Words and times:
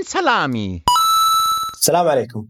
من 0.00 0.06
سلامي. 0.06 0.84
السلام 1.74 2.08
عليكم. 2.08 2.48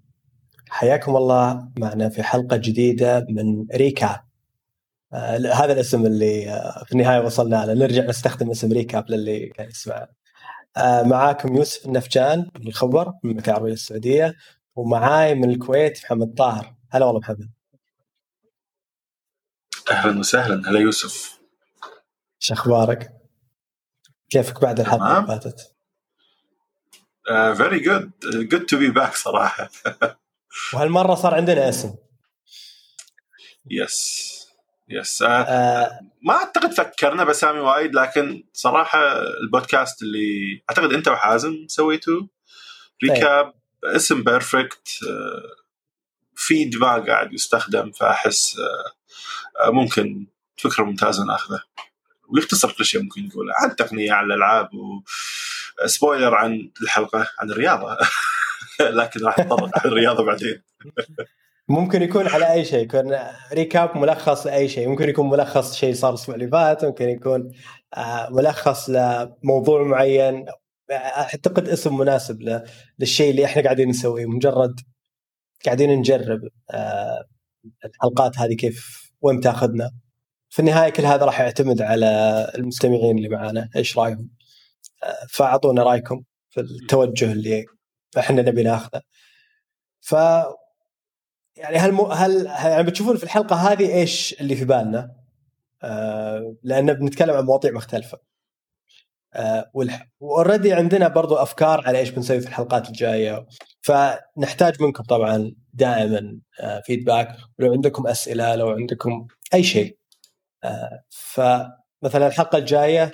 حياكم 0.69 1.17
الله 1.17 1.69
معنا 1.79 2.09
في 2.09 2.23
حلقة 2.23 2.57
جديدة 2.57 3.27
من 3.29 3.67
Recap. 3.75 4.21
آه 5.13 5.37
هذا 5.37 5.73
الاسم 5.73 6.07
اللي 6.07 6.51
آه 6.51 6.85
في 6.85 6.93
النهاية 6.93 7.21
وصلنا 7.21 7.67
له. 7.67 7.75
نرجع 7.75 8.05
نستخدم 8.05 8.51
اسم 8.51 8.73
Recap 8.73 9.11
للي 9.11 9.47
كان 9.47 9.69
يسمع 9.69 10.09
آه 10.77 11.03
معاكم 11.03 11.57
يوسف 11.57 11.87
النفجان 11.87 12.51
من 12.61 12.69
الخبر 12.69 13.09
من 13.09 13.31
المملكة 13.31 13.51
العربية 13.51 13.73
السعودية 13.73 14.35
ومعاي 14.75 15.35
من 15.35 15.51
الكويت 15.51 16.05
محمد 16.05 16.35
طاهر. 16.35 16.75
هلا 16.91 17.05
والله 17.05 17.21
محمد. 17.21 17.51
أهلا 19.91 20.19
وسهلا. 20.19 20.71
هلا 20.71 20.81
يوسف. 20.81 21.41
شو 22.39 22.55
أخبارك؟ 22.55 23.13
كيفك 24.31 24.63
بعد 24.63 24.81
الحلقة 24.81 25.19
اللي 25.19 25.27
فاتت؟ 25.27 25.80
very 27.57 27.81
good 27.81 28.11
good 28.25 28.67
to 28.67 28.77
be 28.79 28.91
back 28.91 29.15
صراحة. 29.15 29.71
وهالمرة 30.75 31.15
صار 31.15 31.35
عندنا 31.35 31.69
اسم. 31.69 31.95
yes 33.71 34.31
yes 34.89 35.23
ما 35.23 36.31
أعتقد 36.31 36.73
فكرنا 36.73 37.25
باسامي 37.25 37.61
وايد 37.61 37.95
لكن 37.95 38.45
صراحة 38.53 39.23
البودكاست 39.23 40.03
اللي 40.03 40.63
أعتقد 40.71 40.93
أنت 40.93 41.09
وحازم 41.09 41.67
سويتوه 41.69 42.29
Recap 43.05 43.55
اسم 43.85 44.23
perfect 44.23 44.89
في 46.37 46.65
دماغ 46.65 47.07
قاعد 47.07 47.33
يستخدم 47.33 47.93
فأحس 47.93 48.57
ممكن 49.67 50.27
فكرة 50.57 50.85
ممتازة 50.85 51.25
ناخذه 51.25 51.63
ويختصر 52.29 52.73
كل 52.73 52.85
شيء 52.85 53.03
ممكن 53.03 53.27
نقوله 53.27 53.53
عن 53.57 53.71
التقنيه 53.71 54.13
عن 54.13 54.25
الألعاب 54.25 54.69
وسبويلر 55.85 56.35
عن 56.35 56.71
الحلقة 56.83 57.27
عن 57.39 57.51
الرياضة. 57.51 57.97
لكن 58.81 59.25
راح 59.25 59.39
نتطرق 59.39 59.71
عن 59.79 59.91
الرياضة 59.91 60.25
بعدين. 60.25 60.63
ممكن 61.69 62.03
يكون 62.03 62.27
على 62.27 62.53
أي 62.53 62.65
شيء 62.65 62.85
يكون 62.85 63.17
ريكاب 63.53 63.97
ملخص 63.97 64.47
لأي 64.47 64.69
شيء. 64.69 64.89
ممكن 64.89 65.09
يكون 65.09 65.31
ملخص 65.31 65.77
شيء 65.77 65.95
صار 65.95 66.11
الأسبوع 66.11 66.35
اللي 66.35 66.49
فات 66.49 66.85
ممكن 66.85 67.09
يكون 67.09 67.53
ملخص 68.31 68.91
لموضوع 68.91 69.83
معين. 69.83 70.47
أعتقد 70.93 71.69
اسم 71.69 71.99
مناسب 71.99 72.63
للشيء 72.99 73.31
اللي 73.31 73.45
إحنا 73.45 73.63
قاعدين 73.63 73.89
نسويه. 73.89 74.27
مجرد 74.27 74.81
قاعدين 75.67 75.91
نجرب 75.99 76.41
الحلقات 77.85 78.39
هذه 78.39 78.55
كيف 78.55 79.11
وين 79.23 79.41
تاخذنا. 79.41 79.91
في 80.49 80.61
النهاية 80.61 80.91
كل 80.91 81.03
هذا 81.03 81.25
راح 81.25 81.41
يعتمد 81.41 81.83
على 81.83 82.07
المستمعين 82.55 83.19
اللي 83.19 83.29
معانا. 83.29 83.69
إيش 83.77 83.99
رأيهم؟ 83.99 84.40
فأعطونا 85.31 85.83
رأيكم 85.83 86.23
في 86.51 86.61
التوجه 86.61 87.33
اللي 87.33 87.67
إحنا 88.19 88.43
نبي 88.43 88.63
ناخذه. 88.63 89.03
ف 90.01 90.13
يعني 91.57 91.77
هل 91.77 91.93
م... 91.93 92.01
هل 92.01 92.47
يعني 92.47 92.83
بتشوفون 92.83 93.17
في 93.17 93.25
الحلقة 93.25 93.57
هذه 93.57 93.95
إيش 93.95 94.41
اللي 94.41 94.57
في 94.57 94.65
بالنا؟ 94.65 95.17
آه 95.83 96.57
لأن 96.63 96.93
بنتكلم 96.93 97.37
عن 97.37 97.45
مواضيع 97.45 97.73
مختلفة. 97.73 98.19
آه. 99.35 99.71
واوريدي 100.21 100.73
عندنا 100.73 101.09
برضو 101.09 101.35
أفكار 101.37 101.87
على 101.87 101.99
إيش 101.99 102.11
بنسوي 102.11 102.41
في 102.41 102.49
الحلقات 102.49 102.89
الجاية. 102.89 103.47
فنحتاج 103.83 104.83
منكم 104.83 105.03
طبعا 105.05 105.55
دائما 105.73 106.41
آه 106.61 106.81
feedback 106.87 107.37
ولو 107.59 107.73
عندكم 107.73 108.07
أسئلة 108.07 108.55
لو 108.55 108.71
عندكم 108.71 109.27
أي 109.55 109.63
شيء. 109.63 109.99
آه 110.65 111.05
فمثلا 111.11 112.27
الحلقة 112.27 112.59
الجاية 112.59 113.13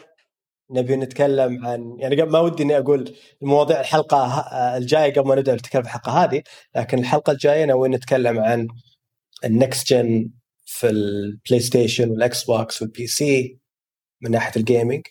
نبي 0.71 0.97
نتكلم 0.97 1.67
عن 1.67 1.97
يعني 1.99 2.17
ما 2.17 2.41
ودي 2.41 2.63
إني 2.63 2.79
أقول 2.79 3.15
مواضيع 3.43 3.81
الحلقة 3.81 4.27
الجاية 4.77 5.13
قبل 5.13 5.29
ما 5.29 5.35
نبدأ 5.35 5.55
نتكلم 5.55 5.83
في 5.83 5.89
الحلقة 5.89 6.25
هذه 6.25 6.43
لكن 6.77 6.99
الحلقة 6.99 7.31
الجاية 7.33 7.65
ناويين 7.65 7.95
نتكلم 7.95 8.39
عن 8.39 8.69
ال 9.45 9.54
next 9.54 9.89
gen 9.89 10.31
في 10.65 10.89
ال 10.91 11.61
PlayStation 11.61 12.11
وال 12.11 12.45
Xbox 12.45 12.83
وال 12.83 13.07
PC 13.07 13.59
من 14.21 14.31
ناحية 14.31 14.61
ال 14.61 14.67
gaming 14.67 15.03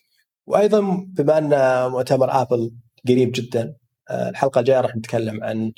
وأيضا 0.47 0.79
بما 1.07 1.37
أن 1.37 1.91
مؤتمر 1.91 2.41
Apple 2.41 2.71
قريب 3.07 3.31
جدا 3.31 3.75
الحلقة 4.11 4.59
الجاية 4.59 4.81
راح 4.81 4.95
نتكلم 4.95 5.43
عن 5.43 5.73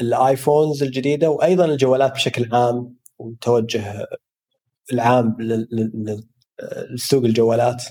الـ 0.00 0.10
iPhones 0.10 0.82
الجديدة 0.82 1.30
وأيضا 1.30 1.64
الجوالات 1.64 2.12
بشكل 2.12 2.48
عام 2.54 2.96
وتوجه 3.18 4.06
العام 4.92 5.36
لسوق 6.94 7.24
الجوالات. 7.24 7.84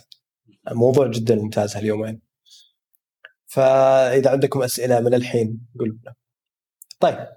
موضوع 0.72 1.08
جدا 1.08 1.36
ممتاز 1.36 1.76
هاليومين. 1.76 2.22
فإذا 3.46 4.30
عندكم 4.32 4.62
أسئلة 4.64 5.00
من 5.00 5.14
الحين 5.14 5.68
قولوا 5.80 5.96
لنا. 5.96 6.14
طيب. 7.00 7.28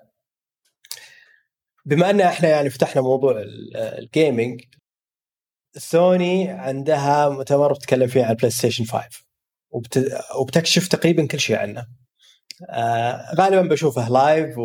بما 1.84 2.10
أن 2.10 2.20
إحنا 2.20 2.48
يعني 2.48 2.70
فتحنا 2.70 3.02
موضوع 3.02 3.44
ال 3.74 3.87
gaming 3.87 4.60
سوني 5.76 6.48
عندها 6.48 7.28
مؤتمر 7.28 7.72
بتتكلم 7.72 8.06
فيه 8.06 8.24
عن 8.24 8.34
PlayStation 8.34 8.84
5 8.84 9.08
وبت... 9.70 10.12
وبتكشف 10.40 10.88
تقريبا 10.88 11.26
كل 11.26 11.40
شيء 11.40 11.56
عنه. 11.56 11.86
آه 12.70 13.34
غالبا 13.34 13.62
بشوفه 13.62 14.08
live 14.08 14.58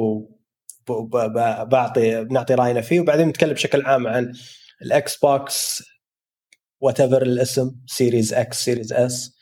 وبعطي 0.90 2.24
بنعطي 2.24 2.54
رأينا 2.54 2.82
فيه 2.82 3.00
وبعدين 3.00 3.28
نتكلم 3.28 3.54
بشكل 3.54 3.86
عام 3.86 4.08
عن 4.08 4.34
ال 4.82 5.18
Xbox 5.18 5.84
whatever 6.86 7.22
الاسم 7.22 7.76
Series 7.88 8.34
X 8.34 8.64
Series 8.66 8.94
S 8.94 9.36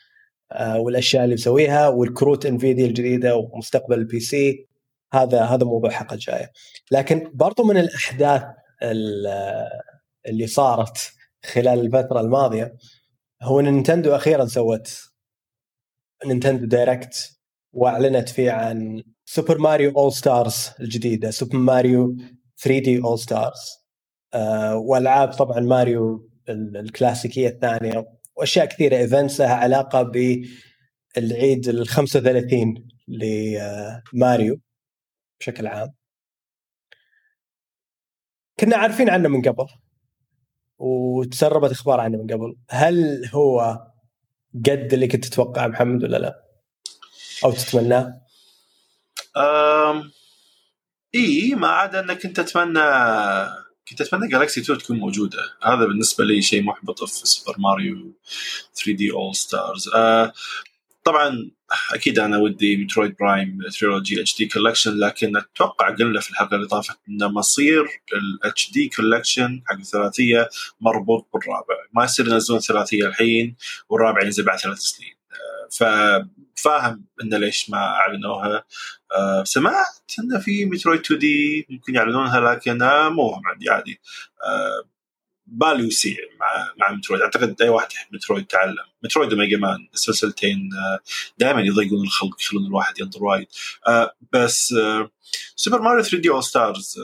والأشياء 0.76 1.24
اللي 1.24 1.34
مسويها 1.34 1.88
والكروت 1.88 2.46
Nvidia 2.46 2.86
الجديدة 2.86 3.36
ومستقبل 3.36 3.98
ال 3.98 4.20
PC 4.20 4.68
هذا 5.14 5.42
هذا 5.44 5.64
موضوع 5.64 5.90
الحلقة 5.90 6.14
الجاية. 6.14 6.52
لكن 6.90 7.30
برضو 7.34 7.64
من 7.64 7.76
الأحداث 7.76 8.42
اللي 10.26 10.46
صارت 10.46 11.12
خلال 11.44 11.80
الفترة 11.80 12.20
الماضية 12.20 12.76
هو 13.42 13.60
نينتندو 13.60 14.14
أخيرا 14.16 14.46
سوت 14.46 15.00
Nintendo 16.26 16.66
Direct 16.66 17.30
وأعلنت 17.72 18.28
فيه 18.28 18.50
عن 18.50 19.02
Super 19.24 19.58
Mario 19.58 19.90
All-Stars 19.90 20.70
الجديدة 20.80 21.30
Super 21.30 21.56
Mario 21.56 22.16
3D 22.62 22.98
All-Stars 22.98 23.84
والعاب 24.74 25.32
طبعا 25.32 25.60
ماريو 25.60 26.30
الكلاسيكية 26.48 27.48
الثانية 27.48 28.06
وأشياء 28.36 28.66
كثيرة. 28.66 28.96
events 28.96 29.40
لها 29.40 29.54
علاقة 29.54 30.02
بالعيد 30.02 31.68
ال 31.68 31.88
35 31.88 32.88
لماريو 33.08 34.60
بشكل 35.40 35.66
عام. 35.66 35.94
كنا 38.60 38.76
عارفين 38.76 39.10
عنه 39.10 39.28
من 39.28 39.42
قبل 39.42 39.66
وتسربت 40.78 41.70
أخبار 41.70 42.00
عنه 42.00 42.18
من 42.18 42.26
قبل. 42.26 42.56
هل 42.70 43.26
هو 43.34 43.78
قد 44.66 44.92
اللي 44.92 45.08
كنت 45.08 45.24
تتوقع 45.24 45.66
محمد 45.66 46.04
ولا 46.04 46.16
لا؟ 46.16 46.44
أو 47.44 47.52
تتمناه؟ 47.52 48.20
أم... 49.36 50.10
اي 51.14 51.54
ما 51.54 51.68
عدا 51.68 52.00
أنك 52.00 52.24
انت 52.24 52.40
تتمنى 52.40 52.80
كنت 53.88 54.00
أتمنى 54.00 54.28
Galaxy 54.28 54.60
2 54.60 54.78
تكون 54.78 54.98
موجودة. 54.98 55.38
هذا 55.62 55.84
بالنسبة 55.86 56.24
لي 56.24 56.42
شيء 56.42 56.62
محبط 56.62 57.04
في 57.04 57.26
Super 57.26 57.58
Mario 57.58 58.12
3D 58.76 59.10
All-Stars 59.12 59.88
آه 59.94 60.32
طبعا 61.04 61.50
أكيد 61.92 62.18
أنا 62.18 62.38
ودي 62.38 62.76
Metroid 62.76 63.16
Prime 63.20 63.58
Trilogy 63.80 64.20
HD 64.20 64.36
collection 64.38 64.98
لكن 64.98 65.36
أتوقع 65.36 65.90
قلنا 65.90 66.20
في 66.20 66.30
الحلقة 66.30 66.54
اللي 66.56 66.66
طافت 66.66 66.98
انه 67.08 67.28
مصير 67.28 67.84
ال 68.12 68.70
HD 68.72 68.88
collection 68.88 69.62
حق 69.66 69.76
الثلاثية 69.78 70.48
مربوط 70.80 71.28
بالرابع. 71.34 71.74
ما 71.92 72.04
يصير 72.04 72.28
ينزلون 72.28 72.60
ثلاثية 72.60 73.06
الحين 73.06 73.56
والرابع 73.88 74.22
ينزل 74.24 74.44
بعد 74.44 74.58
ثلاث 74.58 74.78
سنين. 74.78 75.14
ففاهم 76.56 77.04
انه 77.22 77.38
ليش 77.38 77.70
ما 77.70 77.78
أعلنوها. 77.78 78.64
أه 79.16 79.44
سمعت 79.44 80.12
انه 80.18 80.40
في 80.40 80.64
Metroid 80.64 81.00
2D 81.00 81.66
ممكن 81.70 81.94
يعلنونها 81.94 82.40
لكن 82.40 82.82
أه 82.82 83.08
مو 83.08 83.30
هم 83.30 83.46
عندي 83.46 83.70
عادي 83.70 84.00
أه 84.46 84.88
بالي 85.46 85.86
وسيع 85.86 86.16
مع 86.40 86.72
مع 86.80 86.96
Metroid 86.96 87.22
أعتقد 87.22 87.62
أي 87.62 87.68
واحد 87.68 87.92
يحب 87.92 88.14
Metroid 88.14 88.46
تعلم. 88.46 88.76
Metroid 89.04 89.32
و 89.32 89.37
Mega 89.37 89.56
Man 89.56 89.88
السلسلتين 89.94 90.70
دائما 91.38 91.60
يضيقون 91.60 92.02
الخلق 92.04 92.40
يخلون 92.40 92.66
الواحد 92.66 93.00
ينطر 93.00 93.24
وايد. 93.24 93.46
بس 94.32 94.74
Super 95.56 95.82
Mario 95.82 96.02
3D 96.02 96.28
All-Stars 96.30 96.96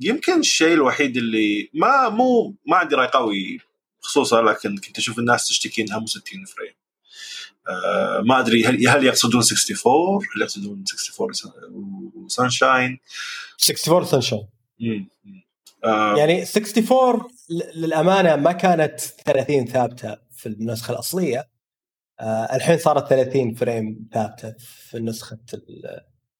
يمكن 0.00 0.40
الشيء 0.40 0.72
الوحيد 0.74 1.16
اللي 1.16 1.70
ما 1.74 2.08
مو 2.08 2.56
ما 2.66 2.76
عندي 2.76 2.94
رأي 2.94 3.06
قوي 3.08 3.60
خصوصا 4.00 4.42
لكن 4.42 4.76
كنت 4.78 4.98
أشوف 4.98 5.18
الناس 5.18 5.48
تشتكي 5.48 5.82
إنها 5.82 5.98
مو 5.98 6.06
60 6.06 6.44
frame. 6.44 6.72
آه 6.72 6.83
ما 8.24 8.40
أدري 8.40 8.64
هل 8.64 8.88
هل 8.88 9.04
يقصدون 9.04 9.42
64 9.42 10.18
هل 10.36 10.42
يقصدون 10.42 10.84
64 11.18 12.12
و 12.14 12.23
Sunshine 12.23 12.98
64 13.68 14.04
Sunshine 14.04 14.46
آه 15.84 16.16
يعني 16.16 16.42
64 16.42 17.20
للأمانة 17.74 18.36
ما 18.36 18.52
كانت 18.52 19.00
30 19.00 19.66
ثابتة 19.66 20.16
في 20.30 20.46
النسخة 20.46 20.92
الأصلية. 20.92 21.48
آه 22.20 22.56
الحين 22.56 22.78
صارت 22.78 23.08
30 23.08 23.54
frame 23.54 24.08
ثابتة 24.12 24.54
في 24.58 24.98
نسخة 24.98 25.38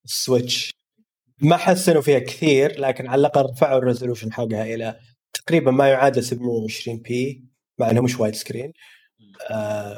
ال 0.05 0.13
Switch. 0.13 0.75
ما 1.39 1.57
حسنوا 1.57 2.03
فيها 2.03 2.19
كثير 2.19 2.81
لكن 2.81 3.07
على 3.07 3.21
الأقل 3.21 3.43
رفعوا 3.43 3.79
ال 3.79 3.84
resolution 3.84 4.33
حقها 4.33 4.65
إلى 4.75 4.97
تقريبا 5.33 5.71
ما 5.71 5.89
يعادل 5.89 6.25
720p 6.25 7.45
مع 7.79 7.91
إنه 7.91 8.03
مش 8.03 8.21
widescreen 8.21 8.67
آه 8.67 8.73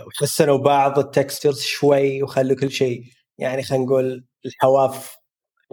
وحسنوا 0.06 0.58
بعض 0.58 0.98
ال 0.98 1.05
textures 1.05 1.60
شوي 1.60 2.22
وخلوا 2.22 2.56
كل 2.56 2.70
شيء. 2.70 3.02
يعني 3.38 3.62
خلينا 3.62 3.84
نقول 3.84 4.24
الحواف 4.46 5.16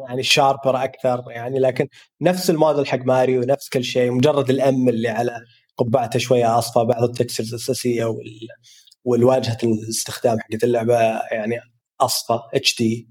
يعني 0.10 0.24
sharper 0.24 0.84
أكثر 0.84 1.24
يعني 1.30 1.60
لكن 1.60 1.88
نفس 2.22 2.50
الموديل 2.50 2.88
حق 2.88 3.00
ماريو 3.00 3.42
نفس 3.42 3.70
كل 3.70 3.84
شيء 3.84 4.12
مجرد 4.12 4.50
ال 4.50 4.70
M 4.70 4.90
اللي 4.90 5.10
على 5.10 5.42
قبعته 5.78 6.20
شوية 6.20 6.58
اصفى 6.60 6.86
بعض 6.86 7.04
ال 7.04 7.09
textures 7.09 7.50
الأساسية 7.54 8.06
وال 8.06 8.48
والواجهة 9.06 9.58
الاستخدام 9.64 10.40
حقت 10.40 10.64
اللعبة 10.64 11.00
يعني 11.32 11.60
اصفى 12.02 12.40
HD 12.54 13.10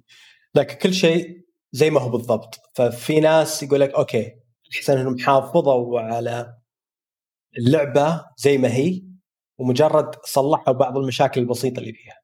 لكن 0.55 0.75
كل 0.75 0.95
شيء 0.95 1.43
زي 1.73 1.91
ما 1.91 2.01
هو 2.01 2.09
بالضبط. 2.09 2.61
ففي 2.75 3.21
ناس 3.21 3.63
يقول 3.63 3.81
لك 3.81 3.95
okay 3.95 4.33
احسن 4.77 4.99
إنهم 4.99 5.19
حافظوا 5.19 6.01
على 6.01 6.55
اللعبة 7.59 8.25
زي 8.39 8.59
ما 8.59 8.75
هي 8.75 9.03
ومجرد 9.63 10.15
صلحوا 10.25 10.75
بعض 10.75 10.99
المشاكل 10.99 11.41
البسيطة 11.41 11.81
اللي 11.81 11.93
فيها. 11.93 12.23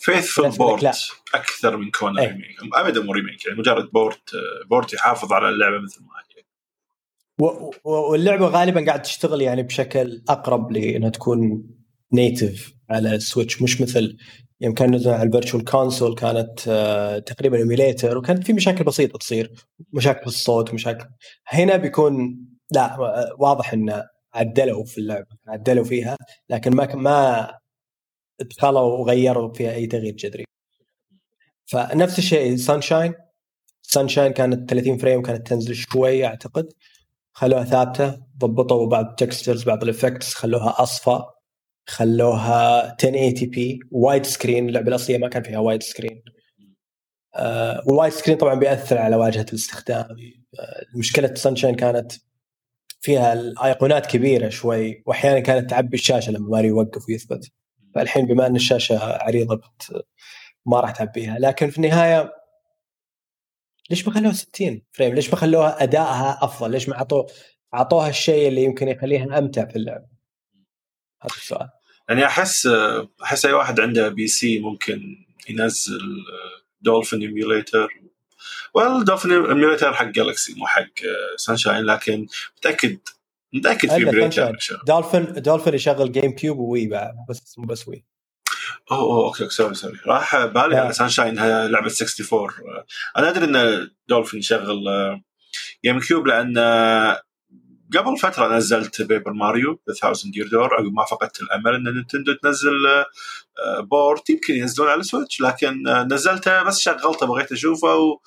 faithful 0.00 0.56
port 0.56 0.96
أكثر 1.34 1.76
من 1.76 1.90
كونه 1.90 2.22
remake 2.22 2.56
ابدا 2.74 3.02
مو 3.02 3.12
remake 3.12 3.46
يعني 3.46 3.58
مجرد 3.58 3.90
port 3.92 4.30
port 4.70 4.94
يحافظ 4.94 5.32
على 5.32 5.48
اللعبة 5.48 5.78
مثل 5.78 6.00
ما 6.00 6.08
هي. 6.08 7.70
واللعبة 7.84 8.46
غالبا 8.46 8.86
قاعد 8.86 9.02
تشتغل 9.02 9.42
يعني 9.42 9.62
بشكل 9.62 10.22
أقرب 10.28 10.72
لإنها 10.72 11.08
تكون 11.08 11.70
native 12.12 12.72
على 12.90 13.14
ال 13.14 13.21
Switch 13.21 13.62
مش 13.62 13.80
مثل 13.80 14.16
يوم 14.60 14.74
كان 14.74 14.94
نزل 14.94 15.10
على 15.10 15.22
ال 15.22 15.27
Virtual 15.27 15.64
Console 15.64 16.14
كانت 16.14 16.68
آه، 16.68 17.18
تقريبا 17.18 17.58
emulator 17.58 18.18
وكانت 18.18 18.46
في 18.46 18.52
مشاكل 18.52 18.84
بسيطة 18.84 19.18
تصير 19.18 19.52
مشاكل 19.92 20.20
في 20.20 20.26
الصوت 20.26 20.74
مشاكل. 20.74 21.06
هنا 21.46 21.76
بيكون 21.76 22.38
لا 22.70 22.96
واضح 23.38 23.72
إنه 23.72 24.04
عدلوا 24.34 24.84
في 24.84 24.98
اللعبة 24.98 25.26
عدلوا 25.48 25.84
فيها 25.84 26.16
لكن 26.50 26.76
ما 26.76 26.94
ما 26.94 27.50
دخلوا 28.40 28.80
وغيروا 28.98 29.54
فيها 29.54 29.72
أي 29.74 29.86
تغيير 29.86 30.14
جذري. 30.14 30.44
فنفس 31.66 32.18
الشيء 32.18 32.56
Sunshine 32.56 33.14
Sunshine 33.82 34.32
كانت 34.32 34.70
30 34.70 34.98
frame 34.98 35.22
كانت 35.22 35.46
تنزل 35.46 35.74
شوي 35.74 36.26
أعتقد. 36.26 36.68
خلوها 37.32 37.64
ثابتة 37.64 38.22
ضبطوا 38.38 38.86
بعض 38.86 39.06
ال 39.06 39.12
textures 39.12 39.64
بعض 39.64 39.82
ال 39.82 39.88
effects 39.88 40.34
خلوها 40.34 40.82
أصفى 40.82 41.22
خلوها 41.86 42.92
1080p 43.04 43.80
widescreen 43.90 44.68
اللعبة 44.68 44.88
الأصلية 44.88 45.18
ما 45.18 45.28
كان 45.28 45.42
فيها 45.42 45.58
widescreen 45.58 46.22
آه 47.36 47.82
وال 47.86 48.12
widescreen 48.12 48.36
طبعا 48.38 48.54
بيأثر 48.54 48.98
على 48.98 49.16
واجهة 49.16 49.46
الاستخدام. 49.48 50.06
آه 50.60 50.84
مشكلة 50.96 51.34
Sunshine 51.34 51.74
كانت 51.74 52.12
فيها 53.00 53.32
الأيقونات 53.32 54.06
كبيرة 54.06 54.48
شوي 54.48 55.02
وأحيانا 55.06 55.40
كانت 55.40 55.70
تعبي 55.70 55.96
الشاشة 55.96 56.32
لما 56.32 56.48
ماريو 56.48 56.68
يوقف 56.68 57.08
ويثبت 57.08 57.52
فالحين 57.94 58.26
بما 58.26 58.46
أن 58.46 58.56
الشاشة 58.56 58.98
عريضة 58.98 59.60
ما 60.66 60.80
راح 60.80 60.90
تعبيها 60.90 61.38
لكن 61.38 61.70
في 61.70 61.76
النهاية 61.76 62.32
ليش 63.90 64.08
ما 64.08 64.14
خلوها 64.14 64.32
60 64.32 64.82
frame؟ 64.92 65.14
ليش 65.14 65.30
ما 65.30 65.36
خلوها 65.36 65.82
أدائها 65.82 66.38
أفضل؟ 66.42 66.70
ليش 66.70 66.88
ما 66.88 66.96
اعطوه 66.96 67.26
اعطوها 67.74 68.08
الشيء 68.08 68.48
اللي 68.48 68.64
يمكن 68.64 68.88
يخليها 68.88 69.38
أمتع 69.38 69.64
في 69.64 69.76
اللعب؟ 69.76 70.06
هذا 71.22 71.34
السؤال. 71.36 71.68
يعني 72.08 72.26
احس 72.26 72.68
أحس 73.22 73.46
أي 73.46 73.52
واحد 73.52 73.80
عنده 73.80 74.08
PC 74.08 74.58
ممكن 74.58 75.16
ينزل 75.48 76.00
Dolphin 76.80 77.20
emulator 77.20 77.99
وال 78.74 78.87
Dolphin 78.87 79.32
emulator 79.32 79.94
حق 79.94 80.04
Galaxy 80.06 80.54
مو 80.54 80.66
حق 80.66 80.90
Sunshine 81.36 81.84
لكن 81.84 82.26
متأكد 82.58 82.98
متأكد 83.52 83.88
في 83.88 84.04
بريتر 84.04 84.56
Dolphin 84.86 85.32
Dolphin 85.32 85.74
يشغل 85.74 86.12
GameCube 86.12 86.32
و 86.32 86.58
Wii 86.58 86.86
بعد 86.86 87.14
بس 87.28 87.58
مو 87.58 87.66
بس 87.66 87.88
Wii. 87.88 88.04
أوه 88.90 89.00
أوه 89.00 89.26
okay 89.26 89.48
sorry 89.48 89.74
sorry. 89.74 89.98
راح 90.06 90.46
بالي 90.46 90.76
على 90.76 90.92
Sunshine 90.92 91.34
لعبة 91.66 91.92
64 92.02 92.48
أنا 93.18 93.28
أدري 93.28 93.44
إن 93.44 93.90
دولفين 94.08 94.40
يشغل 94.40 94.84
GameCube 95.84 96.26
لأن 96.26 96.58
قبل 97.96 98.16
فترة 98.18 98.56
نزلت 98.56 99.02
Paper 99.02 99.32
Mario 99.32 99.80
The 100.02 100.10
1000 100.10 100.24
Year 100.36 100.48
Door 100.48 100.74
عقب 100.74 100.92
ما 100.92 101.04
فقدت 101.04 101.40
الأمل 101.42 101.74
إن 101.74 101.94
نينتندو 101.94 102.32
تنزل 102.32 103.04
port. 103.80 104.30
يمكن 104.30 104.54
ينزلون 104.54 104.88
على 104.88 105.02
Switch 105.02 105.40
لكن 105.40 105.82
نزلته 106.12 106.62
بس 106.62 106.80
شغلته 106.80 107.26
بغيت 107.26 107.52
أشوفه 107.52 107.96
و 107.96 108.18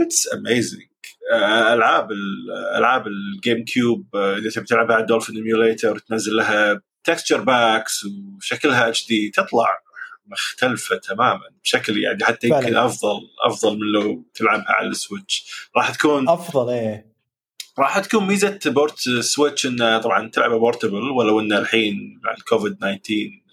it's 0.00 0.32
amazing 0.34 0.86
ألعاب 1.72 2.08
ألعاب 2.76 3.06
ال 3.06 3.64
GameCube 3.64 4.16
إذا 4.16 4.50
تبي 4.50 4.64
تلعبها 4.64 4.96
على 4.96 5.06
Dolphin 5.06 5.36
emulator 5.36 5.98
تنزل 5.98 6.36
لها 6.36 6.80
texture 7.04 7.40
packs 7.40 8.04
وشكلها 8.04 8.88
HD 8.88 9.30
تطلع 9.30 9.68
مختلفة 10.26 10.96
تماما 10.96 11.50
بشكل 11.64 12.02
يعني 12.02 12.24
حتى 12.24 12.48
يمكن 12.48 12.76
أفضل 12.76 13.20
أفضل 13.46 13.78
من 13.78 13.86
لو 13.92 14.24
تلعبها 14.34 14.66
على 14.68 14.88
ال 14.88 14.98
Switch. 14.98 15.68
راح 15.76 15.90
تكون 15.90 16.28
أفضل 16.28 16.72
إيه. 16.72 17.14
راح 17.78 17.98
تكون 17.98 18.26
ميزة 18.26 18.58
port 18.66 18.98
Switch 19.20 19.66
انه 19.66 19.98
طبعا 19.98 20.30
تلعبه 20.30 20.58
portable 20.58 21.10
ولو 21.10 21.40
انه 21.40 21.58
الحين 21.58 22.20
مع 22.24 22.34
الكوفيد 22.34 22.76
19 22.76 23.44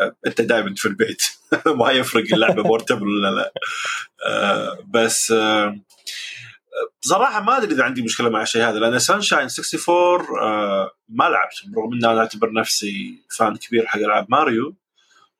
آه، 0.00 0.16
أنت 0.26 0.40
دائما 0.40 0.74
في 0.76 0.88
البيت. 0.88 1.22
ما 1.78 1.90
يفرق 1.90 2.24
اللعبة 2.34 2.62
portable 2.62 3.06
ولا 3.06 3.30
لا. 3.30 3.52
آه، 4.26 4.78
بس 4.94 5.30
آه، 5.30 5.76
بصراحة 7.02 7.40
ما 7.42 7.56
أدري 7.56 7.74
إذا 7.74 7.84
عندي 7.84 8.02
مشكلة 8.02 8.28
مع 8.28 8.42
الشيء 8.42 8.62
هذا 8.62 8.78
لأن 8.78 8.98
Sunshine 8.98 9.48
64 9.58 10.88
ما 11.08 11.24
لعبت 11.24 11.54
رغم 11.76 11.92
إني 11.92 12.06
أنا 12.12 12.20
أعتبر 12.20 12.52
نفسي 12.52 13.22
fan 13.38 13.56
كبير 13.56 13.86
حق 13.86 13.98
ألعاب 13.98 14.26
ماريو. 14.28 14.74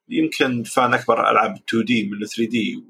يمكن 0.09 0.62
fan 0.62 0.94
أكبر 0.94 1.31
ألعاب 1.31 1.59
2D 1.69 2.04
من 2.09 2.26
3D 2.26 2.84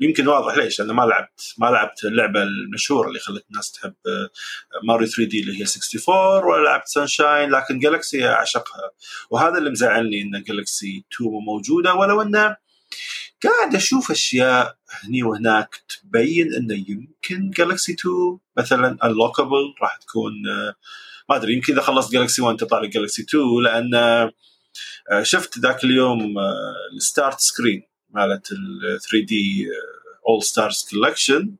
يمكن 0.00 0.28
واضح 0.28 0.56
ليش 0.56 0.80
أنا 0.80 0.92
ما 0.92 1.02
لعبت 1.02 1.54
ما 1.58 1.66
لعبت 1.66 2.04
اللعبة 2.04 2.42
المشهورة 2.42 3.08
اللي 3.08 3.18
خلت 3.18 3.44
الناس 3.50 3.72
تحب 3.72 3.94
ماريو 4.84 5.06
3D 5.06 5.40
اللي 5.40 5.60
هي 5.60 5.64
64 5.64 6.44
ولا 6.44 6.64
لعبت 6.64 6.88
Sunshine 6.88 7.50
لكن 7.50 7.78
Galaxy 7.78 8.28
أعشقها. 8.28 8.90
وهذا 9.30 9.58
اللي 9.58 9.70
مزعلني 9.70 10.22
إن 10.22 10.42
Galaxy 10.42 11.04
2 11.14 11.30
موجودة 11.46 11.94
ولو 11.94 12.22
إنه 12.22 12.56
قاعد 13.44 13.74
أشوف 13.74 14.10
أشياء 14.10 14.76
هني 14.90 15.22
وهناك 15.22 15.82
تبين 15.88 16.54
إنه 16.54 16.74
يمكن 16.74 17.50
Galaxy 17.50 17.92
2 17.92 18.38
مثلا 18.56 18.98
unlockable 19.04 19.74
راح 19.82 19.96
تكون 19.96 20.32
ما 21.28 21.36
أدري 21.36 21.54
يمكن 21.54 21.72
إذا 21.72 21.82
خلصت 21.82 22.12
Galaxy 22.12 22.42
1 22.42 22.56
تطلع 22.56 22.80
لك 22.80 22.88
Galaxy 22.88 23.22
2 23.22 23.44
لأن 23.62 24.30
شفت 25.22 25.58
ذاك 25.58 25.84
اليوم 25.84 26.34
ال 26.96 27.03
start 27.03 27.40
screen 27.40 27.87
مالت 28.10 28.52
ال 28.52 29.00
3D 29.10 29.68
All-Stars 30.28 30.88
collection 30.90 31.56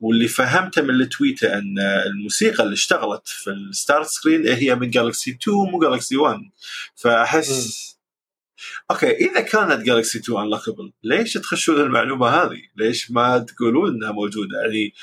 واللي 0.00 0.28
فهمته 0.28 0.82
من 0.82 0.90
ال 0.90 1.00
tweet 1.00 1.48
ة 1.48 1.58
أن 1.58 1.78
الموسيقى 2.06 2.62
اللي 2.62 2.74
اشتغلت 2.74 3.28
في 3.28 3.50
ال 3.50 3.59
start 3.59 4.06
screen 4.06 4.48
هي 4.48 4.74
من 4.74 4.90
Galaxy 4.90 5.30
2 5.30 5.56
مو 5.56 5.78
Galaxy 5.78 6.16
1 6.16 6.40
فأحس 6.94 8.00
okay 8.90 9.10
إذا 9.10 9.40
كانت 9.40 9.82
Galaxy 9.82 10.18
2 10.18 10.38
unlockable 10.40 10.92
ليش 11.02 11.32
تخشون 11.32 11.80
المعلومة 11.80 12.28
هذه؟ 12.28 12.62
ليش 12.76 13.10
ما 13.10 13.38
تقولون 13.38 13.94
إنها 13.94 14.12
موجودة؟ 14.12 14.60
يعني 14.60 14.94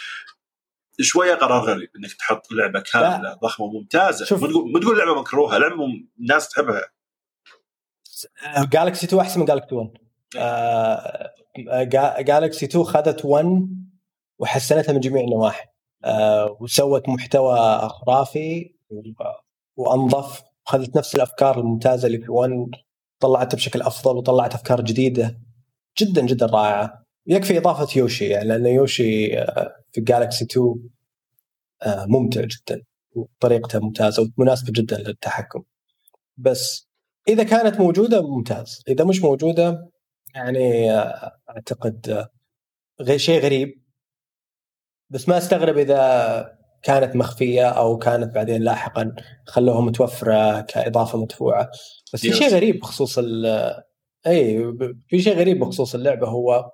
شوية 1.01 1.33
قرار 1.35 1.61
غريب 1.65 1.89
إنك 1.95 2.13
تحط 2.13 2.51
لعبة 2.51 2.79
كاملة 2.79 3.33
ضخمة 3.33 3.67
ممتازة. 3.67 4.37
مو 4.47 4.79
تقول 4.79 4.97
لعبة 4.97 5.19
مكروهة 5.21 5.57
لعبة 5.57 5.85
الناس 6.19 6.49
تحبها. 6.49 6.91
Galaxy 8.57 9.05
2 9.05 9.21
أحسن 9.21 9.39
من 9.39 9.45
Galaxy 9.45 9.75
1 9.75 10.06
جالكسي 12.19 12.65
2 12.65 12.83
خذت 12.85 13.25
1 13.25 13.67
وحسنتها 14.39 14.93
من 14.93 14.99
جميع 14.99 15.23
النواحي. 15.23 15.65
آه 16.05 16.57
وسوت 16.61 17.09
محتوى 17.09 17.57
خرافي 17.89 18.75
وأنظف 19.77 20.41
وخذت 20.67 20.97
نفس 20.97 21.15
الأفكار 21.15 21.59
الممتازة 21.59 22.07
اللي 22.07 22.19
في 22.19 22.31
1 22.31 22.51
طلعتها 23.19 23.57
بشكل 23.57 23.81
أفضل 23.81 24.17
وطلعت 24.17 24.53
أفكار 24.53 24.81
جديدة. 24.81 25.39
جدا 25.99 26.25
جدا 26.25 26.45
رائعة. 26.45 27.03
يكفي 27.27 27.57
إضافة 27.57 27.99
يوشي 27.99 28.25
يعني 28.25 28.47
لأن 28.47 28.65
يوشي 28.65 29.39
آه، 29.39 29.75
في 29.91 30.01
جالكسي 30.01 30.45
2 30.45 30.75
آه، 31.83 32.05
ممتع 32.05 32.41
جدا 32.41 32.81
وطريقته 33.15 33.79
ممتازة 33.79 34.31
ومناسبة 34.37 34.71
جدا 34.75 34.97
للتحكم. 34.97 35.63
بس 36.37 36.87
إذا 37.27 37.43
كانت 37.43 37.79
موجودة 37.79 38.21
ممتاز. 38.21 38.83
إذا 38.89 39.03
مش 39.05 39.21
موجودة 39.21 39.89
يعني 40.37 40.91
آه، 40.91 41.39
أعتقد 41.49 42.27
غير 43.01 43.17
شيء 43.17 43.41
غريب. 43.41 43.83
بس 45.09 45.29
ما 45.29 45.37
أستغرب 45.37 45.77
إذا 45.77 46.57
كانت 46.83 47.15
مخفية 47.15 47.69
أو 47.69 47.97
كانت 47.97 48.35
بعدين 48.35 48.61
لاحقا 48.61 49.15
خلوها 49.47 49.81
متوفرة 49.81 50.61
كإضافة 50.61 51.21
مدفوعة. 51.21 51.69
بس 52.13 52.21
في 52.21 52.33
شيء 52.33 52.49
غريب 52.49 52.79
بخصوص 52.79 53.19
إي 54.27 54.73
في 55.07 55.21
شيء 55.21 55.37
غريب 55.37 55.59
بخصوص 55.59 55.95
اللعبة 55.95 56.27
هو 56.27 56.71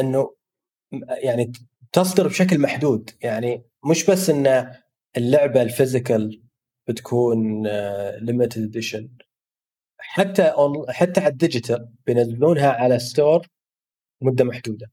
إنه 0.00 0.34
يعني 1.08 1.52
تصدر 1.92 2.28
بشكل 2.28 2.58
محدود. 2.58 3.10
يعني 3.22 3.64
مش 3.90 4.10
بس 4.10 4.30
إن 4.30 4.74
اللعبة 5.16 5.62
ال 5.62 5.71
physical 5.71 6.42
بتكون 6.88 7.66
limited 8.18 8.62
edition 8.62 9.08
حتى 10.02 10.52
حتى 10.88 11.20
على 11.20 11.28
ال 11.28 11.35
digital 11.35 11.88
بينزلونها 12.06 12.70
على 12.72 12.98
store 12.98 13.46
مدة 14.22 14.44
محدودة. 14.44 14.90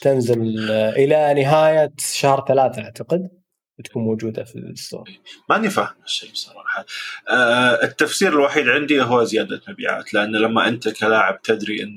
تنزل 0.00 0.70
إلى 0.70 1.34
نهاية 1.34 1.92
شهر 1.98 2.44
ثلاثة 2.48 2.82
أعتقد 2.82 3.30
بتكون 3.78 4.02
موجودة 4.04 4.44
في 4.44 4.56
ال 4.56 4.64
store. 4.64 5.10
ماني 5.50 5.70
فاهم 5.70 6.02
الشيء 6.04 6.32
بصراحة. 6.32 6.86
آه 7.28 7.82
التفسير 7.84 8.28
الوحيد 8.28 8.68
عندي 8.68 9.02
هو 9.02 9.24
زيادة 9.24 9.62
مبيعات 9.68 10.14
لأن 10.14 10.36
لما 10.36 10.68
أنت 10.68 10.88
كلاعب 10.88 11.42
تدري 11.42 11.82
إن 11.82 11.96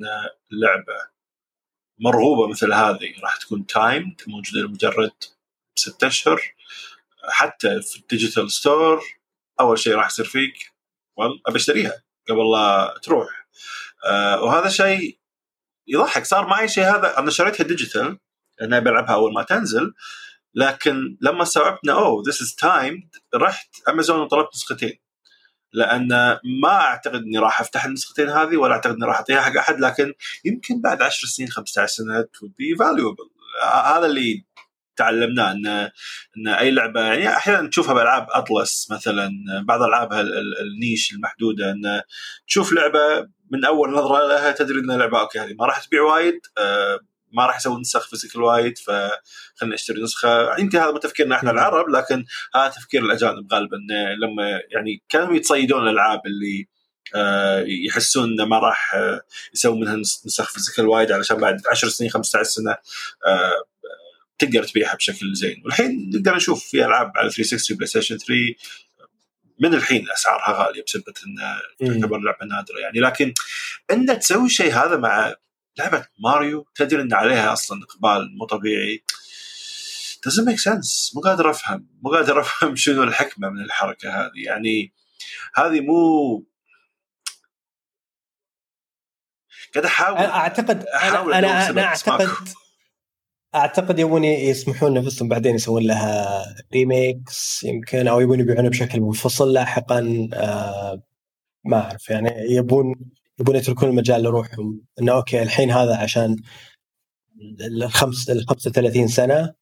اللعبه 0.51 1.09
مرغوبة 1.99 2.47
مثل 2.47 2.73
هذه 2.73 3.13
راح 3.23 3.37
تكون 3.37 3.65
timed 3.65 4.15
موجودة 4.27 4.61
لمجرد 4.61 5.11
ستة 5.75 6.07
أشهر 6.07 6.41
حتى 7.29 7.81
في 7.81 7.99
ال 7.99 8.06
digital 8.06 8.51
store 8.51 9.03
أول 9.59 9.79
شيء 9.79 9.95
راح 9.95 10.07
يصير 10.07 10.25
فيك 10.25 10.68
ابى 11.25 11.55
أشتريها 11.55 12.03
قبل 12.29 12.51
لا 12.51 12.99
تروح. 13.03 13.47
آه 14.05 14.43
وهذا 14.43 14.69
شيء 14.69 15.19
يضحك. 15.87 16.25
صار 16.25 16.47
معي 16.47 16.67
شيء 16.67 16.83
هذا 16.83 17.19
أنا 17.19 17.31
شريتها 17.31 17.63
digital 17.63 18.17
لاني 18.59 18.81
بلعبها 18.81 19.13
أول 19.13 19.33
ما 19.33 19.43
تنزل 19.43 19.93
لكن 20.55 21.17
لما 21.21 21.43
استوعبت 21.43 21.79
إنه 21.85 21.93
أوه 21.93 22.23
this 22.25 22.41
is 22.41 22.55
timed 22.55 23.09
رحت 23.35 23.69
امازون 23.89 24.19
وطلبت 24.19 24.49
نسختين. 24.55 24.99
لأن 25.73 26.07
ما 26.61 26.81
أعتقد 26.81 27.15
إني 27.15 27.37
راح 27.37 27.61
أفتح 27.61 27.85
النسختين 27.85 28.29
هذه 28.29 28.57
ولا 28.57 28.73
أعتقد 28.73 28.93
إني 28.93 29.05
راح 29.05 29.15
أعطيها 29.15 29.41
حق 29.41 29.57
أحد 29.57 29.79
لكن 29.79 30.13
يمكن 30.45 30.81
بعد 30.81 31.01
10 31.01 31.27
سنين 31.27 31.49
15 31.49 31.93
سنة 31.93 32.21
it 32.21 32.53
would 32.57 32.75
be 32.75 32.86
valuable 32.86 33.29
هذا 33.85 34.05
اللي 34.05 34.45
تعلمناه 34.99 35.51
ان 35.51 35.67
أن 36.37 36.47
أي 36.47 36.71
لعبه 36.71 37.01
يعني 37.01 37.29
أحيانا 37.29 37.69
تشوفها 37.69 37.93
بألعاب 37.93 38.27
Atlus 38.29 38.91
مثلا 38.91 39.31
بعض 39.67 39.81
ألعابها 39.81 40.21
ال 40.61 40.70
niche 40.70 41.13
المحدودة 41.13 41.71
أن 41.71 42.01
تشوف 42.47 42.73
لعبة 42.73 43.27
من 43.51 43.65
أول 43.65 43.91
نظرة 43.91 44.27
لها 44.27 44.51
تدري 44.51 44.79
إنها 44.79 44.97
لعبة 44.97 45.19
okay 45.19 45.39
هذه 45.39 45.53
ما 45.59 45.65
راح 45.65 45.85
تبيع 45.85 46.01
وايد 46.01 46.39
آه، 46.57 46.99
ما 47.33 47.45
راح 47.45 47.57
يسوي 47.57 47.79
نسخ 47.81 48.09
physical 48.09 48.41
وايد 48.41 48.77
فخلنا 48.77 49.73
نشتري 49.75 50.03
نسخة. 50.03 50.59
يمكن 50.59 50.77
هذا 50.77 50.91
مو 50.91 50.97
تفكيرنا 50.97 51.35
إحنا 51.35 51.51
العرب 51.51 51.89
لكن 51.89 52.25
هذا 52.55 52.67
تفكير 52.67 53.05
الأجانب 53.05 53.53
غالبا 53.53 53.77
لما 54.21 54.61
يعني 54.71 55.03
كانوا 55.09 55.35
يتصيدون 55.35 55.83
الألعاب 55.83 56.21
اللي 56.25 56.67
آه، 57.15 57.65
يحسون 57.87 58.31
إنه 58.31 58.45
ما 58.45 58.59
راح 58.59 58.95
آه، 58.95 59.21
يسوي 59.53 59.79
منها 59.79 59.95
نسخ 59.95 60.51
physical 60.51 60.87
وايد 60.87 61.11
علشان 61.11 61.37
بعد 61.37 61.61
10 61.71 61.89
سنين 61.89 62.09
15 62.09 62.43
سنة 62.43 62.77
تقدر 64.39 64.63
تبيعها 64.63 64.95
بشكل 64.95 65.35
زين. 65.35 65.61
والحين 65.65 66.11
نقدر 66.15 66.35
نشوف 66.35 66.65
في 66.65 66.85
ألعاب 66.85 67.11
على 67.15 67.29
360 67.29 67.77
PlayStation 67.77 68.17
3 68.17 68.33
من 69.59 69.73
الحين 69.73 70.05
أسعارها 70.11 70.65
غالية 70.65 70.83
بسبب 70.83 71.03
انها 71.27 71.61
تعتبر 71.79 72.17
لعبة 72.17 72.45
نادرة 72.45 72.79
يعني. 72.79 72.99
لكن 72.99 73.33
إن 73.91 74.19
تسوي 74.19 74.49
شيء 74.49 74.73
هذا 74.73 74.97
مع 74.97 75.35
لعبة 75.77 76.07
ماريو 76.19 76.67
تدري 76.75 77.01
إن 77.01 77.13
عليها 77.13 77.53
أصلا 77.53 77.83
إقبال 77.83 78.37
مو 78.37 78.45
طبيعي. 78.45 79.03
Doesn't 80.27 80.45
make 80.45 80.59
sense. 80.59 81.15
مو 81.15 81.21
قادر 81.21 81.49
أفهم. 81.49 81.87
مو 82.01 82.11
قادر 82.11 82.39
أفهم 82.39 82.75
شنو 82.85 83.03
الحكمة 83.03 83.49
من 83.49 83.61
الحركة 83.61 84.09
هذه. 84.09 84.43
يعني 84.45 84.93
هذه 85.55 85.81
مو 85.81 86.49
قاعد 89.73 89.85
احاول 89.85 90.17
اعتقد 90.17 90.85
أحاول 90.85 91.33
أنا 91.33 91.69
أنا 91.69 91.83
اعتقد 91.83 92.49
أعتقد 93.55 93.99
يبون 93.99 94.23
يسمحون 94.23 94.93
نفسهم 94.93 95.27
بعدين 95.27 95.55
يسوون 95.55 95.83
لها 95.83 96.43
remakes 96.73 97.63
يمكن 97.63 98.07
أو 98.07 98.19
يبون 98.19 98.39
يبيعونها 98.39 98.69
بشكل 98.69 99.01
منفصل 99.01 99.53
لاحقا 99.53 100.29
آه 100.33 101.03
ما 101.65 101.77
أعرف 101.77 102.09
يعني 102.09 102.31
يبون 102.49 102.95
يبون 103.39 103.55
يتركون 103.55 103.89
المجال 103.89 104.23
لروحهم. 104.23 104.81
إنه 105.01 105.11
okay 105.11 105.41
الحين 105.41 105.71
هذا 105.71 105.97
عشان 105.97 106.35
الخمس 107.61 108.29
ال 108.29 108.47
35 108.47 109.07
سنة 109.07 109.53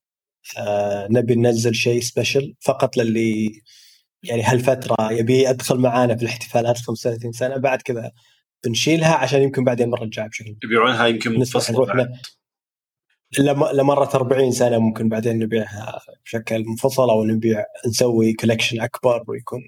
آه 0.58 1.08
نبي 1.12 1.36
ننزل 1.36 1.76
شيء 1.76 2.02
special 2.02 2.56
فقط 2.60 2.98
للي 2.98 3.62
يعني 4.24 4.44
هالفترة 4.44 5.12
يبي 5.12 5.50
ادخل 5.50 5.78
معانا 5.78 6.16
في 6.16 6.24
الاحتفالات 6.24 6.78
35 6.78 7.32
سنة 7.32 7.58
بعد 7.58 7.82
كذا 7.82 8.12
بنشيلها 8.66 9.16
عشان 9.16 9.42
يمكن 9.42 9.64
بعدين 9.64 9.92
بنرجعها 9.92 10.28
بشكل 10.28 10.56
يبيعونها 10.64 11.08
يمكن 11.08 11.32
منفصله 11.32 12.08
لمرت 13.74 14.16
40 14.16 14.52
سنة 14.52 14.78
ممكن 14.80 15.10
بعدين 15.10 15.40
نبيعها 15.40 16.00
بشكل 16.26 16.64
منفصل 16.66 17.10
أو 17.10 17.24
نبيع 17.26 17.66
نسوي 17.88 18.34
كولكشن 18.34 18.82
أكبر 18.82 19.24
ويكون 19.28 19.62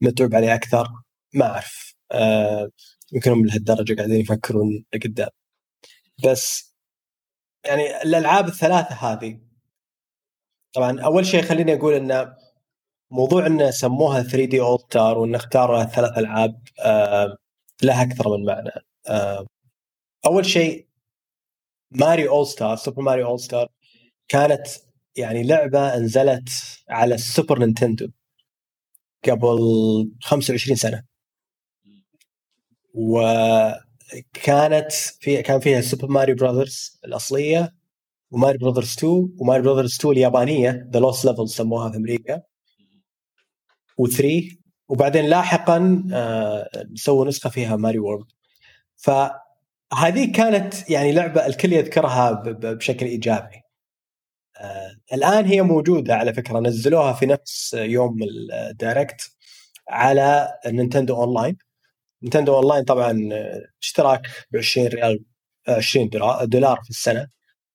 متعوب 0.00 0.34
عليه 0.34 0.54
أكثر. 0.54 0.88
ما 1.34 1.46
أعرف. 1.46 1.94
آه 2.12 2.70
يمكن 3.12 3.30
هم 3.32 3.46
لهالدرجة 3.46 3.94
قاعدين 3.94 4.20
يفكرون 4.20 4.84
لقدام. 4.94 5.28
بس 6.24 6.74
يعني 7.66 8.02
الألعاب 8.02 8.48
الثلاثة 8.48 8.94
هذه 8.94 9.40
طبعا 10.74 11.00
أول 11.00 11.26
شيء 11.26 11.42
خليني 11.42 11.74
أقول 11.74 11.94
إن 11.94 12.34
موضوع 13.10 13.46
إن 13.46 13.70
سموها 13.72 14.22
3D 14.22 14.60
All-Star 14.60 15.18
وإن 15.18 15.34
اختاروا 15.34 15.82
الثلاث 15.82 16.18
ألعاب 16.18 16.62
آه 16.80 17.36
لها 17.82 18.02
أكثر 18.02 18.36
من 18.36 18.44
معنى. 18.46 18.70
آه 19.08 19.46
أول 20.26 20.46
شيء 20.46 20.87
ماريو 21.90 22.30
All-Star 22.32 22.76
سوبر 22.76 23.02
ماريو 23.02 23.26
All-Star 23.26 23.68
كانت 24.28 24.66
يعني 25.16 25.42
لعبة 25.42 25.96
نزلت 25.98 26.48
على 26.88 27.14
السوبر 27.14 27.58
نينتندو 27.58 28.10
قبل 29.28 29.58
25 30.22 30.76
سنة. 30.76 31.04
وكانت 32.94 34.92
في 34.92 35.42
كان 35.42 35.60
فيها 35.60 35.80
سوبر 35.80 36.08
ماريو 36.08 36.36
Brothers 36.36 37.00
الأصلية 37.04 37.74
وماريو 38.30 38.58
Brothers 38.60 38.92
2 38.98 39.36
وماريو 39.38 39.62
Brothers 39.64 39.94
2 39.94 40.12
اليابانية 40.12 40.88
The 40.92 41.00
Lost 41.00 41.24
Level 41.24 41.48
سموها 41.48 41.90
في 41.90 41.96
أمريكا. 41.96 42.42
و3 44.02 44.24
وبعدين 44.88 45.24
لاحقا 45.24 46.04
آه 46.12 46.68
سووا 46.94 47.26
نسخة 47.26 47.50
فيها 47.50 47.76
ماريو 47.76 48.04
World 48.04 48.26
ف 48.96 49.10
هذه 49.94 50.32
كانت 50.32 50.90
يعني 50.90 51.12
لعبة 51.12 51.46
الكل 51.46 51.72
يذكرها 51.72 52.42
بشكل 52.46 53.06
إيجابي. 53.06 53.62
آه 54.60 54.90
الآن 55.14 55.44
هي 55.46 55.62
موجودة 55.62 56.14
على 56.16 56.34
فكرة 56.34 56.60
نزلوها 56.60 57.12
في 57.12 57.26
نفس 57.26 57.74
يوم 57.74 58.16
ال 58.70 58.79
Direct 58.79 59.30
على 59.88 60.54
نينتندو 60.66 61.16
أونلاين. 61.16 61.56
نينتندو 62.22 62.56
أونلاين 62.56 62.84
طبعا 62.84 63.28
اشتراك 63.82 64.22
ب 64.52 64.56
20 64.56 64.86
ريال 64.88 65.24
20 65.68 66.08
دولار 66.44 66.80
في 66.84 66.90
السنة 66.90 67.28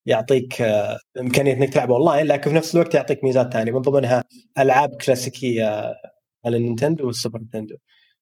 يعطيك 0.05 0.61
آه، 0.61 0.99
إمكانية 1.19 1.53
إنك 1.53 1.69
تلعب 1.73 1.91
أونلاين 1.91 2.27
لكن 2.27 2.49
في 2.51 2.55
نفس 2.55 2.75
الوقت 2.75 2.95
يعطيك 2.95 3.23
ميزات 3.23 3.53
ثانية 3.53 3.71
من 3.71 3.81
ضمنها 3.81 4.23
ألعاب 4.59 4.89
كلاسيكية 5.05 5.95
على 6.45 6.57
النينتندو 6.57 7.07
والسوبر 7.07 7.39
نينتندو. 7.39 7.75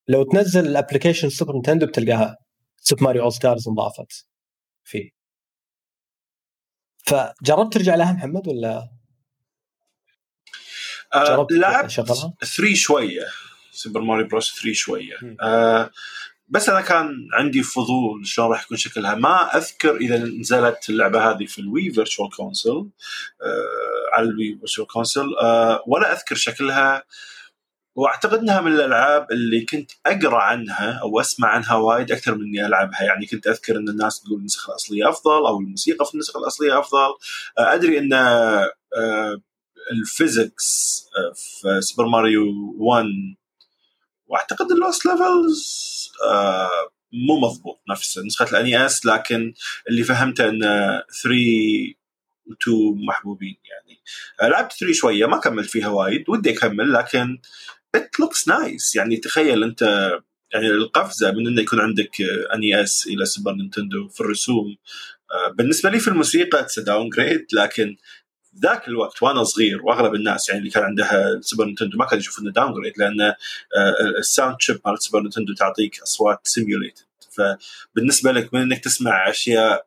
لو 0.08 0.22
تنزل 0.24 0.66
ال 0.66 0.71
application 0.71 1.28
سوبر 1.28 1.52
نينتندو 1.54 1.86
بتلقاها 1.86 2.36
سوبر 2.84 3.02
ماريو 3.04 3.22
All-Stars 3.22 3.68
انضافت 3.68 4.26
فيه. 4.84 5.10
فجربت 7.06 7.72
ترجع 7.72 7.94
لها 7.94 8.12
محمد 8.12 8.48
ولا؟ 8.48 8.88
آه 11.14 11.46
لعبت 11.50 11.90
3 11.90 12.74
شوية. 12.74 13.26
سوبر 13.72 14.00
ماريو 14.00 14.26
Bros 14.26 14.54
3 14.54 14.72
شوية. 14.72 15.16
آه 15.40 15.90
بس 16.48 16.68
أنا 16.68 16.80
كان 16.80 17.28
عندي 17.32 17.62
فضول 17.62 18.26
شلون 18.26 18.50
راح 18.50 18.64
يكون 18.64 18.76
شكلها. 18.76 19.14
ما 19.14 19.56
أذكر 19.56 19.96
إذا 19.96 20.18
نزلت 20.18 20.90
اللعبة 20.90 21.30
هذه 21.30 21.46
في 21.46 21.58
الوي 21.58 21.90
Virtual 21.90 22.30
Console 22.30 22.90
آه 23.42 24.16
على 24.16 24.28
الوي 24.28 24.56
Virtual 24.56 24.86
Console 24.86 25.38
آه 25.38 25.84
ولا 25.86 26.12
أذكر 26.12 26.34
شكلها. 26.34 27.04
واعتقد 27.94 28.38
انها 28.38 28.60
من 28.60 28.72
الألعاب 28.72 29.32
اللي 29.32 29.64
كنت 29.64 29.90
أقرأ 30.06 30.42
عنها 30.42 31.00
أو 31.02 31.20
أسمع 31.20 31.48
عنها 31.48 31.74
وايد 31.74 32.12
أكثر 32.12 32.34
من 32.34 32.42
إني 32.42 32.66
ألعبها. 32.66 33.02
يعني 33.02 33.26
كنت 33.26 33.46
أذكر 33.46 33.76
إن 33.76 33.88
الناس 33.88 34.20
تقول 34.20 34.38
النسخه 34.38 34.70
الأصلية 34.70 35.08
أفضل 35.08 35.46
أو 35.46 35.58
الموسيقى 35.60 36.06
في 36.06 36.14
النسخه 36.14 36.40
الأصلية 36.40 36.78
أفضل. 36.78 37.14
آه، 37.58 37.74
أدري 37.74 37.98
إن 37.98 38.12
آه، 38.12 38.70
ال 39.92 40.06
physics 40.06 41.02
آه، 41.18 41.32
في 41.34 41.80
سوبر 41.80 42.08
ماريو 42.08 42.42
1 42.78 43.06
واعتقد 44.26 44.72
ال 44.72 44.79
Lost 44.79 45.06
Levels 45.06 45.92
مو 47.12 47.40
مضبوط 47.40 47.80
نفس 47.90 48.18
نسخة 48.18 48.50
ال 48.50 48.86
NES 48.86 49.06
لكن 49.06 49.54
اللي 49.88 50.04
فهمته 50.04 50.48
إن 50.48 50.60
3 51.22 51.94
و2 52.48 52.68
محبوبين 53.06 53.56
يعني. 53.64 54.02
لعبت 54.42 54.72
3 54.72 54.92
شوية 54.92 55.26
ما 55.26 55.36
كملت 55.36 55.70
فيها 55.70 55.88
وايد 55.88 56.24
ودي 56.28 56.50
أكمل 56.50 56.92
لكن 56.92 57.38
it 57.94 58.20
looks 58.20 58.48
nice 58.48 58.96
يعني 58.96 59.16
تخيل 59.16 59.64
أنت 59.64 59.82
يعني 60.52 60.66
القفزة 60.66 61.30
من 61.30 61.46
إنه 61.46 61.62
يكون 61.62 61.80
عندك 61.80 62.10
NES 62.54 63.06
إلى 63.06 63.24
سوبر 63.24 63.52
نينتندو 63.52 64.08
في 64.08 64.20
الرسوم. 64.20 64.76
آه، 65.32 65.48
بالنسبة 65.48 65.90
لي 65.90 65.98
في 65.98 66.08
الموسيقى 66.08 66.60
it's 66.60 66.78
downgrade 66.78 67.46
لكن 67.52 67.96
ذاك 68.62 68.88
الوقت 68.88 69.22
وأنا 69.22 69.44
صغير 69.44 69.82
وأغلب 69.82 70.14
الناس 70.14 70.48
يعني 70.48 70.60
اللي 70.60 70.70
كان 70.70 70.82
عندها 70.82 71.40
سوبر 71.40 71.64
نينتندو 71.64 71.98
ما 71.98 72.04
كانوا 72.04 72.20
يشوفون 72.20 72.52
downgrade 72.52 72.98
لأن 72.98 73.20
آه، 73.20 73.36
ال 74.18 74.24
sound 74.24 74.56
chip 74.60 74.80
مال 74.86 75.02
سوبر 75.02 75.20
نينتندو 75.20 75.54
تعطيك 75.54 76.02
أصوات 76.02 76.40
simulated 76.44 77.02
فبالنسبة 77.30 78.32
لك 78.32 78.54
من 78.54 78.60
إنك 78.60 78.84
تسمع 78.84 79.30
أشياء 79.30 79.72
آه، 79.72 79.86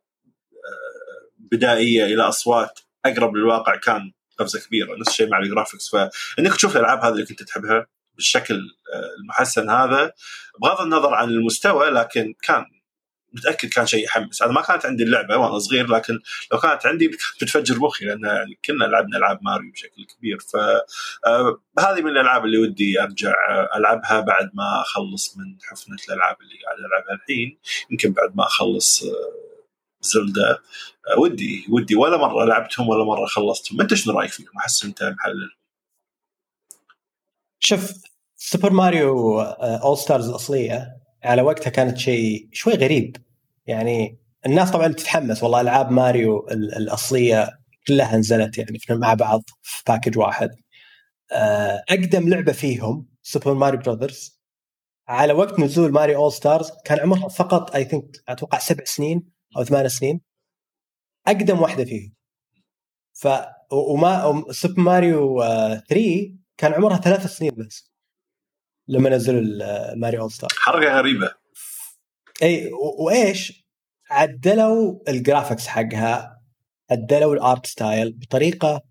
بدائية 1.40 2.06
إلى 2.06 2.22
أصوات 2.24 2.80
أقرب 3.06 3.36
للواقع 3.36 3.76
كان 3.76 4.12
قفزة 4.40 4.60
كبيرة. 4.60 4.96
نفس 4.96 5.10
الشيء 5.10 5.30
مع 5.30 5.40
ال 5.40 5.45
graphics 5.45 5.90
فإنك 5.90 6.56
تشوف 6.56 6.76
الألعاب 6.78 7.00
هذه 7.00 7.14
اللي 7.14 7.26
كنت 7.26 7.44
تحبها 7.44 7.88
بالشكل 8.16 8.62
المحسن 9.20 9.70
هذا. 9.70 10.12
بغض 10.62 10.82
النظر 10.82 11.14
عن 11.14 11.30
المستوى 11.30 11.90
لكن 11.90 12.34
كان 12.44 12.66
متأكد 13.34 13.70
كان 13.70 13.86
شيء 13.86 14.04
يحمس. 14.04 14.42
أنا 14.42 14.52
ما 14.52 14.62
كانت 14.62 14.86
عندي 14.86 15.04
اللعبة 15.04 15.38
وأنا 15.38 15.60
صغير 15.60 15.88
لكن 15.88 16.20
لو 16.52 16.60
كانت 16.60 16.86
عندي 16.86 17.08
بتفجر 17.42 17.80
مخي 17.80 18.06
لأن 18.06 18.24
يعني 18.24 18.60
كنا 18.66 18.86
لعبنا 18.86 19.18
ألعاب 19.18 19.40
ماريو 19.42 19.72
بشكل 19.72 20.06
كبير. 20.06 20.38
فهذه 21.78 22.02
من 22.02 22.12
الألعاب 22.12 22.46
اللي 22.46 22.58
ودي 22.58 23.02
أرجع 23.02 23.34
ألعبها 23.76 24.20
بعد 24.20 24.52
ما 24.54 24.82
أخلص 24.82 25.38
من 25.38 25.58
حفنة 25.70 25.98
الألعاب 26.10 26.38
اللي 26.42 26.56
قاعد 26.66 26.78
ألعبها 26.78 27.14
الحين. 27.24 27.60
يمكن 27.92 28.12
بعد 28.12 28.36
ما 28.36 28.44
أخلص 28.44 29.04
زلدا 30.02 30.60
ودي 31.18 31.66
ودي. 31.70 31.96
ولا 31.96 32.18
مرة 32.18 32.46
لعبتهم 32.46 32.90
ولا 32.90 33.04
مرة 33.04 33.26
خلصتهم. 33.26 33.82
أنت 33.82 33.94
شنو 33.94 34.20
رأيك 34.20 34.32
فيهم؟ 34.32 34.58
أحس 34.58 34.86
أنت 34.86 35.04
محلل. 35.04 35.52
شوف 37.66 37.94
سوبر 38.36 38.74
ماريو 38.74 39.42
All 39.42 39.98
Stars 39.98 40.30
الأصلية 40.30 40.98
على 41.24 41.42
وقتها 41.42 41.70
كانت 41.70 41.98
شيء 41.98 42.50
شوي 42.52 42.74
غريب. 42.74 43.18
يعني 43.68 44.20
الناس 44.46 44.72
طبعا 44.72 44.88
تتحمس 44.88 45.44
والله 45.44 45.62
ألعاب 45.62 45.92
ماريو 45.92 46.48
الأصلية 46.52 47.50
كلها 47.88 48.18
نزلت 48.18 48.58
يعني 48.58 48.80
مع 48.90 49.14
بعض 49.14 49.44
في 49.62 49.84
package 49.88 50.18
واحد. 50.18 50.50
آه، 51.32 51.84
أقدم 51.90 52.30
لعبة 52.30 52.52
فيهم 52.52 53.08
سوبر 53.22 53.54
ماريو 53.54 53.80
Brothers 53.80 54.42
على 55.08 55.34
وقت 55.34 55.60
نزول 55.60 55.92
ماريو 55.92 56.20
All 56.20 56.32
Stars 56.32 56.72
كان 56.86 57.00
عمرها 57.00 57.30
فقط 57.30 57.76
I 57.76 57.86
think 57.86 58.06
أتوقع 58.28 58.60
سبع 58.60 58.84
سنين 58.84 59.24
أو 59.58 59.64
ثمان 59.64 59.90
سنين. 59.90 60.22
أقدم 61.28 61.62
واحدة 61.62 61.86
فيهم. 61.86 62.14
ف 63.14 63.28
وما 63.72 64.44
سوبر 64.52 64.82
ماريو 64.82 65.44
3 65.90 66.45
كان 66.58 66.74
عمرها 66.74 66.98
ثلاث 66.98 67.26
سنين 67.26 67.52
بس 67.52 67.92
لما 68.88 69.10
نزلوا 69.10 69.96
ماريو 69.96 70.22
All 70.22 70.32
Star 70.32 70.50
حركة 70.58 70.98
غريبة. 70.98 71.32
إي 72.44 72.72
وإيش؟ 73.00 73.66
عدلوا 74.10 75.00
ال 75.08 75.14
graphics 75.14 75.68
حقها 75.68 76.42
عدلوا 76.92 77.34
ال 77.34 77.42
art 77.42 77.66
style 77.66 78.14
بطريقة 78.14 78.82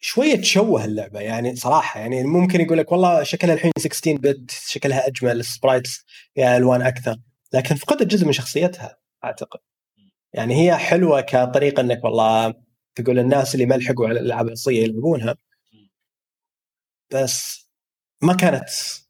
شوية 0.00 0.36
تشوه 0.36 0.84
اللعبة. 0.84 1.20
يعني 1.20 1.56
صراحة 1.56 2.00
يعني 2.00 2.24
ممكن 2.24 2.60
يقول 2.60 2.78
لك 2.78 2.92
والله 2.92 3.22
شكلها 3.22 3.54
الحين 3.54 3.72
16 3.78 4.16
bit 4.18 4.50
شكلها 4.50 5.06
أجمل 5.06 5.40
ال 5.40 5.48
sprites 5.48 6.04
يا 6.36 6.56
ألوان 6.56 6.82
أكثر 6.82 7.16
لكن 7.52 7.74
فقدت 7.74 8.02
جزء 8.02 8.26
من 8.26 8.32
شخصيتها 8.32 8.98
أعتقد. 9.24 9.60
يعني 10.32 10.54
هي 10.64 10.76
حلوة 10.76 11.20
كطريقة 11.20 11.80
إنك 11.80 12.04
والله 12.04 12.54
تقول 12.94 13.18
الناس 13.18 13.54
اللي 13.54 13.66
ما 13.66 13.74
لحقوا 13.74 14.08
على 14.08 14.20
الألعاب 14.20 14.48
الأصلية 14.48 14.82
يلعبونها. 14.82 15.36
بس 17.12 17.68
ما 18.22 18.34
كانت 18.34 18.68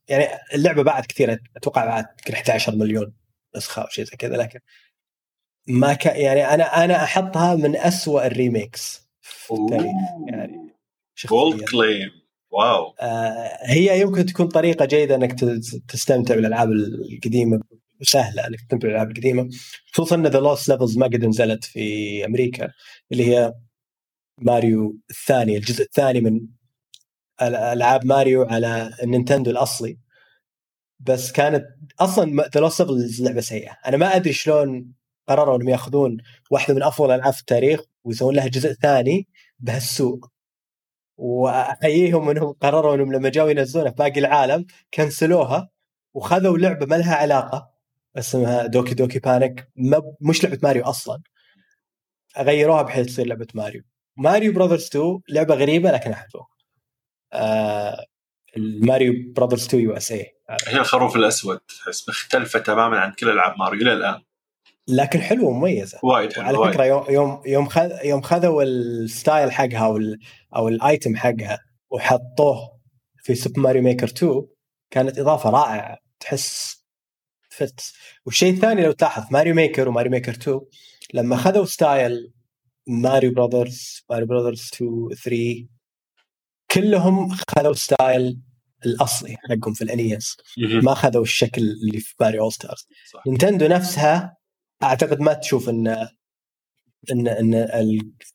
يعني 0.08 0.26
اللعبة 0.54 0.82
بعد 0.82 1.06
كثير 1.06 1.42
أتوقع 1.56 1.84
بعد 1.84 2.06
يمكن 2.18 2.34
11 2.34 2.76
مليون 2.76 3.14
نسخة 3.56 3.82
أو 3.82 3.88
شيء 3.88 4.04
زي 4.04 4.16
كذا 4.16 4.36
لكن 4.36 4.60
ما 5.68 5.94
كان 5.94 6.20
يعني 6.20 6.54
أنا 6.54 6.84
أنا 6.84 7.04
أحطها 7.04 7.54
من 7.54 7.76
أسوأ 7.76 8.26
ال 8.26 8.36
remakes 8.36 9.08
في 9.20 9.54
التاريخ 9.54 9.92
يعني 10.28 10.74
bold 11.28 11.64
claim 11.68 12.10
wow 12.50 12.94
آه 13.00 13.58
هي 13.62 14.00
يمكن 14.00 14.26
تكون 14.26 14.48
طريقة 14.48 14.84
جيدة 14.84 15.14
إنك 15.14 15.40
تستمتع 15.88 16.34
بالألعاب 16.34 16.72
القديمة 16.72 17.60
وسهلة 18.00 18.46
إنك 18.46 18.60
تستمتع 18.60 18.86
بالألعاب 18.86 19.10
القديمة 19.10 19.50
خصوصا 19.92 20.16
إن 20.16 20.26
The 20.26 20.38
Lost 20.38 20.68
Levels 20.68 20.98
ما 20.98 21.06
قد 21.06 21.24
نزلت 21.24 21.64
في 21.64 22.24
أمريكا 22.24 22.72
اللي 23.12 23.24
هي 23.26 23.54
ماريو 24.38 24.98
الثاني 25.10 25.56
الجزء 25.56 25.84
الثاني 25.84 26.20
من 26.20 26.40
ألعاب 27.42 28.06
ماريو 28.06 28.42
على 28.42 28.90
النينتندو 29.02 29.50
الأصلي. 29.50 29.98
بس 31.00 31.32
كانت 31.32 31.66
أصلا 32.00 32.42
The 32.54 32.60
Lost 32.60 32.86
لعبة 33.20 33.40
سيئة. 33.40 33.76
أنا 33.86 33.96
ما 33.96 34.16
أدري 34.16 34.32
شلون 34.32 34.92
قرروا 35.28 35.56
إنهم 35.56 35.68
يأخذون 35.68 36.16
واحدة 36.50 36.74
من 36.74 36.82
أفضل 36.82 37.10
الالعاب 37.10 37.32
في 37.32 37.40
التاريخ 37.40 37.80
ويسوون 38.04 38.34
لها 38.34 38.46
جزء 38.48 38.72
ثاني 38.72 39.28
بهالسوء. 39.58 40.20
وأحييهم 41.16 42.30
إنهم 42.30 42.52
قرروا 42.52 42.94
إنهم 42.94 43.12
لما 43.12 43.28
جاوا 43.28 43.50
ينزلونها 43.50 43.90
في 43.90 43.96
باقي 43.96 44.20
العالم 44.20 44.66
cancel 44.94 45.51
وها 45.51 45.70
وخذوا 46.14 46.58
لعبة 46.58 46.86
ما 46.86 46.96
لها 46.96 47.14
علاقة 47.14 47.70
اسمها 48.16 48.66
Doki 48.66 48.94
Doki 48.94 49.18
Panic 49.18 49.68
مش 50.20 50.44
لعبة 50.44 50.58
ماريو 50.62 50.84
أصلا. 50.84 51.22
غيروها 52.38 52.82
بحيث 52.82 53.06
تصير 53.06 53.26
لعبة 53.26 53.46
ماريو. 53.54 53.82
ماريو 54.16 54.52
Brothers 54.52 54.86
2 54.86 55.20
لعبة 55.28 55.54
غريبة 55.54 55.90
لكن 55.90 56.10
أحبها. 56.12 56.40
آه 56.42 56.53
الماريو 58.56 59.32
Brothers 59.36 59.66
2 59.66 59.82
USA. 59.82 60.34
هي 60.66 60.78
الخروف 60.78 61.16
الأسود 61.16 61.58
تحس 61.58 62.08
مختلفة 62.08 62.58
تماما 62.58 62.98
عن 62.98 63.12
كل 63.12 63.30
ألعاب 63.30 63.58
ماريو 63.58 63.80
إلى 63.80 63.92
الآن. 63.92 64.20
لكن 64.88 65.20
حلوة 65.20 65.48
ومميزه 65.48 65.98
وايد 66.02 66.32
حلوة 66.32 66.46
على 66.46 66.72
فكرة 66.72 66.84
يوم 66.84 67.04
يوم 67.08 67.42
يوم 67.46 67.68
خذ 67.68 67.90
يوم 68.04 68.22
خذوا 68.22 68.62
ال 68.62 68.77
style 68.77 69.52
حقها 69.52 69.86
أو 69.86 69.98
أو 70.56 70.68
ال 70.68 70.78
item 70.78 71.16
حقها 71.16 71.58
وحطوه 71.90 72.80
في 73.22 73.34
سوبر 73.34 73.60
ماريو 73.60 73.82
Maker 73.82 74.06
2 74.06 74.46
كانت 74.90 75.18
إضافة 75.18 75.50
رائعة. 75.50 75.98
تحس 76.20 76.84
fit. 77.50 77.80
والشيء 78.26 78.54
الثاني 78.54 78.84
لو 78.84 78.92
تلاحظ 78.92 79.24
ماريو 79.30 79.54
Maker 79.54 79.88
وماريو 79.88 80.12
Maker 80.12 80.32
2 80.32 80.60
لما 81.14 81.36
خذوا 81.36 81.64
style 81.64 82.32
ماريو 82.86 83.34
Brothers 83.34 84.04
ماريو 84.10 84.26
Brothers 84.26 84.70
2 84.74 85.08
3 85.24 85.73
كلهم 86.74 87.28
خذوا 87.30 87.72
style 87.72 88.40
الأصلي 88.86 89.36
حقهم 89.36 89.74
في 89.74 89.84
ال 89.84 89.95
NES. 89.95 90.36
ما 90.82 90.94
خذوا 90.94 91.22
الشكل 91.22 91.62
اللي 91.62 92.00
في 92.00 92.14
ماريو 92.20 92.42
All 92.42 92.52
Stars 92.52 92.88
نينتندو 93.26 93.66
نفسها 93.66 94.36
أعتقد 94.82 95.20
ما 95.20 95.32
تشوف 95.34 95.68
ان 95.68 95.86
ان 97.12 97.28
إن 97.28 97.54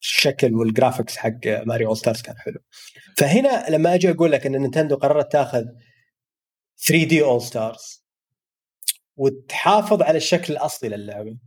الشكل 0.02 0.56
وال 0.56 0.68
graphics 0.68 1.18
حق 1.17 1.39
ماريو 1.45 1.88
All 1.88 1.98
Stars 1.98 2.22
كان 2.21 2.38
حلو. 2.38 2.60
فهنا 3.17 3.69
لما 3.69 3.93
أجي 3.95 4.12
أقول 4.12 4.32
لك 4.32 4.45
إن 4.45 4.52
نينتندو 4.62 4.95
قررت 4.95 5.32
تاخذ 5.32 5.63
3D 6.88 7.24
All 7.24 7.42
Stars 7.42 8.06
وتحافظ 9.17 10.02
على 10.02 10.17
الشكل 10.17 10.54
الأصلي 10.54 10.89
للعبة. 10.89 11.38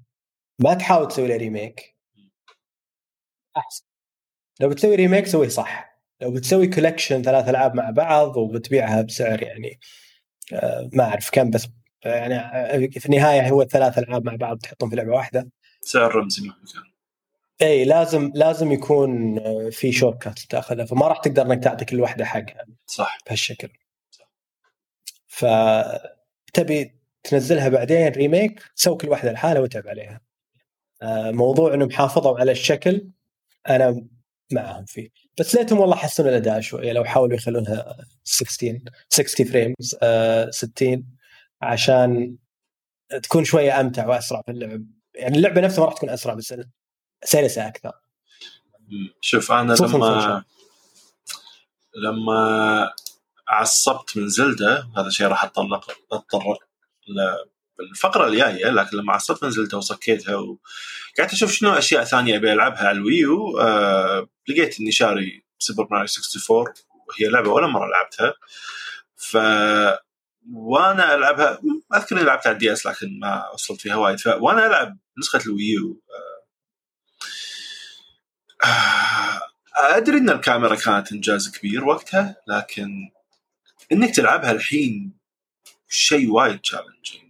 ما 0.58 0.74
تحاول 0.74 1.08
تسوي 1.08 1.28
له 1.28 1.36
remake 1.36 1.96
أحسن. 3.56 3.84
لو 4.60 4.68
بتسوي 4.68 4.94
remake 4.94 5.26
سويه 5.26 5.48
صح. 5.48 5.91
لو 6.22 6.30
بتسوي 6.30 6.66
collection 6.66 7.22
ثلاث 7.22 7.48
ألعاب 7.48 7.74
مع 7.74 7.90
بعض 7.90 8.36
وبتبيعها 8.36 9.02
بسعر 9.02 9.42
يعني 9.42 9.80
آه، 10.52 10.90
ما 10.92 11.04
أعرف 11.04 11.30
كم 11.30 11.50
بس 11.50 11.68
يعني 12.04 12.36
آه، 12.38 12.88
في 12.98 13.06
النهاية 13.06 13.48
هو 13.48 13.62
الثلاث 13.62 13.98
ألعاب 13.98 14.24
مع 14.24 14.36
بعض 14.36 14.58
تحطهم 14.58 14.90
في 14.90 14.96
لعبة 14.96 15.12
واحدة. 15.12 15.50
سعر 15.80 16.14
رمزي 16.16 16.42
مهما 16.42 16.54
كان 16.74 16.82
إي 17.68 17.84
لازم 17.84 18.32
لازم 18.34 18.72
يكون 18.72 19.38
آه، 19.38 19.70
في 19.72 19.92
shortcut 19.92 20.38
تاخذها 20.38 20.84
فما 20.84 21.08
راح 21.08 21.18
تقدر 21.18 21.42
إنك 21.42 21.64
تعطي 21.64 21.84
كل 21.84 22.00
واحدة 22.00 22.24
حقها 22.24 22.66
صح. 22.86 23.18
بهالشكل. 23.26 23.68
صح 24.10 24.30
فتبي 25.26 27.00
تنزلها 27.22 27.68
بعدين 27.68 28.08
remake 28.08 28.62
سوي 28.74 28.96
كل 28.96 29.08
واحدة 29.08 29.32
لحالها 29.32 29.62
وتعب 29.62 29.88
عليها. 29.88 30.20
موضوع 31.32 31.74
إنهم 31.74 31.90
حافظوا 31.90 32.38
على 32.38 32.52
الشكل 32.52 33.08
أنا 33.68 34.06
معهم 34.52 34.84
فيه. 34.84 35.08
بس 35.38 35.54
ليتهم 35.54 35.80
والله 35.80 35.96
حسنوا 35.96 36.28
الأداء 36.28 36.60
شوية 36.60 36.92
لو 36.92 37.04
حاولوا 37.04 37.36
يخلونها 37.36 37.96
16 38.24 38.78
60 39.08 39.46
frames 39.46 39.96
آه 40.02 40.50
60 40.50 41.06
عشان 41.62 42.36
تكون 43.22 43.44
شوية 43.44 43.80
أمتع 43.80 44.06
وأسرع 44.06 44.42
في 44.42 44.50
اللعب. 44.50 44.86
يعني 45.14 45.36
اللعبة 45.36 45.60
نفسها 45.60 45.80
ما 45.80 45.86
راح 45.86 45.94
تكون 45.94 46.10
أسرع 46.10 46.34
بس 46.34 46.54
سلسة 47.24 47.68
أكثر. 47.68 47.92
شوف 49.20 49.52
أنا 49.52 49.74
لما 49.74 50.44
لما 51.96 52.92
عصبت 53.48 54.16
من 54.16 54.28
زلدة 54.28 54.88
هذا 54.96 55.10
شيء 55.10 55.26
راح 55.26 55.44
أتطرق 55.44 55.90
اتطرق 56.12 56.58
بالفقره 57.78 58.26
الجاية 58.28 58.70
لكن 58.70 58.96
لما 58.96 59.12
عصبت 59.12 59.44
من 59.44 59.50
زلدة 59.50 59.78
وصكيتها 59.78 60.36
وقعدت 60.36 61.32
أشوف 61.32 61.52
شنو 61.52 61.72
أشياء 61.72 62.04
ثانية 62.04 62.36
أبي 62.36 62.52
ألعبها 62.52 62.88
على 62.88 62.98
الويو 62.98 63.58
آه 63.60 64.28
لقيت 64.48 64.80
إني 64.80 64.92
شاري 64.92 65.44
سوبر 65.58 65.88
ماريو 65.90 66.06
64 66.46 66.74
وهي 67.08 67.30
لعبة 67.30 67.50
ولا 67.50 67.66
مرة 67.66 67.88
لعبتها. 67.90 68.34
ف 69.16 69.36
وأنا 70.52 71.14
ألعبها 71.14 71.58
أذكر 71.94 72.16
إني 72.16 72.24
لعبتها 72.24 72.48
على 72.48 72.54
ال 72.54 72.72
DS 72.72 72.86
لكن 72.86 73.18
ما 73.20 73.50
وصلت 73.54 73.80
فيها 73.80 73.96
وايد. 73.96 74.18
وأنا 74.26 74.66
ألعب 74.66 74.98
نسخة 75.18 75.40
ال 75.46 75.57
Wii 75.57 75.91
U 75.91 76.02
آه، 78.64 79.40
أدري 79.76 80.18
إن 80.18 80.30
الكاميرا 80.30 80.74
كانت 80.74 81.12
إنجاز 81.12 81.50
كبير 81.50 81.84
وقتها 81.84 82.36
لكن 82.48 83.10
إنك 83.92 84.14
تلعبها 84.14 84.50
الحين 84.50 85.18
شيء 85.88 86.30
وايد 86.30 86.58
challenging 86.60 87.21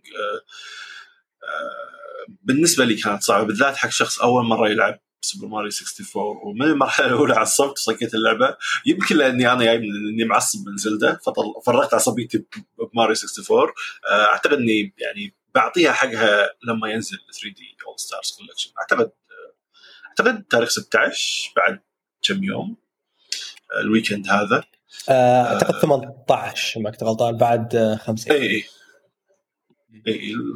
بالنسبة 2.42 2.84
لي 2.84 2.94
كانت 2.94 3.22
صعبة 3.22 3.46
بالذات 3.46 3.76
حق 3.76 3.88
شخص 3.88 4.20
أول 4.20 4.44
مرة 4.44 4.68
يلعب 4.68 5.00
سوبر 5.24 5.46
ماريو 5.46 5.70
64 5.70 6.22
ومن 6.44 6.62
المرحلة 6.62 7.06
الأولى 7.06 7.34
عصبت 7.34 7.78
وصكيت 7.78 8.14
اللعبة. 8.14 8.56
يمكن 8.86 9.16
لأني 9.16 9.52
أنا 9.52 9.64
جاي 9.64 9.78
من 9.78 9.84
إني 9.84 10.24
معصب 10.24 10.68
من 10.68 10.76
زيلدا 10.76 11.20
ففرغت 11.26 11.94
عصبيتي 11.94 12.44
بماريو 12.92 13.14
64 13.16 13.58
آه، 14.06 14.24
أعتقد 14.32 14.52
إني 14.58 14.94
يعني 14.98 15.34
بعطيها 15.54 15.92
حقها 15.92 16.50
لما 16.68 16.88
ينزل 16.90 17.18
3D 17.42 17.76
All-Stars 17.86 18.36
collection 18.38 18.70
أعتقد 18.80 19.10
أعتقد 20.08 20.44
تاريخ 20.44 20.68
16 20.68 21.52
بعد 21.56 21.80
كم 22.22 22.44
يوم 22.44 22.76
ال 23.80 23.86
weekend 23.86 24.28
هذا. 24.28 24.64
آه، 25.08 25.42
أعتقد 25.42 25.80
18 25.80 26.80
ما 26.80 26.90
كنت 26.90 27.02
غلطان 27.02 27.36
بعد 27.36 27.98
50 28.06 28.36
اي 28.36 28.50
اي 28.50 28.64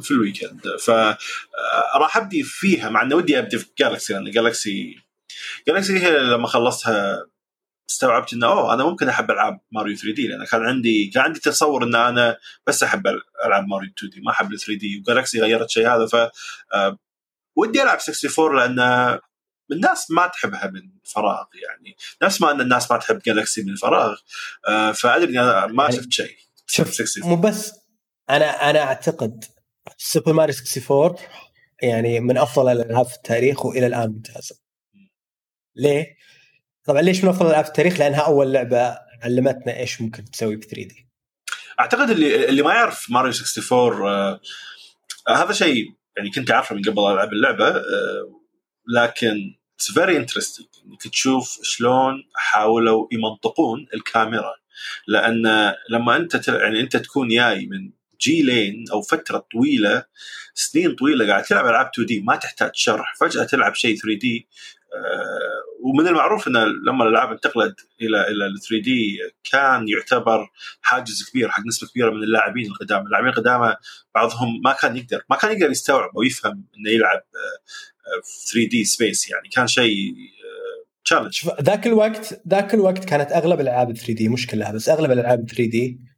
في 0.01 0.11
ال 0.11 0.17
weekend. 0.17 0.61
فراح 0.85 2.17
أبدي 2.17 2.43
فيها 2.43 2.89
مع 2.89 3.01
انه 3.01 3.15
ودي 3.15 3.39
أبدي 3.39 3.57
في 3.57 3.65
Galaxy 3.79 4.13
لأن 4.13 4.31
Galaxy 4.31 4.99
Galaxy 5.67 5.99
هي 5.99 6.19
لما 6.19 6.47
خلصتها 6.47 7.27
استوعبت 7.89 8.33
إنه 8.33 8.47
أوه 8.47 8.73
أنا 8.73 8.83
ممكن 8.83 9.09
أحب 9.09 9.31
ألعاب 9.31 9.59
ماريو 9.71 9.95
3D 9.95 10.27
لأن 10.27 10.45
كان 10.45 10.61
عندي 10.61 11.07
كان 11.13 11.23
عندي 11.23 11.39
تصور 11.39 11.83
إن 11.83 11.95
أنا 11.95 12.37
بس 12.67 12.83
أحب 12.83 13.07
ألعاب 13.45 13.67
ماريو 13.67 13.89
2D 13.97 14.21
ما 14.21 14.31
أحب 14.31 14.53
ال 14.53 14.59
3D 14.59 14.99
و 14.99 15.05
Galaxy 15.05 15.41
غيرت 15.41 15.69
شيء 15.69 15.87
هذا 15.87 16.05
ف 16.05 16.31
ودي 17.55 17.83
ألعب 17.83 17.97
64 17.97 18.55
لأن 18.55 19.19
الناس 19.71 20.11
ما 20.11 20.27
تحبها 20.27 20.67
من 20.67 20.81
فراغ 21.03 21.45
يعني. 21.53 21.97
نفس 22.23 22.41
ما 22.41 22.51
إن 22.51 22.61
الناس 22.61 22.91
ما 22.91 22.97
تحب 22.97 23.19
Galaxy 23.25 23.63
من 23.63 23.75
فراغ 23.75 24.15
فأدري 24.93 25.31
ما 25.33 25.67
يعني 25.83 25.91
شفت 25.95 26.11
شيء. 26.11 26.37
شوف 26.67 27.25
مو 27.25 27.35
بس 27.35 27.73
أنا 28.29 28.69
أنا 28.69 28.83
أعتقد 28.83 29.45
سوبر 29.97 30.33
ماريو 30.33 30.55
64 30.77 31.15
يعني 31.81 32.19
من 32.19 32.37
أفضل 32.37 32.71
الألعاب 32.71 33.05
في 33.05 33.15
التاريخ 33.15 33.65
وإلى 33.65 33.87
الآن 33.87 34.09
ممتازة. 34.09 34.55
ليه؟ 35.75 36.17
طبعا 36.83 37.01
ليش 37.01 37.23
من 37.23 37.29
أفضل 37.29 37.45
الألعاب 37.45 37.63
في 37.63 37.69
التاريخ؟ 37.69 37.99
لأنها 37.99 38.21
أول 38.21 38.53
لعبة 38.53 38.97
علمتنا 39.23 39.77
إيش 39.77 40.01
ممكن 40.01 40.25
تسوي 40.25 40.55
ب 40.55 40.63
3D. 40.63 41.07
أعتقد 41.79 42.09
اللي 42.09 42.49
اللي 42.49 42.61
ما 42.61 42.73
يعرف 42.73 43.11
ماريو 43.11 43.31
64 43.31 44.07
آه 44.07 44.39
هذا 45.29 45.53
شيء 45.53 45.85
يعني 46.17 46.31
كنت 46.31 46.51
اعرفه 46.51 46.75
من 46.75 46.81
قبل 46.81 46.99
العب 46.99 47.33
اللعبة 47.33 47.67
آه 47.67 48.41
لكن 48.95 49.55
it's 49.75 49.91
very 49.91 50.17
interesting 50.17 50.67
إنك 50.85 51.07
تشوف 51.07 51.59
شلون 51.63 52.23
حاولوا 52.35 53.07
يمنطقون 53.11 53.87
الكاميرا 53.93 54.53
لأن 55.07 55.73
لما 55.89 56.15
أنت 56.15 56.47
يعني 56.47 56.79
أنت 56.79 56.97
تكون 56.97 57.27
جاي 57.27 57.65
من 57.65 57.91
جيلين 58.21 58.85
أو 58.91 59.01
فترة 59.01 59.45
طويلة 59.53 60.03
سنين 60.53 60.95
طويلة 60.95 61.27
قاعد 61.27 61.43
تلعب 61.43 61.65
ألعاب 61.65 61.89
2D 61.93 62.19
ما 62.19 62.35
تحتاج 62.35 62.71
شرح 62.73 63.15
فجأة 63.19 63.43
تلعب 63.43 63.75
شيء 63.75 63.95
3D 63.95 64.47
آه، 64.93 65.67
ومن 65.83 66.07
المعروف 66.07 66.47
إن 66.47 66.53
لما 66.87 67.03
الألعاب 67.03 67.31
انتقلت 67.31 67.87
إلى 68.01 68.27
إلى 68.27 68.45
ال 68.45 68.59
3D 68.69 69.17
كان 69.51 69.87
يعتبر 69.87 70.49
حاجز 70.81 71.29
كبير 71.29 71.49
حق 71.49 71.65
نسبة 71.67 71.87
كبيرة 71.87 72.09
من 72.09 72.23
اللاعبين 72.23 72.65
القدامى، 72.65 73.05
اللاعبين 73.05 73.29
القدامى 73.29 73.75
بعضهم 74.15 74.61
ما 74.65 74.73
كان 74.73 74.97
يقدر 74.97 75.21
ما 75.29 75.35
كان 75.35 75.51
يقدر 75.51 75.71
يستوعب 75.71 76.09
أو 76.17 76.23
يفهم 76.23 76.65
إنه 76.77 76.89
يلعب 76.89 77.21
3D 78.51 78.85
space 78.85 79.29
يعني. 79.29 79.49
كان 79.49 79.67
شيء 79.67 80.15
challenge 81.07 81.49
ذاك 81.61 81.87
الوقت 81.87 82.41
ذاك 82.47 82.73
الوقت 82.73 83.05
كانت 83.05 83.31
أغلب 83.31 83.59
الالعاب 83.59 83.93
3D 83.93 84.29
مش 84.29 84.47
كلها 84.47 84.71
بس 84.71 84.89
أغلب 84.89 85.11
الالعاب 85.11 85.47
3D 85.47 85.99
آه، 86.01 86.16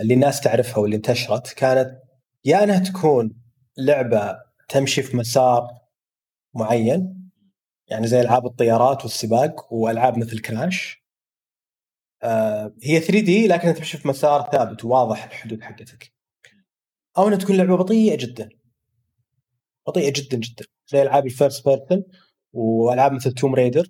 اللي 0.00 0.14
الناس 0.14 0.40
تعرفها 0.40 0.78
واللي 0.78 0.96
انتشرت 0.96 1.52
كانت 1.52 2.00
يا 2.44 2.64
إنها 2.64 2.78
تكون 2.78 3.40
لعبة 3.78 4.38
تمشي 4.68 5.02
في 5.02 5.16
مسار 5.16 5.68
معين 6.54 7.30
يعني 7.88 8.06
زي 8.06 8.20
ألعاب 8.20 8.46
الطيارات 8.46 9.02
والسباق 9.02 9.72
وألعاب 9.72 10.18
مثل 10.18 10.38
كراش. 10.38 11.04
آه، 12.22 12.74
هي 12.82 13.00
3D 13.00 13.48
لكنها 13.48 13.72
تمشي 13.72 13.98
في 13.98 14.08
مسار 14.08 14.50
ثابت 14.52 14.84
وواضح 14.84 15.24
الحدود 15.24 15.62
حقتك. 15.62 16.12
أو 17.18 17.28
إنها 17.28 17.38
تكون 17.38 17.56
لعبة 17.56 17.76
بطيئة 17.76 18.16
جدا. 18.16 18.48
بطيئة 19.86 20.12
جدا 20.12 20.36
جدا. 20.36 20.64
زي 20.86 21.02
ألعاب 21.02 21.26
ال 21.26 21.33
first 21.33 21.68
person 21.68 22.04
وألعاب 22.52 23.12
مثل 23.12 23.32
توم 23.32 23.54
ريدر 23.54 23.86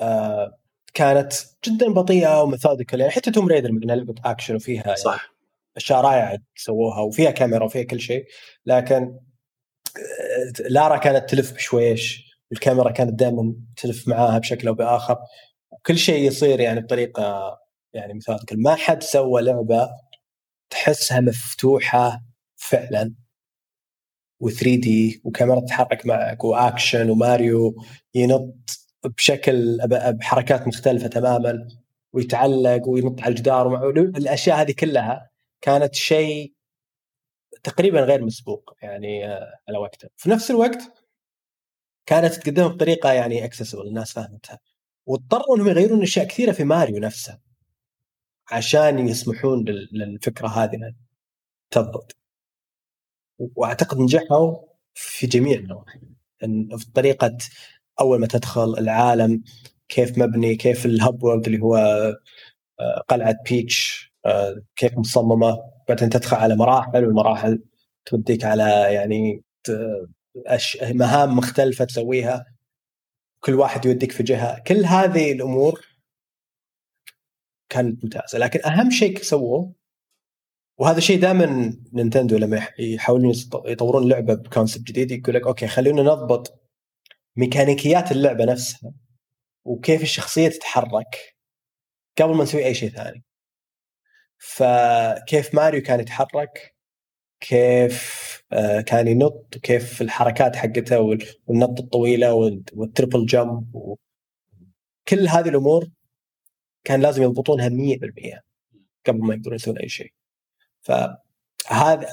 آه 0.00 0.58
كانت 0.94 1.32
جدا 1.64 1.92
بطيئة 1.92 2.42
و 2.42 2.47
methodical 2.47 3.00
يعني 3.00 3.12
حتى 3.12 3.30
توم 3.30 3.48
ريدر 3.48 3.72
من 3.72 3.80
لعبه 3.80 4.14
اكشن 4.24 4.54
وفيها 4.54 4.82
يعني 4.86 4.96
صح. 4.96 5.34
أشياء 5.76 6.00
رائعة 6.00 6.38
سووها 6.56 7.00
وفيها 7.00 7.30
كاميرا 7.30 7.64
وفيها 7.64 7.82
كل 7.82 8.00
شيء 8.00 8.26
لكن 8.66 9.18
آه، 9.96 10.62
لارا 10.68 10.96
كانت 10.96 11.30
تلف 11.30 11.52
بشويش 11.52 12.32
الكاميرا 12.52 12.90
كانت 12.90 13.12
دائما 13.20 13.54
تلف 13.76 14.08
معاها 14.08 14.38
بشكل 14.38 14.68
أو 14.68 14.74
بآخر 14.74 15.16
وكل 15.70 15.98
شيء 15.98 16.26
يصير 16.26 16.60
يعني 16.60 16.80
بطريقة 16.80 17.58
يعني 17.92 18.14
methodical. 18.14 18.62
ما 18.62 18.74
حد 18.74 19.02
سوى 19.02 19.42
لعبة 19.42 19.88
تحسها 20.70 21.20
مفتوحة 21.20 22.22
فعلا 22.56 23.14
و 24.44 24.62
3D 24.62 25.22
وكاميرا 25.24 25.60
تتحرك 25.60 26.06
معك 26.06 26.44
واكشن 26.44 27.10
وماريو 27.10 27.74
ينط 28.14 28.81
بشكل 29.04 29.78
بحركات 29.88 30.68
مختلفة 30.68 31.06
تماما 31.08 31.68
ويتعلق 32.12 32.88
وينط 32.88 33.20
على 33.20 33.28
الجدار 33.28 33.90
الأشياء 33.90 34.60
هذه 34.60 34.72
كلها 34.72 35.30
كانت 35.60 35.94
شيء 35.94 36.52
تقريبا 37.62 38.00
غير 38.00 38.24
مسبوق 38.24 38.76
يعني 38.82 39.26
آه، 39.28 39.58
على 39.68 39.78
وقته. 39.78 40.08
في 40.16 40.30
نفس 40.30 40.50
الوقت 40.50 40.78
كانت 42.06 42.34
تقدمها 42.34 42.68
بطريقة 42.68 43.12
يعني 43.12 43.44
اكسسبل 43.44 43.86
الناس 43.86 44.12
فهمتها. 44.12 44.58
واضطروا 45.06 45.56
إنهم 45.56 45.68
يغيرون 45.68 46.02
أشياء 46.02 46.26
كثيرة 46.26 46.52
في 46.52 46.64
ماريو 46.64 46.98
نفسه 46.98 47.38
عشان 48.50 49.08
يسمحون 49.08 49.64
للفكرة 49.92 50.48
هذه 50.48 50.94
تضبط. 51.70 52.16
وأعتقد 53.38 53.98
نجحوا 53.98 54.56
في 54.94 55.26
جميع 55.26 55.58
النواحي. 55.58 56.00
في 56.78 56.86
طريقة 56.94 57.38
أول 58.02 58.20
ما 58.20 58.26
تدخل 58.26 58.78
العالم 58.78 59.42
كيف 59.88 60.18
مبني 60.18 60.56
كيف 60.56 60.86
الهب 60.86 61.22
وورد 61.24 61.46
اللي 61.46 61.60
هو 61.62 61.76
آه، 62.80 63.04
قلعة 63.08 63.36
بيتش 63.50 64.12
آه، 64.26 64.62
كيف 64.76 64.98
مصممة. 64.98 65.58
بعدين 65.88 66.10
تدخل 66.10 66.36
على 66.36 66.56
مراحل 66.56 67.04
والمراحل 67.06 67.62
توديك 68.06 68.44
على 68.44 68.64
يعني 68.94 69.44
مهام 70.94 71.36
مختلفة 71.36 71.84
تسويها. 71.84 72.46
كل 73.44 73.54
واحد 73.54 73.86
يوديك 73.86 74.12
في 74.12 74.22
جهة. 74.22 74.58
كل 74.66 74.84
هذه 74.84 75.32
الأمور 75.32 75.80
كانت 77.68 78.04
ممتازة. 78.04 78.38
لكن 78.38 78.60
أهم 78.66 78.90
شيء 78.90 79.22
سووه 79.22 79.72
وهذا 80.78 81.00
شيء 81.00 81.20
دائما 81.20 81.76
نينتندو 81.92 82.36
لما 82.36 82.68
يحاولون 82.78 83.34
يطورون 83.66 84.08
لعبة 84.08 84.34
ب 84.34 84.40
concept 84.40 84.82
جديد 84.88 85.10
يقول 85.10 85.34
لك 85.34 85.46
okay 85.46 85.66
خلينا 85.66 86.02
نضبط 86.02 86.61
ميكانيكيات 87.36 88.12
اللعبة 88.12 88.44
نفسها 88.44 88.92
وكيف 89.64 90.02
الشخصية 90.02 90.48
تتحرك 90.48 91.36
قبل 92.18 92.34
ما 92.34 92.42
نسوي 92.42 92.66
أي 92.66 92.74
شيء 92.74 92.90
ثاني. 92.90 93.24
فكيف 94.38 95.54
ماريو 95.54 95.82
كان 95.82 96.00
يتحرك 96.00 96.74
كيف 97.40 98.22
آه، 98.52 98.80
كان 98.80 99.08
ينط 99.08 99.58
كيف 99.62 100.02
الحركات 100.02 100.56
حقته 100.56 101.00
والنط 101.00 101.80
الطويلة 101.80 102.34
وال 102.74 102.87
triple 102.87 103.26
jump 103.26 103.96
كل 105.08 105.28
هذه 105.28 105.48
الأمور 105.48 105.88
كان 106.84 107.00
لازم 107.00 107.22
يضبطونها 107.22 107.68
100% 107.68 108.42
قبل 109.06 109.20
ما 109.20 109.34
يقدرون 109.34 109.54
يسوون 109.54 109.78
أي 109.78 109.88
شيء. 109.88 110.12
فهذه 110.80 111.31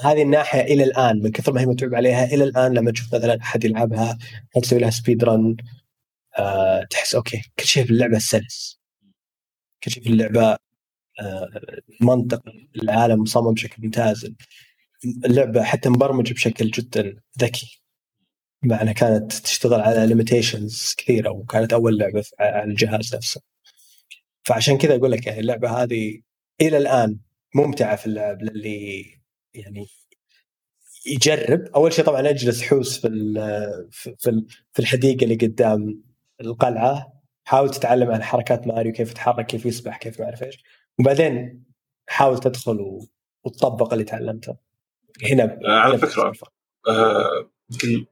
هذه 0.04 0.22
الناحية 0.22 0.60
إلى 0.60 0.84
الآن 0.84 1.22
من 1.22 1.30
كثر 1.30 1.52
ما 1.52 1.60
هي 1.60 1.66
متعوب 1.66 1.94
عليها 1.94 2.24
إلى 2.24 2.44
الآن 2.44 2.74
لما 2.74 2.92
تشوف 2.92 3.14
مثلا 3.14 3.40
أحد 3.40 3.64
يلعبها 3.64 4.18
تسوي 4.62 4.78
لها 4.78 4.90
speed 4.90 5.24
run 5.24 5.56
آه 6.38 6.84
تحس 6.90 7.14
okay 7.14 7.42
كل 7.58 7.64
شيء 7.66 7.84
في 7.84 7.90
اللعبة 7.90 8.18
سلس. 8.18 8.80
كل 9.84 9.90
شيء 9.90 10.02
في 10.02 10.08
اللعبة 10.10 10.56
آه 11.20 11.48
منطق 12.00 12.42
العالم 12.82 13.22
مصمم 13.22 13.54
بشكل 13.54 13.82
ممتاز. 13.84 14.34
اللعبة 15.24 15.62
حتى 15.62 15.88
مبرمجة 15.88 16.32
بشكل 16.34 16.70
جدا 16.70 17.16
ذكي. 17.40 17.82
مع 18.64 18.82
انها 18.82 18.92
كانت 18.92 19.32
تشتغل 19.32 19.80
على 19.80 20.06
limitations 20.06 20.94
كثيرة 20.98 21.30
وكانت 21.30 21.72
أول 21.72 21.98
لعبة 21.98 22.24
على 22.40 22.64
الجهاز 22.64 23.14
نفسه. 23.16 23.40
فعشان 24.44 24.78
كذا 24.78 24.96
أقول 24.96 25.12
لك 25.12 25.26
يعني 25.26 25.40
اللعبة 25.40 25.82
هذه 25.82 26.20
إلى 26.60 26.76
الآن 26.78 27.18
ممتعة 27.54 27.96
في 27.96 28.06
اللعب 28.06 28.42
للي 28.42 29.19
يعني 29.54 29.86
يجرب. 31.06 31.66
أول 31.74 31.92
شيء 31.92 32.04
طبعا 32.04 32.28
أجلس 32.28 32.62
حوس 32.62 33.00
في 33.00 33.08
في 33.90 34.44
في 34.72 34.78
الحديقة 34.78 35.24
اللي 35.24 35.34
قدام 35.34 36.04
القلعة. 36.40 37.20
حاول 37.44 37.70
تتعلم 37.70 38.10
عن 38.10 38.22
حركات 38.22 38.66
ماريو 38.66 38.92
كيف 38.92 39.10
يتحرك 39.10 39.46
كيف 39.46 39.66
يسبح 39.66 39.96
كيف 39.98 40.20
ما 40.20 40.26
أعرف 40.26 40.42
إيش. 40.42 40.64
وبعدين 41.00 41.64
حاول 42.08 42.38
تدخل 42.40 43.00
وتطبق 43.44 43.92
اللي 43.92 44.04
تعلمته. 44.04 44.56
هنا 45.22 45.58
آه، 45.64 45.78
على 45.78 45.98
فكرة 45.98 46.32
آه، 46.88 47.50
يمكن 47.70 48.06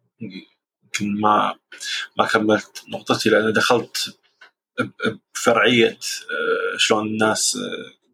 يمكن 0.85 1.20
ما 1.20 1.59
ما 2.18 2.27
كملت 2.27 2.85
نقطتي 2.88 3.29
لأن 3.31 3.53
دخلت 3.53 4.18
بفرعية 5.35 5.88
آه، 5.88 6.77
شلون 6.77 7.07
الناس 7.07 7.59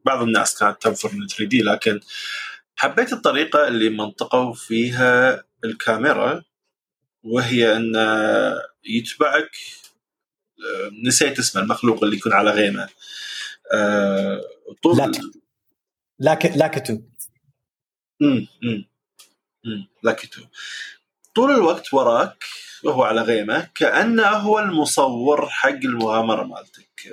بعض 0.05 0.23
الناس 0.23 0.59
كانت 0.59 0.83
تنفر 0.83 1.11
من 1.13 1.27
3 1.27 1.45
دي 1.45 1.63
لكن 1.63 2.01
حبيت 2.77 3.13
الطريقة 3.13 3.69
اللي 3.69 3.89
منطقوا 3.89 4.55
فيها 4.55 5.45
الكاميرا 5.65 6.43
وهي 7.23 7.77
أن 7.77 7.93
يتبعك 8.85 9.51
نسيت 11.05 11.39
اسمه 11.39 11.63
المخلوق 11.63 12.05
اللي 12.05 12.17
يكون 12.17 12.33
على 12.33 12.51
غيمه. 12.51 12.89
طول 14.83 15.13
لاك 16.19 16.47
لاكتو. 16.47 16.99
امم 18.23 18.47
امم 18.65 19.89
لاكتو. 20.03 20.43
طول 21.35 21.51
الوقت 21.51 21.95
وراك 21.95 22.45
وهو 22.85 23.03
على 23.03 23.23
غيمه 23.23 23.71
كأنه 23.75 24.27
هو 24.27 24.59
المصور 24.59 25.49
حق 25.49 25.69
المغامرة 25.69 26.43
مالتك. 26.43 27.09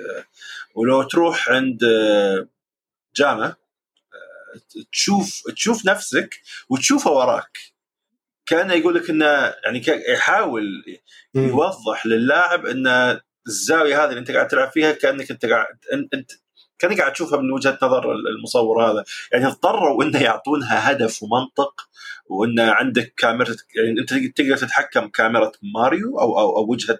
ولو 0.74 1.02
تروح 1.02 1.48
عند 1.48 1.80
جامع 3.16 3.56
تشوف 4.92 5.42
تشوف 5.56 5.86
نفسك 5.86 6.40
وتشوفه 6.68 7.10
وراك. 7.10 7.58
كانه 8.46 8.74
يقول 8.74 8.94
لك 8.94 9.10
إنه 9.10 9.54
يعني 9.64 9.82
يحاول 10.12 10.64
يوضح 11.34 12.06
للاعب 12.06 12.66
إن 12.66 13.18
الزاوية 13.46 14.04
هذه 14.04 14.08
اللي 14.08 14.20
أنت 14.20 14.30
قاعد 14.30 14.48
تلعب 14.48 14.70
فيها 14.70 14.92
كأنك 14.92 15.30
أنت 15.30 15.46
قاعد 15.46 15.76
أنت 16.14 16.30
كأنك 16.78 17.00
قاعد 17.00 17.12
تشوفها 17.12 17.40
من 17.40 17.50
وجهة 17.50 17.78
نظر 17.82 18.12
المصور 18.12 18.90
هذا. 18.90 19.04
يعني 19.32 19.46
اضطروا 19.46 20.04
إنه 20.04 20.22
يعطونها 20.22 20.92
هدف 20.92 21.22
ومنطق 21.22 21.88
وإن 22.26 22.60
عندك 22.60 23.14
كاميرا 23.16 23.54
يعني 23.76 24.00
أنت 24.00 24.38
تقدر 24.38 24.56
تتحكم 24.56 25.08
كاميرا 25.08 25.52
ماريو 25.74 26.18
أو 26.20 26.38
أو 26.38 26.56
أو 26.56 26.70
وجهة 26.70 26.98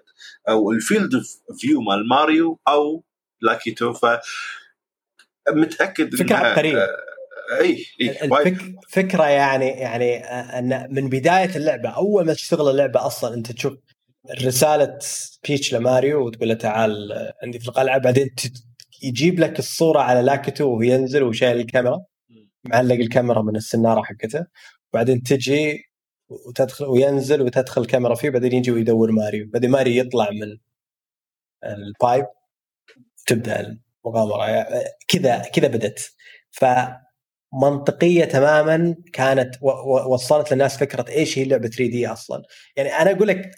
أو 0.49 0.71
ال 0.71 0.80
field 0.80 1.23
view 1.59 1.81
مال 1.81 2.07
ماريو 2.07 2.59
أو 2.67 3.03
لاكيتو. 3.41 3.93
ف 3.93 4.05
متأكد 5.49 6.15
فكرة 6.15 6.35
عبقرية. 6.35 6.87
إي 7.61 7.85
إي. 8.01 8.57
فكرة 8.89 9.23
يعني 9.23 9.67
يعني 9.67 10.25
آه، 10.25 10.59
إن 10.59 10.87
من 10.91 11.09
بداية 11.09 11.55
اللعبة 11.55 11.89
أول 11.89 12.25
ما 12.25 12.33
تشتغل 12.33 12.69
اللعبة 12.69 13.05
أصلا 13.05 13.33
أنت 13.33 13.51
تشوف 13.51 13.73
رسالة 14.41 14.99
بيتش 15.47 15.73
لماريو 15.73 16.25
وتقول 16.27 16.49
له 16.49 16.55
تعال 16.55 17.11
آه، 17.11 17.33
عندي 17.43 17.59
في 17.59 17.67
القلعة 17.67 17.97
بعدين 17.97 18.29
يجيب 19.03 19.39
لك 19.39 19.59
الصورة 19.59 19.99
على 19.99 20.21
لاكيتو 20.21 20.65
وهو 20.67 20.81
ينزل 20.81 21.23
وشايل 21.23 21.59
الكاميرا 21.59 22.05
معلق 22.63 22.95
الكاميرا 22.95 23.41
من 23.41 23.55
السنارة 23.55 24.01
حقته 24.01 24.45
وبعدين 24.93 25.23
تجي 25.23 25.83
وتدخل 26.29 26.85
وينزل 26.85 27.41
وتدخل 27.41 27.81
الكاميرا 27.81 28.15
فيه 28.15 28.29
بعدين 28.29 28.53
يجي 28.53 28.71
ويدور 28.71 29.11
ماريو 29.11 29.49
بعدين 29.53 29.71
ماريو 29.71 30.03
يطلع 30.05 30.29
من 30.31 30.57
ال 31.63 31.75
pipe 31.75 32.25
تبدأ 33.27 33.77
المغامرة 34.05 34.65
كذا 35.07 35.39
كذا 35.39 35.67
بدت 35.67 36.13
ف 36.51 36.65
منطقية 37.61 38.25
تماما 38.25 38.95
كانت 39.13 39.55
وصلت 40.07 40.51
للناس 40.53 40.77
فكرة 40.77 41.05
إيش 41.09 41.37
هي 41.37 41.45
لعبة 41.45 41.67
3D 41.67 42.07
أصلا. 42.07 42.43
يعني 42.75 42.89
أنا 42.89 43.11
أقول 43.11 43.27
لك 43.27 43.51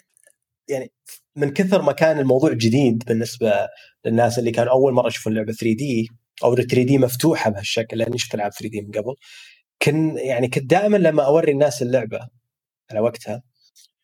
يعني 0.68 0.92
من 1.36 1.52
كثر 1.52 1.82
ما 1.82 1.92
كان 1.92 2.18
الموضوع 2.18 2.52
جديد 2.52 3.04
بالنسبة 3.06 3.68
للناس 4.04 4.38
اللي 4.38 4.50
كانوا 4.50 4.72
أول 4.72 4.92
مرة 4.92 5.06
يشوفون 5.06 5.34
لعبة 5.34 5.52
3D 5.52 6.08
أو 6.44 6.54
3D 6.56 6.98
مفتوحة 6.98 7.50
بهالشكل 7.50 7.98
لأني 7.98 8.18
شفت 8.18 8.34
ألعاب 8.34 8.52
3D 8.52 8.80
من 8.82 8.90
قبل 8.90 9.14
كن 9.82 10.18
يعني 10.18 10.48
كنت 10.48 10.64
دائما 10.64 10.96
لما 10.96 11.26
أوري 11.26 11.52
الناس 11.52 11.82
اللعبة 11.82 12.28
على 12.90 13.00
وقتها 13.00 13.42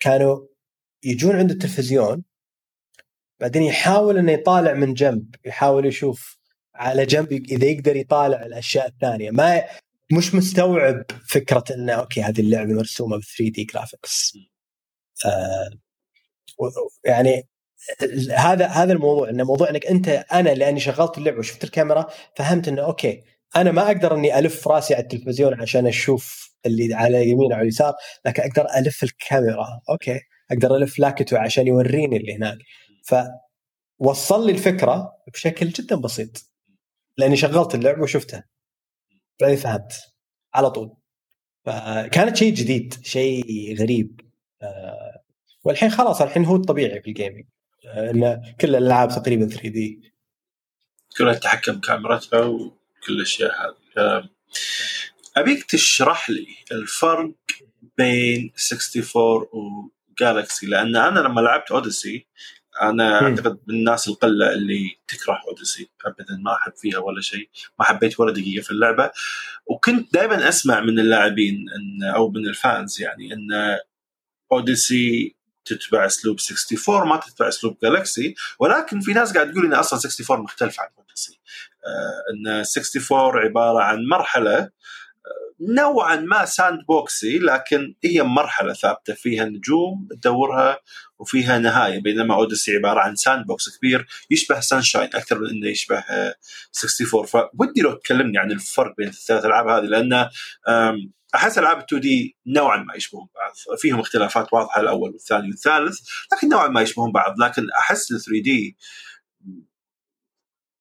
كانوا 0.00 0.46
يجون 1.05 1.37
عند 1.37 1.50
التلفزيون 1.50 2.24
بعدين 3.40 3.62
يحاول 3.62 4.18
إنه 4.18 4.33
يطالع 4.33 4.72
من 4.72 4.94
جنب 4.94 5.35
يحاول 5.44 5.87
يشوف 5.87 6.38
على 6.83 7.07
جنب 7.07 7.33
إذا 7.33 7.64
يقدر 7.66 7.97
يطالع 7.97 8.42
الأشياء 8.47 8.87
الثانية. 8.88 9.31
ما 9.31 9.62
مش 10.12 10.35
مستوعب 10.35 11.05
فكرة 11.29 11.64
إنه 11.75 11.92
okay 11.92 12.23
هذه 12.23 12.40
اللعبة 12.40 12.73
مرسومة 12.73 13.16
ب 13.16 13.21
3D 13.38 13.64
graphics 13.64 14.33
آه 15.27 15.71
يعني 17.05 17.49
هذا 18.37 18.66
هذا 18.66 18.92
الموضوع 18.92 19.29
إنه 19.31 19.45
موضوع 19.45 19.71
إنك 19.71 19.87
أنت 19.87 20.09
أنا 20.09 20.51
لأني 20.51 20.81
شغلت 20.81 21.18
اللعبة 21.18 21.38
وشفت 21.38 21.64
الكاميرا 21.64 22.07
فهمت 22.37 22.68
إنه 22.68 22.83
okay 22.83 23.23
أنا 23.57 23.73
ما 23.73 23.87
أقدر 23.87 24.14
إني 24.14 24.38
ألف 24.38 24.68
راسي 24.68 24.95
على 24.95 25.03
التلفزيون 25.03 25.61
عشان 25.61 25.87
أشوف 25.87 26.53
اللي 26.66 26.95
على 26.95 27.23
اليمين 27.23 27.53
أو 27.53 27.61
اليسار 27.61 27.95
لكن 28.27 28.42
أقدر 28.42 28.66
ألف 28.77 29.03
الكاميرا. 29.05 29.81
okay 29.90 30.21
أقدر 30.51 30.77
ألف 30.77 30.99
لاكتو 30.99 31.37
عشان 31.37 31.66
يوريني 31.66 32.16
اللي 32.16 32.37
هناك. 32.37 32.59
فوصل 33.05 34.47
لي 34.47 34.53
الفكرة 34.53 35.12
بشكل 35.33 35.68
جدا 35.68 35.97
بسيط. 35.97 36.52
لأني 37.18 37.37
شغلت 37.37 37.75
اللعبه 37.75 38.03
وشفتها 38.03 38.44
بعدين 39.40 39.57
فهمت. 39.57 39.92
على 40.55 40.70
طول. 40.70 40.96
فكانت 41.64 42.37
شيء 42.37 42.55
جديد 42.55 42.94
شيء 43.03 43.77
غريب. 43.81 44.20
آه، 44.62 45.22
والحين 45.64 45.90
خلاص 45.90 46.22
الحين 46.22 46.44
هو 46.44 46.57
الطبيعي 46.57 47.03
في 47.03 47.09
الجيمنج 47.09 47.44
آه، 47.87 48.11
ان 48.11 48.55
كل 48.61 48.68
الألعاب 48.77 49.09
تقريبا 49.09 49.46
3 49.46 49.68
دي 49.68 50.12
كلها 51.18 51.35
تحكم 51.35 51.81
كاميرتها 51.81 52.40
وكل 52.40 52.77
الأشياء 53.11 53.51
هذه. 53.96 54.29
أبيك 55.37 55.64
تشرح 55.64 56.31
لي 56.31 56.46
الفرق 56.72 57.35
بين 57.98 58.53
64 58.72 59.46
وجالكسي 59.53 60.66
لأن 60.66 60.96
أنا 60.96 61.20
لما 61.20 61.40
لعبت 61.40 61.70
اوديسي 61.70 62.27
أنا 62.83 63.21
م. 63.21 63.25
أعتقد 63.25 63.59
من 63.66 63.75
الناس 63.75 64.09
القلة 64.09 64.53
اللي 64.53 64.97
تكره 65.09 65.40
أوديسي. 65.49 65.90
ابدا 66.07 66.37
ما 66.45 66.55
أحب 66.55 66.73
فيها 66.77 66.99
ولا 66.99 67.21
شيء. 67.21 67.49
ما 67.79 67.85
حبيت 67.85 68.21
ولا 68.21 68.33
دقيقة 68.33 68.62
في 68.62 68.71
اللعبة. 68.71 69.11
وكنت 69.66 70.12
دائما 70.14 70.49
أسمع 70.49 70.81
من 70.81 70.99
اللاعبين 70.99 71.66
إن 71.77 72.09
أو 72.14 72.31
من 72.31 72.47
ال 72.47 72.57
fans 72.57 73.01
يعني 73.01 73.33
إن 73.33 73.79
أوديسي 74.53 75.37
تتبع 75.64 76.07
أسلوب 76.07 76.37
64 76.73 77.09
ما 77.09 77.16
تتبع 77.16 77.49
أسلوب 77.49 77.77
جالكسي 77.83 78.35
ولكن 78.59 79.01
في 79.01 79.12
ناس 79.12 79.33
قاعد 79.35 79.53
تقول 79.53 79.64
إن 79.64 79.75
أصلا 79.75 79.99
64 79.99 80.40
مختلف 80.40 80.81
عن 80.81 80.88
أوديسي. 80.99 81.40
آه 81.87 82.23
إن 82.35 82.49
64 82.49 83.38
عبارة 83.38 83.83
عن 83.83 84.07
مرحلة 84.07 84.71
نوعا 85.68 86.16
ما 86.16 86.44
sandbox 86.45 86.79
ي 86.88 87.38
لكن 87.38 87.94
هي 88.05 88.22
مرحلة 88.22 88.72
ثابتة 88.72 89.14
فيها 89.14 89.44
نجوم 89.44 90.09
تدورها 90.11 90.79
وفيها 91.18 91.59
نهاية 91.59 92.03
بينما 92.03 92.35
اوديسي 92.35 92.77
عبارة 92.77 93.01
عن 93.01 93.16
sandbox 93.16 93.79
كبير 93.79 94.07
يشبه 94.31 94.61
سانشاين 94.61 95.09
أكثر 95.14 95.38
من 95.38 95.48
إنه 95.51 95.68
يشبه 95.68 95.98
64 95.98 97.27
فودي 97.27 97.81
لو 97.81 97.92
تكلمني 97.92 98.38
عن 98.38 98.53
الفرق 98.53 98.94
بين 98.98 99.09
الثلاث 99.09 99.44
ألعاب 99.44 99.68
هذه 99.68 99.85
لأن 99.85 100.29
أحس 101.35 101.59
ألعاب 101.59 101.79
2D 101.79 102.37
نوعا 102.46 102.77
ما 102.77 102.94
يشبهون 102.94 103.29
بعض. 103.35 103.79
فيهم 103.79 104.01
اختلافات 104.01 104.53
واضحة 104.53 104.81
الأول 104.81 105.11
والثاني 105.11 105.48
والثالث 105.48 105.98
لكن 106.33 106.48
نوعا 106.48 106.68
ما 106.68 106.81
يشبهون 106.81 107.12
بعض. 107.12 107.35
لكن 107.38 107.66
أحس 107.79 108.12
ال 108.12 108.20
3D 108.21 108.77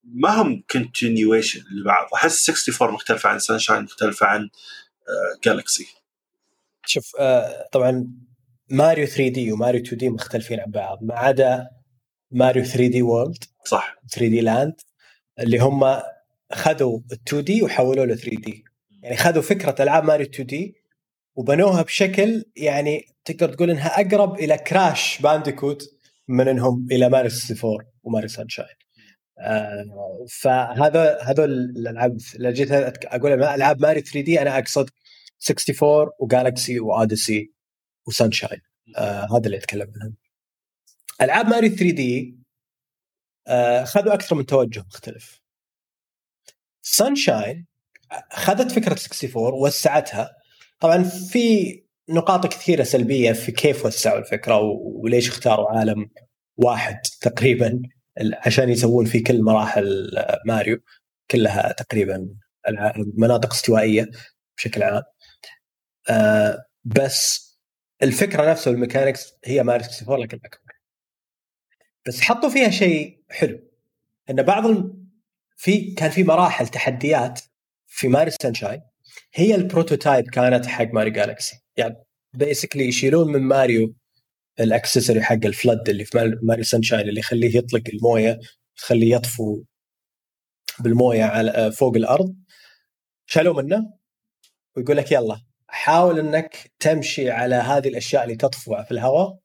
ما 0.04 0.42
هم 0.42 0.64
continuation 0.72 1.62
لبعض. 1.72 2.08
أحس 2.14 2.50
64 2.50 2.94
مختلفة 2.94 3.30
عن 3.30 3.40
سانشاين 3.40 3.84
مختلفة 3.84 4.26
عن 4.26 4.50
جالكسي 5.44 5.84
آه، 5.84 6.02
شوف 6.86 7.16
آه، 7.20 7.68
طبعا 7.72 8.08
ماريو 8.70 9.06
3D 9.06 9.52
وماريو 9.52 9.82
2D 9.82 10.10
مختلفين 10.10 10.60
عن 10.60 10.72
بعض. 10.72 11.00
ما 11.02 11.16
عدا 11.16 11.68
ماريو 12.32 12.64
3D 12.64 13.02
World 13.02 13.44
صح. 13.66 13.96
3D 14.12 14.42
Land 14.42 14.74
اللي 15.40 15.58
هم 15.58 16.02
خذوا 16.54 17.00
ال 17.12 17.18
2D 17.28 17.64
وحولوه 17.64 18.06
ل 18.06 18.18
3D 18.18 18.64
يعني 19.04 19.18
خذوا 19.18 19.42
فكرة 19.42 19.84
ألعاب 19.84 20.04
ماريو 20.04 20.26
2D 20.26 20.76
وبنوها 21.36 21.82
بشكل 21.82 22.44
يعني 22.56 23.06
تقدر 23.26 23.54
تقول 23.54 23.70
إنها 23.70 24.02
أقرب 24.02 24.40
إلى 24.40 24.58
كراش 24.58 25.22
بانديكوت 25.22 25.84
من 26.28 26.48
إنهم 26.48 26.88
إلى 26.92 27.10
ماريو 27.10 27.32
64 27.32 27.78
وماريو 28.04 28.30
سانشاين 28.30 28.81
فهذا 30.30 31.22
هذول 31.22 31.52
الألعاب 31.52 32.18
اللي 32.36 32.54
جيت 32.54 32.72
أقول 33.06 33.44
ألعاب 33.44 33.82
ماريو 33.82 34.02
3D 34.02 34.42
أنا 34.42 34.58
أقصد 34.58 34.90
64 35.50 36.10
وجالكسي 36.20 36.80
واوديسي 36.80 37.52
وسانشاين 38.08 38.62
آه 38.98 39.28
هذا 39.38 39.46
اللي 39.46 39.58
أتكلم 39.58 39.92
عنهم 39.96 40.16
ألعاب 41.22 41.46
ماريو 41.48 41.70
3D 41.70 42.38
آه 43.48 43.84
خذوا 43.84 44.14
أكثر 44.14 44.36
من 44.36 44.46
توجه 44.46 44.80
مختلف. 44.88 45.42
سانشاين 46.82 47.68
أخذت 48.12 48.72
فكرة 48.72 48.92
64 48.94 49.54
وسعتها 49.54 50.30
طبعا 50.80 51.04
في 51.04 51.76
نقاط 52.10 52.48
كثيرة 52.48 52.84
سلبية 52.84 53.32
في 53.32 53.52
كيف 53.52 53.86
وسعوا 53.86 54.20
الفكرة 54.20 54.58
وليش 55.04 55.30
اختاروا 55.30 55.70
عالم 55.72 56.10
واحد 56.58 57.00
تقريبا. 57.22 57.82
عشان 58.34 58.70
يسوون 58.70 59.06
فيه 59.06 59.24
كل 59.24 59.44
مراحل 59.44 60.12
ماريو 60.46 60.80
كلها 61.32 61.72
تقريبا 61.72 62.36
مناطق 63.18 63.54
استوائية 63.54 64.12
بشكل 64.58 64.84
عام 64.84 65.04
آه 66.10 66.66
بس 66.84 67.52
الفكرة 68.04 68.52
نفسها 68.52 68.72
وال 68.72 68.83
mechanics 68.83 69.34
هي 69.46 69.64
ماريو 69.64 69.86
64 69.86 70.20
لكن 70.20 70.40
أكبر 70.46 70.74
بس 72.08 72.22
حطوا 72.22 72.50
فيها 72.50 72.70
شيء 72.70 73.24
حلو 73.30 73.60
إن 74.30 74.44
بعض. 74.44 74.66
في 75.58 75.94
كان 75.94 76.10
في 76.12 76.24
مراحل 76.24 76.68
تحديات 76.68 77.42
في 77.88 78.08
ماريو 78.08 78.34
سانشاين 78.42 78.82
هي 79.34 79.56
ال 79.56 79.63
prototype 79.63 80.30
كانت 80.30 80.66
حق 80.66 80.94
ماريو 80.94 81.14
جالكسي 81.14 81.56
يعني 81.78 81.96
basically 82.34 82.88
يشيلون 82.88 83.32
من 83.32 83.42
ماريو 83.42 83.96
ال 84.62 84.68
accessory 84.68 85.22
حق 85.22 85.46
الفلد 85.46 85.90
اللي 85.90 86.06
في 86.06 86.38
ماريو 86.44 86.64
سانشاين 86.64 87.10
اللي 87.10 87.20
يخليه 87.20 87.58
يطلق 87.58 87.84
الموية 87.94 88.40
يخليه 88.78 89.16
يطفو 89.16 89.64
بالموية 90.80 91.24
على 91.24 91.72
فوق 91.72 91.96
الأرض 91.96 92.36
شالوه 93.26 93.62
منه 93.62 93.94
ويقول 94.78 94.98
لك 94.98 95.12
يلا 95.12 95.42
حاول 95.68 96.20
إنك 96.20 96.72
تمشي 96.80 97.32
على 97.32 97.56
هذه 97.56 97.88
الأشياء 97.88 98.24
اللي 98.24 98.36
تطفو 98.36 98.84
في 98.84 98.92
الهواء 98.92 99.40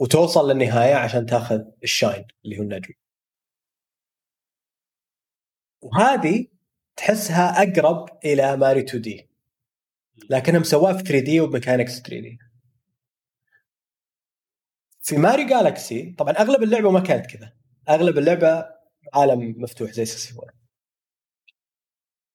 وتوصل 0.00 0.50
للنهاية 0.50 0.94
عشان 0.94 1.26
تأخذ 1.26 1.60
ال 1.82 1.89
shine 1.89 2.24
اللي 2.44 2.58
هو 2.58 2.62
النجم. 2.62 2.94
وهذه 5.82 6.46
تحسها 6.96 7.62
أقرب 7.62 8.06
إلى 8.24 8.56
ماريو 8.56 8.80
2D 8.80 9.28
لكنهم 10.30 10.62
سواه 10.62 10.92
في 10.92 11.02
3D 11.04 11.40
وب 11.40 11.51
mechanics 11.51 12.00
3D. 12.02 12.38
في 15.08 15.16
ماريو 15.16 15.44
جالكسي 15.44 16.14
طبعا 16.18 16.32
أغلب 16.32 16.62
اللعبة 16.62 16.90
ما 16.90 17.00
كانت 17.00 17.26
كذا. 17.26 17.52
أغلب 17.88 18.18
اللعبة 18.18 18.66
عالم 19.14 19.54
مفتوح 19.62 19.90
زي 19.90 20.02
64 20.02 20.50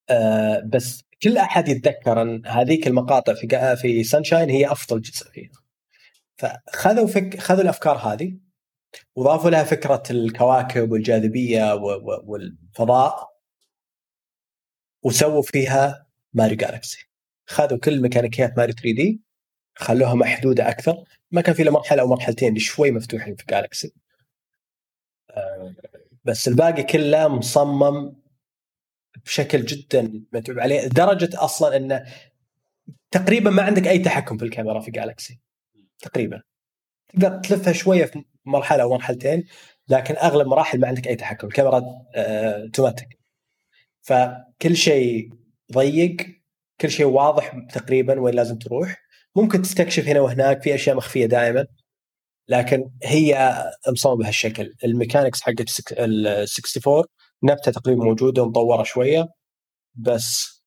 آه 0.10 0.60
بس 0.74 1.04
كل 1.24 1.38
أحد 1.38 1.68
يتذكر 1.68 2.22
إن 2.22 2.46
هذيك 2.48 2.88
المقاطع 2.88 3.34
في 3.34 3.76
في 3.82 4.04
سانشاين 4.04 4.50
هي 4.50 4.72
أفضل 4.72 5.02
جزء 5.02 5.32
فيها. 5.32 5.52
فخذوا 6.38 7.08
فك 7.08 7.40
خذوا 7.40 7.62
الأفكار 7.62 7.98
هذه 7.98 8.38
وضافوا 9.16 9.50
لها 9.50 9.64
فكرة 9.64 10.04
الكواكب 10.12 10.92
والجاذبية 10.92 11.74
والفضاء 12.24 13.30
وسووا 15.04 15.42
فيها 15.42 16.08
ماري 16.34 16.56
جالكسي 16.56 17.10
خذوا 17.48 17.78
كل 17.78 18.02
ميكانيكيات 18.02 18.58
ماري 18.58 18.72
3 18.72 18.92
دي 18.92 19.22
خلوها 19.76 20.14
محدودة 20.14 20.70
أكثر. 20.70 21.04
ما 21.32 21.42
كان 21.42 21.56
في 21.56 21.62
إلا 21.62 21.72
مرحلة 21.72 22.02
أو 22.02 22.08
مرحلتين 22.08 22.60
شوي 22.60 22.92
مفتوحين 22.92 23.36
في 23.36 23.44
جالكسي 23.50 23.94
آه، 25.30 25.76
بس 26.26 26.48
الباقي 26.48 26.84
كله 26.84 27.28
مصمم 27.28 28.16
بشكل 29.26 29.66
جدا 29.66 30.26
متعوب 30.34 30.60
عليه 30.60 30.86
لدرجة 30.86 31.30
أصلا 31.36 31.78
انه 31.78 32.06
تقريبا 33.12 33.50
ما 33.50 33.64
عندك 33.64 33.88
أي 33.88 34.00
تحكم 34.00 34.38
في 34.38 34.46
الكاميرا 34.46 34.80
في 34.80 34.92
جالكسي 34.92 35.40
تقريبا. 36.00 36.42
تقدر 37.08 37.40
تلفها 37.40 37.74
شوية 37.74 38.06
في 38.06 38.24
مرحلة 38.46 38.84
أو 38.84 38.94
مرحلتين 38.94 39.48
لكن 39.90 40.16
أغلب 40.16 40.48
مراحل 40.48 40.80
ما 40.80 40.88
عندك 40.88 41.08
أي 41.08 41.16
تحكم. 41.16 41.48
الكاميرا 41.48 41.84
آه، 42.16 42.62
اوتوماتيك 42.62 43.20
فكل 44.02 44.76
شيء 44.76 45.30
ضيق 45.74 46.18
كل 46.82 46.92
شيء 46.92 47.06
واضح 47.06 47.58
تقريبا 47.74 48.20
وين 48.20 48.36
لازم 48.36 48.58
تروح. 48.58 49.04
ممكن 49.36 49.62
تستكشف 49.62 50.08
هنا 50.08 50.22
وهناك 50.22 50.62
في 50.64 50.76
أشياء 50.76 50.96
مخفية 50.96 51.26
دائما 51.26 51.66
لكن 52.48 52.90
هي 53.04 53.64
مصممة 53.92 54.16
بهالشكل. 54.16 54.74
ال 54.84 54.89
mechanics 54.89 55.42
حقت 55.42 55.92
ال 55.92 56.28
64 56.28 57.04
نبتة 57.44 57.72
تقريبا 57.72 58.04
موجودة 58.04 58.44
ومطورة 58.44 58.84
شوية 58.84 59.28
بس 59.96 60.64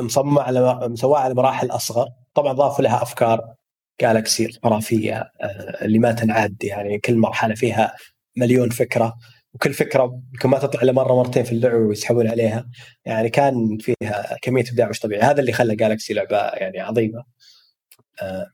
مصممة 0.00 0.42
على 0.42 0.88
مسواها 0.88 1.20
على 1.20 1.34
مراحل 1.34 1.70
أصغر. 1.70 2.08
طبعا 2.34 2.52
ضافوا 2.52 2.84
لها 2.84 3.02
أفكار 3.02 3.54
جالكسي 4.00 4.48
خرافية 4.64 5.14
آه، 5.40 5.84
اللي 5.84 5.98
ما 5.98 6.12
تنعد 6.12 6.64
يعني 6.64 6.98
كل 6.98 7.16
مرحلة 7.18 7.54
فيها 7.54 7.96
مليون 8.36 8.70
فكرة. 8.70 9.14
وكل 9.54 9.74
فكرة 9.74 10.22
يمكن 10.34 10.48
ما 10.48 10.58
تطلع 10.58 10.82
إلا 10.82 10.92
مرة 10.92 11.14
مرتين 11.14 11.44
في 11.44 11.52
اللعبة 11.52 11.76
ويسحبون 11.76 12.28
عليها. 12.28 12.68
يعني 13.04 13.30
كان 13.30 13.78
فيها 13.80 14.36
كمية 14.42 14.64
إبداع 14.70 14.88
مش 14.88 15.00
طبيعي. 15.00 15.22
هذا 15.22 15.40
اللي 15.40 15.52
خلى 15.52 15.76
جالكسي 15.76 16.14
لعبة 16.14 16.36
يعني 16.38 16.80
عظيمة. 16.80 17.24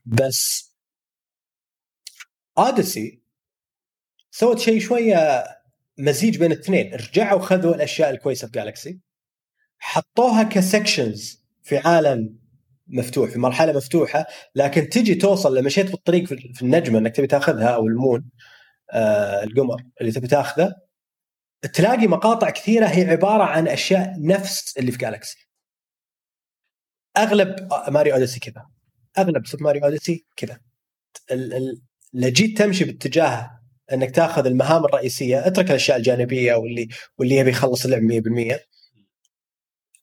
بس 0.05 0.71
اوديسي 2.57 3.21
سوت 4.31 4.59
شيء 4.59 4.79
شوية 4.79 5.43
مزيج 5.97 6.37
بين 6.37 6.51
الاثنين. 6.51 6.93
رجعوا 6.93 7.39
خذوا 7.39 7.75
الأشياء 7.75 8.09
الكويسة 8.09 8.47
في 8.47 8.51
جالكسي 8.51 8.99
حطوها 9.79 10.43
ك 10.43 10.54
sections 10.54 11.45
في 11.63 11.77
عالم 11.77 12.39
مفتوح 12.87 13.29
في 13.29 13.39
مرحلة 13.39 13.73
مفتوحة 13.73 14.25
لكن 14.55 14.89
تجي 14.89 15.15
توصل 15.15 15.57
لما 15.57 15.65
مشيت 15.65 15.91
بالطريق 15.91 16.25
في 16.25 16.61
النجمة 16.61 16.99
إنك 16.99 17.15
تبي 17.15 17.27
تاخذها 17.27 17.67
أو 17.69 17.87
ال 17.87 17.95
moon 17.95 18.29
آه 18.91 19.43
القمر 19.43 19.83
اللي 20.01 20.11
تبي 20.11 20.27
تاخذه 20.27 20.75
تلاقي 21.73 22.07
مقاطع 22.07 22.49
كثيرة 22.49 22.85
هي 22.85 23.09
عبارة 23.09 23.43
عن 23.43 23.67
أشياء 23.67 24.13
نفس 24.19 24.77
اللي 24.77 24.91
في 24.91 24.97
جالكسي 24.97 25.49
أغلب 27.17 27.69
ماريو 27.89 28.13
اوديسي 28.13 28.39
كذا. 28.39 28.74
أغلب 29.17 29.45
سوبر 29.45 29.63
ماريو 29.63 29.83
اوديسي 29.85 30.25
كذا. 30.35 30.59
لو 32.13 32.29
جيت 32.29 32.57
تمشي 32.57 32.85
باتجاه 32.85 33.61
إنك 33.93 34.15
تاخذ 34.15 34.45
المهام 34.45 34.85
الرئيسية 34.85 35.47
أترك 35.47 35.69
الأشياء 35.69 35.97
الجانبية 35.97 36.53
واللي 36.53 36.87
واللي 37.17 37.35
يبي 37.35 37.49
يخلص 37.49 37.85
اللعبه 37.85 38.05
100% 38.55 38.59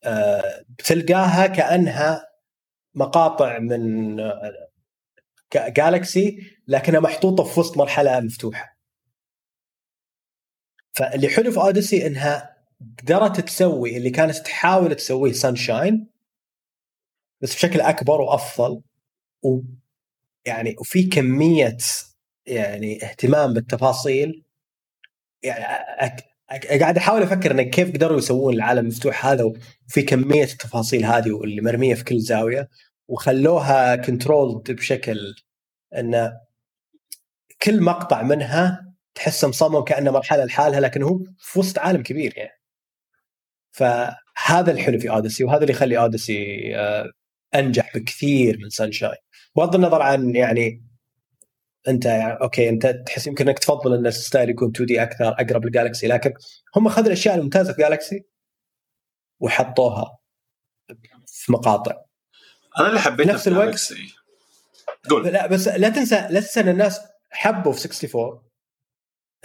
أه 0.03 0.65
بتلقاها 0.69 1.47
كأنها 1.47 2.25
مقاطع 2.95 3.59
من 3.59 4.15
جالكسي 5.55 6.39
لكنها 6.67 6.99
محطوطة 6.99 7.43
في 7.43 7.59
وسط 7.59 7.77
مرحلة 7.77 8.19
مفتوحة. 8.19 8.77
فاللي 10.93 11.29
حلو 11.29 11.51
في 11.51 11.57
اوديسي 11.57 12.07
إنها 12.07 12.57
قدرت 12.99 13.39
تسوي 13.39 13.97
اللي 13.97 14.09
كانت 14.09 14.37
تحاول 14.37 14.95
تسويه 14.95 15.31
سانشاين 15.31 16.09
بس 17.41 17.55
بشكل 17.55 17.81
أكبر 17.81 18.21
وأفضل. 18.21 18.81
و 19.43 19.61
يعني 20.45 20.75
وفي 20.79 21.03
كمية 21.03 21.77
يعني 22.45 23.03
اهتمام 23.03 23.53
بالتفاصيل 23.53 24.43
يعني. 25.43 26.23
قاعد 26.79 26.97
أحاول 26.97 27.21
أفكر 27.21 27.51
انك 27.51 27.69
كيف 27.69 27.93
قدروا 27.93 28.17
يسوون 28.17 28.53
العالم 28.53 28.79
المفتوح 28.79 29.25
هذا 29.25 29.43
وفي 29.43 30.01
كمية 30.01 30.43
التفاصيل 30.43 31.05
هذه 31.05 31.31
واللي 31.31 31.61
مرمية 31.61 31.95
في 31.95 32.03
كل 32.03 32.19
زاوية 32.19 32.69
وخلوها 33.07 33.95
كنترولد 33.95 34.71
بشكل 34.71 35.35
انه 35.97 36.33
كل 37.61 37.81
مقطع 37.81 38.21
منها 38.21 38.93
تحسه 39.15 39.47
مصمم 39.47 39.83
كأنه 39.83 40.11
مرحلة 40.11 40.45
لحالها 40.45 40.79
لكن 40.79 41.03
هو 41.03 41.19
في 41.37 41.59
وسط 41.59 41.79
عالم 41.79 42.03
كبير 42.03 42.33
يعني 42.37 42.61
فهذا 43.71 44.71
الحلو 44.71 44.99
في 44.99 45.09
اوديسي 45.09 45.43
وهذا 45.43 45.61
اللي 45.61 45.73
يخلي 45.73 45.97
اوديسي 45.97 46.71
آه، 46.75 47.11
أنجح 47.55 47.97
بكثير 47.97 48.57
من 48.57 48.69
سانشاين 48.69 49.17
بغض 49.55 49.75
النظر 49.75 50.01
عن 50.01 50.35
يعني 50.35 50.83
انت 51.87 52.05
يعني 52.05 52.33
okay 52.41 52.69
انت 52.69 52.87
تحس 52.87 53.27
يمكن 53.27 53.47
انك 53.47 53.59
تفضل 53.59 53.93
إن 53.93 54.07
ال 54.07 54.14
style 54.14 54.49
يكون 54.49 54.69
2D 54.69 55.03
أكثر 55.03 55.27
أقرب 55.27 55.65
للجالكسي 55.65 56.07
لكن 56.07 56.33
هم 56.75 56.87
اخذوا 56.87 57.07
الأشياء 57.07 57.35
الممتازة 57.35 57.73
في 57.73 57.81
جالكسي 57.81 58.25
وحطوها 59.39 60.17
في 61.27 61.51
مقاطع. 61.51 62.01
أنا 62.79 62.89
اللي 62.89 62.99
حبيت 62.99 63.27
نفس 63.27 63.47
الوقت 63.47 63.93
قول. 65.09 65.27
لا 65.27 65.47
بس 65.47 65.67
لا 65.67 65.89
تنسى 65.89 66.15
لا 66.15 66.39
تنسى 66.39 66.59
إن 66.59 66.69
الناس 66.69 66.99
حبوا 67.31 67.71
في 67.71 67.87
64 67.87 68.41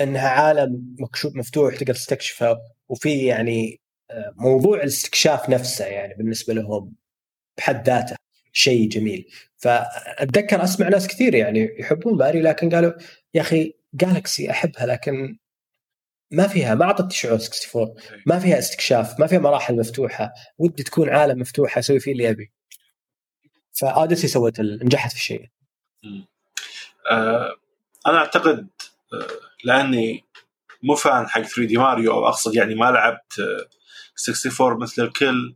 إنها 0.01 0.29
عالم 0.29 0.97
مكشوف 0.99 1.37
مفتوح 1.37 1.77
تقدر 1.77 1.95
تستكشفه 1.95 2.59
وفي 2.89 3.27
يعني 3.27 3.81
آه، 4.11 4.33
موضوع 4.37 4.77
الاستكشاف 4.77 5.51
نفسه 5.51 5.85
يعني 5.85 6.15
بالنسبة 6.15 6.55
لهم 6.55 6.95
بحد 7.59 7.87
ذاته. 7.87 8.18
شيء 8.53 8.89
جميل. 8.89 9.29
فأتذكر 9.57 10.65
أسمع 10.65 10.89
ناس 10.89 11.09
كثير 11.09 11.35
يعني 11.35 11.77
يحبون 11.79 12.19
ماريو 12.19 12.43
لكن 12.43 12.71
قالوا 12.75 12.93
يا 13.35 13.41
أخي 13.41 13.75
جالكسي 13.95 14.51
أحبها 14.51 14.87
لكن 14.87 15.39
ما 16.31 16.49
فيها 16.49 16.75
ما 16.75 16.85
أعطت 16.85 17.13
شعور 17.13 17.35
64 17.35 17.95
ما 18.27 18.39
فيها 18.39 18.59
استكشاف 18.59 19.21
ما 19.21 19.27
فيها 19.27 19.39
مراحل 19.39 19.77
مفتوحة 19.77 20.33
ودي 20.59 20.83
تكون 20.83 21.09
عالم 21.09 21.41
مفتوح 21.41 21.79
أسوي 21.79 22.01
فيه 22.01 22.13
اللي 22.13 22.31
أبي. 22.31 22.53
فأوديسي 23.81 24.29
سوت 24.29 24.61
نجحت 24.61 25.11
في 25.11 25.17
الشيء 25.17 25.47
آه 27.11 27.57
أنا 28.07 28.19
أعتقد 28.19 28.69
آه 29.13 29.27
لأني 29.65 30.25
مو 30.83 30.95
fan 30.95 31.29
حق 31.29 31.43
3D 31.43 31.77
ماريو 31.77 32.13
أو 32.13 32.29
أقصد 32.29 32.55
يعني 32.55 32.75
ما 32.75 32.85
لعبت 32.91 33.33
64 34.29 34.73
آه، 34.73 34.77
مثل 34.77 35.03
الكل. 35.03 35.55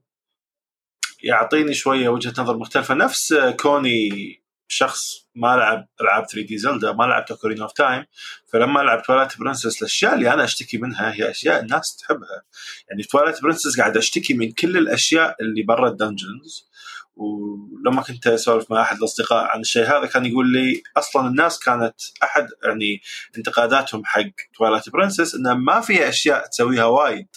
يعطيني 1.22 1.74
شوية 1.74 2.08
وجهة 2.08 2.32
نظر 2.38 2.56
مختلفة. 2.56 2.94
نفس 2.94 3.34
كوني 3.60 4.42
شخص 4.68 5.26
ما 5.34 5.56
لعب 5.56 5.88
ألعاب 6.00 6.26
3D 6.26 6.58
زلدا 6.58 6.92
ما 6.92 7.04
لعب 7.04 7.24
Ocarina 7.30 7.62
of 7.62 7.72
Time 7.72 8.04
فلما 8.52 8.80
لعب 8.80 9.02
Twilight 9.02 9.38
Princess 9.38 9.82
الأشياء 9.82 10.14
اللي 10.14 10.32
أنا 10.32 10.44
أشتكي 10.44 10.78
منها 10.78 11.14
هي 11.14 11.30
أشياء 11.30 11.60
الناس 11.60 11.96
تحبها. 11.96 12.42
يعني 12.90 13.02
Twilight 13.02 13.42
Princess 13.42 13.78
قاعد 13.80 13.96
أشتكي 13.96 14.34
من 14.34 14.52
كل 14.52 14.76
الأشياء 14.76 15.36
اللي 15.40 15.62
برا 15.62 15.88
ال 15.88 15.97
dungeons 15.97 16.68
ولما 17.16 18.02
كنت 18.02 18.26
أسولف 18.26 18.70
مع 18.70 18.82
أحد 18.82 18.96
الأصدقاء 18.96 19.44
عن 19.44 19.60
الشيء 19.60 19.84
هذا 19.84 20.06
كان 20.06 20.26
يقول 20.26 20.52
لي 20.52 20.82
أصلا 20.96 21.28
الناس 21.28 21.58
كانت 21.58 21.94
أحد 22.22 22.48
يعني 22.64 23.00
انتقاداتهم 23.36 24.04
حق 24.04 24.30
Twilight 24.58 24.88
Princess 24.88 25.34
انها 25.34 25.54
ما 25.54 25.80
فيها 25.80 26.08
أشياء 26.08 26.46
تسويها 26.46 26.84
وايد 26.84 27.28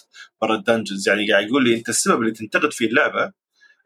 برا 0.42 0.54
ال 0.54 0.60
dungeons 0.60 1.08
يعني 1.08 1.32
قاعد 1.32 1.46
يقول 1.46 1.64
لي 1.64 1.74
أنت 1.74 1.88
السبب 1.88 2.20
اللي 2.20 2.32
تنتقد 2.32 2.72
فيه 2.72 2.86
اللعبة 2.86 3.32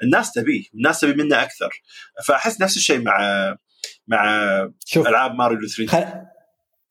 الناس 0.03 0.32
تبيه 0.32 0.64
الناس 0.74 1.01
تبي 1.01 1.22
منه 1.22 1.42
أكثر. 1.42 1.82
فأحس 2.24 2.61
نفس 2.61 2.76
الشيء 2.76 3.01
مع 3.01 3.18
مع 4.07 4.70
شوف 4.84 5.07
ألعاب 5.07 5.34
ماريو 5.34 5.59
3 5.68 5.86
خل... 5.86 6.26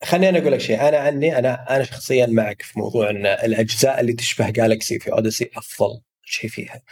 خليني 0.04 0.28
أنا 0.28 0.38
أقول 0.38 0.52
لك 0.52 0.60
شيء. 0.60 0.88
أنا 0.88 0.98
عني 0.98 1.38
أنا 1.38 1.76
أنا 1.76 1.84
شخصيا 1.84 2.26
معك 2.26 2.62
في 2.62 2.78
موضوع 2.78 3.10
إن 3.10 3.26
الأجزاء 3.26 4.00
اللي 4.00 4.12
تشبه 4.12 4.50
Galaxy 4.50 4.98
في 4.98 5.12
Odyssey 5.12 5.50
أفضل 5.56 6.00
شيء 6.24 6.50
فيها. 6.50 6.82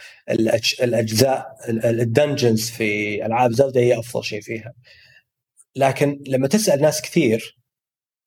الأجزاء 0.81 1.55
ال 1.69 1.80
dungeons 1.80 2.69
في 2.69 3.25
ألعاب 3.25 3.51
زلدا 3.51 3.79
هي 3.79 3.99
أفضل 3.99 4.23
شيء 4.23 4.41
فيها. 4.41 4.73
لكن 5.75 6.23
لما 6.27 6.47
تسأل 6.47 6.81
ناس 6.81 7.01
كثير 7.01 7.57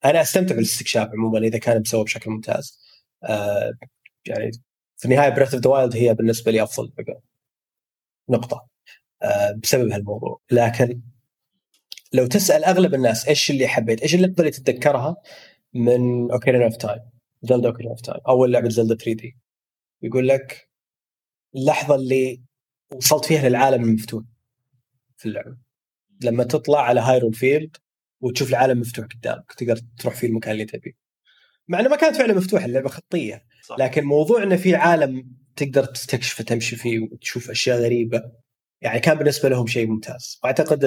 أنا 0.05 0.21
أستمتع 0.21 0.55
بالاستكشاف 0.55 1.09
عموما 1.09 1.39
إذا 1.39 1.59
كان 1.59 1.81
مسوى 1.81 2.05
بشكل 2.05 2.31
ممتاز. 2.31 2.79
آه 3.25 3.73
يعني 4.27 4.51
في 4.97 5.05
النهاية 5.05 5.29
Breath 5.29 5.55
of 5.55 5.63
the 5.63 5.71
Wild 5.71 5.97
هي 5.97 6.15
بالنسبة 6.15 6.53
لي 6.53 6.63
أفضل 6.63 6.93
نقطة 8.33 8.67
آه 9.23 9.53
بسبب 9.63 9.93
هالموضوع. 9.93 10.41
لكن 10.51 11.01
لو 12.13 12.27
تسأل 12.27 12.65
أغلب 12.65 12.95
الناس 12.95 13.29
إيش 13.29 13.51
اللي 13.51 13.69
حبيت 13.69 14.03
إيش 14.03 14.15
اللحظه 14.15 14.35
اللي 14.39 14.51
تتذكرها 14.51 15.17
من 15.75 16.31
Ocarina 16.31 16.63
of 16.63 16.77
Time 16.77 17.01
زلدا 17.43 17.69
Ocarina 17.69 17.89
of 17.89 18.01
Time 18.01 18.21
أول 18.29 18.53
لعبة 18.53 18.69
زلدا 18.69 18.95
3D 18.95 19.37
يقول 20.03 20.29
لك 20.29 20.69
اللحظة 21.57 21.95
اللي 21.95 22.43
وصلت 22.95 23.25
فيها 23.25 23.49
للعالم 23.49 23.85
المفتوح 23.85 24.25
في 25.17 25.27
اللعبة. 25.29 25.57
لما 26.23 26.45
تطلع 26.45 26.83
على 26.83 27.01
هايرون 27.01 27.33
فيلد 27.33 27.77
وتشوف 28.21 28.51
العالم 28.51 28.81
مفتوح 28.81 29.07
قدامك 29.07 29.53
تقدر 29.53 29.81
تروح 29.99 30.15
فيه 30.15 30.27
المكان 30.27 30.53
اللي 30.53 30.65
تبيه. 30.65 30.93
مع 31.69 31.81
إنه 31.81 31.89
ما 31.89 31.97
كانت 31.97 32.17
فعلا 32.17 32.35
مفتوحه 32.35 32.65
اللعبة 32.65 32.89
خطية. 32.89 33.45
صح. 33.63 33.77
لكن 33.79 34.05
موضوع 34.05 34.43
إنه 34.43 34.57
في 34.57 34.75
عالم 34.75 35.42
تقدر 35.57 35.85
تستكشفه 35.85 36.45
تمشي 36.45 36.77
فيه 36.77 37.01
وتشوف 37.01 37.51
أشياء 37.51 37.79
غريبة. 37.79 38.23
يعني 38.81 39.01
كان 39.01 39.19
بالنسبة 39.19 39.49
لهم 39.49 39.67
شيء 39.67 39.87
ممتاز. 39.87 40.41
وأعتقد 40.45 40.85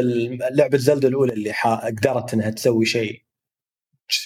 لعبة 0.51 0.77
زلدا 0.77 1.07
الأولى 1.07 1.33
اللي 1.33 1.51
قدرت 1.83 2.33
إنها 2.33 2.49
تسوي 2.49 2.85
شيء 2.85 3.21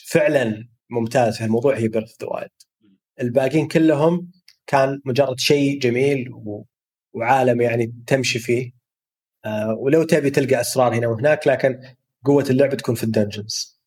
فعلا 0.06 0.68
ممتاز 0.90 1.38
في 1.38 1.46
الموضوع 1.46 1.78
هي 1.78 1.88
Breath 1.88 2.16
of 2.22 2.24
the 2.24 2.28
Wild 2.28 2.52
الباقيين 3.22 3.68
كلهم 3.68 4.32
كان 4.68 5.02
مجرد 5.06 5.40
شيء 5.40 5.80
جميل 5.80 6.30
و... 6.34 6.64
وعالم 7.14 7.62
يعني 7.62 7.94
تمشي 8.08 8.40
فيه. 8.40 8.72
آه 9.46 9.74
ولو 9.74 10.04
تبي 10.04 10.30
تلقى 10.30 10.62
أسرار 10.62 10.96
هنا 10.96 11.08
وهناك 11.08 11.48
لكن 11.48 11.82
قوة 12.26 12.46
اللعبة 12.50 12.76
تكون 12.76 12.96
في 12.96 13.04
ال 13.04 13.11
dungeons. 13.11 13.80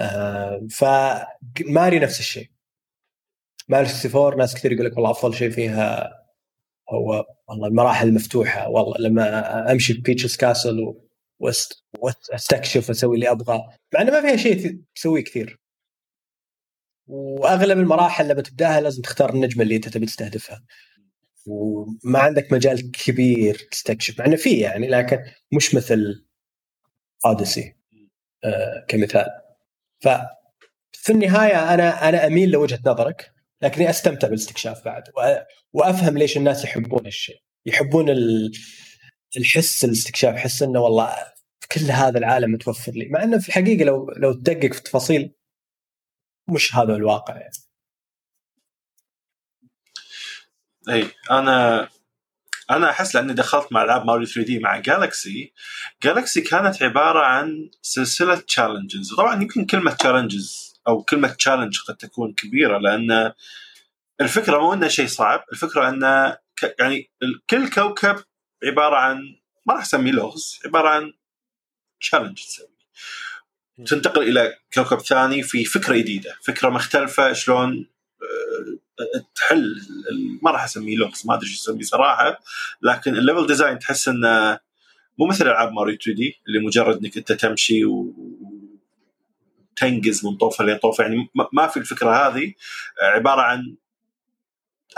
آه 0.00 0.66
فماريو 0.70 1.98
نفس 1.98 2.20
الشيء. 2.20 2.50
ماريو 3.68 3.86
64 3.86 4.38
ناس 4.38 4.54
كثير 4.54 4.72
يقول 4.72 4.86
لك 4.86 4.96
والله 4.96 5.10
أفضل 5.10 5.34
شيء 5.34 5.50
فيها 5.50 6.12
هو 6.90 7.24
والله 7.48 7.68
المراحل 7.68 8.08
المفتوحة 8.08 8.68
والله 8.68 8.98
لما 8.98 9.72
أمشي 9.72 9.92
Peach's 9.92 10.36
Castle 10.36 10.94
وأستكشف 11.98 12.88
وأسوي 12.88 13.14
اللي 13.14 13.30
أبغى 13.30 13.58
مع 13.94 14.00
إنه 14.00 14.10
ما 14.12 14.20
فيها 14.20 14.36
شيء 14.36 14.80
تسويه 14.94 15.24
كثير. 15.24 15.60
وأغلب 17.06 17.78
المراحل 17.78 18.28
لما 18.28 18.42
تبداها 18.42 18.80
لازم 18.80 19.02
تختار 19.02 19.34
النجمة 19.34 19.62
اللي 19.62 19.76
أنت 19.76 19.88
تبي 19.88 20.06
تستهدفها. 20.06 20.64
وما 21.46 22.18
عندك 22.18 22.52
مجال 22.52 22.90
كبير 22.90 23.68
تستكشف 23.70 24.18
مع 24.18 24.26
إنه 24.26 24.36
في 24.36 24.60
يعني 24.60 24.88
لكن 24.88 25.18
مش 25.52 25.74
مثل 25.74 26.26
اوديسي 27.26 27.76
آه 28.44 28.84
كمثال. 28.88 29.26
ف 30.00 30.08
في 30.92 31.12
النهاية 31.12 31.74
أنا 31.74 32.08
أنا 32.08 32.26
أميل 32.26 32.50
لوجهة 32.50 32.80
نظرك. 32.86 33.35
لكني 33.62 33.90
أستمتع 33.90 34.28
بالاستكشاف 34.28 34.84
بعد 34.84 35.02
وأفهم 35.72 36.18
ليش 36.18 36.36
الناس 36.36 36.64
يحبون 36.64 37.06
الشيء 37.06 37.40
يحبون 37.66 38.06
الحس 39.36 39.84
الاستكشاف 39.84 40.34
حس 40.36 40.62
إنه 40.62 40.80
والله 40.80 41.16
كل 41.72 41.80
هذا 41.80 42.18
العالم 42.18 42.52
متوفر 42.52 42.92
لي. 42.92 43.08
مع 43.08 43.22
إنه 43.22 43.38
في 43.38 43.48
الحقيقة 43.48 43.84
لو 43.84 44.10
لو 44.10 44.32
تدقق 44.32 44.72
في 44.72 44.78
التفاصيل 44.78 45.34
مش 46.48 46.74
هذا 46.74 46.96
الواقع 46.96 47.36
يعني. 47.36 47.52
إي 50.88 51.10
أنا 51.30 51.88
أنا 52.70 52.90
أحس 52.90 53.14
لأني 53.14 53.32
دخلت 53.34 53.72
مع 53.72 53.82
العاب 53.82 54.06
ماريو 54.06 54.26
3D 54.26 54.58
مع 54.58 54.78
Galaxy 54.78 55.52
Galaxy 56.02 56.40
كانت 56.40 56.82
عبارة 56.82 57.18
عن 57.26 57.70
سلسلة 57.82 58.36
challenges 58.36 59.14
طبعا 59.18 59.42
يمكن 59.42 59.66
كلمة 59.66 59.94
challenges 59.94 60.65
أو 60.88 61.02
كلمة 61.02 61.28
challenge 61.28 61.78
قد 61.88 61.96
تكون 61.96 62.32
كبيرة 62.32 62.78
لأن 62.78 63.32
الفكرة 64.20 64.58
مو 64.58 64.72
إنه 64.72 64.88
شيء 64.88 65.06
صعب 65.06 65.44
الفكرة 65.52 65.88
انه 65.88 66.38
يعني 66.80 67.10
كل 67.50 67.70
كوكب 67.70 68.16
عبارة 68.64 68.96
عن 68.96 69.36
ما 69.66 69.74
راح 69.74 69.82
أسميه 69.82 70.12
لغز 70.12 70.60
عبارة 70.64 70.88
عن 70.88 71.12
challenge 72.00 72.36
تسوي 72.36 72.76
تنتقل 73.86 74.22
إلى 74.22 74.58
كوكب 74.74 75.00
ثاني 75.00 75.42
في 75.42 75.64
فكرة 75.64 75.96
جديدة 75.96 76.36
فكرة 76.42 76.68
مختلفة 76.68 77.32
شلون 77.32 77.86
آه، 78.22 79.24
تحل 79.34 79.80
ما 80.42 80.50
راح 80.50 80.64
أسميه 80.64 80.96
لغز 80.96 81.22
ما 81.26 81.34
أدري 81.34 81.46
إيش 81.46 81.60
اسميه 81.60 81.82
صراحة 81.82 82.40
لكن 82.82 83.16
ال 83.16 83.21
level 83.21 83.46
design 83.46 83.78
تحس 83.78 84.08
إنه 84.08 84.60
مو 85.18 85.26
مثل 85.26 85.46
ألعاب 85.46 85.72
ماريو 85.72 85.94
2D 85.94 86.40
اللي 86.48 86.58
مجرد 86.58 86.96
إنك 87.04 87.16
أنت 87.16 87.32
تمشي 87.32 87.84
وتنقز 89.76 90.26
من 90.26 90.36
طوفة 90.36 90.64
لطوفه 90.64 91.04
يعني 91.04 91.28
ما 91.52 91.66
في 91.66 91.76
الفكرة 91.76 92.10
هذه. 92.10 92.52
عبارة 93.02 93.40
عن 93.40 93.76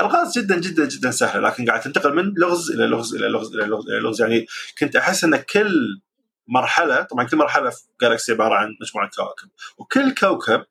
ألغاز 0.01 0.39
جدا 0.39 0.61
جدا 0.61 0.89
جدا 0.89 1.11
سهلة. 1.11 1.49
لكن 1.49 1.67
قاعد 1.67 1.81
تنتقل 1.81 2.15
من 2.15 2.35
لغز 2.37 2.71
إلى 2.71 2.87
لغز 2.87 3.15
إلى 3.15 3.29
لغز 3.29 3.55
إلى 3.55 3.65
لغز 3.65 3.89
إلى 3.89 3.99
لغز. 4.01 4.21
يعني 4.23 4.47
كنت 4.79 4.97
أحس 4.97 5.25
إن 5.25 5.37
كل 5.37 6.01
مرحلة 6.49 7.03
طبعا 7.03 7.25
كل 7.25 7.37
مرحلة 7.37 7.71
في 7.71 7.83
Galaxy 8.03 8.33
عبارة 8.33 8.55
عن 8.55 8.69
مجموعة 8.81 9.11
كواكب. 9.17 9.49
وكل 9.79 10.15
كوكب 10.15 10.65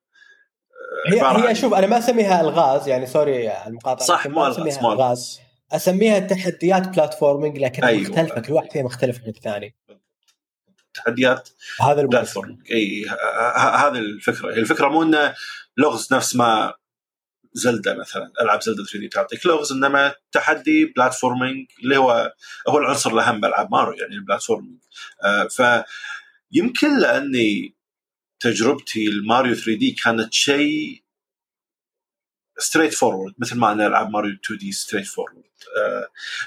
آه، 1.11 1.43
هي 1.43 1.49
هي 1.49 1.55
شوف 1.55 1.73
أنا 1.73 1.87
ما 1.87 1.97
أسميها 1.97 2.41
ألغاز. 2.41 2.87
يعني 2.87 3.05
sorry 3.05 3.49
على 3.49 3.69
المقاطعة 3.69 4.07
صح 4.07 4.25
ألغاز 4.25 4.59
مو 4.59 4.93
ألغاز. 4.93 5.39
أسميها 5.71 6.19
تحديات 6.19 6.87
platforming 6.87 7.57
لكن 7.57 7.83
أيوة. 7.83 8.01
مختلفة 8.01 8.41
كل 8.41 8.53
واحد 8.53 8.71
فيها 8.71 8.83
مختلف 8.83 9.21
عن 9.23 9.29
الثاني. 9.29 9.75
تحديات 10.97 11.49
هذا 11.81 12.01
ال 12.01 12.07
platforming 12.07 12.71
إي 12.71 13.05
هذه 13.57 13.97
الفكرة. 13.99 14.49
الفكرة 14.49 14.87
مو 14.87 15.03
انه 15.03 15.35
لغز 15.77 16.13
نفس 16.13 16.35
ما 16.35 16.73
زلدا 17.53 17.95
مثلا 17.95 18.31
ألعاب 18.41 18.61
زلدا 18.61 18.83
3D 18.83 19.07
تعطيك 19.07 19.45
لغز 19.45 19.71
إنما 19.71 20.15
تحدي 20.31 20.85
platforming 20.85 21.67
اللي 21.83 21.97
هو 21.97 22.33
هو 22.67 22.77
العنصر 22.77 23.11
الأهم 23.13 23.39
بألعاب 23.41 23.71
ماريو 23.71 23.93
يعني 23.93 24.13
ال 24.15 24.20
platforming. 24.20 24.79
آه 25.23 25.47
فيمكن 25.47 26.99
لأني 26.99 27.75
تجربتي 28.39 29.07
الماريو 29.07 29.55
3D 29.55 29.91
كانت 29.91 30.33
شيء 30.33 31.03
straightforward 32.59 33.33
مثل 33.37 33.57
ما 33.57 33.71
أنا 33.71 33.87
ألعب 33.87 34.09
ماريو 34.09 34.35
2D 34.45 34.71
straightforward 34.71 35.46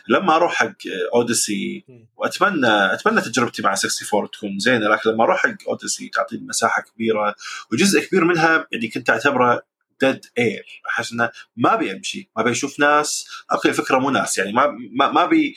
لما 0.08 0.36
أروح 0.36 0.54
حق 0.54 0.72
Odyssey 1.14 1.84
واتمنى 2.16 2.94
اتمنى 2.94 3.20
تجربتي 3.20 3.62
مع 3.62 3.72
64 3.72 4.30
تكون 4.30 4.58
زينة 4.58 4.88
لكن 4.88 5.10
لما 5.10 5.24
أروح 5.24 5.38
حق 5.42 5.68
Odyssey 5.68 6.08
تعطيني 6.08 6.46
مساحة 6.46 6.82
كبيرة 6.82 7.34
وجزء 7.72 8.04
كبير 8.04 8.24
منها 8.24 8.66
يعني 8.72 8.88
كنت 8.88 9.10
اعتبره 9.10 9.62
dead 10.00 10.26
air 10.38 10.82
أحس 10.88 11.12
إنه 11.12 11.30
ما 11.56 11.74
ابي 11.74 11.92
أمشي 11.92 12.30
ما 12.36 12.42
ابي 12.42 12.50
أشوف 12.50 12.80
ناس. 12.80 13.28
أوكي 13.52 13.68
الفكرة 13.68 13.98
مو 13.98 14.10
ناس 14.10 14.38
يعني 14.38 14.52
ما 14.52 14.66
ما, 14.66 15.10
ما 15.10 15.12
ما 15.12 15.24
ابي 15.24 15.54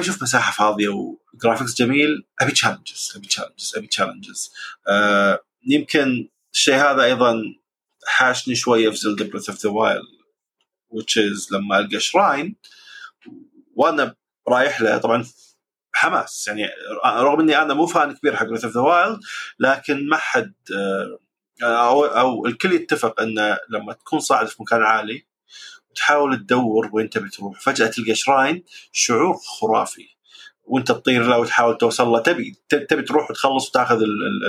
أشوف 0.00 0.22
مساحة 0.22 0.52
فاضية 0.52 0.88
و 0.88 0.98
graphics 0.98 1.74
جميل. 1.74 2.26
أبي 2.40 2.52
challenges 2.52 3.12
أبي 3.16 3.26
challenges 3.26 3.72
أبي 3.76 3.86
challenges 3.86 4.52
آه 4.88 5.40
يمكن 5.66 6.28
الشيء 6.52 6.74
هذا 6.74 7.02
أيضا 7.02 7.42
حاشني 8.06 8.54
شوية 8.54 8.90
في 8.90 8.96
زلدا 8.96 9.28
Breath 9.28 9.50
of 9.50 9.64
the 9.64 9.70
Wild 9.70 10.13
which 10.94 11.16
is 11.16 11.52
لما 11.52 11.78
ألقى 11.78 12.00
shrine 12.00 12.56
وأنا 13.76 14.14
رايح 14.48 14.80
له 14.80 14.98
طبعا 14.98 15.24
حماس 15.92 16.48
يعني 16.48 16.68
رغم 17.04 17.40
إني 17.40 17.62
أنا 17.62 17.74
مو 17.74 17.86
fan 17.86 18.12
كبير 18.14 18.36
حق 18.36 18.46
Breath 18.46 18.64
of 18.64 18.74
the 18.74 18.80
Wild 18.80 19.20
لكن 19.58 20.08
ما 20.08 20.16
حد 20.16 20.54
آه 20.74 21.18
أو 21.62 22.04
أو 22.04 22.46
الكل 22.46 22.72
يتفق 22.72 23.20
إنه 23.20 23.58
لما 23.70 23.92
تكون 23.92 24.20
صاعد 24.20 24.46
في 24.46 24.62
مكان 24.62 24.82
عالي 24.82 25.26
وتحاول 25.90 26.36
تدور 26.36 26.90
وين 26.92 27.10
تبي 27.10 27.28
تروح 27.28 27.60
فجأة 27.60 27.86
تلقى 27.86 28.14
shrine 28.14 28.64
شعور 28.92 29.36
خرافي. 29.36 30.08
وأنت 30.64 30.88
تطير 30.92 31.22
له 31.26 31.38
وتحاول 31.38 31.78
توصل 31.78 32.08
له 32.08 32.18
تبي 32.20 32.56
تبي 32.68 33.02
تروح 33.02 33.30
وتخلص 33.30 33.68
وتاخذ 33.68 34.02
ال 34.02 34.26
ال 34.26 34.44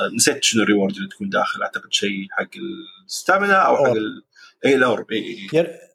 ال 0.00 0.16
نسيت 0.16 0.44
شنو 0.44 0.62
ال 0.62 0.67
reward 0.67 0.96
اللي 0.96 1.08
تكون 1.08 1.28
داخل 1.28 1.62
أعتقد 1.62 1.92
شيء 1.92 2.26
حق 2.30 2.50
ال 3.06 3.12
stamina 3.12 3.54
أو 3.54 3.76
حق 3.76 3.90
ال... 3.90 4.22
اي 4.64 4.74
ال 4.74 4.84
orb 4.84 5.12
اي 5.12 5.48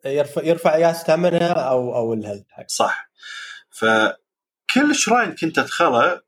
يرفع 0.06 0.44
يرفع 0.44 0.78
يا 0.78 0.94
stamina 0.94 1.52
أو 1.52 1.96
أو 1.96 2.14
ال 2.14 2.18
health 2.18 2.46
حق. 2.50 2.66
صح. 2.68 3.12
فكل 3.70 4.96
shrine 4.96 5.36
كنت 5.36 5.60
أدخله 5.60 6.22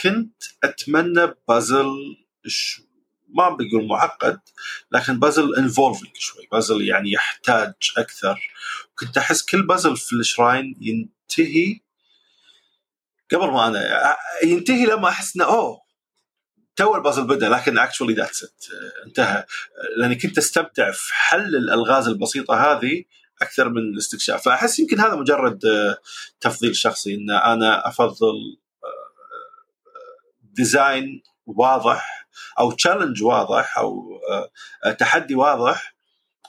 كنت 0.00 0.42
أتمنى 0.64 1.34
بازل 1.48 1.86
ما 3.28 3.48
بقول 3.48 3.88
معقد 3.88 4.40
لكن 4.92 5.18
puzzle 5.18 5.54
involving 5.54 6.16
شوي. 6.16 6.48
بازل 6.52 6.88
يعني 6.88 7.12
يحتاج 7.12 7.74
أكثر. 7.96 8.52
كنت 8.98 9.18
أحس 9.18 9.42
كل 9.42 9.66
بازل 9.66 9.96
في 9.96 10.12
ال 10.12 10.21
shrine 10.21 10.76
ينتهي 10.80 11.80
قبل 13.32 13.46
ما 13.46 13.66
أنا 13.66 14.16
ينتهي 14.44 14.86
لما 14.86 15.08
أحس 15.08 15.36
إنه 15.36 15.44
أوه 15.44 15.83
تو 16.76 16.96
البازل 16.96 17.26
بدأ 17.26 17.48
لكن 17.48 17.78
actually 17.78 18.14
that's 18.14 18.44
it 18.44 18.64
انتهى. 19.06 19.44
لأني 19.96 20.14
كنت 20.14 20.38
أستمتع 20.38 20.90
في 20.90 21.14
حل 21.14 21.56
الألغاز 21.56 22.08
البسيطة 22.08 22.54
هذه 22.54 23.04
أكثر 23.42 23.68
من 23.68 23.78
الاستكشاف. 23.78 24.44
فأحس 24.44 24.78
يمكن 24.78 25.00
هذا 25.00 25.14
مجرد 25.14 25.64
آه، 25.64 25.98
تفضيل 26.40 26.76
شخصي 26.76 27.14
إن 27.14 27.30
أنا 27.30 27.88
أفضل 27.88 28.34
design 30.42 31.22
آه، 31.26 31.30
واضح 31.46 32.28
أو 32.58 32.72
challenge 32.72 33.22
واضح 33.22 33.78
أو 33.78 34.20
آه، 34.84 34.92
تحدي 34.92 35.34
واضح 35.34 35.94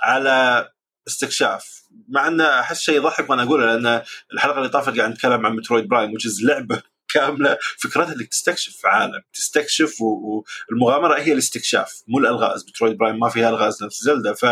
على 0.02 0.70
استكشاف. 1.08 1.86
مع 2.10 2.28
انه 2.28 2.60
أحس 2.60 2.80
شيء 2.80 2.96
يضحك 2.96 3.30
وأنا 3.30 3.44
أقوله 3.44 3.66
لأن 3.66 4.04
الحلقة 4.34 4.58
اللي 4.58 4.70
طافت 4.70 4.98
قاعد 4.98 5.12
نتكلم 5.12 5.46
عن 5.46 5.56
Metroid 5.56 5.88
Prime 5.88 6.14
which 6.14 6.44
لعبة 6.44 6.82
كاملة 7.16 7.58
فكرتها 7.78 8.14
إنك 8.14 8.28
تستكشف 8.28 8.86
عالم 8.86 9.22
تستكشف 9.34 9.96
والمغامره 10.02 11.20
هي 11.20 11.34
الاستكشاف 11.34 12.04
مو 12.08 12.20
الألغاز 12.20 12.66
Metroid 12.70 12.98
Prime 12.98 13.20
ما 13.20 13.30
فيها 13.30 13.50
ألغاز 13.50 13.84
نفس 13.84 14.04
زلدا. 14.04 14.34
ف 14.34 14.46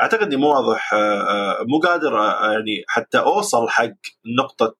أعتقد 0.00 0.22
إني 0.22 0.36
مو 0.36 0.48
واضح 0.48 0.90
مو 1.68 1.78
قادر 1.78 2.14
يعني 2.52 2.84
حتى 2.88 3.18
أوصل 3.18 3.68
حق 3.68 3.94
نقطة 4.38 4.76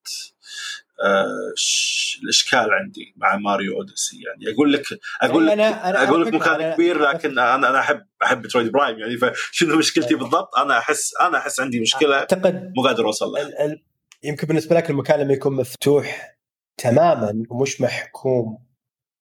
الإشكال 2.22 2.72
عندي 2.72 3.14
مع 3.16 3.36
ماريو 3.36 3.76
Odyssey. 3.76 4.16
يعني 4.22 4.54
أقول 4.54 4.72
لك 4.72 4.84
أقول 5.22 5.46
لك 5.46 5.52
أنا 5.52 5.90
أنا 5.90 6.08
أقول 6.08 6.26
لك 6.26 6.34
مكان 6.34 6.74
كبير 6.74 7.00
لكن 7.00 7.38
أنا 7.38 7.70
أنا 7.70 7.80
احب 7.80 8.06
أحب 8.22 8.46
Metroid 8.46 8.72
Prime 8.72 8.98
يعني 8.98 9.16
فشنو 9.16 9.76
مشكلتي 9.76 10.14
بالضبط؟ 10.14 10.56
أنا 10.56 10.78
احس 10.78 11.14
أنا 11.20 11.38
أحس 11.38 11.60
عندي 11.60 11.80
مشكلة 11.80 12.16
أعتقد 12.16 12.72
مو 12.76 12.82
قادر 12.82 13.06
أوصل 13.06 13.26
لها. 13.26 13.76
يمكن 14.22 14.46
بالنسبة 14.46 14.76
لك 14.76 14.90
المكان 14.90 15.20
لما 15.20 15.32
يكون 15.32 15.56
مفتوح 15.56 16.37
تماما 16.78 17.42
ومش 17.50 17.80
محكوم 17.80 18.58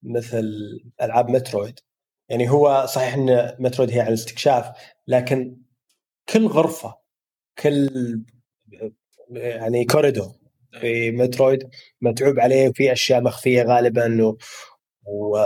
مثل 0.04 0.46
ألعاب 1.02 1.30
مترويد. 1.30 1.80
يعني 2.30 2.50
هو 2.50 2.86
صحيح 2.86 3.14
إن 3.14 3.56
مترويد 3.60 3.92
هي 3.92 4.00
عن 4.00 4.08
الاستكشاف 4.08 4.70
لكن 5.08 5.58
كل 6.30 6.48
غرفة 6.48 6.96
كل 7.58 7.90
يعني 9.32 9.86
كوريدور 9.86 10.32
في 10.82 11.12
مترويد 11.12 11.70
متعوب 12.02 12.40
عليه 12.40 12.70
وفي 12.70 12.92
أشياء 12.92 13.22
مخفية 13.22 13.64
غالبا 13.64 14.26
و... 14.26 14.38
و... 15.06 15.38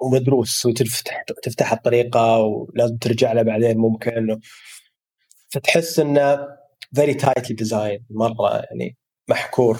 ومدروس 0.00 0.66
وتفتح 0.66 1.22
تفتح 1.42 1.72
الطريقة 1.72 2.38
ولازم 2.38 2.96
ترجع 2.96 3.32
له 3.32 3.42
بعدين 3.42 3.78
ممكن. 3.78 4.40
فتحس 5.48 5.98
إنه 5.98 6.38
very 6.94 7.14
tightly 7.14 7.56
design 7.56 8.06
مرة 8.10 8.56
يعني 8.56 8.96
محكور. 9.28 9.78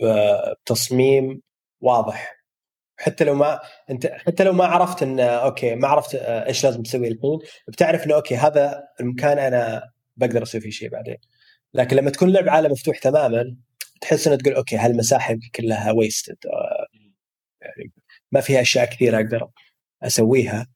بتصميم 0.00 1.42
واضح. 1.80 2.44
حتى 2.96 3.24
لو 3.24 3.34
ما 3.34 3.60
أنت 3.90 4.06
حتى 4.06 4.44
لو 4.44 4.52
ما 4.52 4.64
عرفت 4.66 5.02
إن 5.02 5.20
okay 5.20 5.74
ما 5.74 5.88
عرفت 5.88 6.14
إيش 6.14 6.64
لازم 6.64 6.82
تسوي 6.82 7.08
الحين 7.08 7.38
بتعرف 7.68 8.06
إنه 8.06 8.14
okay 8.14 8.36
هذا 8.36 8.88
المكان 9.00 9.38
أنا 9.38 9.90
بقدر 10.16 10.42
أسوي 10.42 10.60
فيه 10.60 10.70
شيء 10.70 10.88
بعدين. 10.90 11.16
لكن 11.74 11.96
لما 11.96 12.10
تكون 12.10 12.32
لعب 12.32 12.48
عالم 12.48 12.72
مفتوح 12.72 12.98
تماما 12.98 13.56
تحس 14.00 14.26
إنه 14.26 14.36
تقول 14.36 14.54
okay 14.54 14.76
هالمساحه 14.76 15.36
كلها 15.54 15.92
wasted 15.92 16.36
يعني 17.62 17.92
ما 18.32 18.40
فيها 18.40 18.60
أشياء 18.60 18.84
كثيرة 18.84 19.16
أقدر 19.16 19.48
أسويها 20.02 20.66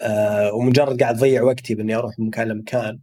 آه 0.00 0.52
ومجرد 0.54 1.02
قاعد 1.02 1.16
أضيع 1.16 1.42
وقتي 1.42 1.74
بإني 1.74 1.94
أروح 1.94 2.18
من 2.18 2.26
مكان 2.26 2.48
لمكان. 2.48 3.00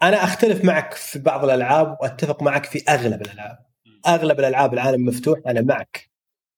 فانا 0.00 0.24
أختلف 0.24 0.64
معك 0.64 0.94
في 0.94 1.18
بعض 1.18 1.44
الألعاب 1.44 1.96
وأتفق 2.00 2.42
معك 2.42 2.66
في 2.66 2.82
أغلب 2.88 3.22
الألعاب. 3.22 3.58
أغلب 4.06 4.40
الألعاب 4.40 4.74
العالم 4.74 5.04
مفتوح 5.04 5.38
أنا 5.46 5.60
معك. 5.60 6.10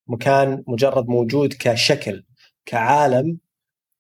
مكان 0.07 0.65
مجرد 0.67 1.09
موجود 1.09 1.55
كشكل 1.61 2.25
كعالم 2.67 3.39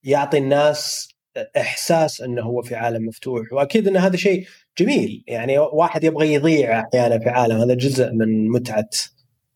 يعطي 0.04 0.38
الناس 0.38 1.08
إحساس 1.56 2.20
إنه 2.20 2.42
هو 2.42 2.62
في 2.62 2.74
عالم 2.74 3.06
مفتوح. 3.06 3.52
وأكيد 3.52 3.88
إن 3.88 3.96
هذا 3.96 4.16
شيء 4.16 4.46
جميل. 4.78 5.24
يعني 5.26 5.58
واحد 5.58 6.04
يبغى 6.04 6.34
يضيع 6.34 6.80
أحيانا 6.80 7.18
في 7.18 7.28
عالم. 7.28 7.56
هذا 7.56 7.74
جزء 7.74 8.12
من 8.12 8.48
متعة 8.48 8.88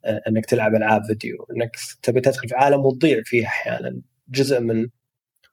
آه، 0.05 0.23
إنك 0.29 0.47
تلعب 0.47 0.75
ألعاب 0.75 1.05
فيديو. 1.05 1.47
إنك 1.57 1.77
تبي 2.03 2.21
تدخل 2.21 2.49
في 2.49 2.55
عالم 2.55 2.87
وتضيع 2.87 3.23
فيه 3.25 3.47
أحيانا. 3.47 4.01
جزء 4.29 4.61
من 4.61 4.89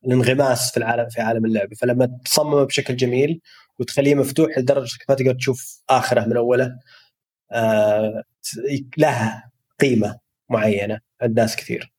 الانغماس 0.06 0.72
في 0.72 0.78
العالم 0.78 1.10
في 1.10 1.22
عالم 1.22 1.46
اللعبه 1.46 1.76
فلما 1.76 2.20
تصممه 2.26 2.64
بشكل 2.64 2.96
جميل 2.96 3.42
وتخليه 3.82 4.16
مفتوح 4.16 4.58
لدرجة 4.58 4.98
ما 5.10 5.16
تقدر 5.16 5.34
تشوف 5.34 5.84
آخره 5.90 6.26
من 6.26 6.38
أوله. 6.38 6.80
آه 7.52 8.24
لها 8.98 9.52
قيمة 9.80 10.20
معينة 10.50 11.00
عند 11.22 11.40
ناس 11.40 11.56
كثير. 11.56 11.94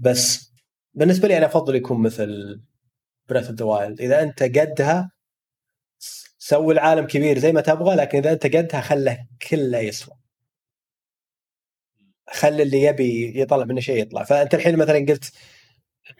بس 0.00 0.52
بالنسبة 0.94 1.28
لي 1.28 1.38
أنا 1.38 1.46
أفضل 1.46 1.74
يكون 1.76 2.02
مثل 2.02 2.60
Breath 3.28 3.46
of 3.46 3.54
the 3.58 3.64
Wild 3.64 4.00
إذا 4.00 4.22
أنت 4.22 4.42
قدها 4.42 5.10
سوي 6.38 6.74
العالم 6.74 7.06
كبير 7.06 7.38
زي 7.38 7.52
ما 7.52 7.60
تبغى 7.60 7.96
لكن 7.96 8.18
إذا 8.18 8.32
أنت 8.32 8.46
قدها 8.46 8.80
خله 8.80 9.26
كله 9.50 9.78
يسوى. 9.78 10.14
خلي 12.30 12.62
اللي 12.62 12.82
يبي 12.82 13.40
يطلع 13.40 13.64
منه 13.64 13.80
شيء 13.80 14.02
يطلع. 14.02 14.24
فأنت 14.24 14.54
الحين 14.54 14.76
مثلا 14.76 14.98
قلت 14.98 15.32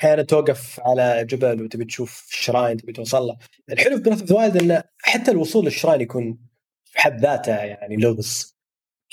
أحيانا 0.01 0.23
توقف 0.23 0.81
على 0.81 1.25
جبل 1.25 1.63
وتبي 1.63 1.85
تشوف 1.85 2.27
shrine 2.31 2.77
تبي 2.77 2.93
توصل 2.93 3.23
له. 3.23 3.37
الحلو 3.71 3.97
في 3.97 4.03
Breath 4.03 4.21
of 4.21 4.31
Wild 4.33 4.57
إنه 4.57 4.85
حتى 4.99 5.31
الوصول 5.31 5.65
لل 5.65 5.74
shrine 5.74 6.01
يكون 6.01 6.39
في 6.85 6.99
حد 7.01 7.21
ذاته 7.21 7.57
يعني 7.57 7.97
لغز. 7.97 8.57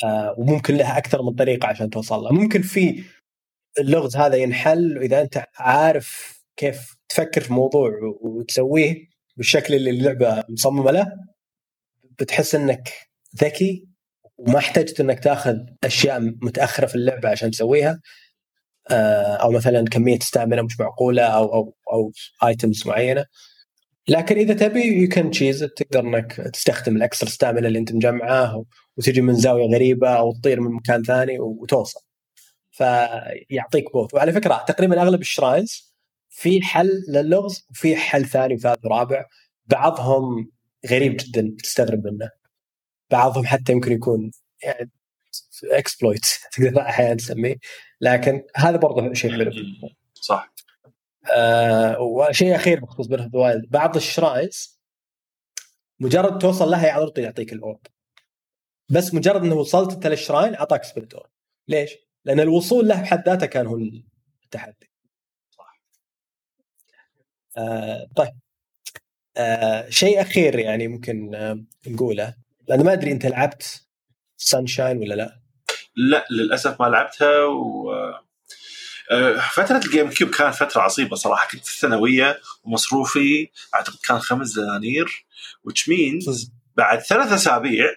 آه 0.03 0.35
وممكن 0.37 0.75
لها 0.77 0.97
أكثر 0.97 1.21
من 1.21 1.35
طريقة 1.35 1.67
عشان 1.67 1.89
توصل 1.89 2.19
له. 2.19 2.31
ممكن 2.33 2.61
في 2.61 3.03
اللغز 3.79 4.15
هذا 4.17 4.35
ينحل 4.35 4.97
وإذا 4.97 5.21
أنت 5.21 5.45
عارف 5.57 6.39
كيف 6.57 6.95
تفكر 7.09 7.41
في 7.41 7.53
موضوع 7.53 7.91
وتسويه 8.21 8.95
بالشكل 9.37 9.73
اللي 9.73 9.89
اللعبة 9.89 10.43
مصممة 10.49 10.91
له 10.91 11.07
بتحس 12.19 12.55
إنك 12.55 12.89
ذكي 13.41 13.87
وما 14.37 14.57
احتجت 14.57 14.99
إنك 14.99 15.19
تاخذ 15.19 15.55
أشياء 15.83 16.19
متأخرة 16.21 16.85
في 16.85 16.95
اللعبة 16.95 17.29
عشان 17.29 17.51
تسويها. 17.51 17.99
أو 18.91 19.51
مثلا 19.51 19.85
كمية 19.85 20.17
stamina 20.17 20.61
مش 20.61 20.79
معقولة 20.79 21.23
أو 21.23 21.53
أو 21.53 21.75
أو 21.93 22.11
items 22.47 22.87
معينة. 22.87 23.25
لكن 24.07 24.37
إذا 24.37 24.53
تبي 24.53 24.81
you 25.01 25.09
can 25.09 25.31
cheese 25.31 25.59
تقدر 25.59 25.99
إنك 25.99 26.33
تستخدم 26.53 26.95
ال 26.97 27.03
extra 27.03 27.29
stamina 27.29 27.67
اللي 27.67 27.79
أنت 27.79 27.93
مجمعه 27.93 28.65
وتجي 28.97 29.21
من 29.21 29.33
زاوية 29.35 29.65
غريبة 29.75 30.09
أو 30.09 30.33
تطير 30.33 30.61
من 30.61 30.71
مكان 30.75 31.03
ثاني 31.03 31.39
وتوصل. 31.39 31.99
فيعطيك 32.71 33.93
both 33.93 34.13
وعلى 34.13 34.31
فكرة 34.33 34.65
تقريبا 34.67 35.01
أغلب 35.01 35.21
ال 35.21 35.30
shrines 35.30 35.93
في 36.29 36.61
حل 36.61 37.03
للغز 37.09 37.67
وفي 37.71 37.95
حل 37.95 38.25
ثاني 38.25 38.55
وثالث 38.55 38.85
ورابع. 38.85 39.25
بعضهم 39.65 40.51
غريب 40.89 41.17
جدا 41.17 41.55
تستغرب 41.63 42.07
منه. 42.07 42.29
بعضهم 43.11 43.45
حتى 43.45 43.71
يمكن 43.71 43.91
يكون 43.91 44.31
يعني 44.63 44.91
exploit 45.71 46.25
تقدر 46.53 46.81
أحيانا 46.81 47.15
تسميه. 47.15 47.55
لكن 48.03 48.43
هذا 48.55 48.77
برضه 48.77 49.13
شيء 49.13 49.31
حلو. 49.31 49.51
صح. 50.13 50.53
آه 51.35 51.99
وشيء 51.99 52.55
أخير 52.55 52.79
بخصوص 52.79 53.07
Breath 53.07 53.29
Wild 53.33 53.69
بعض 53.69 53.95
ال 53.95 54.06
shrines 54.06 54.79
مجرد 55.99 56.39
توصل 56.39 56.71
لها 56.71 56.91
على 56.91 57.09
طول 57.09 57.23
يعطيك 57.23 57.53
ال 57.53 57.59
orb. 57.59 57.79
بس 58.89 59.13
مجرد 59.13 59.43
إنه 59.43 59.55
وصلت 59.55 59.93
انت 59.93 60.07
لل 60.07 60.19
shrine 60.19 60.55
أعطاك 60.55 60.83
spirit 60.83 61.13
orb 61.13 61.29
ليش؟ 61.67 61.97
لأن 62.25 62.39
الوصول 62.39 62.87
له 62.87 63.01
بحد 63.01 63.29
ذاته 63.29 63.45
كان 63.45 63.67
هو 63.67 63.77
التحدي. 64.43 64.89
آه 67.57 68.07
طيب. 68.15 68.33
آه 69.37 69.89
شيء 69.89 70.21
أخير 70.21 70.59
يعني 70.59 70.87
ممكن 70.87 71.35
آه 71.35 71.63
نقوله. 71.87 72.35
لأن 72.67 72.83
ما 72.83 72.93
أدري 72.93 73.11
أنت 73.11 73.25
لعبت 73.25 73.87
Sunshine 74.37 74.97
ولا 74.97 75.13
لا؟ 75.15 75.42
لا 75.95 76.25
للأسف 76.31 76.81
ما 76.81 76.85
لعبتها 76.85 77.43
و 77.43 77.91
آه، 79.11 79.39
فترة 79.39 79.77
ال 79.77 80.09
GameCube 80.09 80.29
كانت 80.29 80.55
فترة 80.55 80.81
عصيبة 80.81 81.15
صراحة. 81.15 81.47
كنت 81.47 81.65
في 81.65 81.75
الثانوية 81.75 82.39
ومصروفي 82.63 83.49
أعتقد 83.75 83.97
كان 84.03 84.19
خمس 84.19 84.53
دنانير 84.53 85.25
which 85.69 85.81
means 85.81 86.47
بعد 86.77 86.99
ثلاث 86.99 87.31
أسابيع 87.31 87.95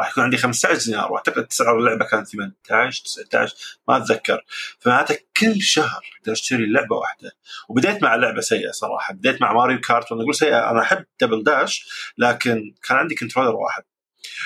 راح 0.00 0.10
يكون 0.10 0.24
عندي 0.24 0.36
15 0.36 0.84
دينار. 0.84 1.12
وأعتقد 1.12 1.46
سعر 1.52 1.78
اللعبة 1.78 2.04
كان 2.04 2.24
18 2.24 3.04
19 3.04 3.54
ما 3.88 3.96
أتذكر. 3.96 4.44
فمعناته 4.78 5.18
كل 5.36 5.62
شهر 5.62 6.02
أقدر 6.20 6.32
أشتري 6.32 6.66
لعبة 6.66 6.96
واحدة. 6.96 7.32
وبديت 7.68 8.02
مع 8.02 8.14
لعبة 8.14 8.40
سيئة 8.40 8.70
صراحة. 8.70 9.14
بديت 9.14 9.42
مع 9.42 9.52
Mario 9.52 9.80
Kart. 9.80 10.12
وأنا 10.12 10.22
أقول 10.22 10.34
سيئة 10.34 10.70
أنا 10.70 10.82
أحب 10.82 11.04
Double 11.20 11.44
Dash 11.44 11.88
لكن 12.18 12.74
كان 12.88 12.96
عندي 12.98 13.14
controller 13.14 13.56
واحد. 13.56 13.82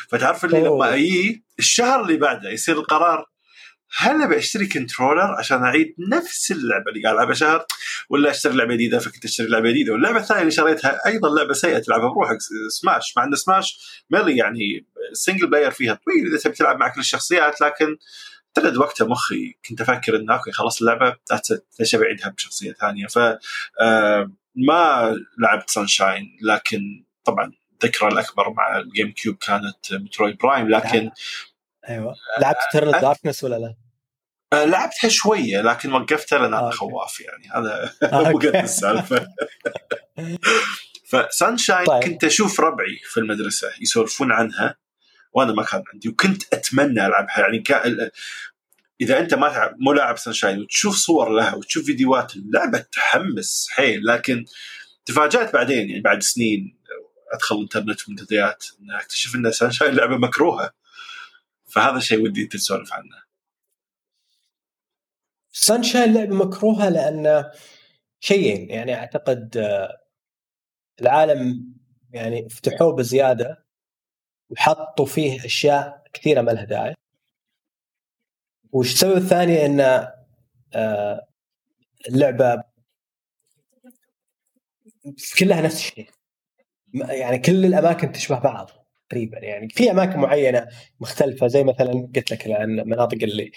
فتعرف 0.09 0.45
اللي 0.45 0.67
أوه. 0.67 0.77
لما 0.77 0.95
أجي 0.95 1.45
الشهر 1.59 2.03
اللي 2.03 2.17
بعده 2.17 2.51
يصير 2.51 2.79
القرار 2.79 3.27
هل 3.97 4.23
أبي 4.23 4.39
أشتري 4.39 4.67
controller 4.67 5.35
عشان 5.39 5.63
أعيد 5.63 5.95
نفس 6.13 6.51
اللعبة 6.51 6.91
اللي 6.91 7.03
قاعد 7.03 7.15
ألعبها 7.15 7.35
شهر 7.35 7.67
ولا 8.11 8.31
أشتري 8.31 8.57
لعبة 8.57 8.75
جديدة 8.75 8.99
فكنت 8.99 9.25
أشتري 9.25 9.47
لعبة 9.47 9.71
جديدة؟ 9.71 9.93
واللعبة 9.93 10.19
الثانية 10.19 10.41
اللي 10.41 10.51
شريتها 10.51 10.99
أيضا 11.07 11.35
لعبة 11.35 11.53
سيئة 11.53 11.79
تلعبها 11.79 12.09
بروحك 12.09 12.39
سماش 12.69 13.15
مع 13.17 13.25
إن 13.25 13.35
Smash 13.35 14.03
Melee 14.11 14.37
يعني 14.37 14.87
single 15.13 15.51
player 15.51 15.71
فيها 15.71 15.95
طويل 15.95 16.27
إذا 16.27 16.39
تبي 16.39 16.55
تلعب 16.55 16.79
مع 16.79 16.89
كل 16.89 17.01
الشخصيات 17.01 17.61
لكن 17.61 17.97
اعتقد 18.59 18.77
وقتها 18.77 19.07
مخي. 19.07 19.55
كنت 19.69 19.81
أفكر 19.81 20.17
إنه 20.17 20.35
okay 20.35 20.53
خلاص 20.53 20.81
اللعبة 20.81 21.17
ليش 21.81 21.95
أبي 21.95 22.05
أعيدها 22.05 22.29
بشخصية 22.29 22.73
ثانية؟ 22.73 23.07
ف 23.07 23.19
آه، 23.81 24.33
ما 24.57 25.15
لعبت 25.39 25.71
Sunshine 25.71 26.39
لكن 26.43 27.05
طبعا 27.25 27.53
الذكرى 27.85 28.09
الأكبر 28.09 28.51
مع 28.51 28.79
ال 28.79 29.13
GameCube 29.13 29.37
كانت 29.37 29.93
Metroid 29.93 30.33
Prime 30.33 30.69
لكن 30.69 31.11
أيوه 31.89 32.15
لعبت 32.41 32.59
Eternal 32.73 32.91
Darkness 32.91 33.45
ولا 33.45 33.57
لا؟ 33.57 33.75
آه، 34.53 34.65
لعبتها 34.65 35.09
شوية 35.09 35.61
لكن 35.61 35.93
وقفتها 35.93 36.39
لأن 36.39 36.55
آه، 36.55 36.59
أنا 36.59 36.67
okay. 36.67 36.77
خواف 36.77 37.21
يعني 37.21 37.49
هذا 37.55 37.93
آه،. 38.03 38.33
قد 38.33 38.57
السالفة 38.57 39.29
ف 41.11 41.19
Sunshine 41.19 41.87
طيب. 41.87 42.03
كنت 42.03 42.25
أشوف 42.25 42.61
ربعي 42.61 43.01
في 43.05 43.21
المدرسة 43.21 43.69
يسولفون 43.81 44.33
عنها 44.33 44.77
وأنا 45.33 45.53
ما 45.53 45.63
كان 45.63 45.83
عندي 45.93 46.09
وكنت 46.09 46.43
أتمنى 46.55 47.07
ألعبها 47.07 47.41
يعني 47.41 47.59
كا... 47.59 48.11
إذا 49.01 49.19
أنت 49.19 49.35
ما 49.35 49.49
تعب 49.49 49.75
مو 49.79 49.93
لاعب 49.93 50.19
Sunshine 50.19 50.61
وتشوف 50.61 50.97
صور 50.97 51.29
لها 51.29 51.55
وتشوف 51.55 51.85
فيديوهات 51.85 52.37
اللعبة 52.37 52.79
تحمس 52.79 53.69
حيل 53.71 54.07
لكن 54.07 54.45
تفاجأت 55.07 55.53
بعدين 55.53 55.91
يعني 55.91 56.01
بعد 56.01 56.23
سنين 56.23 56.79
أدخل 57.35 57.61
انترنت 57.61 58.09
ومنتديات 58.09 58.67
أكتشف 58.91 59.35
إن 59.35 59.53
Sunshine 59.53 59.95
لعبة 59.95 60.17
مكروهة. 60.17 60.71
فهذا 61.65 61.97
الشيء 61.97 62.25
ودي 62.25 62.43
أنت 62.43 62.53
تسولف 62.53 62.93
عنه. 62.93 63.23
سانشاين 65.53 66.15
لعبة 66.15 66.37
مكروهة 66.37 66.89
لأن 66.89 67.51
شيئين 68.21 68.71
يعني 68.71 68.95
أعتقد 68.95 69.57
آه، 69.57 70.05
العالم 71.01 71.75
يعني 72.13 72.49
فتحوه 72.49 72.93
بزيادة 72.93 73.65
وحطوا 74.51 75.07
فيه 75.07 75.45
أشياء 75.45 76.05
كثيرة 76.13 76.41
ما 76.43 76.51
لها 76.51 76.65
داعي. 76.65 76.95
والسبب 78.73 79.17
الثاني؟ 79.17 79.67
إن 79.67 79.81
آه، 80.75 81.27
اللعبة 82.09 82.63
كلها 85.39 85.61
نفس 85.61 85.77
الشيء. 85.77 86.11
يعني 86.95 87.39
كل 87.39 87.67
الأماكن 87.67 88.13
تشبه 88.13 88.39
بعض 88.39 88.71
تقريبا 89.09 89.39
يعني 89.39 89.69
في 89.69 89.91
أماكن 89.91 90.19
معينة 90.19 90.69
مختلفة 91.01 91.47
زي 91.47 91.65
مثلا 91.65 92.11
قلت 92.17 92.33
لك 92.33 92.51
عن 92.51 92.81
المناطق 92.81 93.19
اللي 93.23 93.53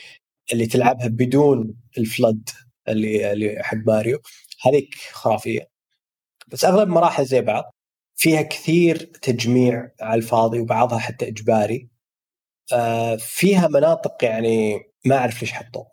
اللي 0.53 0.65
تلعبها 0.67 1.07
بدون 1.07 1.75
الفلد 1.97 2.49
اللي 2.89 3.31
اللي 3.31 3.63
حق 3.63 3.77
ماريو. 3.87 4.19
هذيك 4.65 4.95
خرافية. 5.11 5.69
بس 6.47 6.65
أغلب 6.65 6.87
المراحل 6.87 7.25
زي 7.25 7.41
بعض 7.41 7.75
فيها 8.15 8.41
كثير 8.41 8.97
تجميع 8.97 9.91
على 10.01 10.17
الفاضي 10.17 10.59
وبعضها 10.59 10.99
حتى 10.99 11.27
إجباري. 11.27 11.89
آه، 12.73 13.15
فيها 13.15 13.67
مناطق 13.67 14.23
يعني 14.23 14.79
ما 15.05 15.17
أعرف 15.17 15.41
ليش 15.41 15.53
حطوها. 15.53 15.91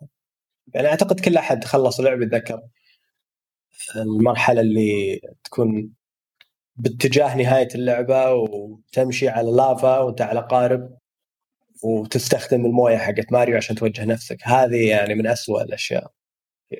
يعني 0.75 0.87
أعتقد 0.87 1.19
كل 1.19 1.37
أحد 1.37 1.63
خلص 1.63 1.99
اللعبه 1.99 2.23
يتذكر 2.25 2.61
المرحلة 3.95 4.61
اللي 4.61 5.21
تكون 5.43 5.93
باتجاه 6.75 7.35
نهاية 7.37 7.67
اللعبة 7.75 8.33
وتمشي 8.33 9.29
على 9.29 9.51
لافا 9.51 9.99
وانت 9.99 10.21
على 10.21 10.39
قارب 10.39 10.97
وتستخدم 11.83 12.65
الموية 12.65 12.97
حقت 12.97 13.31
ماريو 13.31 13.57
عشان 13.57 13.75
توجه 13.75 14.05
نفسك. 14.05 14.37
هذه 14.43 14.89
يعني 14.89 15.15
من 15.15 15.27
أسوأ 15.27 15.61
الأشياء 15.61 16.11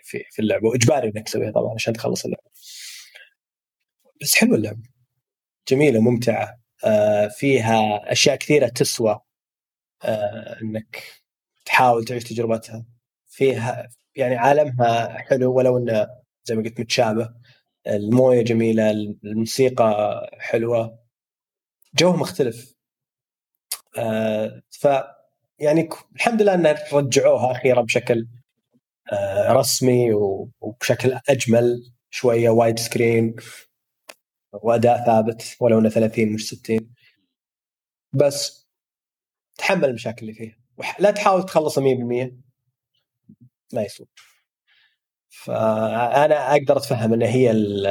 في- 0.03 0.23
في 0.31 0.41
اللعبة. 0.41 0.67
وإجباري 0.67 1.07
إنك 1.07 1.25
تسويها 1.27 1.51
طبعا 1.51 1.73
عشان 1.73 1.93
تخلص 1.93 2.25
اللعبة. 2.25 2.49
بس 4.21 4.35
حلوة 4.35 4.55
اللعبة. 4.57 4.83
جميلة 5.69 5.99
ممتعة. 5.99 6.59
آه، 6.85 7.27
فيها 7.27 8.11
أشياء 8.11 8.35
كثيرة 8.35 8.67
تسوى 8.67 9.19
آه، 10.05 10.57
إنك 10.61 11.03
تحاول 11.65 12.05
تعيش 12.05 12.23
تجربتها. 12.23 12.85
فيها 13.27 13.87
يعني 14.15 14.35
عالمها 14.35 15.17
حلو 15.17 15.53
ولو 15.57 15.77
إنه 15.77 16.07
زي 16.45 16.55
ما 16.55 16.63
قلت 16.63 16.79
متشابه. 16.79 17.29
الموية 17.87 18.41
جميلة 18.41 18.91
الموسيقى 19.23 20.21
حلوة. 20.39 20.99
جو 21.95 22.13
مختلف. 22.13 22.75
آه، 23.97 24.61
ف 24.69 24.87
يعني 25.59 25.89
الحمد 26.15 26.41
لله 26.41 26.53
إن 26.53 26.75
رجعوها 26.93 27.51
أخيرا 27.51 27.81
بشكل 27.81 28.27
آه، 29.13 29.53
رسمي 29.53 30.13
وبشكل 30.61 31.19
أجمل 31.29 31.93
شوية 32.09 32.49
wide 32.49 32.79
screen 32.79 33.35
وأداء 34.53 35.05
ثابت 35.05 35.57
ولو 35.59 35.79
إنه 35.79 35.89
30 35.89 36.33
مش 36.33 36.47
60 36.47 36.93
بس 38.13 38.67
تحمل 39.57 39.85
المشاكل 39.85 40.21
اللي 40.21 40.33
فيها 40.33 40.57
لا 40.99 41.11
تحاول 41.11 41.45
تخلصها 41.45 41.83
100% 41.83 42.31
ما 43.73 43.81
يسوى. 43.81 44.07
فأنا 45.43 46.51
أقدر 46.51 46.77
أتفهم 46.77 47.13
إن 47.13 47.21
هي 47.21 47.51
ال 47.51 47.85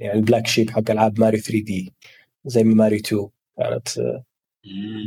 يعني 0.00 0.12
ال 0.18 0.23
black 0.23 0.46
sheep 0.46 0.70
حق 0.70 0.90
ألعاب 0.90 1.20
ماريو 1.20 1.40
3 1.40 1.64
دي 1.64 1.94
زي 2.44 2.64
ما 2.64 2.74
ماريو 2.74 2.98
2 2.98 3.28
كانت 3.58 3.88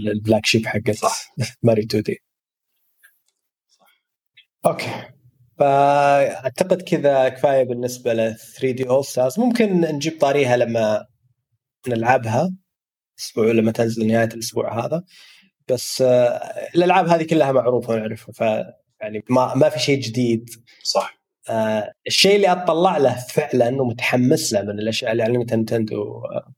ال 0.08 0.14
black 0.14 0.46
sheep 0.46 0.66
حقت 0.66 0.92
صح. 0.92 1.36
Mario 1.64 1.86
2D 1.86 2.22
okay. 4.66 4.86
فأعتقد 5.60 6.82
كذا 6.82 7.30
كفاية 7.30 7.64
بالنسبة 7.64 8.14
ل 8.14 8.36
3D 8.36 8.90
All-Stars 8.90 9.40
ممكن 9.40 9.82
نجيب 9.82 10.20
طاريها 10.22 10.58
لما 10.58 11.06
نلعبها 11.88 12.52
الأسبوع 13.18 13.46
لما 13.46 13.72
تنزل 13.72 14.08
نهاية 14.08 14.30
الأسبوع 14.34 14.86
هذا. 14.86 15.04
بس 15.68 16.02
آه، 16.02 16.40
الألعاب 16.76 17.08
هذه 17.08 17.24
كلها 17.24 17.52
معروفة 17.52 17.94
ونعرفها 17.94 18.34
ف 18.34 18.66
يعني 19.02 19.24
ما 19.30 19.56
ما 19.56 19.70
في 19.70 19.80
شيء 19.80 20.00
جديد. 20.00 20.50
صح. 20.84 21.20
آه، 21.50 21.94
الشيء 22.08 22.36
اللي 22.36 22.52
أطلع 22.52 22.98
له 22.98 23.16
فعلا 23.16 23.82
ومتحمس 23.82 24.54
له 24.54 24.62
من 24.62 24.80
الأشياء 24.80 25.12
اللي 25.12 25.24
علمتها 25.24 25.56
Nintendo 25.56 26.26
آه، 26.26 26.54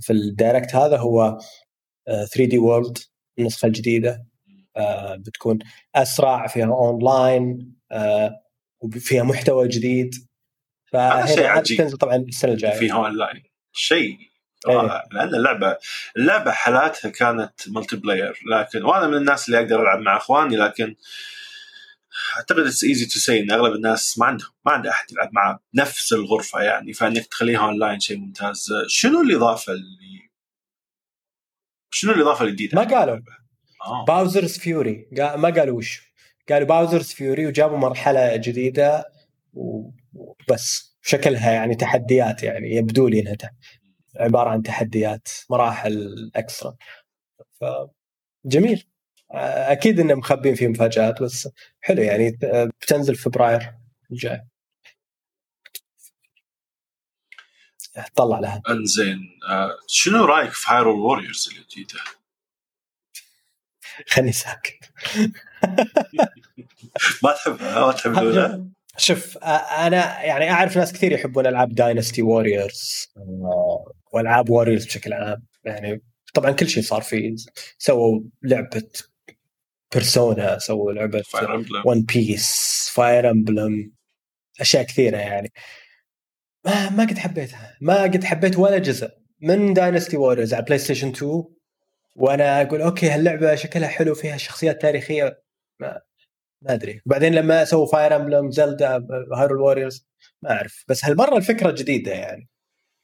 في 0.00 0.12
ال 0.12 0.21
Direct 0.21 0.74
هذا 0.74 0.96
هو 0.96 1.38
3D 2.06 2.58
World 2.58 2.98
النسخة 3.38 3.66
الجديدة. 3.66 4.26
آه، 4.76 5.16
بتكون 5.16 5.58
أسرع 5.94 6.46
فيها 6.46 6.66
أونلاين 6.66 7.76
آه، 7.92 8.42
وفيها 8.80 9.22
محتوى 9.22 9.68
جديد. 9.68 10.14
هذا 10.94 11.26
شيء 11.26 11.46
عجيب. 11.46 11.78
تنزل 11.78 11.96
طبعا 11.96 12.16
السنة 12.16 12.52
الجاية. 12.52 12.78
فيها 12.78 12.94
on 12.94 13.16
line 13.16 13.42
شيء. 13.72 14.18
إيه. 14.68 14.76
رائع 14.76 15.04
لأن 15.12 15.34
اللعبة 15.34 15.76
اللعبة 16.16 16.50
حالاتها 16.50 17.10
كانت 17.10 17.52
multiplayer 17.68 18.40
لكن 18.50 18.84
وأنا 18.84 19.06
من 19.06 19.14
الناس 19.16 19.46
اللي 19.46 19.58
أقدر 19.58 19.82
ألعب 19.82 19.98
مع 19.98 20.16
إخواني 20.16 20.56
لكن 20.56 20.94
أعتقد 22.36 22.58
it's 22.58 22.84
easy 22.84 23.06
to 23.06 23.18
see 23.18 23.40
إن 23.40 23.50
أغلب 23.50 23.74
الناس 23.74 24.18
ما 24.18 24.26
عندهم 24.26 24.48
ما 24.66 24.72
عنده 24.72 24.90
أحد 24.90 25.12
يلعب 25.12 25.28
معه 25.32 25.60
نفس 25.74 26.12
الغرفة 26.12 26.60
يعني. 26.62 26.92
فإنك 26.92 27.26
تخليها 27.26 27.58
اون 27.66 27.78
لاين 27.78 28.00
شيء 28.00 28.16
ممتاز. 28.18 28.68
شنو 28.88 29.20
الإضافة 29.20 29.72
اللي 29.72 30.30
شنو 31.90 32.12
الإضافة 32.12 32.44
الجديدة؟ 32.44 32.76
ما 32.82 32.96
قالوا. 32.98 33.18
آه. 33.86 34.04
باوزرز 34.04 34.58
فيوري 34.58 35.06
قا- 35.14 35.36
ما 35.36 35.50
قالوا 35.50 35.78
وش. 35.78 36.12
قالوا 36.48 36.68
باوزرز 36.68 37.08
فيوري 37.12 37.46
وجابوا 37.46 37.78
مرحلة 37.78 38.36
جديدة 38.36 39.04
وبس. 39.54 40.96
شكلها 41.02 41.52
يعني 41.52 41.74
تحديات 41.74 42.42
يعني 42.42 42.74
يبدو 42.74 43.08
لي 43.08 43.20
إنها 43.20 43.36
عبارة 44.16 44.50
عن 44.50 44.62
تحديات 44.62 45.28
مراحل 45.50 46.30
extra 46.36 46.76
ف 47.60 47.64
جميل. 48.44 48.86
أكيد 49.30 50.00
إنهم 50.00 50.18
مخبين 50.18 50.54
فيه 50.54 50.68
مفاجآت 50.68 51.22
بس 51.22 51.48
حلو 51.80 52.02
يعني 52.02 52.38
بتنزل 52.80 53.14
فبراير 53.14 53.74
الجاي. 54.10 54.46
طلع 58.14 58.38
لها. 58.38 58.62
انزين 58.68 59.18
آه 59.48 59.70
شنو 59.86 60.24
رأيك 60.24 60.50
في 60.52 60.66
Hyrule 60.68 60.98
Warriors 61.00 61.48
الجديده؟ 61.48 62.00
خلني 64.06 64.32
ساكت. 64.32 64.90
ما 67.22 67.32
تحبها 67.44 67.86
ما 67.86 67.92
تحب 67.92 68.12
الاولى 68.12 68.66
شوف 68.98 69.38
أنا 69.38 70.22
يعني 70.22 70.50
أعرف 70.50 70.76
ناس 70.76 70.92
كثير 70.92 71.12
يحبون 71.12 71.46
ألعاب 71.46 71.74
Dynasty 71.74 72.22
Warriors 72.22 73.08
وألعاب 74.12 74.50
Warriors 74.50 74.86
بشكل 74.86 75.12
عام. 75.12 75.46
يعني 75.64 76.02
طبعا 76.34 76.50
كل 76.50 76.68
شيء 76.68 76.82
صار 76.82 77.02
فيه 77.02 77.34
سووا 77.78 78.20
لعبة 78.42 78.82
Persona 79.96 80.58
سووا 80.58 80.92
لعبة 80.92 81.22
One 81.86 82.02
Piece 82.02 82.90
Fire 82.94 83.30
Emblem 83.30 83.92
أشياء 84.60 84.82
كثيرة 84.82 85.16
يعني. 85.16 85.52
ما 86.66 86.90
ما 86.90 87.04
قد 87.04 87.18
حبيتها 87.18 87.76
ما 87.80 88.02
قد 88.02 88.24
حبيت 88.24 88.58
ولا 88.58 88.78
جزء 88.78 89.10
من 89.40 89.74
Dynasty 89.74 90.16
Warriors 90.16 90.54
على 90.54 90.64
PlayStation 90.64 91.08
2 91.08 91.44
وأنا 92.16 92.62
أقول 92.62 92.80
okay 92.82 93.10
هاللعبة 93.10 93.54
شكلها 93.54 93.88
حلو 93.88 94.14
فيها 94.14 94.36
شخصيات 94.36 94.82
تاريخية. 94.82 95.42
ما 95.80 96.00
ما 96.62 96.74
أدري. 96.74 97.00
وبعدين 97.06 97.34
لما 97.34 97.64
سووا 97.64 97.86
Fire 97.86 98.16
Emblem 98.16 98.50
زلدا 98.50 99.06
Hyrule 99.34 99.60
Warriors 99.60 100.06
ما 100.42 100.50
أعرف. 100.50 100.84
بس 100.88 101.04
هالمرة 101.04 101.36
الفكرة 101.36 101.70
جديدة 101.70 102.12
يعني. 102.12 102.48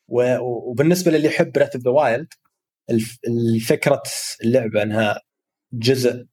وبالنسبة 0.09 1.11
للي 1.11 1.29
يحب 1.29 1.53
Breath 1.53 1.77
of 1.77 1.85
the 1.85 1.91
Wild 1.91 2.29
الفكرة 3.29 4.03
اللعبة 4.45 4.83
أنها 4.83 5.21
جزء 5.73 6.27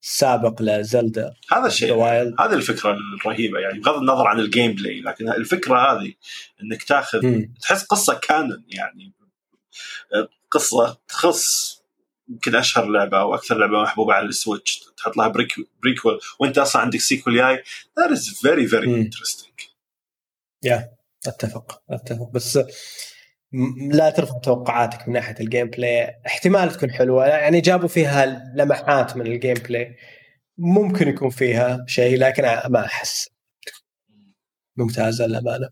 سابق 0.00 0.62
لزلدا 0.62 1.34
هذا 1.52 1.66
الشيء 1.66 1.94
هذه 2.40 2.52
الفكرة 2.52 2.96
الرهيبة 3.20 3.58
يعني 3.58 3.78
بغض 3.78 3.98
النظر 3.98 4.26
عن 4.26 4.40
ال 4.40 4.72
gameplay 4.72 5.00
لكن 5.00 5.28
الفكرة 5.28 5.78
هذه 5.78 6.12
إنك 6.62 6.82
تاخذ 6.82 7.26
م. 7.26 7.54
تحس 7.60 7.84
قصة 7.84 8.14
canon 8.14 8.64
يعني 8.68 9.12
قصة 10.50 10.98
تخص 11.08 11.78
يمكن 12.28 12.54
أشهر 12.56 12.86
لعبة 12.86 13.20
أو 13.20 13.34
أكثر 13.34 13.58
لعبة 13.58 13.82
محبوبة 13.82 14.14
على 14.14 14.26
السويتش 14.26 14.84
تحط 14.96 15.16
لها 15.16 15.28
pre 15.28 15.54
prequel 15.82 16.20
وأنت 16.38 16.58
أصلا 16.58 16.82
عندك 16.82 17.00
sequel 17.00 17.36
جاي. 17.36 17.62
that 18.00 18.10
is 18.10 18.28
very 18.28 18.66
very 18.66 18.94
interesting 18.94 19.60
yeah 20.62 20.90
أتفق 21.26 21.82
أتفق. 21.90 22.30
بس 22.30 22.58
لا 23.92 24.10
ترفع 24.10 24.38
توقعاتك 24.38 25.08
من 25.08 25.14
ناحية 25.14 25.34
ال 25.40 25.70
gameplay 25.70 26.14
احتمال 26.26 26.70
تكون 26.70 26.90
حلوة. 26.90 27.26
يعني 27.26 27.60
جابوا 27.60 27.88
فيها 27.88 28.26
لمحات 28.54 29.16
من 29.16 29.26
ال 29.26 29.54
gameplay 29.54 29.96
ممكن 30.58 31.08
يكون 31.08 31.30
فيها 31.30 31.84
شيء 31.86 32.18
لكن 32.18 32.42
ما 32.42 32.84
أحس. 32.84 33.28
ممتازة 34.76 35.26
للأمانة. 35.26 35.68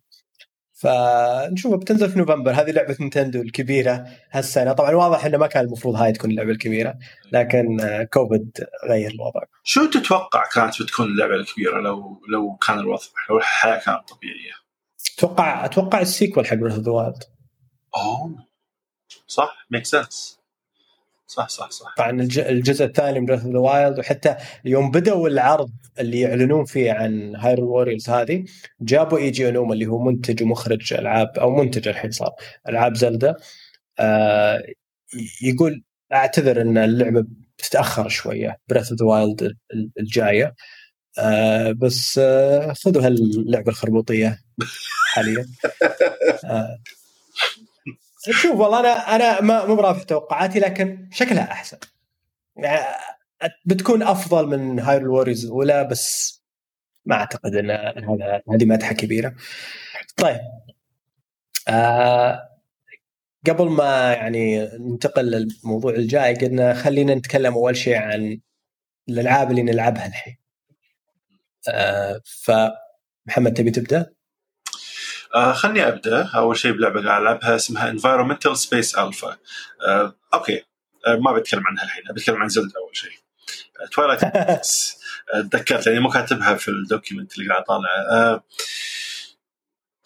فنشوف 0.72 1.74
بتنزل 1.74 2.10
في 2.10 2.18
نوفمبر. 2.18 2.50
هذه 2.50 2.70
لعبة 2.70 2.96
نينتندو 3.00 3.42
الكبيرة 3.42 4.06
هالسنة. 4.30 4.72
طبعا 4.72 4.94
واضح 4.94 5.24
إنه 5.24 5.38
ما 5.38 5.46
كان 5.46 5.64
المفروض 5.64 5.96
هاي 5.96 6.12
تكون 6.12 6.30
اللعبة 6.30 6.50
الكبيرة 6.50 6.98
لكن 7.32 7.78
كوفيد 8.12 8.66
غير 8.88 9.10
الوضع. 9.10 9.40
شو 9.64 9.90
تتوقع 9.90 10.44
كانت 10.54 10.82
بتكون 10.82 11.06
اللعبة 11.06 11.34
الكبيرة 11.34 11.80
لو 11.80 12.22
لو 12.32 12.56
كان 12.66 12.78
الوضع 12.78 13.02
لو 13.30 13.38
الحياة 13.38 13.78
كانت 13.78 14.08
طبيعية؟ 14.08 14.52
أتوقع 15.18 15.64
أتوقع 15.64 16.00
ال 16.00 16.07
sequel 16.07 16.46
حق 16.46 16.54
Breath 16.54 16.88
of 16.88 17.14
oh 17.96 18.46
صح 19.26 19.66
make 19.70 19.86
sense 19.86 20.40
صح 21.26 21.48
صح 21.48 21.70
صح. 21.70 21.94
طبعا 21.96 22.10
الجزء 22.38 22.84
الثاني 22.84 23.20
من 23.20 23.26
the 23.34 23.58
Wild 23.58 23.98
وحتى 23.98 24.36
يوم 24.64 24.90
بدأوا 24.90 25.28
العرض 25.28 25.70
اللي 25.98 26.20
يعلنون 26.20 26.64
فيه 26.64 26.92
عن 26.92 27.36
Hyrule 27.36 27.60
Warriors 27.60 28.10
هذه 28.10 28.44
جابوا 28.80 29.18
Eiji 29.18 29.48
Aonuma 29.48 29.74
اللي 29.74 29.86
هو 29.86 29.98
منتج 30.04 30.42
ومخرج 30.42 30.92
ألعاب 30.92 31.38
أو 31.38 31.50
منتج 31.50 31.88
الحين 31.88 32.10
صار 32.10 32.30
ألعاب 32.68 32.96
زلدا 32.96 33.36
آه 33.98 34.62
يقول 35.42 35.82
أعتذر 36.12 36.60
إن 36.62 36.78
اللعبة 36.78 37.24
بتتاخر 37.58 38.08
شوية 38.08 38.56
Breath 38.68 38.90
of 38.90 39.00
the 39.00 39.06
Wild 39.06 39.56
الجاية. 40.00 40.54
آه 41.18 41.72
بس 41.72 42.18
آه 42.18 42.72
خذوا 42.72 43.06
هاللعبة 43.06 43.70
الخربوطية 43.70 44.40
حاليا. 45.14 45.46
آه 46.44 46.78
شوف 48.30 48.60
والله 48.60 48.80
أنا 48.80 49.16
أنا 49.16 49.40
ما 49.40 49.66
مو 49.66 49.76
برافع 49.76 50.02
توقعاتي 50.02 50.58
لكن 50.60 51.08
شكلها 51.12 51.52
أحسن 51.52 51.78
يعني 52.56 52.96
بتكون 53.64 54.02
أفضل 54.02 54.46
من 54.46 54.80
Hyrule 54.80 55.00
Warriors 55.00 55.44
الأولى 55.44 55.84
بس 55.84 56.36
ما 57.04 57.16
أعتقد 57.16 57.54
إن 57.54 57.70
هذا 57.70 58.42
هذه 58.52 58.64
مدحة 58.64 58.94
كبيرة. 58.94 59.34
طيب 60.16 60.40
آه 61.68 62.48
قبل 63.46 63.68
ما 63.68 64.12
يعني 64.12 64.66
ننتقل 64.78 65.24
للموضوع 65.30 65.94
الجاي 65.94 66.34
قلنا 66.34 66.74
خلينا 66.74 67.14
نتكلم 67.14 67.54
أول 67.54 67.76
شيء 67.76 67.96
عن 67.96 68.40
الألعاب 69.08 69.50
اللي 69.50 69.62
نلعبها 69.62 70.06
الحين. 70.06 70.36
آه 71.68 72.20
فمحمد 72.24 73.54
تبي 73.54 73.70
تبدأ؟ 73.70 74.15
آه 75.34 75.52
خلني 75.52 75.88
أبدأ. 75.88 76.30
أول 76.34 76.56
شيء 76.58 76.72
بلعبة 76.72 77.04
قاعد 77.06 77.22
ألعبها 77.22 77.56
اسمها 77.56 77.90
انفايرمنتال 77.90 78.58
سبيس 78.58 78.94
الفا 78.94 79.36
آه 79.86 80.16
أوكي. 80.34 80.62
آه 81.06 81.16
ما 81.16 81.32
بتكلم 81.32 81.66
عنها 81.66 81.84
الحين. 81.84 82.04
بتكلم 82.14 82.36
عن 82.36 82.48
زلدا 82.48 82.78
أول 82.78 82.96
شيء. 82.96 83.12
تويلايت 83.92 84.24
آه 84.24 84.60
تذكرت 85.52 85.86
يعني 85.86 86.00
مو 86.00 86.10
كاتبها 86.10 86.54
في 86.54 86.68
ال 86.68 86.76
document 86.76 87.38
اللي 87.38 87.48
قاعد 87.50 87.62
أطالعه. 87.62 87.90
آه 88.10 88.44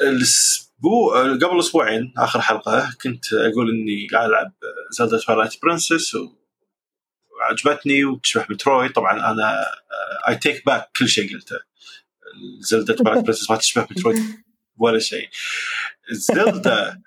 الأسبوع 0.00 1.22
قبل 1.22 1.58
أسبوعين 1.58 2.14
آخر 2.18 2.40
حلقة 2.40 2.94
كنت 3.02 3.32
أقول 3.32 3.70
إني 3.70 4.08
قاعد 4.12 4.28
ألعب 4.28 4.52
زلدا 4.90 5.18
Twilight 5.18 5.62
Princess 5.62 6.16
وعجبتني 7.30 8.04
وتشبه 8.04 8.46
Metroid 8.50 8.92
طبعا 8.92 9.30
أنا 9.30 9.64
I 10.28 10.36
take 10.36 10.66
back 10.66 10.90
كل 10.98 11.08
شيء 11.08 11.34
قلته. 11.34 11.56
زلدا 12.60 12.94
Twilight 12.94 13.24
Princess 13.24 13.50
ما 13.50 13.56
تشبه 13.56 13.86
Metroid 13.90 14.18
ولا 14.80 14.98
شيء. 14.98 15.28
زلدا 16.10 17.00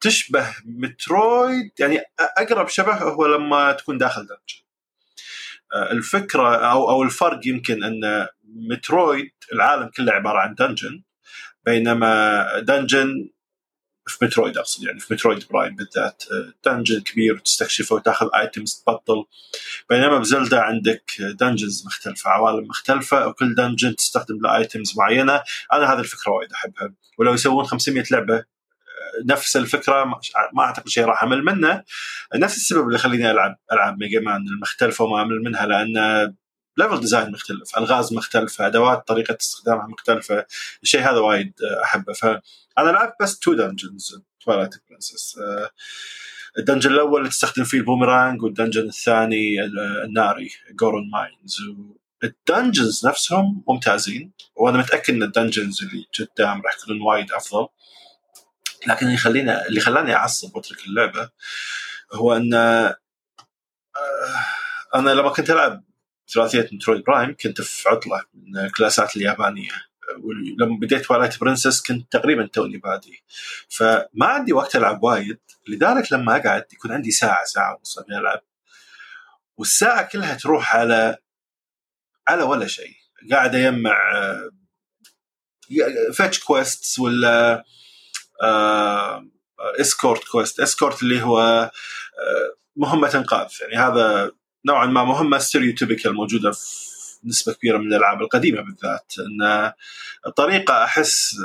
تشبه 0.00 0.54
Metroid 0.64 1.70
يعني 1.78 2.00
أقرب 2.20 2.68
شبه 2.68 2.94
هو 2.94 3.26
لما 3.26 3.72
تكون 3.72 3.98
داخل 3.98 4.20
dungeon 4.20 4.62
آه، 5.74 5.92
الفكرة 5.92 6.56
أو 6.56 6.90
أو 6.90 7.02
الفرق 7.02 7.40
يمكن 7.46 7.84
أن 7.84 8.26
Metroid 8.70 9.30
العالم 9.52 9.90
كله 9.96 10.12
عبارة 10.12 10.38
عن 10.38 10.54
dungeon 10.54 11.02
بينما 11.64 12.46
dungeon 12.60 13.30
في 14.08 14.24
Metroid 14.24 14.58
أقصد 14.58 14.84
يعني 14.84 15.00
في 15.00 15.14
Metroid 15.14 15.44
Prime 15.50 15.76
بالذات. 15.76 16.24
dungeon 16.64 17.00
كبير 17.00 17.34
وتستكشفه 17.34 17.94
وتأخذ 17.94 18.28
items 18.34 18.82
تبطل. 18.86 19.24
بينما 19.90 20.18
بزلدا 20.18 20.60
عندك 20.60 21.10
dungeons 21.40 21.86
مختلفة 21.86 22.30
عوالم 22.30 22.68
مختلفة 22.68 23.26
وكل 23.26 23.54
dungeon 23.54 23.96
تستخدم 23.96 24.40
له 24.42 24.56
items 24.56 24.98
معينة. 24.98 25.42
أنا 25.72 25.92
هذه 25.92 25.98
الفكرة 25.98 26.32
وايد 26.32 26.52
أحبها. 26.52 26.94
ولو 27.18 27.34
يسوون 27.34 27.64
500 27.64 28.04
لعبة 28.10 28.44
نفس 29.24 29.56
الفكرة 29.56 30.04
ما 30.52 30.62
أعتقد 30.62 30.88
شيء 30.88 31.04
راح 31.04 31.22
أمل 31.22 31.44
منه. 31.44 31.84
نفس 32.34 32.56
السبب 32.56 32.84
اللي 32.86 32.94
يخليني 32.94 33.30
ألعب 33.30 33.58
ألعاب 33.72 33.98
Mega 33.98 34.20
Man 34.20 34.46
المختلفة 34.46 35.04
وما 35.04 35.22
أمل 35.22 35.42
منها 35.42 35.66
لأن 35.66 35.94
level 36.78 37.00
design 37.00 37.32
مختلف 37.32 37.78
ألغاز 37.78 38.12
مختلفة 38.12 38.66
أدوات 38.66 39.08
طريقة 39.08 39.36
استخدامها 39.40 39.86
مختلفة 39.86 40.46
الشيء 40.82 41.00
هذا 41.00 41.18
وايد 41.18 41.52
أحبه. 41.84 42.12
فأنا 42.12 42.40
لعبت 42.90 43.14
بس 43.20 43.38
two 43.38 43.54
dungeons 43.54 44.20
Twilight 44.44 44.74
Princess 44.90 45.40
ال 46.58 46.62
dungeon 46.62 46.92
الأول 46.92 47.28
تستخدم 47.28 47.64
فيه 47.64 47.78
البومرانج 47.78 48.42
وال 48.42 48.52
dungeon 48.52 48.88
الثاني 48.88 49.64
الناري 50.04 50.50
Goron 50.70 51.10
Mines 51.10 51.58
ال 52.24 52.33
dungeons 52.33 53.06
نفسهم 53.06 53.64
ممتازين 53.68 54.32
وأنا 54.56 54.78
متأكد 54.78 55.14
إن 55.14 55.22
ال 55.22 55.29
dungeons 55.29 55.82
اللي 55.82 56.06
قدام 56.18 56.62
راح 56.62 56.76
يكونون 56.82 57.02
وايد 57.02 57.32
أفضل. 57.32 57.68
لكن 58.86 59.06
اللي 59.06 59.14
يخليني 59.14 59.66
اللي 59.66 59.80
خلاني 59.80 60.14
أعصب 60.14 60.56
وأترك 60.56 60.86
اللعبة 60.86 61.30
هو 62.12 62.36
إن 62.36 62.54
آه، 62.54 62.96
أنا 64.94 65.10
لما 65.10 65.28
كنت 65.28 65.50
ألعب 65.50 65.84
ثلاثية 66.34 66.68
Metroid 66.72 67.04
Prime 67.04 67.36
كنت 67.42 67.60
في 67.60 67.88
عطلة 67.88 68.24
من 68.34 68.58
ال 68.58 68.66
class 68.66 69.08
ات 69.08 69.16
اليابانية. 69.16 69.70
ولما 70.18 70.78
بديت 70.80 71.10
Twilight 71.10 71.40
Princess 71.40 71.82
كنت 71.82 72.12
تقريبا 72.12 72.46
توني 72.46 72.76
بادي. 72.78 73.24
فما 73.68 74.26
عندي 74.26 74.52
وقت 74.52 74.76
ألعب 74.76 75.02
وايد 75.02 75.38
لذلك 75.68 76.12
لما 76.12 76.36
أقعد 76.36 76.64
يكون 76.72 76.92
عندي 76.92 77.10
ساعة 77.10 77.44
ساعة 77.44 77.76
ونص 77.76 77.98
ألعب. 77.98 78.42
والساعة 79.56 80.08
كلها 80.08 80.34
تروح 80.34 80.76
على 80.76 81.16
على 82.28 82.42
ولا 82.42 82.66
شيء. 82.66 82.94
قاعد 83.30 83.54
أجمع 83.54 83.96
fetch 86.12 86.38
quest 86.44 86.98
ولا 86.98 87.64
escort 89.80 90.24
quest 90.24 90.60
escort 90.60 91.02
اللي 91.02 91.22
هو 91.22 91.40
آه، 91.40 92.56
مهمة 92.76 93.10
إنقاذ. 93.14 93.48
يعني 93.60 93.74
هذا 93.74 94.32
نوعا 94.68 94.86
ما 94.86 95.04
مهمة 95.04 95.38
stereotypical 95.38 96.14
موجودة 96.14 96.50
في 96.50 96.88
نسبة 97.24 97.52
كبيرة 97.52 97.78
من 97.78 97.86
الألعاب 97.86 98.22
القديمة 98.22 98.60
بالذات. 98.60 99.12
إن 99.18 99.72
الطريقة 100.26 100.84
أحس 100.84 101.36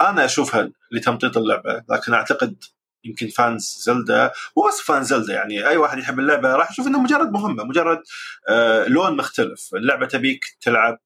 أنا 0.00 0.24
أشوفها 0.24 0.70
لتمطيط 0.92 1.36
اللعبة 1.36 1.84
لكن 1.90 2.14
أعتقد 2.14 2.64
يمكن 3.04 3.28
fans 3.28 3.82
زلدا 3.82 4.32
مو 4.56 4.68
بس 4.68 4.80
fan 4.80 5.02
زلدا 5.02 5.34
يعني 5.34 5.68
أي 5.68 5.76
واحد 5.76 5.98
يحب 5.98 6.18
اللعبة 6.18 6.54
راح 6.54 6.70
يشوف 6.70 6.86
إنها 6.86 7.00
مجرد 7.00 7.32
مهمة 7.32 7.64
مجرد 7.64 8.02
آه 8.48 8.88
لون 8.88 9.16
مختلف. 9.16 9.74
اللعبة 9.74 10.06
تبيك 10.06 10.44
تلعب 10.60 10.98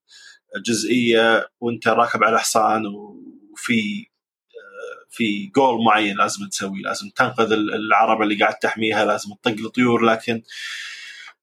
جزئية 0.66 1.48
وأنت 1.60 1.88
راكب 1.88 2.24
على 2.24 2.40
حصان 2.40 2.86
وفي 2.86 4.06
آه، 4.54 5.06
في 5.10 5.46
جول 5.46 5.84
معين 5.84 6.16
لازم 6.16 6.48
تسويه 6.48 6.82
لازم 6.82 7.08
تنقذ 7.16 7.52
العربة 7.52 8.24
اللي 8.24 8.38
قاعد 8.40 8.54
تحميها 8.54 9.04
لازم 9.04 9.30
تطق 9.42 9.64
الطيور 9.64 10.04
لكن 10.04 10.42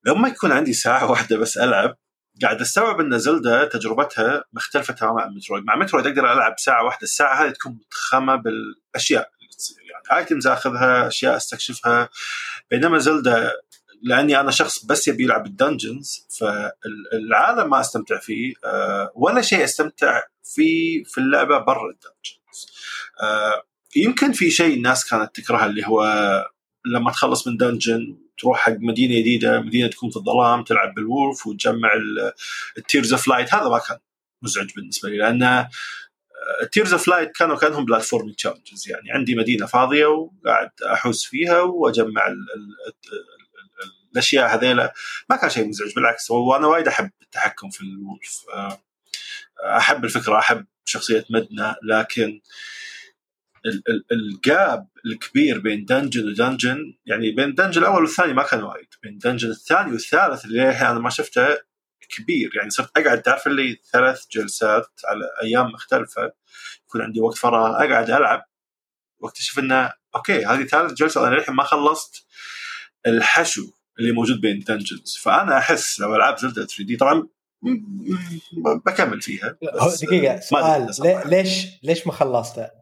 لما 0.05 0.27
يكون 0.27 0.51
عندي 0.51 0.73
ساعة 0.73 1.05
واحدة 1.11 1.37
بس 1.37 1.57
ألعب 1.57 1.97
قاعد 2.41 2.61
أستوعب 2.61 2.99
إن 2.99 3.19
زلدا 3.19 3.65
تجربتها 3.65 4.43
مختلفة 4.53 4.93
تماما 4.93 5.21
عن 5.21 5.35
مترويد، 5.35 5.63
مع 5.63 5.75
مترويد 5.75 6.07
أقدر 6.07 6.33
ألعب 6.33 6.55
ساعة 6.57 6.85
واحدة، 6.85 7.03
الساعة 7.03 7.45
هذه 7.45 7.49
تكون 7.49 7.71
متخمة 7.71 8.35
بالأشياء 8.35 9.31
اللي 9.39 9.51
تصير. 9.57 9.77
يعني 9.91 10.19
items 10.19 10.47
آخذها، 10.47 11.07
أشياء 11.07 11.35
أستكشفها. 11.37 12.09
بينما 12.71 12.97
زلدا 12.97 13.51
لأني 14.01 14.39
أنا 14.39 14.51
شخص 14.51 14.85
بس 14.85 15.07
يبي 15.07 15.23
يلعب 15.23 15.45
ال 15.45 15.54
dungeons 15.54 16.27
فالعالم 16.39 17.69
ما 17.69 17.79
أستمتع 17.79 18.17
فيه 18.19 18.53
آه، 18.65 19.11
ولا 19.15 19.41
شيء 19.41 19.63
أستمتع 19.63 20.23
فيه 20.43 21.03
في 21.03 21.17
اللعبة 21.17 21.57
برا 21.57 21.89
ال 21.89 21.97
dungeons. 21.97 22.67
آه، 23.21 23.63
يمكن 23.95 24.31
في 24.31 24.51
شيء 24.51 24.77
الناس 24.77 25.09
كانت 25.09 25.35
تكرهه 25.35 25.65
اللي 25.65 25.87
هو 25.87 26.05
لما 26.85 27.11
تخلص 27.11 27.47
من 27.47 27.57
dungeon 27.57 28.17
تروح 28.39 28.59
حق 28.59 28.75
مدينة 28.79 29.19
جديدة 29.19 29.61
مدينة 29.61 29.87
تكون 29.87 30.09
في 30.09 30.17
الظلام 30.17 30.63
تلعب 30.63 30.93
بال 30.95 31.12
wolf 31.12 31.47
وتجمع 31.47 31.89
ال 32.77 32.83
tears 32.83 33.13
of 33.13 33.27
light 33.27 33.53
هذا 33.53 33.69
ما 33.69 33.79
كان 33.79 33.97
مزعج 34.41 34.71
بالنسبة 34.75 35.09
لي 35.09 35.17
لأن 35.17 35.67
ال 36.61 36.66
tears 36.66 36.93
of 36.93 37.07
light 37.07 37.31
كانوا 37.31 37.55
كأنهم 37.55 37.85
platforming 37.85 38.35
challenges 38.35 38.89
يعني 38.89 39.11
عندي 39.11 39.35
مدينة 39.35 39.65
فاضية 39.65 40.05
وقاعد 40.05 40.69
أحوس 40.93 41.25
فيها 41.25 41.61
وأجمع 41.61 42.27
ال 42.27 42.33
ال 42.33 42.93
ال 43.13 43.39
الأشياء 44.11 44.55
هذيلا 44.55 44.93
ما 45.29 45.35
كان 45.35 45.49
شيء 45.49 45.67
مزعج 45.67 45.93
بالعكس 45.95 46.31
وأنا 46.31 46.67
وايد 46.67 46.87
أحب 46.87 47.09
التحكم 47.21 47.69
في 47.69 47.81
ال 47.81 47.94
wolf 47.94 48.45
أحب 49.77 50.05
الفكرة 50.05 50.39
أحب 50.39 50.65
شخصية 50.85 51.25
ميدنا 51.29 51.75
لكن 51.83 52.41
ال 54.11 54.30
gap 54.30 54.87
الكبير 55.05 55.59
بين 55.59 55.85
dungeon 55.85 56.27
و 56.29 56.37
dungeon 56.37 56.93
يعني 57.05 57.31
بين 57.31 57.55
dungeon 57.55 57.81
الأول 57.81 58.01
والثاني 58.01 58.33
ما 58.33 58.43
كان 58.43 58.63
وايد. 58.63 58.87
بين 59.03 59.17
dungeon 59.17 59.49
الثاني 59.49 59.91
والثالث 59.91 60.45
اللي 60.45 60.69
أنا 60.69 60.99
ما 60.99 61.09
شفته 61.09 61.57
كبير. 62.09 62.51
يعني 62.55 62.69
صرت 62.69 62.97
أقعد 62.97 63.21
تعرف 63.21 63.47
اللي 63.47 63.77
ثلاث 63.93 64.25
جلسات 64.31 64.87
على 65.05 65.25
أيام 65.43 65.65
مختلفة 65.65 66.31
يكون 66.87 67.01
عندي 67.01 67.21
وقت 67.21 67.37
فراغ 67.37 67.75
أقعد 67.75 68.09
ألعب. 68.09 68.45
واكتشف 69.19 69.59
إنه 69.59 69.93
okay 70.15 70.45
هذه 70.45 70.63
ثالث 70.63 70.93
جلسة 70.93 71.27
أنا 71.27 71.35
للحين 71.35 71.55
ما 71.55 71.63
خلصت 71.63 72.25
الحشو 73.07 73.71
اللي 73.99 74.11
موجود 74.11 74.41
بين 74.41 74.59
dungeons 74.59 75.17
فأنا 75.21 75.57
أحس 75.57 75.99
لو 75.99 76.15
العاب 76.15 76.37
زلدا 76.37 76.65
3D 76.65 76.95
طبعا 76.95 77.27
بكمل 78.85 79.21
فيها. 79.21 79.57
دقيقة 80.01 80.39
سؤال 80.39 80.91
ليش 81.25 81.65
ليش 81.83 82.07
ما 82.07 82.13
خلصته؟ 82.13 82.78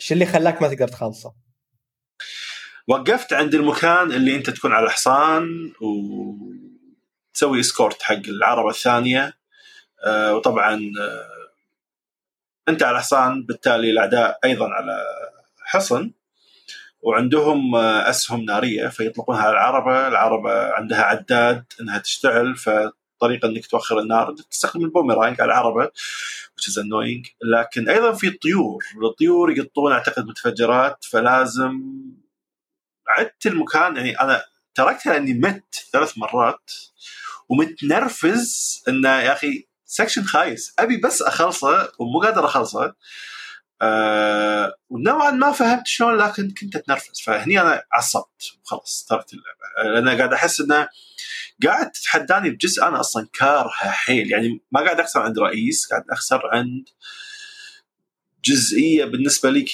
إيش 0.00 0.12
اللي 0.12 0.26
خلاك 0.26 0.62
ما 0.62 0.68
تقدر 0.68 0.88
تخلصه؟ 0.88 1.34
وقفت 2.88 3.32
عند 3.32 3.54
المكان 3.54 4.12
اللي 4.12 4.36
انت 4.36 4.50
تكون 4.50 4.72
على 4.72 4.90
حصان 4.90 5.72
وتسوي 5.80 7.60
اسكورت 7.60 8.02
حق 8.02 8.14
العربة 8.28 8.70
الثانية. 8.70 9.38
آه 10.06 10.34
وطبعا 10.34 10.92
آه 11.00 11.28
انت 12.68 12.82
على 12.82 12.98
حصان 12.98 13.46
بالتالي 13.46 13.90
الأعداء 13.90 14.38
أيضا 14.44 14.68
على 14.68 15.04
حصن. 15.64 16.12
وعندهم 17.02 17.74
آه 17.74 18.10
أسهم 18.10 18.44
نارية 18.44 18.88
فيطلقونها 18.88 19.42
على 19.42 19.52
العربة، 19.52 20.08
العربة 20.08 20.72
عندها 20.72 21.02
عداد 21.02 21.64
إنها 21.80 21.98
تشتعل 21.98 22.56
فطريقه 23.20 23.48
إنك 23.48 23.66
توخر 23.66 23.98
النار 23.98 24.34
تستخدم 24.50 24.84
البوميرانج 24.84 25.40
على 25.40 25.52
العربة 25.52 25.86
which 25.86 26.72
is 26.72 26.76
annoying. 26.76 27.30
لكن 27.42 27.88
أيضا 27.88 28.12
في 28.12 28.30
طيور 28.30 28.84
الطيور 29.04 29.58
يقطون 29.58 29.92
أعتقد 29.92 30.26
متفجرات 30.26 31.04
فلازم 31.04 31.82
عدت 33.08 33.46
المكان 33.46 33.96
يعني 33.96 34.20
أنا 34.20 34.44
تركتها 34.74 35.12
لأني 35.12 35.34
مت 35.34 35.74
ثلاث 35.92 36.18
مرات 36.18 36.72
ومتنرفز 37.48 38.82
انه 38.88 39.08
يا 39.08 39.32
أخي 39.32 39.66
section 39.84 40.24
خايس. 40.24 40.74
أبي 40.78 40.96
بس 40.96 41.22
أخلصه 41.22 41.92
ومو 41.98 42.20
قادر 42.20 42.44
أخلصه. 42.44 42.94
أه 43.82 44.74
ونوعا 44.90 45.30
ما 45.30 45.52
فهمت 45.52 45.86
شلون 45.86 46.16
لكن 46.16 46.54
كنت 46.60 46.76
أتنرفز. 46.76 47.20
فهني 47.20 47.60
أنا 47.60 47.82
عصبت 47.92 48.52
وخلاص 48.64 49.06
تركت 49.08 49.32
اللعبه 49.32 50.00
لأن 50.00 50.16
قاعد 50.18 50.32
أحس 50.32 50.60
إنه 50.60 50.88
قاعد 51.66 51.90
تتحداني 51.90 52.50
بجزء 52.50 52.86
أنا 52.86 53.00
أصلا 53.00 53.28
كارهه 53.32 53.90
حيل. 53.90 54.32
يعني 54.32 54.62
ما 54.72 54.80
قاعد 54.80 55.00
أخسر 55.00 55.20
عند 55.22 55.38
رئيس 55.38 55.86
قاعد 55.86 56.04
أخسر 56.10 56.42
عند 56.52 56.88
جزئية 58.44 59.04
بالنسبة 59.04 59.50
لي 59.50 59.64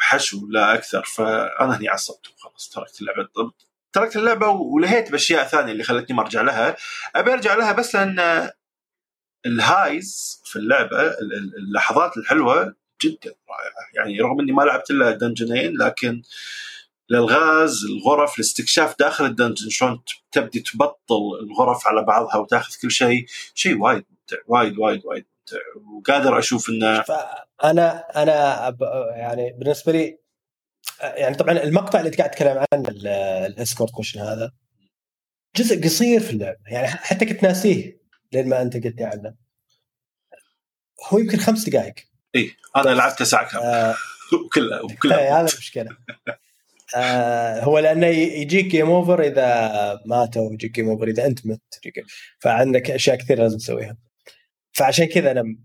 حشو 0.00 0.46
لا 0.46 0.74
أكثر. 0.74 1.02
فأنا 1.02 1.76
هني 1.76 1.88
عصبت 1.88 2.26
وخلاص 2.28 2.70
تركت 2.74 3.00
اللعبة. 3.00 3.28
تركت 3.92 4.16
اللعبة 4.16 4.48
ولهيت 4.48 5.12
بأشياء 5.12 5.44
ثانية 5.44 5.72
اللي 5.72 5.84
خلتني 5.84 6.16
ما 6.16 6.22
أرجع 6.22 6.42
لها. 6.42 6.76
أبي 7.16 7.32
أرجع 7.32 7.54
لها 7.54 7.72
بس 7.72 7.94
لأن 7.94 8.50
الهايز 9.46 10.42
في 10.44 10.56
اللعبة 10.56 11.14
اللحظات 11.58 12.16
الحلوة 12.16 12.74
جدا 13.04 13.34
رائعة. 13.48 13.88
يعني 13.94 14.20
رغم 14.20 14.40
إني 14.40 14.52
ما 14.52 14.62
لعبت 14.62 14.90
إلا 14.90 15.10
دنجنين 15.10 15.76
لكن 15.76 16.22
الالغاز 17.10 17.84
الغرف 17.84 18.34
الاستكشاف 18.38 18.98
داخل 18.98 19.24
ال 19.24 19.30
dungeon 19.30 19.70
شلون 19.70 20.02
تبدي 20.32 20.60
تبطل 20.60 21.38
الغرف 21.42 21.86
على 21.86 22.02
بعضها 22.02 22.36
وتاخذ 22.36 22.74
كل 22.82 22.90
شيء 22.90 23.26
شيء 23.54 23.78
وايد 23.78 24.04
ممتع 24.10 24.36
وايد 24.46 24.78
وايد 24.78 25.06
وايد 25.06 25.24
ممتع. 25.24 25.64
وقادر 25.96 26.38
أشوف 26.38 26.68
انه 26.70 27.04
أنا 27.64 28.22
أنا 28.22 28.76
يعني 29.16 29.52
بالنسبة 29.52 29.92
لي 29.92 30.18
يعني 31.00 31.34
طبعا 31.36 31.62
المقطع 31.62 32.00
اللي 32.00 32.10
قاعد 32.10 32.30
أتكلم 32.30 32.64
عنه 32.72 32.88
ال 33.46 33.53
escort 33.53 33.92
mission 33.98 34.20
هذا 34.20 34.52
جزء 35.56 35.84
قصير 35.84 36.20
في 36.20 36.30
اللعبة. 36.30 36.58
يعني 36.66 36.88
حتى 36.88 37.26
كنت 37.26 37.42
ناسيه 37.42 38.00
لين 38.32 38.48
ما 38.48 38.62
أنت 38.62 38.74
قلت 38.74 38.96
لي 38.96 39.04
عنه. 39.04 39.34
هو 41.08 41.18
يمكن 41.18 41.38
خمس 41.38 41.68
دقائق. 41.68 41.94
إي 42.36 42.50
أنا 42.76 42.90
لعبته 42.90 43.24
ساعه 43.24 43.50
كامله 43.50 43.96
وكلها 44.44 44.80
وكلها 44.80 45.40
هذا 45.40 45.48
المشكلة 45.52 45.96
آه 46.96 47.60
هو 47.60 47.78
لأنه 47.78 48.06
يجيك 48.06 48.66
game 48.66 48.90
over 48.90 49.22
إذا 49.22 50.02
ماتوا 50.06 50.48
ويجيك 50.48 50.74
game 50.74 50.88
over 50.88 51.08
إذا 51.08 51.26
أنت 51.26 51.46
مت 51.46 51.60
فعندك 52.38 52.90
أشياء 52.90 53.16
كثيرة 53.16 53.42
لازم 53.42 53.58
تسويها. 53.58 53.96
فعشان 54.72 55.04
كذا 55.04 55.30
أنا 55.30 55.56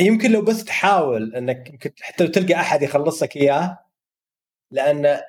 يمكن 0.00 0.32
لو 0.32 0.42
بس 0.42 0.64
تحاول 0.64 1.34
إنك 1.34 1.92
حتى 2.00 2.24
لو 2.24 2.30
تلقى 2.30 2.54
أحد 2.54 2.82
يخلص 2.82 3.22
لك 3.22 3.36
إياه 3.36 3.78
لأن 4.70 5.20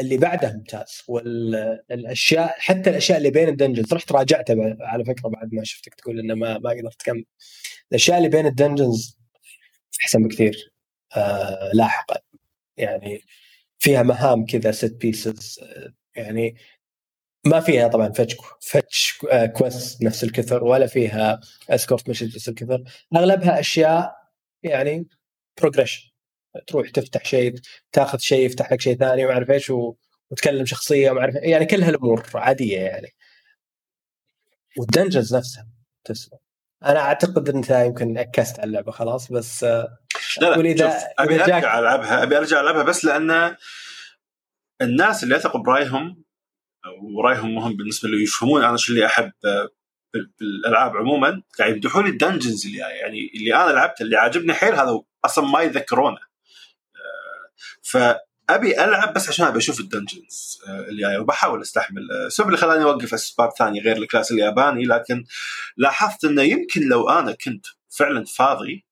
اللي 0.00 0.16
بعده 0.16 0.52
ممتاز. 0.52 1.02
والأشياء 1.08 2.54
حتى 2.58 2.90
الأشياء 2.90 3.18
اللي 3.18 3.30
بين 3.30 3.48
ال 3.48 3.53
dungeons 3.53 3.94
رحت 3.94 4.12
راجعته 4.12 4.76
على 4.80 5.04
فكرة 5.04 5.28
بعد 5.28 5.54
ما 5.54 5.64
شفتك 5.64 5.94
تقول 5.94 6.18
إنه 6.18 6.34
ما 6.34 6.58
ما 6.58 6.70
قدرت 6.70 7.00
تكمل 7.00 7.24
الأشياء 7.90 8.18
اللي 8.18 8.28
بين 8.28 8.46
ال 8.46 8.54
dungeons 8.54 9.18
أحسن 10.02 10.22
بكثير. 10.22 10.72
آه 11.16 11.70
لاحقا. 11.74 12.16
يعني 12.76 13.22
فيها 13.78 14.02
مهام 14.02 14.46
كذا 14.46 14.70
set 14.72 14.94
pieces 14.94 15.60
يعني 16.16 16.56
ما 17.46 17.60
فيها 17.60 17.88
طبعا 17.88 18.12
fetch 18.12 18.36
fetch 18.60 19.18
quest 19.54 20.02
نفس 20.02 20.24
الكثر 20.24 20.64
ولا 20.64 20.86
فيها 20.86 21.40
escort 21.70 22.08
mission 22.10 22.22
نفس 22.22 22.48
الكثر. 22.48 22.84
أغلبها 23.16 23.60
أشياء 23.60 24.16
يعني 24.62 25.08
progression 25.60 26.10
تروح 26.66 26.90
تفتح 26.90 27.24
شيء 27.24 27.54
تاخذ 27.92 28.18
شيء 28.18 28.46
يفتح 28.46 28.72
لك 28.72 28.80
شيء 28.80 28.96
ثاني 28.98 29.24
وما 29.24 29.34
أعرف 29.34 29.50
إيش 29.50 29.70
وتكلم 30.30 30.66
شخصية 30.66 31.10
وما 31.10 31.20
أعرف 31.20 31.34
يعني 31.34 31.66
كل 31.66 31.82
هالامور 31.82 32.26
عادية 32.34 32.78
يعني. 32.78 33.08
وال 34.78 34.90
dungeons 34.90 35.36
نفسها 35.36 35.68
تسوى 36.04 36.38
أنا 36.84 37.00
أعتقد 37.00 37.48
انت 37.48 37.70
يمكن 37.70 38.18
أكست 38.18 38.58
على 38.58 38.68
اللعبة 38.68 38.92
خلاص 38.92 39.32
بس 39.32 39.64
لا 39.64 39.98
لا 40.40 40.60
إذا 40.60 40.98
أبي 41.18 41.42
أرجع 41.42 41.78
ألعبها 41.78 42.22
أبي 42.22 42.38
أرجع 42.38 42.60
ألعبها 42.60 42.82
بس 42.82 43.04
لأن 43.04 43.56
الناس 44.82 45.24
اللي 45.24 45.36
اثق 45.36 45.56
برأيهم 45.56 46.24
ورأيهم 47.16 47.54
مهم 47.54 47.76
بالنسبة 47.76 48.08
لي 48.08 48.22
يفهمون 48.22 48.64
أنا 48.64 48.76
شو 48.76 48.92
اللي 48.92 49.06
أحب 49.06 49.32
بالألعاب 50.40 50.96
عموما 50.96 51.42
قاعد 51.58 51.72
يمدحوا 51.72 52.02
لي 52.02 52.08
ال 52.08 52.14
dungeons 52.14 52.66
اللي 52.66 52.78
يعني 52.78 53.30
اللي 53.34 53.54
أنا 53.54 53.72
لعبته 53.72 54.02
اللي 54.02 54.16
عاجبني 54.16 54.54
حيل 54.54 54.74
هذا 54.74 55.00
أصلا 55.24 55.46
ما 55.46 55.60
يذكرونه. 55.60 56.18
فابي 58.48 58.84
ألعب 58.84 59.14
بس 59.14 59.28
عشان 59.28 59.46
أبي 59.46 59.58
أشوف 59.58 59.80
ال 59.80 59.89
dungeons 59.89 60.58
اللي 60.68 61.02
جاية 61.02 61.18
وبحاول 61.18 61.60
أستحمل. 61.60 62.12
السبب 62.26 62.46
اللي 62.46 62.58
خلاني 62.58 62.84
أوقف 62.84 63.14
اسباب 63.14 63.50
ثانية 63.58 63.80
غير 63.80 63.96
الكلاس 63.96 64.32
الياباني 64.32 64.84
لكن 64.84 65.24
لاحظت 65.76 66.24
إنه 66.24 66.42
يمكن 66.42 66.88
لو 66.88 67.08
أنا 67.08 67.32
كنت 67.32 67.66
فعلا 67.90 68.24
فاضي 68.24 68.84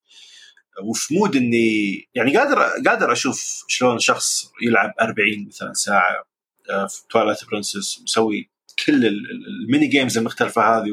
وفي 0.83 1.15
mood 1.15 1.37
إني 1.37 2.09
يعني 2.15 2.37
قادر 2.37 2.63
قادر 2.87 3.13
أشوف 3.13 3.65
شلون 3.69 3.99
شخص 3.99 4.51
يلعب 4.63 4.93
40 5.01 5.47
مثلا 5.49 5.73
ساعة 5.73 6.25
آه، 6.71 6.87
في 6.87 7.03
Twilight 7.11 7.45
Princess 7.51 8.01
مسوي 8.03 8.51
كل 8.87 9.07
ال 9.07 9.23
mini 9.23 9.87
games 9.87 10.19
المختلفة 10.19 10.63
هذه 10.63 10.91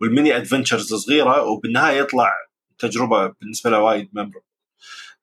وال 0.00 0.12
mini 0.12 0.36
adventures 0.36 0.92
الصغيرة 0.92 1.42
وبالنهاية 1.42 1.98
يطلع 2.00 2.32
تجربة 2.78 3.26
بالنسبة 3.40 3.70
له 3.70 3.78
وايد 3.78 4.08
memorable 4.12 4.40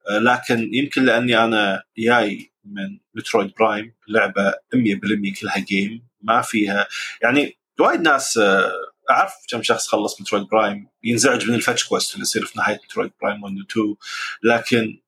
لكن 0.09 0.73
يمكن 0.73 1.05
لأني 1.05 1.43
أنا 1.43 1.83
جاي 1.97 2.51
من 2.65 2.99
مترويد 3.13 3.53
برايم 3.59 3.93
لعبه 4.07 4.51
100% 4.51 5.39
كلها 5.39 5.57
game 5.57 6.07
ما 6.21 6.41
فيها 6.41 6.87
يعني 7.21 7.57
وايد 7.79 8.01
ناس 8.01 8.37
آه، 8.37 8.71
أعرف 9.11 9.33
كم 9.49 9.63
شخص 9.63 9.87
خلص 9.87 10.21
مترويد 10.21 10.43
برايم 10.43 10.87
ينزعج 11.03 11.49
من 11.49 11.55
ال 11.55 11.61
fetch 11.61 11.88
quest 11.88 12.13
اللي 12.13 12.21
يصير 12.21 12.45
في 12.45 12.59
نهاية 12.59 12.79
مترويد 12.83 13.11
برايم 13.21 13.43
1 13.43 13.55
و 13.57 13.61
2 13.61 13.95
لكن 14.43 14.99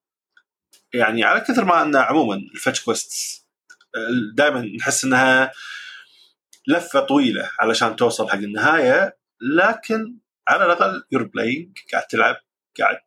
يعني 0.94 1.24
على 1.24 1.40
كثر 1.40 1.66
ما 1.66 1.82
أن 1.82 1.96
عموما 1.96 2.36
ال 2.36 2.44
fetch 2.44 2.82
quest 2.82 3.46
دائما 4.34 4.62
نحس 4.62 5.04
إنها 5.04 5.52
لفة 6.68 7.00
طويلة 7.00 7.52
علشان 7.60 7.96
توصل 7.96 8.30
حق 8.30 8.36
النهاية 8.36 9.18
لكن 9.42 10.18
على 10.48 10.66
الأقل 10.66 11.04
you're 11.12 11.24
playing 11.24 11.78
قاعد 11.92 12.04
تلعب 12.08 12.36
قاعد 12.80 12.98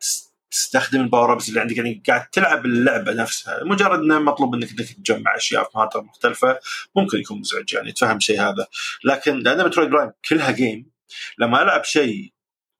تستخدم 0.52 1.00
ال 1.00 1.06
power 1.06 1.32
ups 1.32 1.48
اللي 1.48 1.60
عندك 1.60 1.76
يعني 1.76 2.02
قاعد 2.08 2.26
تلعب 2.30 2.66
اللعبة 2.66 3.12
نفسها. 3.12 3.64
مجرد 3.64 3.98
إنه 3.98 4.18
مطلوب 4.18 4.54
إنك 4.54 4.68
تجمع 4.72 5.36
أشياء 5.36 5.64
في 5.64 5.70
مناطق 5.74 6.02
مختلفة 6.02 6.58
ممكن 6.96 7.18
يكون 7.18 7.40
مزعج 7.40 7.74
يعني 7.74 7.92
تفهم 7.92 8.20
شيء 8.20 8.40
هذا. 8.40 8.66
لكن 9.04 9.38
لأن 9.38 9.64
مترويد 9.64 9.90
برايم 9.90 10.10
كلها 10.28 10.50
game 10.50 10.90
لما 11.38 11.62
ألعب 11.62 11.84
شيء 11.84 12.32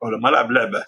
أو 0.03 0.11
لما 0.11 0.29
ألعب 0.29 0.53
لعبة 0.53 0.85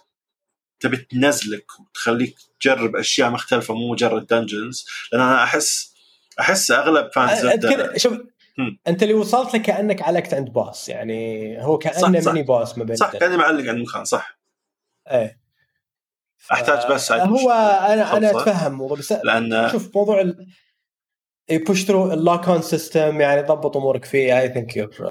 تبي 0.81 0.97
تنزلك 0.97 1.81
وتخليك 1.81 2.37
تجرب 2.61 2.97
أشياء 2.97 3.31
مختلفة 3.31 3.75
مو 3.75 3.93
مجرد 3.93 4.27
dungeons 4.27 4.87
لأن 5.13 5.23
أنا 5.23 5.45
أحس 5.45 5.95
أحس 6.41 6.71
أغلب 6.71 7.13
fans 7.13 7.47
كذا 7.47 7.99
شوف 7.99 8.19
أنت 8.89 9.03
اللي 9.03 9.15
وصلت 9.15 9.55
لك 9.55 9.63
كأنك 9.63 10.03
علقت 10.03 10.35
عند 10.35 10.49
boss 10.49 10.89
يعني 10.89 11.59
هو 11.63 11.79
كأنه 11.79 12.09
mini 12.09 12.43
boss 12.43 12.79
ما 12.79 12.85
بين 12.85 12.97
صح 12.97 13.13
كأني 13.13 13.37
معلق 13.37 13.69
عند 13.69 13.79
مكان 13.79 14.05
صح. 14.05 14.39
إيه. 15.11 15.44
أحتاج 16.53 16.93
بس 16.93 17.13
هو 17.13 17.51
أنا 17.51 18.17
أنا 18.17 18.31
أتفهم 18.31 18.73
الموضوع 18.73 18.99
بس 18.99 19.13
لأن 19.13 19.69
شوف 19.73 19.97
موضوع 19.97 20.21
ال... 20.21 20.47
you 21.49 21.64
push 21.64 21.85
through 21.85 22.09
ال 22.09 22.13
lock-on 22.13 22.63
system 22.63 23.21
يعني 23.21 23.43
ضبط 23.43 23.77
أمورك 23.77 24.05
فيه 24.05 24.41
I 24.41 24.53
think 24.53 24.77
you're 24.77 25.11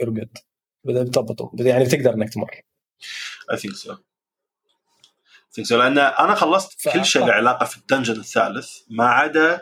you're 0.00 0.10
good 0.10 0.38
بتضبطه 0.84 1.52
يعني 1.54 1.86
تقدر 1.86 2.14
إنك 2.14 2.34
تمر. 2.34 2.50
I 3.52 3.56
think 3.56 3.74
so 3.74 3.94
think 5.52 5.72
لأن 5.72 5.98
أنا 5.98 6.34
خلصت 6.34 6.80
ف... 6.80 6.88
كل 6.88 7.04
شيء 7.04 7.26
له 7.26 7.32
علاقه 7.32 7.66
في 7.66 7.76
ال 7.76 7.82
dungeon 7.82 8.20
الثالث 8.20 8.70
ما 8.90 9.08
عدا 9.08 9.60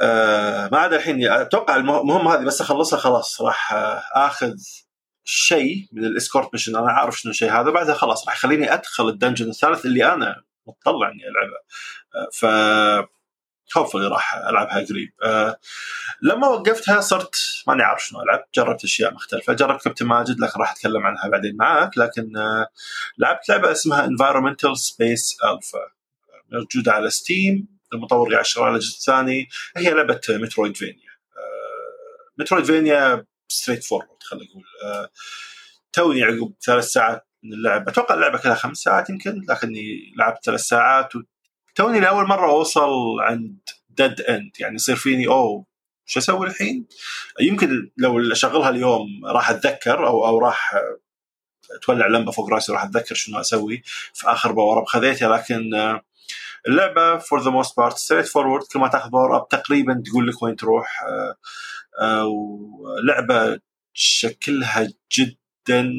آه 0.00 0.68
ما 0.72 0.78
عدا 0.78 0.96
الحين 0.96 1.28
أتوقع 1.28 1.76
المهمه 1.76 2.34
هذه 2.34 2.44
بس 2.44 2.60
أخلصها 2.60 2.98
خلاص. 2.98 3.40
راح 3.40 3.72
آه 3.72 4.02
آخذ 4.14 4.54
شيء 5.28 5.88
من 5.92 6.04
ال 6.04 6.10
escort 6.10 6.48
mission. 6.52 6.76
أنا 6.76 6.92
عارف 6.92 7.20
شنو 7.20 7.30
الشيء 7.30 7.50
هذا 7.52 7.70
بعدها 7.70 7.94
خلاص 7.94 8.26
راح 8.28 8.36
يخليني 8.36 8.74
أدخل 8.74 9.08
ال 9.08 9.13
dungeon 9.13 9.48
الثالث 9.48 9.86
اللي 9.86 10.12
أنا 10.12 10.42
متطلع 10.66 11.10
إني 11.10 11.22
ألعبه. 11.28 11.58
ف 12.32 12.46
hopefully 13.76 14.06
راح 14.06 14.34
ألعبها 14.34 14.86
قريب. 14.86 15.12
أه 15.24 15.58
لما 16.22 16.48
وقفتها 16.48 17.00
صرت 17.00 17.36
ماني 17.66 17.82
عارف 17.82 18.04
شنو 18.04 18.22
ألعب 18.22 18.44
جربت 18.54 18.84
أشياء 18.84 19.14
مختلفة. 19.14 19.52
جربت 19.52 19.82
كابتن 19.84 20.06
ماجد 20.06 20.40
لكن 20.40 20.60
راح 20.60 20.72
أتكلم 20.72 21.06
عنها 21.06 21.28
بعدين 21.28 21.56
معاك. 21.56 21.98
لكن 21.98 22.36
أه 22.36 22.68
لعبت 23.18 23.48
لعبة 23.48 23.72
اسمها 23.72 24.06
Environmental 24.06 24.74
Space 24.78 25.36
Alpha. 25.44 25.96
موجودة 26.52 26.92
على 26.92 27.10
ستيم 27.10 27.68
المطور 27.92 28.30
قاعد 28.30 28.44
يشتغل 28.44 28.64
على 28.64 28.74
الجزء 28.74 28.96
الثاني 28.96 29.48
هي 29.76 29.90
لعبة 29.90 30.20
metroidvania 30.28 31.10
أه 31.36 32.32
metroidvania 32.38 33.24
straightforward 33.48 34.22
خلينا 34.22 34.46
نقول. 34.46 34.64
أه 34.84 35.10
توني 35.92 36.24
عقب 36.24 36.52
ثلاث 36.64 36.84
ساعات 36.84 37.26
من 37.42 37.52
اللعبه 37.52 37.92
أتوقع 37.92 38.14
اللعبة 38.14 38.38
كلها 38.38 38.54
خمس 38.54 38.76
ساعات 38.76 39.10
يمكن 39.10 39.46
لكني 39.48 40.12
لعبت 40.18 40.44
ثلاث 40.44 40.60
ساعات 40.60 41.12
توني 41.74 42.00
لأول 42.00 42.26
مرة 42.26 42.50
أوصل 42.50 43.20
عند 43.20 43.58
dead 43.90 44.20
end 44.20 44.50
يعني 44.60 44.74
يصير 44.74 44.96
فيني 44.96 45.26
أوه 45.26 45.66
شو 46.06 46.20
أسوي 46.20 46.46
الحين؟ 46.46 46.86
يمكن 47.40 47.90
لو 47.96 48.32
أشغلها 48.32 48.70
اليوم 48.70 49.06
راح 49.26 49.50
أتذكر 49.50 50.06
أو 50.06 50.26
أو 50.26 50.38
راح 50.38 50.74
تولع 51.82 52.06
لمبة 52.06 52.32
فوق 52.32 52.50
رأسي 52.50 52.72
راح 52.72 52.84
أتذكر 52.84 53.14
شنو 53.14 53.40
أسوي 53.40 53.82
في 54.14 54.26
آخر 54.28 54.52
power 54.52 54.78
up 54.78 54.84
خذيته 54.86 55.28
لكن 55.28 55.70
اللعبة 56.68 57.18
for 57.18 57.42
the 57.42 57.50
most 57.50 57.76
part 57.76 57.96
straightforward 57.96 58.64
كل 58.72 58.78
ما 58.78 58.88
تاخذ 58.88 59.10
power 59.10 59.36
up 59.36 59.48
تقريبا 59.48 60.02
تقول 60.06 60.28
لك 60.28 60.42
وين 60.42 60.56
تروح 60.56 61.04
ولعبة 62.24 63.60
شكلها 63.92 64.88
جدا 65.18 65.92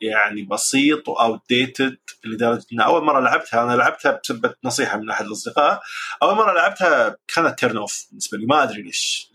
يعني 0.00 0.42
بسيط 0.42 1.08
و 1.08 1.40
outdated 1.48 1.98
لدرجة 2.24 2.64
ان 2.72 2.80
أول 2.80 3.04
مرة 3.04 3.20
لعبتها 3.20 3.62
أنا 3.62 3.76
لعبتها 3.76 4.20
بسبة 4.24 4.54
نصيحة 4.64 4.98
من 4.98 5.10
أحد 5.10 5.24
الأصدقاء. 5.26 5.82
أول 6.22 6.34
مرة 6.34 6.52
لعبتها 6.52 7.16
كانت 7.34 7.58
turn 7.58 7.76
off 7.76 8.06
بالنسبة 8.10 8.38
لي 8.38 8.46
ما 8.46 8.62
أدري 8.62 8.82
ليش. 8.82 9.32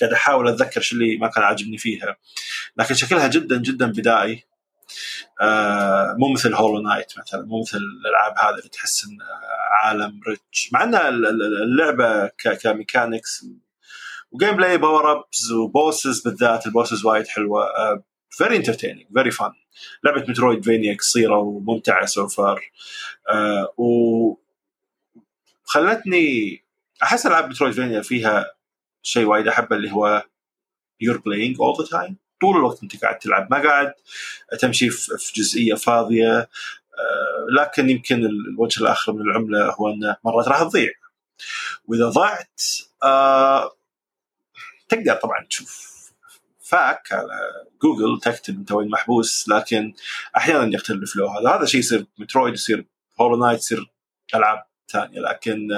قاعد 0.00 0.12
أحاول 0.12 0.48
أتذكر 0.48 0.80
شو 0.80 0.96
اللي 0.96 1.16
ما 1.16 1.28
كان 1.28 1.44
عاجبني 1.44 1.78
فيها. 1.78 2.16
لكن 2.76 2.94
شكلها 2.94 3.26
جدا 3.28 3.56
جدا 3.56 3.86
بدائي. 3.86 4.44
آه 5.40 6.14
مو 6.18 6.32
مثل 6.32 6.54
Hollow 6.54 6.82
Knight 6.82 7.18
مثلا 7.18 7.42
مو 7.46 7.60
مثل 7.60 7.78
الألعاب 7.78 8.38
هذه 8.38 8.58
اللي 8.58 8.68
تحس 8.68 9.04
ان 9.04 9.18
عالم 9.82 10.20
rich 10.28 10.72
مع 10.72 10.82
إن 10.82 10.94
اللعبة 10.94 12.26
ك 12.62 12.70
mechanics 12.70 13.38
و 13.38 13.46
gameplay 14.34 14.78
power 14.78 15.12
ups 15.12 15.52
و 15.52 15.62
bosses 15.62 16.20
بالذات 16.20 16.66
ال 16.66 16.71
bosses 16.71 17.04
وايد 17.04 17.26
حلوة 17.26 17.66
very 18.30 18.56
entertaining 18.56 19.06
very 19.14 19.30
fun 19.30 19.52
لعبة 20.04 20.24
metroidvania 20.28 20.96
قصيرة 20.96 21.38
وممتعة 21.38 22.06
so 22.06 22.28
far 22.28 22.70
آه 23.30 23.74
و 23.78 24.34
خلتني 25.64 26.62
أحس 27.02 27.26
العاب 27.26 27.50
metroidvania 27.50 28.00
فيها 28.00 28.52
شيء 29.02 29.26
وايد 29.26 29.48
أحبه 29.48 29.76
اللي 29.76 29.92
هو 29.92 30.24
you're 31.00 31.18
playing 31.18 31.56
all 31.60 31.74
the 31.78 31.90
time 31.90 32.16
طول 32.40 32.56
الوقت 32.56 32.82
أنت 32.82 33.02
قاعد 33.02 33.18
تلعب. 33.18 33.48
ما 33.50 33.62
قاعد 33.62 33.92
تمشي 34.60 34.90
في 34.90 35.32
جزئية 35.36 35.74
فاضية 35.74 36.38
آه 36.38 36.48
لكن 37.60 37.90
يمكن 37.90 38.24
الوجه 38.24 38.80
الآخر 38.80 39.12
من 39.12 39.20
العملة 39.20 39.70
هو 39.72 39.90
إنه 39.90 40.16
مرات 40.24 40.48
راح 40.48 40.62
تضيع. 40.62 40.90
وإذا 41.84 42.08
ضعت 42.08 42.62
آه 43.02 43.72
تقدر 44.94 45.14
طبعا 45.14 45.44
تشوف 45.44 45.94
FAQ 46.60 47.12
على 47.12 47.40
جوجل 47.82 48.20
تكتب 48.20 48.58
أنت 48.58 48.72
وين 48.72 48.90
محبوس 48.90 49.48
لكن 49.48 49.94
أحيانا 50.36 50.74
يختل 50.74 50.94
ال 50.94 51.01
flow 51.01 51.28
هذا. 51.28 51.50
هذا 51.50 51.64
شيء 51.64 51.80
يصير 51.80 52.06
Metroid 52.18 52.54
يصير 52.54 52.86
Hollow 53.20 53.36
Knight 53.36 53.58
يصير 53.58 53.90
ألعاب 54.34 54.64
ثانية. 54.88 55.20
لكن 55.20 55.68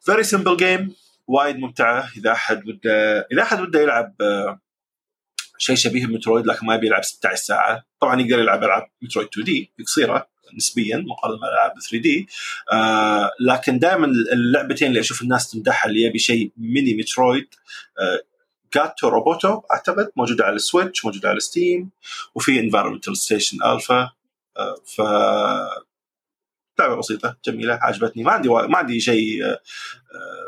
very 0.00 0.22
simple 0.22 0.56
game 0.56 0.94
وايد 1.26 1.56
ممتعة. 1.56 2.10
إذا 2.16 2.32
أحد 2.32 2.68
وده 2.68 3.26
إذا 3.32 3.42
أحد 3.42 3.60
وده 3.60 3.80
يلعب 3.80 4.14
آه، 4.22 4.70
شيء 5.58 5.76
شبيه 5.76 6.06
ب 6.06 6.11
Metroid 6.11 6.46
لكن 6.46 6.66
ما 6.66 6.74
يبي 6.74 6.86
يلعب 6.86 7.04
16 7.04 7.36
ساعة 7.36 7.84
طبعا 8.00 8.20
يقدر 8.20 8.38
يلعب 8.38 8.64
ألعاب 8.64 8.90
Metroid 9.02 9.28
2D 9.28 9.72
قصيره 9.86 10.28
نسبيا 10.56 10.96
مقارنة 10.96 11.40
مع 11.40 11.48
العاب 11.48 11.72
3D 11.90 12.28
آه 12.72 13.30
لكن 13.40 13.78
دائما 13.78 14.06
اللعبتين 14.06 14.88
اللي 14.88 15.00
أشوف 15.00 15.22
الناس 15.22 15.50
تمدحها 15.50 15.88
اللي 15.88 16.02
يبي 16.02 16.18
شيء 16.18 16.52
mini 16.56 16.94
Metroid 16.94 17.48
آه 17.98 18.22
Gato 18.74 19.08
Roboto 19.08 19.60
أعتقد 19.72 20.10
موجودة 20.16 20.44
على 20.44 20.56
ال 20.56 20.63
Switch 20.63 21.04
موجودة 21.04 21.28
على 21.28 21.40
ستيم 21.40 21.90
وفي 22.34 22.60
Environmental 22.60 23.16
Station 23.16 23.58
Alpha 23.64 24.10
ف 24.84 25.02
لعبة 26.80 26.96
بسيطة 26.96 27.36
جميلة 27.44 27.78
عجبتني. 27.82 28.22
ما 28.22 28.32
عندي 28.32 28.48
و... 28.48 28.68
ما 28.68 28.78
عندي 28.78 29.00
شيء 29.00 29.44
آه، 29.44 29.60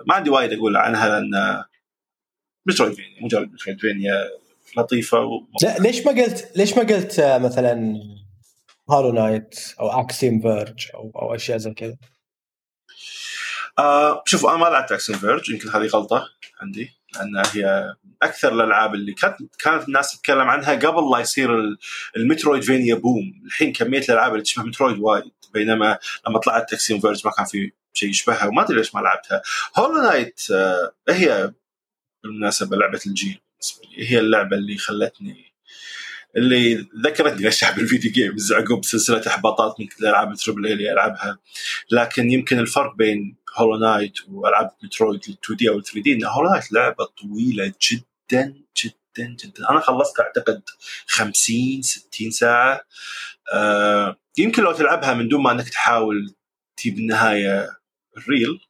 ما 0.07 0.15
عندي 0.15 0.31
وايد 0.31 0.53
أقول 0.53 0.77
عنها 0.77 1.09
لأن 1.09 1.65
metroidvania 2.67 3.23
مجرد 3.23 3.53
metroidvania 3.53 4.31
لطيفة 4.77 5.21
و... 5.21 5.43
لا 5.63 5.79
ليش 5.79 6.07
ما 6.07 6.13
قلت 6.13 6.53
ليش 6.57 6.75
ما 6.77 6.83
قلت 6.83 7.19
آه، 7.19 7.39
مثلا 7.39 7.95
Hollow 8.91 9.13
Knight 9.13 9.75
أو 9.81 10.01
Axiom 10.01 10.41
Verge 10.41 10.89
أو 10.95 11.13
أو 11.17 11.35
أشياء 11.35 11.59
زي 11.59 11.75
كذا. 11.75 11.97
آه 13.79 14.23
شوف 14.27 14.47
أنا 14.47 14.57
ما 14.57 14.65
لعبت 14.65 14.93
Axiom 14.93 15.17
Verge 15.17 15.51
يمكن 15.51 15.69
هذه 15.69 15.87
غلطة 15.87 16.29
عندي 16.61 16.91
لأن 17.15 17.43
هي 17.55 17.95
أكثر 18.23 18.53
الألعاب 18.55 18.95
اللي 18.95 19.13
كانت 19.13 19.57
كانت 19.59 19.89
الناس 19.89 20.17
تتكلم 20.17 20.49
عنها 20.49 20.75
قبل 20.75 21.11
لا 21.13 21.19
يصير 21.19 21.51
ال 22.17 22.63
metroidvania 22.63 22.95
boom. 22.95 23.43
الحين 23.47 23.73
كمية 23.73 23.99
الألعاب 24.01 24.33
اللي 24.33 24.43
تشبه 24.45 24.63
Metroid 24.65 24.99
وايد 24.99 25.33
بينما 25.55 25.99
لما 26.29 26.39
طلعت 26.39 26.71
Axiom 26.71 27.01
Verge 27.01 27.27
ما 27.27 27.33
كان 27.33 27.45
في 27.47 27.73
شيء 27.95 28.11
يشبهها 28.11 28.47
وما 28.47 28.63
أدري 28.63 28.77
ليش 28.77 28.95
ما 28.95 29.01
لعبتها. 29.01 29.43
Hollow 29.77 30.03
Knight 30.03 30.41
آه 30.53 30.95
هي 31.09 31.53
بالمناسبة 32.25 32.77
لعبة 32.77 33.01
الجيل 33.07 33.41
هي 33.97 34.19
اللعبة 34.19 34.57
اللي 34.57 34.77
خلتني 34.79 35.52
اللي 36.37 36.89
ذكرتني 37.05 37.49
اشياء 37.49 37.77
بال 37.77 37.87
video 37.87 38.13
games 38.13 38.53
عقب 38.53 38.85
سلسلة 38.85 39.23
إحباطات 39.27 39.81
من 39.81 39.87
كل 39.87 39.95
الالعاب 40.01 40.33
ال 40.33 40.37
triple 40.37 40.63
A 40.63 40.67
اللي 40.67 40.93
العبها 40.93 41.39
لكن 41.91 42.31
يمكن 42.31 42.59
الفرق 42.59 42.95
بين 42.95 43.37
Hollow 43.57 43.77
Knight 43.77 44.13
وألعاب 44.29 44.71
Metroid 44.83 45.21
2D 45.21 45.69
أو 45.69 45.81
3D 45.81 46.13
إن 46.13 46.25
Hollow 46.25 46.51
Knight 46.51 46.73
لعبة 46.73 47.05
طويلة 47.05 47.73
جدا 47.91 48.55
جدا 48.85 49.37
جدا. 49.45 49.71
أنا 49.71 49.81
خلصت 49.81 50.21
أعتقد 50.21 50.63
50 51.07 51.83
60 51.83 52.31
ساعة. 52.31 52.81
آه 53.53 54.17
يمكن 54.39 54.63
لو 54.63 54.73
تلعبها 54.73 55.15
من 55.15 55.29
دون 55.29 55.43
ما 55.43 55.53
إنك 55.53 55.69
تحاول 55.69 56.35
تجيب 56.77 56.99
النهايه 56.99 57.71
ال 58.17 58.26
real 58.26 58.61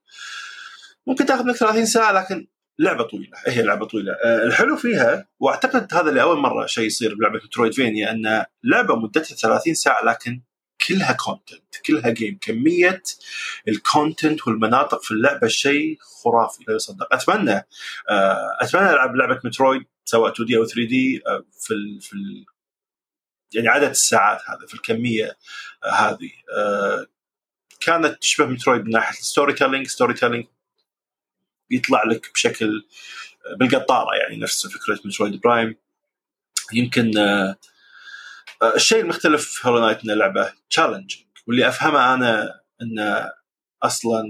ممكن 1.07 1.27
تاخذ 1.27 1.45
لك 1.45 1.57
30 1.57 1.87
ساعة 1.87 2.13
لكن 2.13 2.47
لعبة 2.83 3.05
طويلة. 3.05 3.39
هي 3.47 3.63
لعبة 3.63 3.87
طويلة؟ 3.87 4.13
أه 4.13 4.45
الحلو 4.47 4.77
فيها 4.77 5.29
وأعتقد 5.41 5.95
هذا 5.95 6.11
لاول 6.11 6.39
مرة 6.39 6.67
شيء 6.67 6.85
يصير 6.85 7.15
بلعبة 7.15 7.41
vania 7.73 8.11
أن 8.11 8.45
لعبة 8.65 8.97
مدتها 8.97 9.37
30 9.37 9.75
ساعة 9.75 10.05
لكن 10.05 10.43
كلها 10.89 11.13
content 11.13 11.77
كلها 11.87 12.11
game 12.11 12.39
كمية 12.41 13.03
ال 13.69 13.78
content 13.78 14.47
والمناطق 14.47 15.03
في 15.03 15.11
اللعبة 15.11 15.49
شيء 15.49 15.99
خرافي 16.01 16.65
لا 16.69 16.75
يصدق. 16.75 17.15
أتمنى 17.15 17.67
أه 18.11 18.59
أتمنى 18.61 18.91
ألعب 18.91 19.17
لعبة 19.17 19.41
Metroid 19.45 19.83
سواء 20.05 20.33
2D 20.33 20.57
أو 20.57 20.65
3D 20.65 21.23
أه 21.27 21.45
في 21.61 21.75
ال 21.75 22.01
في 22.01 22.13
ال 22.13 22.45
يعني 23.55 23.69
عدد 23.69 23.89
الساعات 23.89 24.41
هذا 24.49 24.67
في 24.67 24.75
الكمية 24.75 25.37
هذه. 25.95 26.31
كانت 27.81 28.19
تشبه 28.21 28.47
Metroid 28.47 28.85
من 28.85 28.91
ناحية 28.91 29.19
ال 29.19 29.53
storytelling 29.53 29.87
storytelling 29.87 30.47
يطلع 31.73 32.05
لك 32.05 32.31
بشكل 32.35 32.85
بالقطارة 33.57 34.17
يعني 34.17 34.37
نفس 34.37 34.67
فكرة 34.67 35.01
Metroid 35.05 35.41
Prime. 35.41 35.77
يمكن 36.73 37.19
آه، 37.19 37.57
آه، 38.63 38.75
الشيء 38.77 39.01
المختلف 39.01 39.45
في 39.49 39.69
Hollow 39.69 39.87
Knight 39.87 40.05
انها 40.05 40.15
لعبة 40.15 40.53
challenge 40.71 41.17
واللي 41.47 41.69
أفهمه 41.69 42.15
أنا 42.15 42.61
إن 42.83 43.29
أصلا 43.83 44.23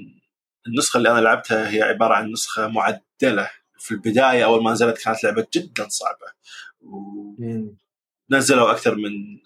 النسخة 0.66 0.96
اللي 0.98 1.10
أنا 1.10 1.20
لعبتها 1.20 1.70
هي 1.70 1.82
عبارة 1.82 2.14
عن 2.14 2.32
نسخة 2.32 2.68
معدلة. 2.68 3.50
في 3.78 3.90
البداية 3.90 4.44
أول 4.44 4.62
ما 4.62 4.72
نزلت 4.72 4.98
كانت 4.98 5.24
لعبة 5.24 5.46
جدا 5.54 5.88
صعبة. 5.88 6.26
نزلوا 8.30 8.70
أكثر 8.70 8.94
من 8.94 9.38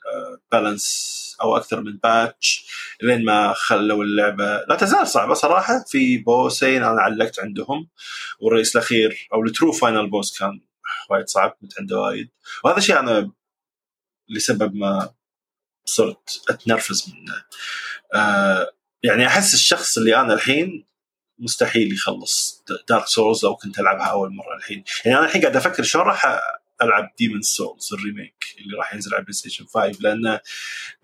balance 0.53 0.87
آه، 0.87 1.26
أو 1.43 1.57
أكثر 1.57 1.80
من 1.80 1.97
patch 1.97 2.67
لين 3.03 3.24
ما 3.24 3.53
خلوا 3.53 4.05
اللعبة. 4.05 4.64
لا 4.68 4.76
تزال 4.76 5.09
صعبة 5.09 5.34
صراحة. 5.34 5.84
في 5.89 6.18
boss 6.19 6.61
ين 6.61 6.83
أنا 6.82 7.03
علقت 7.03 7.41
عندهم 7.41 7.89
والرئيس 8.41 8.76
الأخير 8.76 9.28
أو 9.32 9.45
ال 9.45 9.50
true 9.50 9.73
final 9.73 10.11
boss 10.11 10.39
كان 10.39 10.61
وايد 11.11 11.28
صعب 11.28 11.57
كنت 11.61 11.80
عنده 11.80 12.01
وايد. 12.01 12.30
وهذا 12.64 12.80
شيء 12.80 12.99
أنا 12.99 13.32
لسبب 14.28 14.74
ما 14.74 15.14
صرت 15.84 16.43
أتنرفز 16.51 17.09
منه. 17.09 17.45
آه 18.14 18.72
يعني 19.03 19.26
أحس 19.26 19.55
الشخص 19.55 19.99
اللي 19.99 20.16
أنا 20.16 20.34
الحين 20.34 20.87
مستحيل 21.39 21.93
يخلص 21.93 22.64
Dark 22.89 23.07
Souls 23.07 23.45
لو 23.45 23.57
كنت 23.57 23.78
ألعبها 23.78 24.07
أول 24.07 24.34
مرة 24.34 24.57
الحين. 24.57 24.84
يعني 25.05 25.18
أنا 25.18 25.26
الحين 25.26 25.43
قاعد 25.43 25.57
أفكر 25.57 25.82
شلون 25.82 26.05
راح 26.05 26.41
العب 26.83 27.11
Demon's 27.19 27.43
Souls 27.43 27.93
ال 27.93 28.00
remake 28.00 28.45
اللي 28.59 28.77
راح 28.77 28.95
ينزل 28.95 29.14
على 29.14 29.22
PlayStation 29.23 29.64
5 29.64 29.93
لأن 30.01 30.39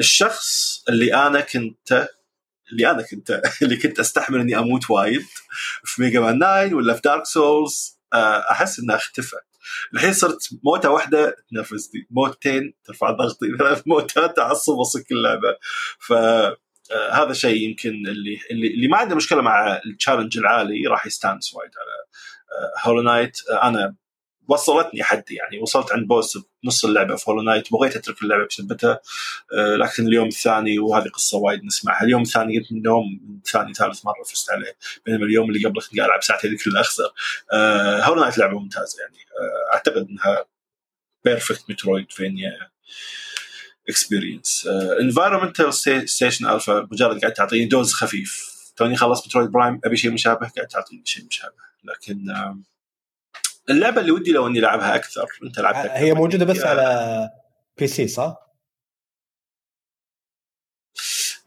الشخص 0.01 0.83
اللي 0.89 1.15
أنا 1.15 1.41
كنت 1.41 2.09
اللي 2.73 2.91
أنا 2.91 3.03
كنت 3.03 3.43
اللي 3.63 3.77
كنت 3.77 4.01
أستحمل 4.01 4.41
إني 4.41 4.59
أموت 4.59 4.91
وايد 4.91 5.27
في 5.85 6.03
ميجا 6.03 6.21
مان 6.21 6.39
9 6.39 6.75
ولا 6.75 6.95
في 6.95 7.01
دارك 7.05 7.27
سولز 7.27 8.03
آه، 8.13 8.51
أحس 8.51 8.79
إنه 8.79 8.95
اختفى. 8.95 9.37
الحين 9.95 10.13
صرت 10.13 10.49
موتة 10.65 10.91
واحدة 10.91 11.37
تنرفزني. 11.51 12.07
موتين 12.11 12.75
ترفع 12.85 13.11
ضغطي. 13.11 13.47
ثلاث 13.59 13.83
موتات 13.87 14.37
تعصب 14.37 14.73
اصك 14.73 15.13
اللعبة. 15.13 15.57
ف 15.99 16.13
آه 16.13 17.13
هذا 17.13 17.33
شيء 17.33 17.69
يمكن 17.69 17.91
اللي 17.91 18.39
اللي, 18.51 18.67
اللي 18.67 18.89
ما 18.89 18.97
عنده 18.97 19.17
مشكلة 19.17 19.43
مع 19.43 19.81
ال 19.87 19.92
challenge 19.92 20.39
العالي 20.39 20.87
راح 20.87 21.07
يستانس 21.07 21.55
وايد 21.55 21.71
على 21.77 22.07
هولو 22.85 23.03
نايت 23.03 23.37
آه 23.51 23.69
أنا 23.69 23.95
وصلتني 24.53 25.03
حدي 25.03 25.35
يعني. 25.35 25.59
وصلت 25.59 25.93
عند 25.93 26.07
بوس 26.09 26.39
بنص 26.65 26.85
اللعبة 26.85 27.17
في 27.17 27.31
هولو 27.31 27.43
نايت 27.43 27.73
بغيت 27.73 27.97
أترك 27.97 28.23
اللعبة 28.23 28.47
بسبتها 28.47 29.01
آه 29.59 29.77
لكن 29.77 30.07
اليوم 30.07 30.29
الثاني 30.29 30.79
وهذه 30.79 31.09
قصة 31.09 31.39
وايد 31.39 31.65
نسمعها. 31.65 32.05
اليوم 32.05 32.23
الثاني 32.23 32.59
قمت 32.59 32.73
من 32.73 32.79
النوم 32.79 33.41
ثاني 33.53 33.75
ثالث 33.75 34.05
مرة 34.05 34.23
فزت 34.23 34.51
عليه. 34.51 34.77
بينما 35.07 35.25
اليوم 35.25 35.51
اللي 35.51 35.69
قبله 35.69 35.81
كنت 35.81 35.95
ألعب 35.95 36.23
ساعتين 36.23 36.57
كلها 36.65 36.81
أخسر. 36.81 37.13
آه 37.53 38.01
هولو 38.05 38.23
نايت 38.23 38.39
لعبة 38.39 38.59
ممتازة 38.59 39.01
يعني. 39.03 39.19
آه 39.19 39.75
أعتقد 39.75 40.07
إنها 40.11 40.45
perfect 41.25 41.71
metroidvania 41.71 42.53
experience 43.89 44.69
Environmental 45.01 45.75
Station 46.11 46.47
Alpha 46.47 46.89
مجرد 46.93 47.21
قاعد 47.21 47.33
تعطيني 47.33 47.65
dose 47.65 47.93
خفيف. 47.93 48.53
توني 48.77 48.97
خلص 48.97 49.27
Metroid 49.27 49.51
Prime 49.51 49.81
أبي 49.85 49.97
شيء 49.97 50.11
مشابه 50.11 50.49
قاعد 50.49 50.69
تعطيني 50.69 51.03
شيء 51.05 51.27
مشابه. 51.27 51.55
لكن 51.85 52.31
آه 52.31 52.59
اللعبة 53.71 54.01
اللي 54.01 54.11
ودي 54.13 54.33
لو 54.33 54.47
إني 54.47 54.59
ألعبها 54.59 54.95
أكثر 54.95 55.27
أنت 55.43 55.59
لعبتها 55.61 55.99
هي 55.99 56.15
موجودة 56.15 56.45
بس 56.45 56.61
على 56.61 57.31
PC 57.79 58.09
صح؟ 58.09 58.37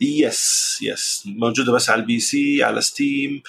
yes 0.01 0.79
yes 0.81 1.23
موجودة 1.25 1.71
بس 1.73 1.89
على 1.89 2.01
ال 2.01 2.19
PC 2.19 2.63
على 2.63 2.81
ستيم 2.81 3.43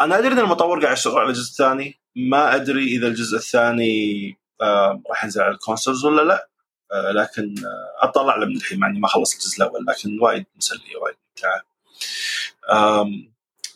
أنا 0.00 0.18
أدري 0.18 0.32
إن 0.32 0.38
المطور 0.38 0.82
قاعد 0.82 0.96
يشتغل 0.96 1.18
على 1.18 1.28
الجزء 1.28 1.50
الثاني. 1.50 2.00
ما 2.16 2.54
أدري 2.54 2.84
إذا 2.84 3.06
الجزء 3.06 3.36
الثاني 3.36 4.36
آه 4.62 5.02
راح 5.10 5.24
ينزل 5.24 5.42
على 5.42 5.54
ال 5.54 5.60
consoles 5.60 6.04
ولا 6.04 6.22
لا. 6.22 6.48
آه 6.92 7.10
لكن 7.12 7.54
آه 7.58 8.06
أطلع 8.08 8.36
له 8.36 8.46
من 8.46 8.56
الحين 8.56 8.78
مع 8.78 8.88
إني 8.88 9.00
ما 9.00 9.08
خلصت 9.08 9.34
الجزء 9.34 9.56
الأول 9.56 9.86
لكن 9.88 10.20
وايد 10.20 10.46
مسلية 10.56 10.96
وايد 11.02 11.16
ممتعة. 11.28 11.62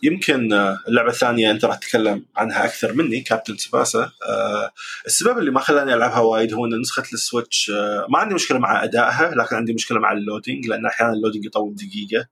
يمكن 0.03 0.53
آه، 0.53 0.79
اللعبة 0.89 1.11
الثانية 1.11 1.51
أنت 1.51 1.65
راح 1.65 1.77
تتكلم 1.77 2.25
عنها 2.37 2.65
أكثر 2.65 2.93
مني 2.93 3.21
كابتن 3.21 3.57
تسوباسا 3.57 4.11
أه 4.29 4.73
السبب 5.07 5.39
اللي 5.39 5.51
ما 5.51 5.61
خلاني 5.61 5.95
ألعبها 5.95 6.21
وايد 6.21 6.55
هو 6.55 6.67
إن 6.67 6.81
نسخة 6.81 7.05
السويتش 7.13 7.71
أه 7.71 8.07
ما 8.09 8.19
عندي 8.19 8.35
مشكلة 8.35 8.59
مع 8.59 8.85
أدائها 8.85 9.35
لكن 9.35 9.57
عندي 9.57 9.73
مشكلة 9.73 9.99
مع 9.99 10.13
ال 10.13 10.19
loading 10.20 10.67
لأن 10.67 10.87
أحيانا 10.87 11.13
ال 11.13 11.17
loading 11.17 11.45
يطول 11.45 11.75
دقيقة. 11.75 12.29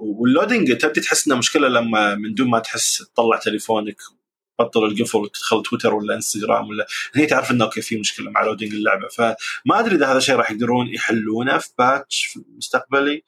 وال 0.00 0.17
loading 0.17 0.76
تبدي 0.76 1.00
تحس 1.00 1.26
انه 1.26 1.36
مشكلة 1.36 1.68
لما 1.68 2.14
من 2.14 2.34
دون 2.34 2.50
ما 2.50 2.58
تحس 2.58 2.98
تطلع 3.14 3.38
تليفونك 3.38 3.96
تبطل 4.58 4.84
القفل 4.84 5.18
وتدخل 5.18 5.62
تويتر 5.62 5.94
ولا 5.94 6.14
إنستغرام 6.14 6.68
ولا 6.68 6.86
هي 7.14 7.26
تعرف 7.26 7.50
إنه 7.50 7.64
okay 7.64 7.80
في 7.80 7.96
مشكلة 7.96 8.30
مع 8.30 8.44
loading 8.44 8.74
اللعبة. 8.74 9.08
فما 9.08 9.80
أدري 9.80 9.96
إذا 9.96 10.06
هذا 10.06 10.18
الشيء 10.18 10.34
راح 10.34 10.50
يقدرون 10.50 10.88
يحلونه 10.88 11.58
في 11.58 11.68
patch 11.78 12.38
مستقبلي 12.56 13.22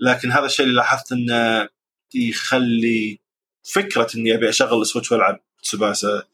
لكن 0.00 0.32
هذا 0.32 0.46
الشيء 0.46 0.66
اللي 0.66 0.76
لاحظت 0.76 1.12
إنه 1.12 1.68
يخلي 2.14 3.20
فكرة 3.62 4.08
إني 4.16 4.34
أبي 4.34 4.48
أشغل 4.48 4.80
السويتش 4.80 5.12
وألعب 5.12 5.40
تسوباسا. 5.62 6.26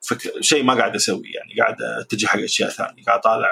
فك... 0.00 0.40
شيء 0.40 0.62
ما 0.62 0.74
قاعد 0.74 0.94
أسوي 0.94 1.30
يعني 1.32 1.60
قاعد 1.60 1.82
أتجه 1.82 2.26
حق 2.26 2.38
أشياء 2.38 2.70
ثانية 2.70 3.04
قاعد 3.04 3.18
أطالع 3.18 3.48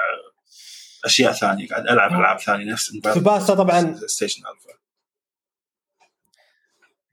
أشياء 1.05 1.31
ثانية 1.31 1.67
قاعد 1.67 1.87
ألعب 1.87 2.11
ألعاب 2.11 2.39
ثانية 2.39 2.71
نفس 2.71 2.91
تسوباسا 3.15 3.55
طبعا. 3.55 3.99
ستيشن 4.07 4.41
ألفا. 4.41 4.79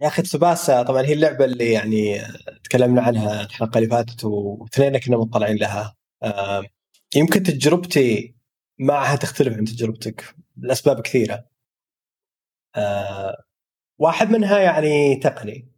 يا 0.00 0.06
أخي 0.06 0.22
تسوباسا 0.22 0.82
طبعا 0.82 1.02
هي 1.02 1.12
اللعبة 1.12 1.44
اللي 1.44 1.72
يعني 1.72 2.22
تكلمنا 2.64 3.02
عنها 3.02 3.42
الحلقة 3.44 3.78
اللي 3.78 3.90
فاتت 3.90 4.24
واثنين 4.24 4.98
كنا 4.98 5.16
مطلعين 5.16 5.56
لها. 5.56 5.96
يمكن 7.16 7.42
تجربتي 7.42 8.34
معها 8.78 9.16
تختلف 9.16 9.56
عن 9.56 9.64
تجربتك 9.64 10.34
لأسباب 10.56 11.00
كثيرة. 11.00 11.44
واحد 14.02 14.30
منها 14.30 14.58
يعني 14.58 15.16
تقني. 15.16 15.68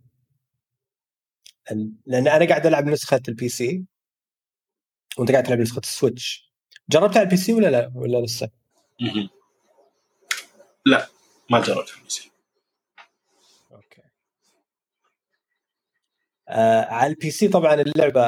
لأن 2.06 2.28
أنا 2.28 2.48
قاعد 2.48 2.66
ألعب 2.66 2.86
نسخة 2.86 3.20
ال 3.28 3.48
PC 3.48 3.84
وأنت 5.18 5.30
قاعد 5.30 5.44
تلعب 5.44 5.58
نسخة 5.58 5.78
السويتش. 5.78 6.52
جربتها 6.90 7.18
على 7.18 7.22
ال 7.22 7.36
PC 7.36 7.52
ولا 7.52 7.70
لا؟ 7.70 7.92
ولا 7.94 8.18
لسه؟ 8.18 8.50
لا 10.86 11.08
ما 11.50 11.60
جربت 11.60 11.90
على 11.90 11.98
ال 11.98 12.10
PC 12.10 12.30
okay. 13.72 14.02
آه 16.48 16.84
على 16.84 17.12
ال 17.12 17.30
PC 17.30 17.48
طبعا 17.48 17.74
اللعبة 17.74 18.22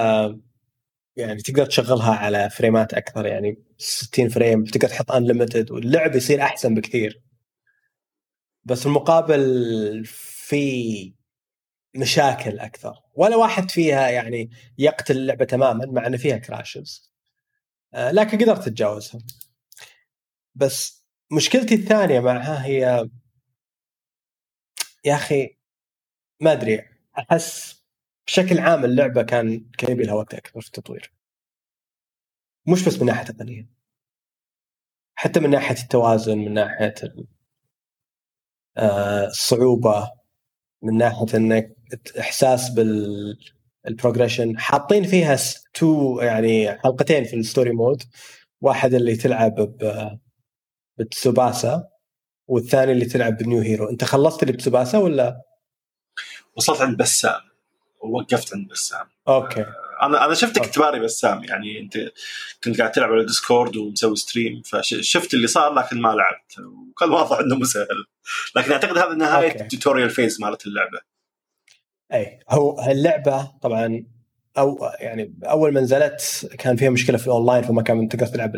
يعني 1.16 1.42
تقدر 1.42 1.66
تشغلها 1.66 2.14
على 2.14 2.50
frame 2.50 2.87
ات 2.87 2.94
أكثر 2.94 3.26
يعني 3.26 3.62
60 3.78 4.28
فريم 4.28 4.64
تقدر 4.64 4.88
تحط 4.88 5.12
unlimited 5.12 5.70
واللعب 5.70 6.16
يصير 6.16 6.42
أحسن 6.42 6.74
بكثير. 6.74 7.25
بس 8.66 8.86
المقابل 8.86 10.04
في 10.06 11.14
مشاكل 11.96 12.58
أكثر. 12.58 13.02
ولا 13.14 13.36
واحد 13.36 13.70
فيها 13.70 14.10
يعني 14.10 14.50
يقتل 14.78 15.16
اللعبة 15.16 15.44
تماما 15.44 15.86
مع 15.86 16.06
إن 16.06 16.16
فيها 16.16 16.36
كراشز 16.38 17.12
آه، 17.94 18.10
لكن 18.10 18.38
قدرت 18.38 18.66
أتجاوزها. 18.66 19.20
بس 20.54 21.04
مشكلتي 21.32 21.74
الثانية 21.74 22.20
معها 22.20 22.66
هي 22.66 23.08
يا 25.04 25.14
أخي 25.14 25.56
ما 26.40 26.52
أدري 26.52 26.84
أحس 27.18 27.84
بشكل 28.26 28.58
عام 28.58 28.84
اللعبة 28.84 29.22
كان 29.22 29.70
كان 29.78 29.92
يبي 29.92 30.02
لها 30.04 30.14
وقت 30.14 30.34
أكثر 30.34 30.60
في 30.60 30.66
التطوير. 30.66 31.12
مش 32.68 32.84
بس 32.84 33.00
من 33.00 33.06
ناحية 33.06 33.24
تقنيه 33.24 33.68
حتى 35.14 35.40
من 35.40 35.50
ناحية 35.50 35.76
التوازن 35.82 36.38
من 36.38 36.54
ناحية 36.54 36.94
آه، 37.04 37.35
الصعوبه 38.78 40.10
من 40.82 40.96
ناحية 40.96 41.26
إنك 41.34 41.76
إحساس 42.20 42.68
بال 42.70 43.38
ال 43.88 43.94
progression 43.94 44.58
حاطين 44.58 45.04
فيها 45.04 45.36
two 45.74 46.20
يعني 46.20 46.78
حلقتين 46.78 47.24
في 47.24 47.36
ال 47.36 47.42
story 47.42 47.70
mode 47.70 48.02
واحد 48.60 48.94
اللي 48.94 49.16
تلعب 49.16 49.54
ب 49.54 50.10
بتسوباسا 50.98 51.88
والثاني 52.48 52.92
اللي 52.92 53.04
تلعب 53.04 53.36
ب 53.36 53.42
new 53.42 53.60
hero 53.60 53.90
أنت 53.90 54.04
خلصت 54.04 54.42
اللي 54.42 54.52
بتسوباسا 54.52 54.98
ولا؟ 54.98 55.42
وصلت 56.56 56.80
عند 56.80 56.96
بسام. 56.98 57.40
ووقفت 58.00 58.54
عند 58.54 58.68
بسام. 58.68 59.06
okay. 59.28 59.66
أنا 60.02 60.24
أنا 60.24 60.34
شفتك 60.34 60.66
تباري 60.66 61.00
بسام 61.00 61.44
يعني 61.44 61.80
أنت 61.80 61.98
كنت 62.64 62.78
قاعد 62.78 62.92
تلعب 62.92 63.12
على 63.12 63.24
ديسكورد 63.24 63.76
ومسوي 63.76 64.16
stream 64.16 64.62
فشفت 64.62 65.34
اللي 65.34 65.46
صار 65.46 65.74
لكن 65.74 66.00
ما 66.00 66.08
لعبت 66.08 66.58
وكان 66.58 67.10
واضح 67.10 67.38
إنه 67.38 67.56
مو 67.56 67.64
سهل. 67.64 68.04
لكن 68.56 68.72
أعتقد 68.72 68.98
هذا 68.98 69.14
نهاية 69.14 69.60
ال 69.60 69.66
tutorial 69.66 70.10
phase 70.10 70.40
مالت 70.40 70.66
اللعبة. 70.66 71.00
أي 72.12 72.38
هو 72.50 72.90
اللعبه 72.90 73.52
طبعا 73.62 74.06
أو 74.58 74.78
يعني 75.00 75.34
أول 75.44 75.72
ما 75.72 75.80
نزلت 75.80 76.48
كان 76.58 76.76
فيها 76.76 76.90
مشكلة 76.90 77.18
في 77.18 77.26
الأونلاين 77.26 77.62
فما 77.62 77.82
كان 77.82 78.08
تقدر 78.08 78.26
تلعب 78.26 78.56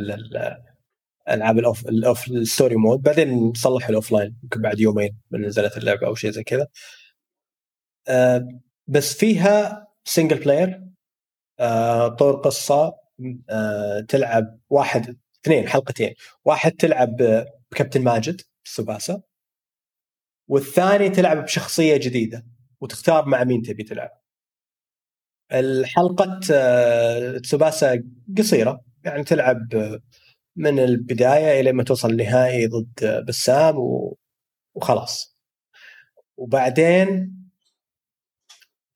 ألعاب 1.28 1.58
ال 1.58 1.66
off 1.66 1.88
ال 1.88 1.98
off 1.98 2.28
ال 2.28 2.36
story 2.36 2.76
mode 2.76 3.02
بعدين 3.02 3.52
صلحوا 3.54 3.90
ال 3.90 4.12
offline 4.12 4.36
يمكن 4.42 4.62
بعد 4.62 4.80
يومين 4.80 5.18
من 5.30 5.46
نزلت 5.46 5.76
اللعبة 5.76 6.06
أو 6.06 6.14
شيء 6.14 6.30
زي 6.30 6.44
كذا. 6.44 6.66
أه 8.08 8.48
بس 8.86 9.14
فيها 9.14 9.88
single 10.04 10.38
player 10.38 10.87
طور 12.18 12.36
قصة 12.44 12.94
أه 13.50 14.00
تلعب 14.08 14.58
واحد 14.70 15.16
اثنين 15.44 15.68
حلقتين. 15.68 16.14
واحد 16.44 16.72
تلعب 16.72 17.16
بكابتن 17.72 18.04
ماجد 18.04 18.40
سوباسا 18.64 19.22
والثاني 20.48 21.08
تلعب 21.10 21.44
بشخصية 21.44 21.96
جديدة 21.96 22.46
وتختار 22.80 23.26
مع 23.26 23.44
مين 23.44 23.62
تبي 23.62 23.82
تلعب. 23.82 24.10
الحلقة 25.52 26.40
آه، 26.52 27.38
تسوباسا 27.38 28.04
قصيرة 28.38 28.84
يعني 29.04 29.24
تلعب 29.24 29.58
من 30.56 30.78
البداية 30.78 31.60
إلى 31.60 31.72
ما 31.72 31.82
توصل 31.84 32.10
النهائي 32.10 32.66
ضد 32.66 33.24
بسام 33.28 33.74
وخلاص. 34.74 35.38
وبعدين 36.36 37.34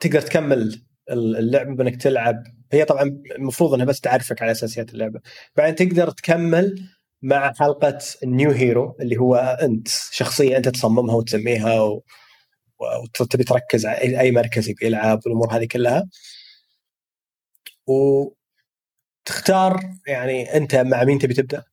تقدر 0.01 0.21
تكمل 0.21 0.83
اللعبة 1.13 1.75
بإنك 1.75 2.03
تلعب. 2.03 2.43
هي 2.73 2.85
طبعا 2.85 3.23
المفروض 3.39 3.75
إنها 3.75 3.87
بس 3.87 4.01
تعرفك 4.01 4.43
على 4.43 4.53
أساسيات 4.53 4.95
اللعبة. 4.95 5.21
بعدين 5.57 5.75
تقدر 5.75 6.11
تكمل 6.11 6.89
مع 7.23 7.53
حلقة 7.53 7.99
النيو 8.23 8.51
هيرو 8.51 8.97
اللي 9.01 9.17
هو 9.17 9.37
أنت 9.37 9.89
شخصية 9.89 10.57
أنت 10.57 10.69
تصممها 10.69 11.15
وتسميها 11.15 11.81
و... 11.81 12.03
وتبي 13.21 13.45
تركز 13.45 13.87
على 13.87 14.21
أي 14.21 14.33
مركز 14.33 14.69
يبي 14.69 14.87
يلعب 14.87 15.21
والأمور 15.27 15.57
هذه 15.57 15.65
كلها. 15.65 16.09
وتختار 19.27 19.81
يعني 20.07 20.57
أنت 20.57 20.75
مع 20.77 21.05
مين 21.05 21.19
تبي 21.19 21.35
تبدأ؟ 21.35 21.65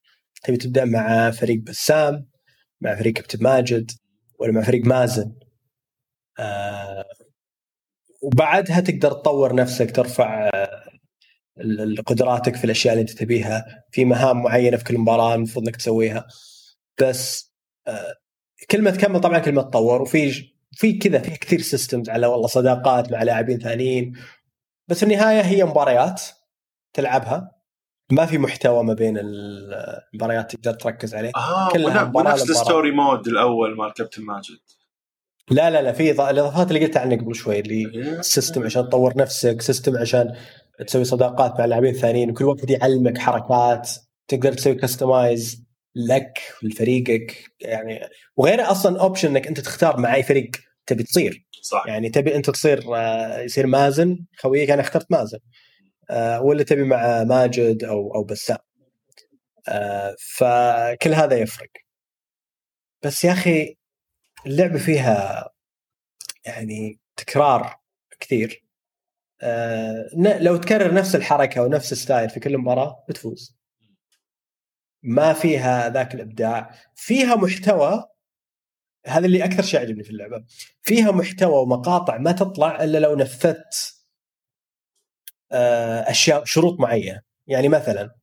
تبي 0.43 0.57
تبدأ 0.57 0.85
مع 0.85 1.31
فريق 1.31 1.59
بسام 1.59 2.27
مع 2.81 2.95
فريق 2.95 3.13
كابتن 3.13 3.43
ماجد 3.43 3.91
ولا 4.39 4.51
مع 4.51 4.61
فريق 4.61 4.85
مازن؟ 4.85 5.33
آه 6.39 7.05
وبعدها 8.21 8.79
تقدر 8.79 9.11
تطور 9.11 9.55
نفسك 9.55 9.95
ترفع 9.95 10.49
قدراتك 12.05 12.55
في 12.55 12.63
الأشياء 12.63 12.93
اللي 12.93 13.01
أنت 13.01 13.11
تبيها. 13.11 13.65
في 13.91 14.05
مهام 14.05 14.43
معينة 14.43 14.77
في 14.77 14.83
كل 14.83 14.97
مباراة 14.97 15.35
المفروض 15.35 15.65
إنك 15.65 15.75
تسويها. 15.75 16.27
بس 17.01 17.53
آه 17.87 18.15
كلمه 18.71 18.91
تكمل 18.91 19.21
طبعا 19.21 19.39
كلمه 19.39 19.61
تطور. 19.61 20.01
وفي 20.01 20.51
في 20.71 20.93
كذا 20.93 21.19
في 21.19 21.31
كثير 21.31 21.61
systems 21.61 22.09
على 22.09 22.27
والله 22.27 22.47
صداقات 22.47 23.11
مع 23.11 23.23
لاعبين 23.23 23.59
ثانيين. 23.59 24.13
بس 24.87 25.03
النهاية 25.03 25.41
هي 25.41 25.65
مباريات 25.65 26.21
تلعبها. 26.93 27.51
ما 28.11 28.25
في 28.25 28.37
محتوى 28.37 28.83
ما 28.83 28.93
بين 28.93 29.17
المباريات 29.17 30.55
تقدر 30.55 30.73
تركز 30.73 31.15
عليه. 31.15 31.31
آه 31.35 31.69
كلها 31.69 32.11
ونفس 32.15 32.49
ال 32.49 32.56
story 32.56 32.91
mode 32.91 33.27
الأول 33.27 33.77
مال 33.77 33.93
كابتن 33.93 34.23
ماجد 34.23 34.59
لا 35.51 35.69
لا 35.69 35.81
لا 35.81 35.91
في 35.91 36.11
الإضافات 36.11 36.67
اللي 36.67 36.85
قلت 36.85 36.97
عنك 36.97 37.21
قبل 37.21 37.35
شوي 37.35 37.59
اللي 37.59 38.17
system 38.21 38.63
عشان 38.63 38.89
تطور 38.89 39.17
نفسك 39.17 39.61
system 39.61 39.97
عشان 39.97 40.35
تسوي 40.87 41.03
صداقات 41.03 41.59
مع 41.59 41.65
لاعبين 41.65 41.93
ثانيين 41.93 42.29
وكل 42.29 42.45
واحد 42.45 42.69
يعلمك 42.69 43.17
حركات 43.17 43.89
تقدر 44.27 44.53
تسوي 44.53 44.75
customize 44.75 45.63
لك 45.95 46.39
ولفريقك 46.63 47.43
يعني 47.61 47.99
وغير 48.37 48.71
أصلا 48.71 49.01
option 49.01 49.29
إنك 49.29 49.47
أنت 49.47 49.59
تختار 49.59 49.99
مع 49.99 50.15
أي 50.15 50.23
فريق 50.23 50.49
تبي 50.85 51.03
تصير. 51.03 51.45
صح. 51.61 51.83
يعني 51.87 52.09
تبي 52.09 52.35
أنت 52.35 52.49
تصير 52.49 52.95
آه، 52.95 53.39
يصير 53.39 53.67
مازن 53.67 54.25
خويك 54.37 54.69
أنا 54.69 54.81
اخترت 54.81 55.11
مازن. 55.11 55.39
آه، 56.09 56.41
ولا 56.41 56.63
تبي 56.63 56.83
مع 56.83 57.23
ماجد 57.23 57.83
أو 57.83 58.15
أو 58.15 58.23
بسام. 58.23 58.57
آه، 59.69 60.15
فكل 60.19 61.13
هذا 61.13 61.37
يفرق. 61.37 61.69
بس 63.03 63.23
يا 63.23 63.31
أخي 63.31 63.78
اللعبة 64.45 64.79
فيها 64.79 65.49
يعني 66.45 66.99
تكرار 67.15 67.79
كثير. 68.19 68.65
لو 70.15 70.57
تكرر 70.57 70.93
نفس 70.93 71.15
الحركة 71.15 71.61
ونفس 71.61 71.91
الستايل 71.91 72.29
في 72.29 72.39
كل 72.39 72.57
مباراة 72.57 73.05
بتفوز. 73.09 73.59
ما 75.03 75.33
فيها 75.33 75.89
ذاك 75.89 76.15
الإبداع. 76.15 76.75
فيها 76.95 77.35
محتوى 77.35 78.05
هذا 79.05 79.25
اللي 79.25 79.45
أكثر 79.45 79.63
شيء 79.63 79.79
عجبني 79.79 80.03
في 80.03 80.09
اللعبة. 80.09 80.45
فيها 80.81 81.11
محتوى 81.11 81.61
ومقاطع 81.61 82.17
ما 82.17 82.31
تطلع 82.31 82.83
إلا 82.83 82.97
لو 82.97 83.15
نفذت 83.15 83.95
آه، 85.51 86.11
أشياء 86.11 86.45
شروط 86.45 86.79
معينة. 86.79 87.21
يعني 87.47 87.69
مثلا 87.69 88.15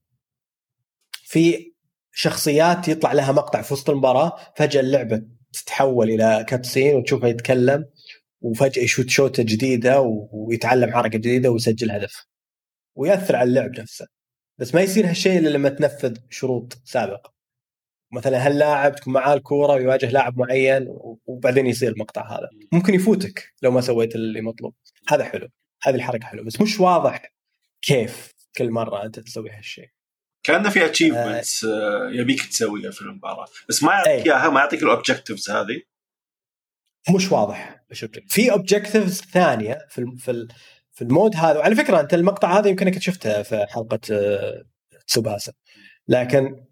في 1.12 1.72
شخصيات 2.12 2.88
يطلع 2.88 3.12
لها 3.12 3.32
مقطع 3.32 3.62
في 3.62 3.74
وسط 3.74 3.90
المباراة 3.90 4.52
فجأة 4.56 4.80
اللعبة 4.80 5.35
تتحول 5.64 6.10
إلى 6.10 6.44
كاتسين 6.48 6.94
وتشوفه 6.94 7.28
يتكلم 7.28 7.86
وفجأة 8.40 8.82
يشوت 8.82 9.10
شوتة 9.10 9.42
جديدة 9.42 10.00
ويتعلم 10.32 10.92
حركة 10.92 11.18
جديدة 11.18 11.50
ويسجل 11.50 11.90
هدف. 11.90 12.26
ويأثر 12.96 13.36
على 13.36 13.48
اللعب 13.48 13.80
نفسه. 13.80 14.06
بس 14.58 14.74
ما 14.74 14.80
يصير 14.80 15.08
هالشيء 15.08 15.38
إلا 15.38 15.48
لما 15.48 15.68
تنفذ 15.68 16.16
شروط 16.30 16.78
سابقة. 16.84 17.34
مثلا 18.12 18.46
هاللاعب 18.46 18.94
تكون 18.94 19.12
معاه 19.12 19.34
الكورة 19.34 19.72
ويواجه 19.74 20.10
لاعب 20.10 20.38
معين 20.38 20.86
وبعدين 21.26 21.66
يصير 21.66 21.92
المقطع 21.92 22.38
هذا. 22.38 22.50
ممكن 22.72 22.94
يفوتك 22.94 23.52
لو 23.62 23.70
ما 23.70 23.80
سويت 23.80 24.14
اللي 24.14 24.40
مطلوب. 24.40 24.74
هذا 25.08 25.24
حلو. 25.24 25.48
هذه 25.82 25.94
الحركة 25.94 26.26
حلوة. 26.26 26.44
بس 26.44 26.60
مش 26.60 26.80
واضح 26.80 27.34
كيف 27.82 28.32
كل 28.56 28.70
مرة 28.70 29.04
أنت 29.04 29.20
تسوي 29.20 29.50
هالشيء. 29.50 29.88
كانه 30.46 30.70
في 30.70 30.86
achievements 30.86 31.64
آه 31.64 32.10
يبيك 32.12 32.46
تسويها 32.46 32.90
في 32.90 33.02
المباراة. 33.02 33.46
بس 33.68 33.82
ما 33.82 33.92
يعطيك 33.92 34.26
إياها 34.26 34.50
ما 34.50 34.60
يعطيك 34.60 34.82
ال 34.82 34.88
objectives 34.88 35.50
هذه. 35.50 35.82
مش 37.14 37.32
واضح. 37.32 37.84
في 38.28 38.52
objectives 38.52 39.20
ثانية 39.20 39.78
في 39.90 40.16
في 40.18 40.48
في 40.92 41.02
ال 41.02 41.09
mode 41.09 41.36
هذا. 41.36 41.58
وعلى 41.58 41.74
فكرة 41.74 42.00
أنت 42.00 42.14
المقطع 42.14 42.58
هذا 42.58 42.68
يمكنك 42.68 42.98
شفته 42.98 43.42
في 43.42 43.66
حلقة 43.68 44.00
آه، 44.10 44.64
تسوباسا. 45.06 45.52
لكن 46.08 46.66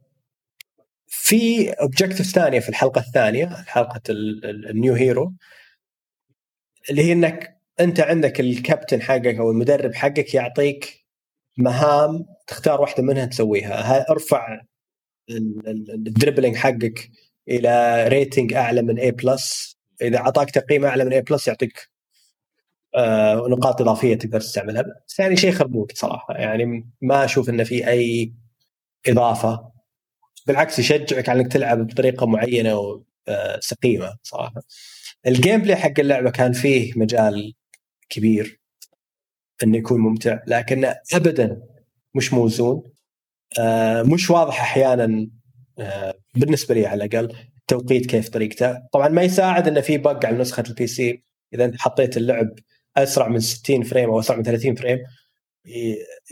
في 1.07 1.71
objective 1.71 2.27
ثانية 2.27 2.61
في 2.61 2.69
الحلقة 2.69 3.01
الثانية 3.01 3.47
حلقة 3.47 4.01
ال 4.09 4.30
new 4.30 4.95
hero 4.95 5.35
اللي 6.91 7.03
هي 7.03 7.13
إنك 7.13 7.61
أنت 7.81 8.01
عندك 8.01 8.41
الكابتن 8.41 9.03
حقك 9.03 9.35
أو 9.35 9.51
المدرب 9.51 9.95
حقك 9.95 10.35
يعطيك 10.35 11.04
مهام 11.57 12.27
تختار 12.47 12.81
واحدة 12.81 13.03
منها 13.03 13.27
تسويها. 13.27 14.11
أرفع 14.11 14.61
ال 15.31 15.43
dribbling 15.43 16.57
حقك 16.57 17.11
إلى 17.49 18.05
rating 18.09 18.55
أعلى 18.55 18.83
من 18.83 19.01
A 19.01 19.15
plus 19.15 19.77
إذا 20.03 20.19
أعطاك 20.19 20.51
تقييم 20.51 20.85
أعلى 20.85 21.05
من 21.05 21.13
A 21.21 21.23
plus 21.23 21.49
يعطيك 21.49 21.91
آه 22.97 23.47
نقاط 23.49 23.81
إضافية 23.81 24.15
تقدر 24.15 24.41
تستعملها. 24.41 24.85
بس 25.09 25.19
يعني 25.19 25.37
شيء 25.37 25.53
خربوط 25.53 25.93
صراحة. 25.93 26.35
يعني 26.35 26.91
ما 27.03 27.25
أشوف 27.25 27.49
انه 27.49 27.65
في 27.65 27.89
أي 27.89 28.33
إضافة. 29.09 29.73
بالعكس 30.47 30.79
يشجعك 30.79 31.29
على 31.29 31.41
إنك 31.41 31.53
تلعب 31.53 31.87
بطريقة 31.87 32.27
معينة 32.27 32.79
وسقيمه 33.29 34.07
آه، 34.07 34.19
صراحة. 34.23 34.63
ال 35.27 35.63
gameplay 35.63 35.77
حق 35.77 35.93
اللعبة 35.99 36.31
كان 36.31 36.53
فيه 36.53 36.93
مجال 36.97 37.55
كبير. 38.09 38.61
إنه 39.65 39.79
يكون 39.79 40.01
ممتع 40.01 40.39
لكن 40.47 40.95
ابدا 41.15 41.63
مش 42.15 42.33
موزون. 42.33 42.83
آه، 43.59 44.03
مش 44.03 44.31
واضح 44.31 44.61
أحيانا 44.61 45.29
آه، 45.79 46.15
بالنسبة 46.35 46.75
لي 46.75 46.87
على 46.87 47.05
الأقل 47.05 47.37
التوقيت 47.59 48.07
كيف 48.07 48.29
طريقته. 48.29 48.79
طبعا 48.93 49.09
ما 49.09 49.23
يساعد 49.23 49.69
إنه 49.69 49.81
في 49.81 49.99
bug 49.99 50.27
على 50.27 50.39
نسخة 50.39 50.65
ال 50.69 50.87
PC. 50.87 51.25
إذا 51.55 51.65
أنت 51.65 51.77
حطيت 51.81 52.17
اللعب 52.17 52.49
أسرع 52.97 53.29
من 53.29 53.41
60 53.41 53.83
frame 53.83 54.11
أو 54.11 54.21
أسرع 54.21 54.37
من 54.37 54.43
30 54.43 54.75
frame 54.75 54.99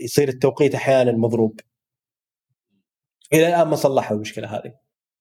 يصير 0.01 0.29
التوقيت 0.29 0.75
أحيانا 0.75 1.11
مضروب. 1.11 1.59
إلى 3.33 3.47
الآن 3.47 3.67
ما 3.67 3.75
صلحوا 3.75 4.15
المشكلة 4.15 4.47
هذه. 4.47 4.73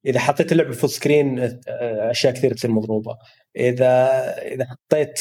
إذا 0.07 0.21
حطيت 0.21 0.53
اللعبه 0.53 0.73
full 0.73 0.91
screen 0.91 1.59
أشياء 1.69 2.35
كثير 2.35 2.55
تصير 2.55 2.71
مضروبة. 2.71 3.19
إذا 3.57 3.95
إذا 4.39 4.67
حطيت 4.67 5.21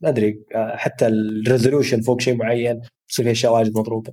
ما 0.00 0.08
أدري 0.08 0.44
حتى 0.54 1.06
ال 1.06 1.14
resolution 1.14 2.00
فوق 2.02 2.20
شيء 2.20 2.34
معين 2.36 2.82
تصير 3.08 3.24
في 3.24 3.30
أشياء 3.32 3.52
واجد 3.52 3.78
مضروبة. 3.78 4.12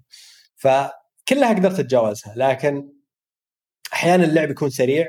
فكلها 0.56 1.54
قدرت 1.54 1.80
أتجاوزها 1.80 2.34
لكن 2.36 2.90
أحيانا 3.94 4.24
اللعب 4.26 4.50
يكون 4.52 4.70
سريع 4.70 5.08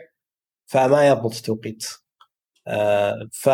فما 0.67 1.09
يضبط 1.09 1.37
التوقيت. 1.37 1.87
آه، 2.67 3.29
ف 3.33 3.51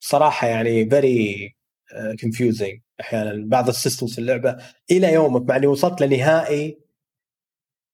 صراحة 0.00 0.46
يعني 0.48 0.90
very 0.90 1.56
confusing 2.20 2.80
أحيانا 3.00 3.46
بعض 3.46 3.68
ال 3.68 3.73
systems 3.73 4.12
في 4.14 4.18
اللعبة 4.18 4.56
إلى 4.90 5.12
يومك 5.12 5.48
مع 5.48 5.56
إني 5.56 5.66
وصلت 5.66 6.00
لنهائي 6.02 6.80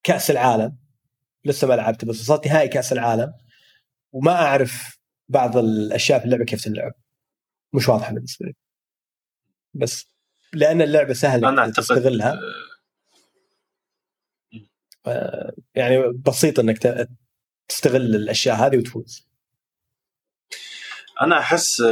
كأس 0.03 0.31
العالم. 0.31 0.77
لسه 1.45 1.67
ما 1.67 1.73
لعبت 1.73 2.05
بس 2.05 2.21
وصلت 2.21 2.47
نهائي 2.47 2.67
كأس 2.67 2.93
العالم. 2.93 3.33
وما 4.13 4.31
أعرف 4.33 4.99
بعض 5.29 5.57
الأشياء 5.57 6.19
في 6.19 6.25
اللعبة 6.25 6.45
كيف 6.45 6.63
تلعب. 6.63 6.93
مش 7.75 7.89
واضحة 7.89 8.13
بالنسبة 8.13 8.45
لي. 8.45 8.55
بس 9.73 10.07
لأن 10.53 10.81
اللعبة 10.81 11.13
سهلة 11.13 11.49
أنا 11.49 11.69
تستغلها. 11.69 12.39
آه، 15.07 15.53
يعني 15.75 16.11
بسيط 16.11 16.59
إنك 16.59 17.07
تستغل 17.67 18.15
الأشياء 18.15 18.55
هذه 18.55 18.77
وتفوز. 18.77 19.27
أنا 21.21 21.39
أحس 21.39 21.83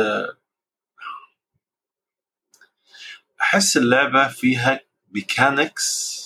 أحس 3.41 3.77
اللعبة 3.77 4.27
فيها 4.27 4.80
mechanics 5.11 6.23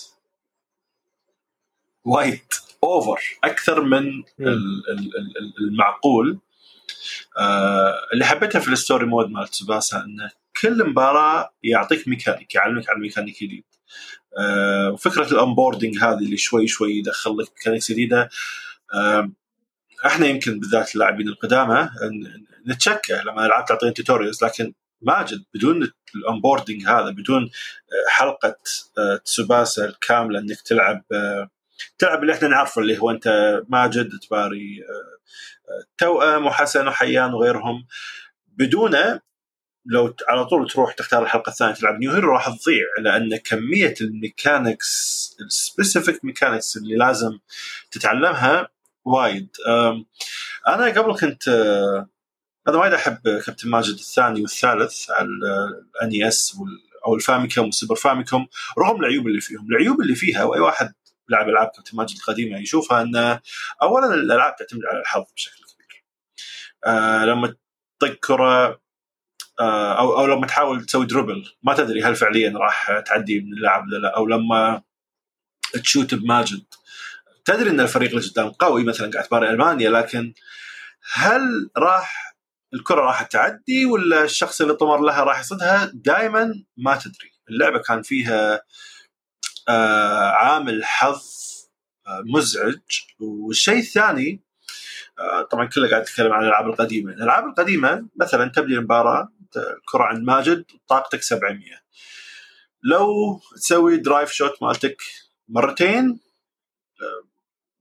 وايد 2.04 2.40
over 2.84 3.20
أكثر 3.44 3.80
من 3.80 4.24
المعقول. 5.60 6.32
آه 6.32 6.47
اللي 8.12 8.24
حبيتها 8.24 8.58
في 8.58 8.68
ال 8.68 8.74
story 8.74 9.06
mode 9.06 9.30
مال 9.30 9.48
تسوباسا 9.48 10.04
انه 10.04 10.30
كل 10.62 10.88
مباراة 10.90 11.54
يعطيك 11.62 12.08
ميكانيك 12.08 12.54
يعلمك 12.54 12.90
على 12.90 13.00
ميكانيك 13.00 13.44
جديد. 13.44 13.64
آه 14.38 14.90
وفكرة 14.90 15.32
ال 15.32 15.38
onboarding 15.38 15.98
هذه 15.98 16.18
اللي 16.18 16.36
شوي 16.36 16.66
شوي 16.66 16.92
يدخل 16.92 17.36
لك 17.38 17.48
mechanics 17.56 17.92
جديدة. 17.92 18.28
آه 18.94 19.30
إحنا 20.06 20.26
يمكن 20.26 20.60
بالذات 20.60 20.94
اللاعبين 20.94 21.28
القدامى 21.28 21.90
نتشكى 22.68 23.12
لما 23.26 23.40
الالعاب 23.40 23.64
تعطينا 23.64 23.92
tutorials 23.92 24.44
لكن 24.44 24.74
ماجد 25.02 25.44
بدون 25.54 25.92
ال 26.14 26.20
onboarding 26.20 26.86
هذا 26.88 27.10
بدون 27.10 27.42
آه، 27.42 28.10
حلقة 28.10 28.56
آه، 28.98 29.16
تسوباسا 29.16 29.84
الكاملة 29.84 30.38
إنك 30.38 30.60
تلعب 30.60 31.02
آه، 31.12 31.50
تلعب 31.98 32.22
اللي 32.22 32.32
إحنا 32.32 32.48
نعرفه 32.48 32.80
اللي 32.82 32.98
هو 32.98 33.10
أنت 33.10 33.28
ماجد 33.68 34.10
تباري 34.28 34.80
توأم 35.98 36.46
وحسن 36.46 36.88
وحيان 36.88 37.34
وغيرهم. 37.34 37.86
بدونه 38.46 39.20
لو 39.86 40.14
على 40.28 40.44
طول 40.44 40.70
تروح 40.70 40.92
تختار 40.92 41.22
الحلقة 41.22 41.50
الثانية 41.50 41.74
تلعب 41.74 41.98
new 41.98 42.12
hero 42.12 42.32
راح 42.32 42.48
تضيع 42.48 42.84
لأن 43.00 43.36
كمية 43.36 43.94
ال 44.00 44.14
mechanics 44.14 45.36
ال 45.40 45.49
specific 45.49 46.24
mechanics 46.24 46.76
اللي 46.76 46.96
لازم 46.96 47.38
تتعلمها 47.90 48.68
وايد. 49.04 49.48
أنا 50.68 50.84
قبل 50.84 51.18
كنت 51.20 51.48
أنا 52.68 52.76
وايد 52.76 52.92
أحب 52.92 53.40
كابتن 53.46 53.68
ماجد 53.70 53.94
الثاني 53.94 54.40
والثالث 54.40 55.10
على 55.10 55.28
ال 55.96 56.28
NES 56.28 56.56
أو 57.06 57.14
ال 57.14 57.20
Famicom 57.20 57.64
وال 57.64 57.73
Super 57.73 57.94
Famicom 57.94 58.46
رغم 58.78 59.00
العيوب 59.00 59.26
اللي 59.26 59.40
فيهم، 59.40 59.66
العيوب 59.70 60.00
اللي 60.00 60.14
فيها 60.14 60.44
وأي 60.44 60.60
واحد 60.60 60.92
لعب 61.28 61.48
العاب 61.48 61.68
كابتن 61.76 61.96
ماجد 61.96 62.16
القديمه 62.16 62.58
يشوفها 62.58 63.02
أن 63.02 63.40
اولا 63.82 64.14
الألعاب 64.14 64.56
تعتمد 64.56 64.80
على 64.92 65.00
الحظ 65.00 65.24
بشكل 65.36 65.64
كبير. 65.64 66.04
آه 66.86 67.24
لما 67.24 67.54
تطق 68.00 68.14
كرة 68.14 68.80
آه 69.60 69.98
أو 69.98 70.18
أو 70.18 70.26
لما 70.26 70.46
تحاول 70.46 70.84
تسوي 70.86 71.06
dribble 71.06 71.44
ما 71.62 71.74
تدري 71.74 72.02
هل 72.02 72.16
فعليا 72.16 72.58
راح 72.58 73.00
تعدي 73.06 73.40
من 73.40 73.52
اللاعب 73.52 73.82
ولا 73.82 73.96
لا 73.98 74.16
أو 74.16 74.26
لما 74.26 74.82
تشوت 75.84 76.14
بماجد. 76.14 76.64
تدري 77.44 77.70
أن 77.70 77.80
الفريق 77.80 78.10
اللي 78.10 78.28
قدام 78.28 78.50
قوي 78.50 78.84
مثلا 78.84 79.10
قاعد 79.10 79.24
تباري 79.24 79.50
ألمانيا 79.50 79.90
لكن 79.90 80.34
هل 81.12 81.70
راح 81.76 82.36
الكرة 82.74 83.00
راح 83.00 83.22
تعدي 83.22 83.84
ولا 83.86 84.24
الشخص 84.24 84.60
اللي 84.60 84.74
طمر 84.74 85.00
لها 85.00 85.24
راح 85.24 85.40
يصدها؟ 85.40 85.90
دائما 85.94 86.64
ما 86.76 86.96
تدري. 86.96 87.32
اللعبة 87.50 87.78
كان 87.78 88.02
فيها 88.02 88.54
آه 88.54 88.62
عامل 90.30 90.84
حظ 90.84 91.22
آه 92.06 92.22
مزعج. 92.26 92.78
والشيء 93.20 93.78
الثاني 93.78 94.40
آه 95.18 95.42
طبعا 95.42 95.66
كله 95.66 95.90
قاعد 95.90 96.02
يتكلم 96.02 96.32
عن 96.32 96.42
الألعاب 96.42 96.66
القديمة. 96.66 97.12
الألعاب 97.12 97.44
القديمة 97.44 98.06
مثلا 98.16 98.48
تبدي 98.48 98.74
المباراة 98.74 99.32
الكره 99.56 100.04
عند 100.04 100.22
ماجد 100.26 100.64
طاقتك 100.88 101.22
700 101.22 101.58
لو 102.82 103.40
تسوي 103.56 103.96
drive 103.96 104.32
shot 104.32 104.62
مالتك 104.62 105.02
مرتين 105.48 106.20
آه، 107.02 107.28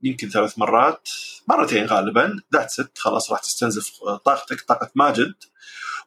يمكن 0.02 0.30
ثلاث 0.30 0.60
مرات 0.60 1.10
مرتين 1.48 1.86
غالبا 1.86 2.40
that's 2.54 2.80
it 2.80 2.98
خلاص 2.98 3.32
راح 3.32 3.40
تستنزف 3.40 3.92
طاقتك 4.26 4.62
طاقة 4.62 4.92
ماجد. 4.96 5.34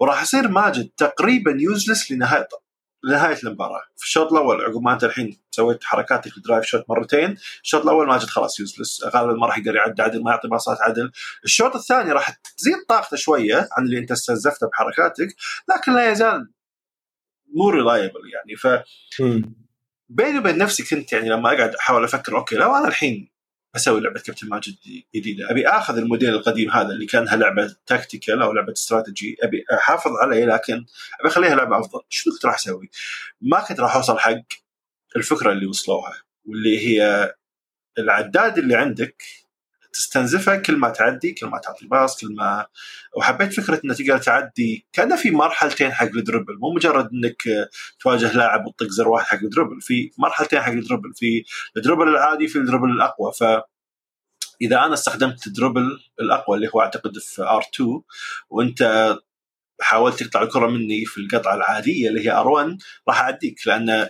وراح 0.01 0.23
يصير 0.23 0.48
ماجد 0.48 0.89
تقريبا 0.97 1.57
useless 1.60 2.12
لنهاية 2.12 2.48
لنهايه 3.05 3.39
المباراة. 3.44 3.82
في 3.97 4.05
الشوط 4.05 4.32
الأول 4.32 4.60
عقب 4.64 4.82
ما 4.82 4.93
أنت 4.93 5.05
الحين 5.05 5.40
سويت 5.51 5.85
حركاتك 5.85 6.36
ال 6.36 6.41
drive 6.41 6.64
shot 6.64 6.84
مرتين 6.89 7.36
الشوط 7.62 7.82
الأول 7.82 8.06
ماجد 8.06 8.24
خلاص 8.24 8.60
useless 8.60 9.05
غالبا 9.05 9.32
ما 9.32 9.47
راح 9.47 9.59
يقدر 9.59 9.77
يعدي 9.76 10.01
عدل 10.01 10.22
ما 10.22 10.31
يعطي 10.31 10.48
باصات 10.48 10.78
عدل. 10.81 11.12
الشوط 11.44 11.77
الثاني 11.77 12.12
راح 12.12 12.31
تزيد 12.31 12.77
طاقته 12.89 13.16
شوية 13.16 13.68
عن 13.77 13.85
اللي 13.85 13.98
أنت 13.98 14.10
استنزفته 14.10 14.68
بحركاتك 14.68 15.28
لكن 15.77 15.93
لا 15.93 16.10
يزال 16.10 16.51
مو 17.55 17.70
reliable 17.70 18.20
يعني. 18.35 18.56
ف 18.56 18.66
بيني 20.09 20.39
وبين 20.39 20.59
نفسي 20.59 20.82
كنت 20.82 21.12
يعني 21.12 21.28
لما 21.28 21.55
أقعد 21.55 21.74
أحاول 21.74 22.05
أفكر 22.05 22.36
okay 22.36 22.56
لو 22.56 22.74
أنا 22.74 22.89
الحين 22.89 23.31
أسوي 23.76 24.01
لعبة 24.01 24.20
كابتن 24.20 24.48
ماجد 24.48 24.76
جديدة. 25.14 25.51
أبي 25.51 25.68
آخذ 25.68 25.98
الموديل 25.98 26.34
القديم 26.34 26.70
هذا 26.70 26.88
اللي 26.88 27.06
كانها 27.06 27.36
لعبة 27.36 27.76
tactical 27.86 28.42
أو 28.42 28.52
لعبة 28.52 28.72
استراتيجي 28.72 29.36
أبي 29.42 29.64
أحافظ 29.72 30.10
عليه 30.22 30.44
لكن 30.44 30.74
أبي 31.20 31.28
أخليها 31.28 31.55
لعبة 31.55 31.80
أفضل. 31.80 32.01
شنو 32.09 32.32
كنت 32.32 32.47
راح 32.47 32.55
أسوي؟ 32.55 32.90
ما 33.40 33.60
كنت 33.60 33.80
راح 33.80 33.97
أوصل 33.97 34.18
حق 34.18 34.42
الفكرة 35.16 35.52
اللي 35.52 35.66
وصلوها 35.66 36.22
واللي 36.44 36.78
هي 36.78 37.34
العداد 37.98 38.59
اللي 38.59 38.76
عندك 38.76 39.22
تستنزفه 39.92 40.56
كل 40.56 40.76
ما 40.76 40.90
تعدي 40.90 41.32
كل 41.32 41.46
ما 41.46 41.58
تعطي 41.58 41.86
pass 41.86 42.20
كل 42.20 42.34
ما 42.34 42.66
وحبيت 43.16 43.52
فكرة 43.52 43.80
انه 43.84 43.94
تقدر 43.94 44.18
تعدي 44.18 44.86
كان 44.92 45.16
في 45.16 45.30
مرحلتين 45.30 45.92
حق 45.92 46.06
ال 46.16 46.21
dribble. 46.21 46.59
مو 46.58 46.74
مجرد 46.74 47.08
إنك 47.12 47.42
تواجه 48.00 48.36
لاعب 48.36 48.66
وتطق 48.66 48.86
زر 48.88 49.08
واحد 49.08 49.26
حق 49.26 49.44
ال 49.44 49.49
dribble 49.49 49.80
في 49.80 50.10
مرحلتين 50.18 50.60
حق 50.60 50.72
ال 50.72 50.77
dribble. 50.77 51.14
في 51.14 51.44
ال 51.76 51.80
dribble 51.80 52.09
العادي 52.08 52.48
في 52.48 52.58
ال 52.59 52.62
dribble 52.62 52.90
الأقوى. 52.90 53.32
ف 53.32 53.44
إذا 54.62 54.84
أنا 54.84 54.94
استخدمت 54.94 55.46
ال 55.47 55.53
dribble 55.53 55.98
الأقوى 56.20 56.56
اللي 56.56 56.70
هو 56.74 56.80
أعتقد 56.80 57.18
في 57.18 57.42
R2 57.42 58.02
وأنت 58.50 59.16
حاولت 59.80 60.22
تقطع 60.22 60.42
الكرة 60.42 60.66
مني 60.66 61.04
في 61.04 61.18
القطعة 61.18 61.54
العادية 61.54 62.08
اللي 62.08 62.26
هي 62.28 62.32
R1 62.44 62.78
راح 63.08 63.20
أعديك 63.20 63.66
لأن 63.66 64.08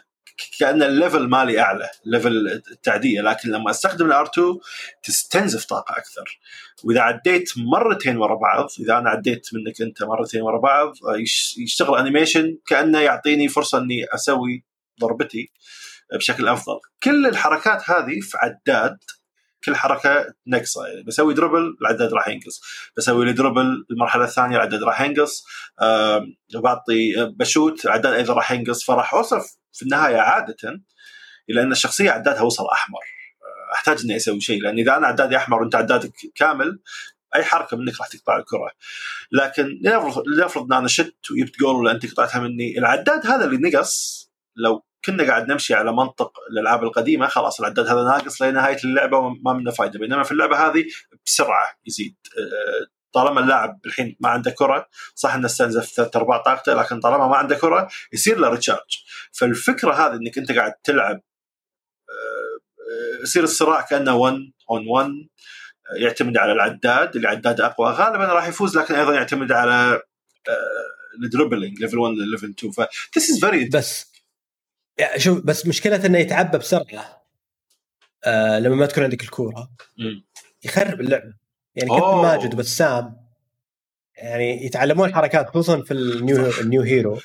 كأن 0.59 0.83
ال 0.83 0.91
level 0.91 1.29
مالي 1.29 1.61
أعلى 1.61 1.89
level 2.05 2.63
التعدية 2.71 3.21
لكن 3.21 3.49
لما 3.51 3.71
أستخدم 3.71 4.07
ال 4.07 4.27
R2 4.27 4.59
تستنزف 5.03 5.65
طاقة 5.65 5.97
أكثر. 5.97 6.41
وإذا 6.85 7.01
عديت 7.01 7.53
مرتين 7.57 8.17
ورا 8.17 8.35
بعض 8.35 8.69
إذا 8.81 8.99
أنا 8.99 9.11
عديت 9.11 9.49
منك 9.53 9.81
أنت 9.81 10.03
مرتين 10.03 10.43
ورا 10.43 10.59
بعض 10.59 10.93
يشتغل 11.59 11.99
animation 11.99 12.59
كأنه 12.67 13.01
يعطيني 13.01 13.49
فرصة 13.49 13.79
إني 13.79 14.07
أسوي 14.15 14.65
ضربتي 15.01 15.51
بشكل 16.15 16.49
أفضل. 16.49 16.81
كل 17.03 17.27
الحركات 17.27 17.91
هذه 17.91 18.21
في 18.21 18.39
عداد 18.39 18.99
كل 19.65 19.77
حركة 19.77 20.35
نقصه 20.47 20.87
يعني 20.87 21.03
بسوي 21.03 21.35
dribble 21.35 21.77
العداد 21.81 22.13
راح 22.13 22.29
ينقص. 22.29 22.61
بسوي 22.97 23.25
لي 23.25 23.33
dribble 23.33 23.87
المرحلة 23.91 24.25
الثانية 24.25 24.57
العداد 24.57 24.83
راح 24.83 25.01
ينقص. 25.01 25.45
بعطي 26.55 27.15
بشوت 27.37 27.85
العداد 27.85 28.13
أيضا 28.13 28.35
راح 28.35 28.53
ينقص. 28.53 28.85
فراح 28.85 29.15
أوصف 29.15 29.60
في 29.73 29.83
النهاية 29.83 30.17
عادة 30.17 30.81
إلى 31.51 31.63
أن 31.63 31.73
الشخصية 31.73 32.11
عدادها 32.11 32.43
وصل 32.43 32.67
أحمر. 32.73 32.99
آه، 32.99 33.75
أحتاج 33.75 34.01
إني 34.05 34.17
أسوي 34.17 34.41
شيء 34.41 34.63
لأن 34.63 34.79
إذا 34.79 34.97
أنا 34.97 35.07
عدادي 35.07 35.37
أحمر 35.37 35.63
وأنت 35.63 35.75
عدادك 35.75 36.13
كامل 36.35 36.81
أي 37.35 37.45
حركة 37.45 37.77
منك 37.77 38.01
راح 38.01 38.09
تقطع 38.09 38.37
الكرة. 38.37 38.71
لكن 39.33 39.81
لنفرض 40.27 40.65
إن 40.65 40.79
أنا 40.79 40.89
شت 40.89 41.31
وجبت 41.31 41.59
جول 41.59 41.77
ولا 41.77 41.91
أنت 41.91 42.13
قطعتها 42.13 42.41
مني 42.41 42.79
العداد 42.79 43.27
هذا 43.27 43.45
اللي 43.45 43.71
نقص 43.71 44.31
لو 44.57 44.85
كنا 45.05 45.27
قاعد 45.27 45.53
نمشي 45.53 45.75
على 45.75 45.93
منطق 45.93 46.33
الألعاب 46.51 46.83
القديمة 46.85 47.27
خلاص 47.27 47.61
العداد 47.61 47.87
هذا 47.87 48.03
ناقص 48.03 48.43
لنهاية 48.43 48.79
اللعبة 48.85 49.19
وما 49.19 49.53
منه 49.53 49.71
فائده 49.71 49.99
بينما 49.99 50.23
في 50.23 50.33
اللعبة 50.33 50.67
هذه 50.67 50.85
بسرعة 51.27 51.79
يزيد. 51.87 52.17
آه، 52.39 53.00
طالما 53.13 53.41
اللاعب 53.41 53.81
الحين 53.87 54.17
ما 54.21 54.29
عنده 54.29 54.51
كرة 54.51 54.89
صح 55.15 55.35
إنه 55.35 55.47
استنزف 55.47 55.85
ثلاث 55.85 56.17
أرباع 56.17 56.39
طاقته 56.39 56.75
لكن 56.75 57.01
طالما 57.01 57.27
ما 57.29 57.37
عنده 57.37 57.57
كرة 57.57 57.89
يصير 58.13 58.39
له 58.39 58.49
ريتشارج 58.49 59.05
فالفكرة 59.33 59.93
هذه 59.93 60.15
إنك 60.15 60.39
أنت 60.39 60.53
قاعد 60.53 60.73
تلعب 60.85 61.21
يصير 63.23 63.45
الصراع 63.45 63.81
كأنه 63.81 64.15
1 64.17 64.35
on 64.71 64.87
1 64.89 65.11
يعتمد 65.97 66.37
على 66.37 66.53
العداد 66.53 67.17
اللي 67.17 67.29
عداد 67.29 67.61
أقوى. 67.61 67.93
غالبا 67.93 68.25
راح 68.25 68.49
يفوز 68.49 68.79
لكن 68.79 68.95
أيضا 68.95 69.15
يعتمد 69.15 69.53
على 69.53 70.03
ال 71.25 71.31
dribbling 71.31 71.81
level 71.81 71.99
1 71.99 72.15
level 72.15 72.55
2 72.59 72.73
ف 72.73 72.81
this 72.83 73.23
is 73.23 73.41
very 73.41 73.71
بس 73.73 74.13
شوف 75.17 75.45
بس 75.45 75.67
مشكلة 75.67 76.07
إنه 76.07 76.19
يتعبى 76.19 76.59
بسرعة 76.59 77.27
آه 78.25 78.59
لما 78.59 78.77
ما 78.77 78.87
تكون 78.87 79.05
عندك 79.05 79.23
الكورة. 79.23 79.71
مم. 79.99 80.25
يخرب 80.65 81.01
اللعبة. 81.01 81.35
يعني 81.75 81.91
أوه. 81.91 82.01
كابتن 82.01 82.23
ماجد 82.23 82.55
وبسام 82.55 83.27
يعني 84.17 84.65
يتعلمون 84.65 85.15
حركات 85.15 85.49
خصوصا 85.49 85.83
في 85.83 85.95
ال 85.95 86.09
new 86.09 86.51
ال 86.61 86.66
new 86.66 86.83
hero. 86.83 87.19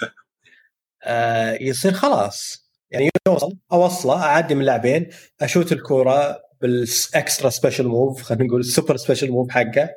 آه 1.04 1.58
يصير 1.62 1.94
خلاص. 1.94 2.70
يعني 2.92 3.10
يوصل 3.28 3.58
أوصله 3.72 4.24
أعدي 4.24 4.56
من 4.56 4.66
لاعبين 4.66 5.10
أشوت 5.42 5.72
الكورة 5.72 6.42
بال 6.62 6.87
extra 6.87 7.50
special 7.50 7.88
move 7.88 8.22
خلينا 8.22 8.44
نقول 8.44 8.60
ال 8.60 8.66
super 8.66 8.98
special 8.98 9.32
move 9.32 9.52
حقه. 9.52 9.90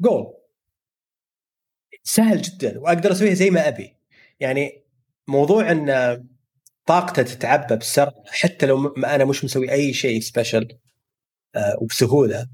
جول. 0.00 0.34
سهل 2.04 2.42
جدا 2.42 2.80
وأقدر 2.80 3.12
أسويها 3.12 3.34
زي 3.34 3.50
ما 3.50 3.68
أبي. 3.68 3.96
يعني 4.40 4.84
موضوع 5.28 5.70
إن 5.70 6.18
طاقته 6.86 7.22
تتعبى 7.22 7.76
بسرعة 7.76 8.24
حتى 8.26 8.66
لو 8.66 8.88
أنا 8.88 9.24
مش 9.24 9.44
مسوي 9.44 9.72
أي 9.72 9.92
شيء 9.92 10.20
special 10.20 10.68
آه 11.56 11.76
وبسهولة. 11.80 12.48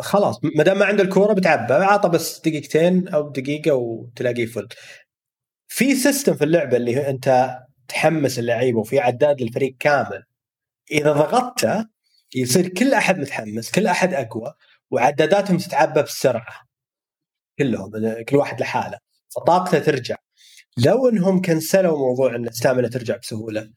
خلاص 0.00 0.40
ما 0.56 0.64
دام 0.64 0.78
ما 0.78 0.84
عنده 0.84 1.02
الكورة 1.02 1.32
بتعبى 1.32 1.74
عطى 1.74 2.08
بس 2.08 2.40
دقيقتين 2.40 3.08
أو 3.08 3.30
دقيقة 3.30 3.74
وتلاقيه 3.74 4.46
full 4.46 4.68
في 5.68 5.94
سيستم 5.94 6.34
في 6.34 6.44
اللعبة 6.44 6.76
اللي 6.76 7.10
أنت 7.10 7.58
تحمس 7.88 8.38
اللعيبه 8.38 8.78
وفي 8.78 8.98
عداد 8.98 9.42
للفريق 9.42 9.76
كامل. 9.80 10.24
إذا 10.90 11.12
ضغطته 11.12 11.86
يصير 12.34 12.68
كل 12.68 12.94
أحد 12.94 13.18
متحمس 13.18 13.70
كل 13.70 13.86
أحد 13.86 14.14
أقوى 14.14 14.54
وعداداتهم 14.90 15.56
تتعبى 15.58 16.02
بسرعة. 16.02 16.68
كلهم 17.58 17.90
كل 18.28 18.36
واحد 18.36 18.60
لحاله. 18.60 18.98
فطاقته 19.36 19.78
ترجع. 19.78 20.16
لو 20.86 21.08
إنهم 21.08 21.42
كنسلوا 21.42 21.98
موضوع 21.98 22.36
إن 22.36 22.48
الستامنا 22.48 22.88
ترجع 22.88 23.16
بسهولة 23.16 23.70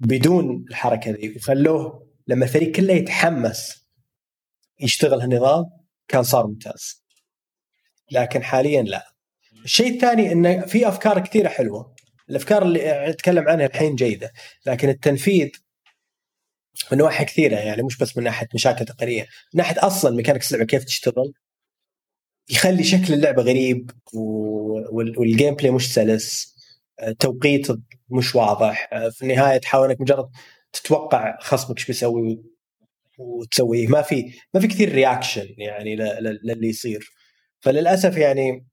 بدون 0.00 0.64
الحركة 0.70 1.10
ذي 1.10 1.34
وخلوه 1.36 2.08
لما 2.26 2.44
الفريق 2.44 2.76
كله 2.76 2.94
يتحمس 2.94 3.81
يشتغل 4.82 5.20
هالنظام 5.20 5.64
كان 6.08 6.22
صار 6.22 6.46
ممتاز. 6.46 7.02
لكن 8.10 8.42
حاليا 8.42 8.82
لا. 8.82 9.12
الشيء 9.64 9.94
الثاني 9.94 10.32
إنه 10.32 10.66
في 10.66 10.88
أفكار 10.88 11.18
كثيرة 11.18 11.48
حلوة. 11.48 11.94
الأفكار 12.30 12.62
اللي 12.62 13.06
نتكلم 13.08 13.48
عنها 13.48 13.66
الحين 13.66 13.94
جيدة. 13.94 14.32
لكن 14.66 14.88
التنفيذ 14.88 15.50
من 16.92 16.98
نواحي 16.98 17.24
كثيرة 17.24 17.56
يعني 17.56 17.82
مش 17.82 17.98
بس 17.98 18.16
من 18.16 18.24
ناحية 18.24 18.48
مشاكل 18.54 18.84
تقنية. 18.84 19.22
من 19.22 19.28
ناحية 19.54 19.86
أصلا 19.86 20.16
mechanics 20.16 20.52
اللعبة 20.52 20.66
كيف 20.66 20.84
تشتغل؟ 20.84 21.32
يخلي 22.50 22.84
شكل 22.84 23.14
اللعبة 23.14 23.42
غريب 23.42 23.90
وال 24.92 25.54
gameplay 25.54 25.70
مش 25.70 25.94
سلس. 25.94 26.54
توقيت 27.18 27.66
مش 28.10 28.34
واضح. 28.34 28.88
في 29.10 29.22
النهاية 29.22 29.58
تحاول 29.58 29.88
إنك 29.88 30.00
مجرد 30.00 30.30
تتوقع 30.72 31.38
خصمك 31.40 31.78
إيش 31.78 31.86
بيسوي. 31.86 32.51
وتسويه. 33.18 33.88
ما 33.88 34.02
في 34.02 34.32
ما 34.54 34.60
في 34.60 34.66
كثير 34.66 34.92
reaction 34.92 35.46
يعني 35.58 35.96
للي 36.44 36.68
يصير. 36.68 37.10
فللأسف 37.60 38.16
يعني 38.16 38.66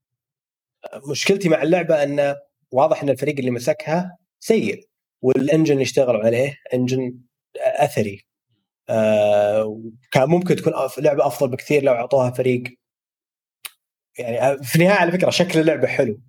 مشكلتي 1.10 1.48
مع 1.48 1.62
اللعبة 1.62 2.02
انه 2.02 2.36
واضح 2.72 3.02
إن 3.02 3.08
الفريق 3.10 3.38
اللي 3.38 3.50
مسكها 3.50 4.18
سيء 4.40 4.88
وال 5.22 5.34
engine 5.34 5.72
اللي 5.72 5.82
اشتغلوا 5.82 6.24
عليه 6.24 6.56
engine 6.74 7.18
أثري. 7.56 8.26
آه 8.88 9.82
كان 10.12 10.28
ممكن 10.28 10.56
تكون 10.56 10.72
لعبة 10.98 11.26
أفضل 11.26 11.50
بكثير 11.50 11.82
لو 11.82 11.92
أعطوها 11.92 12.30
فريق. 12.30 12.62
يعني 14.18 14.62
في 14.62 14.76
النهاية 14.76 14.98
على 14.98 15.12
فكرة 15.12 15.30
شكل 15.30 15.58
اللعبة 15.60 15.86
حلو 15.88 16.20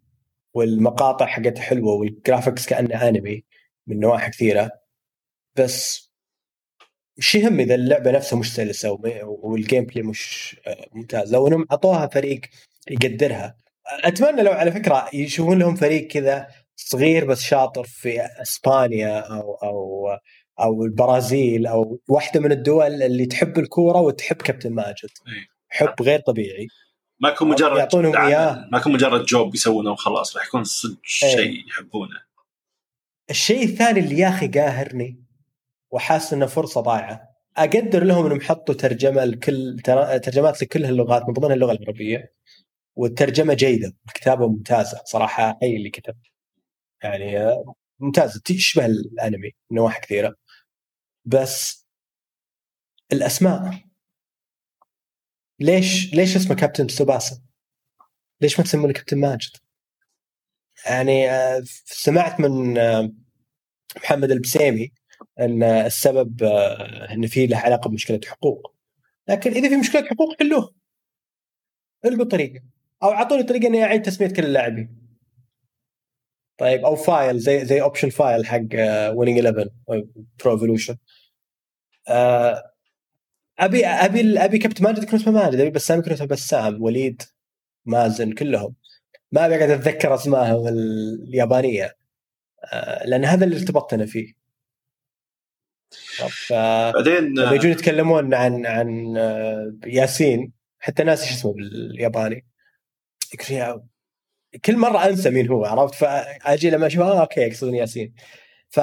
والمقاطع 0.53 1.25
حقتها 1.25 1.61
حلوة 1.61 1.93
وال 1.93 2.08
graphics 2.08 2.65
كأنه 2.65 3.07
أنمي 3.09 3.43
من 3.87 3.99
نواحي 3.99 4.31
كثيرة. 4.31 4.71
بس 5.55 6.10
مش 7.17 7.35
يهم 7.35 7.59
إذا 7.59 7.75
اللعبة 7.75 8.11
نفسها 8.11 8.39
مش 8.39 8.53
سلسة 8.53 8.99
وال 9.23 9.85
gameplay 9.85 10.03
مش 10.03 10.55
آه، 10.67 10.87
ممتاز 10.91 11.33
لو 11.33 11.47
إنهم 11.47 11.65
أعطوها 11.71 12.07
فريق 12.07 12.41
يقدرها 12.89 13.55
أتمنى 14.03 14.41
لو 14.41 14.51
على 14.51 14.71
فكرة 14.71 15.09
يشوفون 15.13 15.59
لهم 15.59 15.75
فريق 15.75 16.07
كذا 16.07 16.47
صغير 16.75 17.25
بس 17.25 17.41
شاطر 17.41 17.83
في 17.83 18.21
إسبانيا 18.21 19.19
أو 19.19 19.53
أو 19.53 20.07
أو 20.59 20.85
البرازيل 20.85 21.67
أو 21.67 21.99
واحدة 22.09 22.39
من 22.39 22.51
الدول 22.51 23.03
اللي 23.03 23.25
تحب 23.25 23.59
الكورة 23.59 24.01
وتحب 24.01 24.35
كابتن 24.35 24.73
ماجد. 24.73 25.09
حب 25.69 26.01
غير 26.01 26.19
طبيعي 26.19 26.67
ما 27.19 27.29
يكون 27.29 27.49
مجرد 27.49 27.77
يعطونهم 27.77 28.17
إياه. 28.17 28.67
ما 28.71 28.77
يكون 28.77 28.93
مجرد 28.93 29.25
job 29.25 29.55
يسوونه 29.55 29.91
وخلاص 29.91 30.37
راح 30.37 30.45
يكون 30.45 30.63
صدق. 30.63 30.99
شيء 31.03 31.67
يحبونه 31.67 32.21
الشيء 33.29 33.63
الثاني 33.63 33.99
اللي 33.99 34.17
يا 34.17 34.29
أخي 34.29 34.47
قاهرني 34.47 35.23
وحاسس 35.91 36.33
إنه 36.33 36.45
فرصة 36.45 36.81
ضايعة 36.81 37.31
أقدر 37.57 38.03
لهم 38.03 38.25
إنهم 38.25 38.41
حطوا 38.41 38.75
ترجمة 38.75 39.23
لكل 39.25 39.79
تر- 39.83 40.17
ترجمات 40.17 40.61
لكل 40.63 40.85
اللغات 40.85 41.23
من 41.27 41.33
ضمنها 41.33 41.53
اللغة 41.55 41.71
العربية 41.71 42.33
والترجمة 42.95 43.53
جيدة 43.53 43.93
الكتابه 44.07 44.47
ممتازة 44.47 45.01
صراحة 45.05 45.57
حي 45.61 45.75
اللي 45.75 45.89
كتب 45.89 46.15
يعني 47.03 47.37
آه، 47.39 47.75
ممتازة 47.99 48.41
تشبه 48.45 48.85
الأنمي 48.85 49.51
من 49.71 49.77
نواحي 49.77 50.01
كثيرة 50.01 50.35
بس 51.25 51.87
الأسماء 53.11 53.71
ليش 55.59 56.13
ليش 56.13 56.35
اسمه 56.35 56.55
كابتن 56.55 56.87
سوباسا؟ 56.87 57.41
ليش 58.41 58.59
ما 58.59 58.65
تسمونه 58.65 58.93
كابتن 58.93 59.17
ماجد؟ 59.17 59.51
يعني 60.85 61.29
آه، 61.31 61.61
سمعت 61.85 62.39
من 62.39 62.77
آه، 62.77 63.11
محمد 63.97 64.31
البسيمي 64.31 64.91
أن 65.39 65.63
السبب 65.63 66.43
آه، 66.43 67.13
إن 67.13 67.27
في 67.27 67.47
له 67.47 67.57
علاقة 67.57 67.89
بمشكلة 67.89 68.19
حقوق. 68.27 68.75
لكن 69.27 69.51
إذا 69.51 69.69
في 69.69 69.75
مشكلة 69.75 70.05
حقوق 70.05 70.39
حلوة. 70.39 70.73
القوا 72.05 72.25
طريقه 72.25 72.61
أو 73.03 73.11
أعطوني 73.11 73.43
طريقة 73.43 73.67
إني 73.67 73.83
أعيد 73.83 74.01
تسمية 74.01 74.29
كل 74.29 74.45
اللاعبين. 74.45 75.01
طيب 76.57 76.85
أو 76.85 76.95
file 76.95 77.39
زي 77.39 77.65
زي 77.65 77.81
option 77.81 78.09
file 78.09 78.45
حق 78.45 78.59
Winning 79.15 79.45
11 79.45 79.69
Pro 80.43 80.53
Evolution 80.53 80.97
أبي 83.59 83.85
أبي 83.85 84.39
أبي 84.39 84.57
كابتن 84.57 84.83
ماجد 84.83 85.03
يكون 85.03 85.19
اسمه 85.19 85.33
ماجد 85.33 85.59
أبي 85.59 85.69
بسام 85.69 85.99
يكون 85.99 86.13
اسمه 86.13 86.27
بسام 86.27 86.81
وليد 86.83 87.21
مازن 87.85 88.31
كلهم. 88.33 88.75
ما 89.31 89.45
أبي 89.45 89.55
أقعد 89.55 89.69
أتذكر 89.69 90.15
أسمائهم 90.15 90.67
اليابانية. 90.67 91.95
آه، 92.73 93.05
لأن 93.07 93.25
هذا 93.25 93.45
اللي 93.45 93.55
ارتبطت 93.57 93.93
أنا 93.93 94.05
فيه. 94.05 94.40
ف 96.47 96.53
بعدين 96.95 97.37
يجون 97.37 97.71
يتكلمون 97.71 98.33
عن 98.33 98.65
عن 98.65 99.17
آه، 99.17 99.73
ياسين. 99.85 100.51
حتى 100.79 101.03
ناس 101.03 101.23
إيش 101.23 101.31
اسمه 101.31 101.53
بالياباني. 101.53 102.45
كل 104.65 104.77
مرة 104.77 105.05
أنسى 105.05 105.29
مين 105.29 105.47
هو 105.47 105.65
عرفت؟ 105.65 105.95
فأجي 105.95 106.69
لما 106.69 106.87
أشوف 106.87 107.01
آه 107.01 107.21
أوكي 107.21 107.41
يقصدون 107.41 107.75
ياسين. 107.75 108.13
ف 108.69 108.79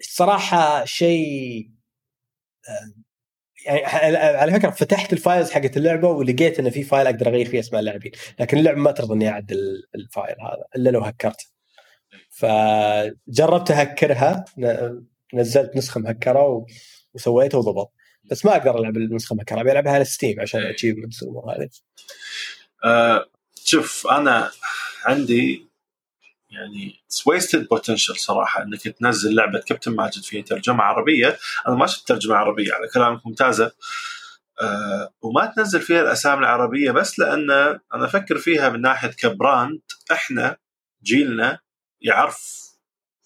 الصراحه 0.00 0.84
شيء 0.84 1.70
آه، 2.68 2.94
يعني 3.66 4.16
على 4.16 4.52
فكرة 4.52 4.70
فتحت 4.70 5.12
ال 5.12 5.18
files 5.18 5.50
حقت 5.50 5.76
اللعبة 5.76 6.08
ولقيت 6.08 6.58
إن 6.58 6.70
في 6.70 6.82
file 6.82 7.06
أقدر 7.06 7.28
أغير 7.28 7.46
فيه 7.46 7.60
أسماء 7.60 7.80
اللاعبين. 7.80 8.12
لكن 8.40 8.58
اللعبة 8.58 8.78
ما 8.78 8.90
ترضى 8.90 9.14
إني 9.14 9.28
أعدل 9.28 9.82
ال 9.94 10.02
file 10.02 10.36
هذا 10.40 10.64
إلا 10.76 10.90
لو 10.90 11.00
هكرته 11.00 11.44
فجربت 12.30 13.70
أهكرها 13.70 14.44
نزلت 15.34 15.76
نسخة 15.76 16.00
مهكرة 16.00 16.42
و- 16.48 16.66
وسويته 17.14 17.58
وضبط. 17.58 17.92
بس 18.24 18.44
ما 18.46 18.52
أقدر 18.56 18.78
ألعب 18.78 18.96
النسخة 18.96 19.36
مهكرة 19.36 19.60
أبي 19.60 19.72
ألعبها 19.72 19.92
على 19.92 20.04
Steam 20.04 20.40
عشان. 20.40 20.62
achievements 20.62 21.22
والأمور 21.22 21.56
هذه 21.56 21.68
آه 22.84 23.26
شوف 23.64 24.06
أنا 24.06 24.50
عندي 25.04 25.66
يعني 26.50 26.94
ويستد 27.26 27.68
بوتنشل 27.68 28.16
صراحة 28.16 28.62
إنك 28.62 28.82
تنزل 28.88 29.34
لعبة 29.34 29.58
كابتن 29.60 29.92
ماجد 29.96 30.22
فيها 30.22 30.42
ترجمة 30.42 30.82
عربية. 30.82 31.38
أنا 31.68 31.76
ما 31.76 31.86
شفت 31.86 32.08
ترجمة 32.08 32.34
عربية 32.36 32.72
على 32.72 32.88
كلامك 32.94 33.26
ممتازة. 33.26 33.72
آه 34.62 35.12
وما 35.22 35.46
تنزل 35.56 35.80
فيها 35.80 36.00
الأسامي 36.02 36.38
العربية 36.40 36.90
بس 36.90 37.18
لأن 37.18 37.50
أنا 37.94 38.04
أفكر 38.04 38.38
فيها 38.38 38.68
من 38.68 38.80
ناحية 38.80 39.08
كبراند 39.08 39.80
إحنا 40.12 40.56
جيلنا 41.02 41.58
يعرف 42.00 42.69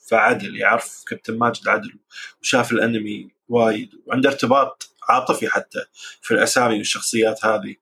فعدل 0.09 0.56
يعرف 0.56 1.05
كابتن 1.06 1.39
ماجد 1.39 1.68
عدل 1.68 1.98
وشاف 2.43 2.72
الانمي 2.72 3.28
وايد 3.48 3.90
وعنده 4.06 4.31
ارتباط 4.31 4.89
عاطفي 5.09 5.48
حتى 5.48 5.78
في 6.22 6.35
الأسامي 6.35 6.78
والشخصيات 6.78 7.44
هذه. 7.44 7.76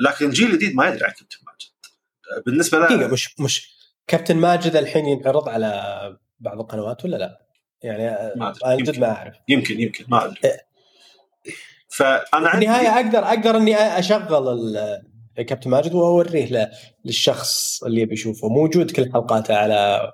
لكن 0.00 0.26
الجيل 0.26 0.50
الجديد 0.50 0.74
ما 0.74 0.88
يدري 0.88 1.04
عن 1.04 1.12
كابتن 1.12 1.38
ماجد. 1.46 2.44
بالنسبة 2.46 2.78
دقيقة 2.78 3.00
له 3.00 3.08
مش 3.08 3.40
مش 3.40 3.74
كابتن 4.06 4.36
ماجد 4.36 4.76
الحين 4.76 5.06
ينعرض 5.06 5.48
على 5.48 5.70
بعض 6.40 6.60
القنوات 6.60 7.04
ولا 7.04 7.16
لا؟ 7.16 7.40
يعني 7.82 8.34
ما 8.36 8.48
أدري. 8.48 8.60
أنا 8.64 8.76
جد 8.76 8.88
يمكن. 8.88 9.00
ما 9.00 9.10
أعرف. 9.10 9.34
يمكن 9.48 9.80
يمكن. 9.80 10.04
ما 10.08 10.24
أدري. 10.24 10.40
إيه. 10.44 10.66
فأنا 11.88 12.24
في 12.30 12.36
عندي 12.36 12.66
النهايه 12.66 12.88
أقدر 12.88 13.24
أقدر 13.24 13.56
إني 13.56 13.76
أشغل 13.76 14.78
كابتن 15.36 15.70
ماجد 15.70 15.94
وأوريه 15.94 16.70
للشخص 17.04 17.82
اللي 17.84 18.00
يبي 18.00 18.14
يشوفه. 18.14 18.48
موجود 18.48 18.90
كل 18.90 19.12
حلقاته 19.12 19.56
على 19.56 20.12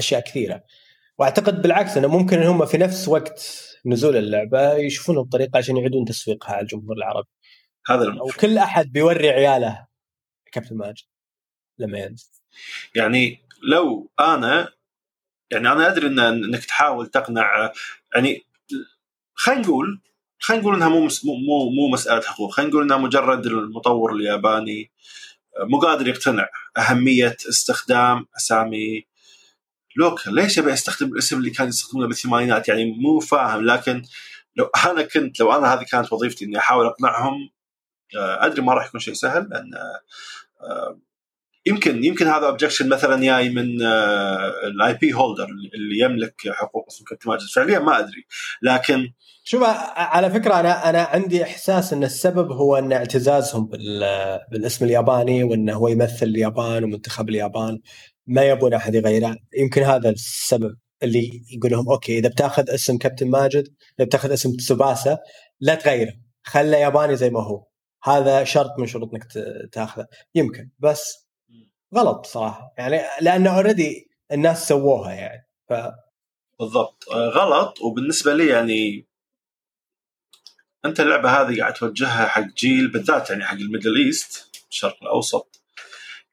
أشياء 0.00 0.20
كثيرة. 0.20 0.62
وأعتقد 1.18 1.62
بالعكس 1.62 1.96
إنه 1.96 2.08
ممكن 2.08 2.38
إن 2.38 2.46
هم 2.46 2.66
في 2.66 2.78
نفس 2.78 3.08
وقت 3.08 3.66
نزول 3.86 4.16
اللعبة 4.16 4.74
يشوفونها 4.74 5.22
بطريقه 5.22 5.58
عشان 5.58 5.76
يعيدون 5.76 6.04
تسويقها 6.04 6.52
على 6.52 6.62
الجمهور 6.62 6.96
العربي. 6.96 7.28
هذا 7.86 8.02
المفروض 8.02 8.32
كل 8.32 8.58
أحد 8.58 8.92
بيوري 8.92 9.30
عياله 9.30 9.86
كابتن 10.52 10.76
ماجد 10.76 11.04
لما 11.78 11.98
ينزل. 11.98 12.28
يعني 12.94 13.40
لو 13.62 14.10
أنا 14.20 14.68
يعني 15.50 15.72
أنا 15.72 15.92
أدري 15.92 16.06
ان 16.06 16.18
إنك 16.18 16.64
تحاول 16.64 17.06
تقنع 17.06 17.72
يعني 18.14 18.46
خلينا 19.34 19.60
نقول 19.60 20.00
خلينا 20.38 20.62
نقول 20.62 20.74
إنها 20.74 20.88
مو 20.88 21.08
مو, 21.24 21.70
مو 21.70 21.88
مسألة 21.92 22.22
حقوق 22.22 22.50
خلينا 22.52 22.70
نقول 22.70 22.82
إنها 22.82 22.96
مجرد 22.96 23.46
المطور 23.46 24.12
الياباني 24.12 24.90
مو 25.60 25.78
قادر 25.78 26.08
يقتنع 26.08 26.48
أهمية 26.78 27.36
استخدام 27.48 28.26
أسامي 28.36 29.06
لوكال 29.96 30.34
ليش 30.34 30.58
أبي 30.58 30.72
أستخدم 30.72 31.12
الاسم 31.12 31.38
اللي 31.38 31.50
كان 31.50 31.68
يستخدمونه 31.68 32.08
بالثمانينات؟ 32.08 32.68
يعني 32.68 32.84
مو 32.92 33.20
فاهم 33.20 33.64
لكن 33.64 34.02
لو 34.56 34.64
أنا 34.86 35.02
كنت 35.02 35.40
لو 35.40 35.52
أنا 35.52 35.74
هذه 35.74 35.84
كانت 35.90 36.12
وظيفتي 36.12 36.44
إني 36.44 36.58
أحاول 36.58 36.86
أقنعهم 36.86 37.50
آه، 38.16 38.46
أدري 38.46 38.62
ما 38.62 38.74
راح 38.74 38.86
يكون 38.86 39.00
شيء 39.00 39.14
سهل 39.14 39.48
لأن 39.50 39.70
آه، 40.62 40.98
يمكن 41.66 42.04
يمكن 42.04 42.26
هذا 42.26 42.46
objection 42.46 42.88
مثلا 42.88 43.20
جاي 43.20 43.48
من 43.48 43.82
ال 44.64 44.94
IP 44.94 45.12
holder 45.12 45.46
اللي 45.74 45.98
يملك 46.04 46.34
حقوق 46.50 46.86
اسم 46.88 47.04
كابتن 47.04 47.30
ماجد. 47.30 47.42
فعليا 47.54 47.78
ما 47.78 47.98
أدري 47.98 48.26
لكن 48.62 49.12
شوف 49.44 49.62
على 49.96 50.30
فكرة 50.30 50.60
أنا 50.60 50.90
أنا 50.90 51.02
عندي 51.02 51.42
إحساس 51.42 51.92
إن 51.92 52.04
السبب 52.04 52.52
هو 52.52 52.76
إن 52.76 52.92
اعتزازهم 52.92 53.66
بال- 53.66 54.40
بالاسم 54.50 54.84
الياباني 54.84 55.44
وإنه 55.44 55.72
هو 55.74 55.88
يمثل 55.88 56.26
اليابان 56.26 56.84
ومنتخب 56.84 57.28
اليابان. 57.28 57.80
ما 58.30 58.42
يبون 58.42 58.74
أحد 58.74 58.94
يغيره 58.94 59.36
يمكن 59.58 59.82
هذا 59.82 60.10
السبب 60.10 60.76
اللي 61.02 61.42
يقول 61.50 61.70
لهم 61.70 61.90
okay 61.90 62.18
إذا 62.18 62.28
بتاخذ 62.28 62.70
اسم 62.70 62.98
كابتن 62.98 63.30
ماجد 63.30 63.68
إذا 63.98 64.06
بتاخذ 64.06 64.32
اسم 64.32 64.56
تسوباسا 64.56 65.18
لا 65.60 65.74
تغيره 65.74 66.12
خله 66.42 66.76
ياباني 66.76 67.16
زي 67.16 67.30
ما 67.30 67.42
هو. 67.42 67.66
هذا 68.04 68.44
شرط 68.44 68.78
من 68.78 68.86
شروط 68.86 69.14
إنك 69.14 69.26
تاخذه. 69.72 70.06
يمكن 70.34 70.70
بس 70.78 71.28
غلط 71.94 72.26
صراحة. 72.26 72.74
يعني 72.78 73.00
لأنه 73.20 73.56
already 73.56 74.10
الناس 74.32 74.68
سووها 74.68 75.12
يعني 75.12 75.48
ف 75.68 75.72
بالضبط. 76.60 77.04
آه، 77.10 77.28
غلط. 77.28 77.80
وبالنسبة 77.80 78.34
لي 78.34 78.46
يعني 78.46 79.08
أنت 80.84 81.00
اللعبة 81.00 81.30
هذه 81.30 81.58
قاعد 81.58 81.72
توجهها 81.72 82.26
حق 82.26 82.46
جيل 82.56 82.92
بالذات 82.92 83.30
يعني 83.30 83.44
حق 83.44 83.56
ال 83.56 83.62
Middle 83.62 83.96
East 84.06 84.64
الشرق 84.70 84.96
الأوسط. 85.02 85.49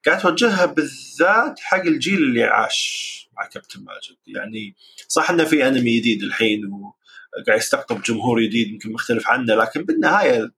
قاعد 0.08 0.22
توجهها 0.22 0.66
بالذات 0.66 1.60
حق 1.60 1.82
الجيل 1.82 2.18
اللي 2.18 2.44
عاش 2.44 3.30
مع 3.38 3.48
كابتن 3.48 3.84
ماجد. 3.84 4.18
يعني 4.28 4.76
صح 5.08 5.30
إنه 5.30 5.44
في 5.44 5.68
أنمي 5.68 6.00
جديد 6.00 6.24
الحين 6.24 6.62
وقاعد 6.66 7.60
يستقطب 7.60 8.02
جمهور 8.02 8.42
جديد 8.42 8.68
يمكن 8.68 8.92
مختلف 8.92 9.28
عنه 9.28 9.56
لكن 9.56 9.84
بالنهاية 9.84 10.52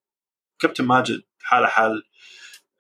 كابتن 0.60 0.86
ماجد 0.86 1.22
حاله 1.42 1.68
حال 1.68 2.04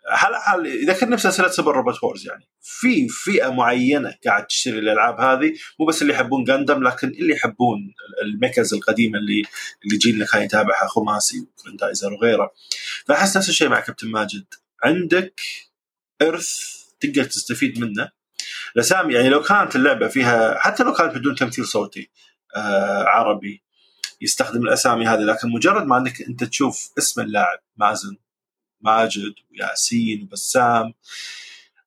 حال 0.07 0.35
حال 0.35 0.65
يذكرني 0.65 1.15
بسلسله 1.15 1.47
Super 1.47 1.75
Robot 1.75 2.03
Wars 2.03 2.27
يعني. 2.27 2.49
في 2.61 3.07
فئة 3.09 3.49
معينة 3.49 4.15
قاعد 4.25 4.47
تشتري 4.47 4.79
الألعاب 4.79 5.19
هذه 5.19 5.53
مو 5.79 5.85
بس 5.85 6.01
اللي 6.01 6.13
يحبون 6.13 6.43
جاندم 6.43 6.83
لكن 6.83 7.07
اللي 7.07 7.33
يحبون 7.33 7.93
ال 8.23 8.30
mechas 8.30 8.73
القديمة 8.73 9.17
اللي 9.19 9.43
اللي 9.85 9.97
جيلنا 9.97 10.25
كان 10.25 10.41
يتابعها 10.41 10.87
خماسي 10.87 11.47
وفرندايزر 11.57 12.13
وغيره. 12.13 12.53
فأحس 13.07 13.37
نفس 13.37 13.49
الشيء 13.49 13.69
مع 13.69 13.79
كابتن 13.79 14.07
ماجد. 14.07 14.45
عندك 14.83 15.41
ارث 16.21 16.59
تقدر 16.99 17.23
تستفيد 17.23 17.79
منه. 17.79 18.11
الاسامي 18.75 19.13
يعني 19.13 19.29
لو 19.29 19.41
كانت 19.41 19.75
اللعبة 19.75 20.07
فيها 20.07 20.59
حتى 20.59 20.83
لو 20.83 20.93
كانت 20.93 21.15
بدون 21.15 21.35
تمثيل 21.35 21.65
صوتي 21.65 22.09
آه 22.55 23.03
عربي 23.03 23.63
يستخدم 24.21 24.63
الأسامي 24.63 25.07
هذه 25.07 25.19
لكن 25.19 25.49
مجرد 25.49 25.85
ما 25.85 25.97
إنك 25.97 26.21
أنت 26.21 26.43
تشوف 26.43 26.91
اسم 26.97 27.21
اللاعب 27.21 27.59
مازن 27.77 28.17
ماجد 28.81 29.33
وياسين 29.51 30.23
وبسام 30.23 30.93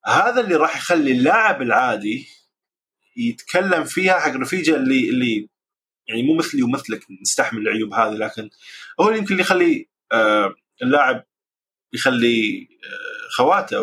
هذا 0.06 0.40
اللي 0.40 0.56
راح 0.56 0.76
يخلي 0.76 1.12
اللاعب 1.12 1.62
العادي 1.62 2.28
يتكلم 3.16 3.84
فيها 3.84 4.20
حق 4.20 4.32
رفيجه 4.36 4.76
اللي 4.76 5.08
اللي 5.08 5.48
يعني 6.08 6.22
مو 6.22 6.34
مثلي 6.34 6.62
ومثلك 6.62 7.06
نستحمل 7.22 7.62
العيوب 7.62 7.94
هذه 7.94 8.14
لكن 8.14 8.50
هو 9.00 9.08
اللي 9.08 9.18
يمكن 9.18 9.32
اللي 9.32 9.42
يخلي 9.42 9.88
آه 10.12 10.54
اللاعب 10.82 11.24
يخلي 11.92 12.68
آه 12.84 13.11
خواته 13.32 13.82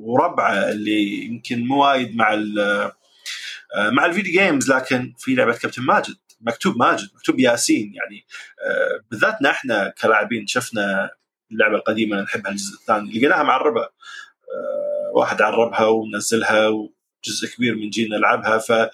وربعه 0.00 0.70
اللي 0.70 1.24
يمكن 1.24 1.66
مو 1.66 1.82
وايد 1.84 2.16
مع 2.16 2.34
آه 2.60 3.90
مع 3.90 4.06
الفيديو 4.06 4.32
جيمز 4.32 4.72
لكن 4.72 5.14
في 5.18 5.34
لعبة 5.34 5.52
كابتن 5.52 5.82
ماجد 5.82 6.16
مكتوب 6.40 6.76
ماجد 6.78 7.08
مكتوب 7.14 7.40
ياسين 7.40 7.94
يعني 7.94 8.26
آه 8.66 9.04
بالذاتنا 9.10 9.50
إحنا 9.50 9.94
كلاعبين 10.02 10.46
شفنا 10.46 11.10
اللعبة 11.52 11.76
القديمة 11.76 12.20
نحبها 12.20 12.52
الجزء 12.52 12.74
الثاني 12.74 13.10
لقيناها 13.18 13.42
معربة 13.42 13.82
آه 13.82 15.12
واحد 15.14 15.42
عربها 15.42 15.86
ونزلها 15.86 16.68
وجزء 16.68 17.48
كبير 17.56 17.74
من 17.74 17.90
جيلنا 17.90 18.16
لعبها 18.16 18.58
فكان 18.58 18.90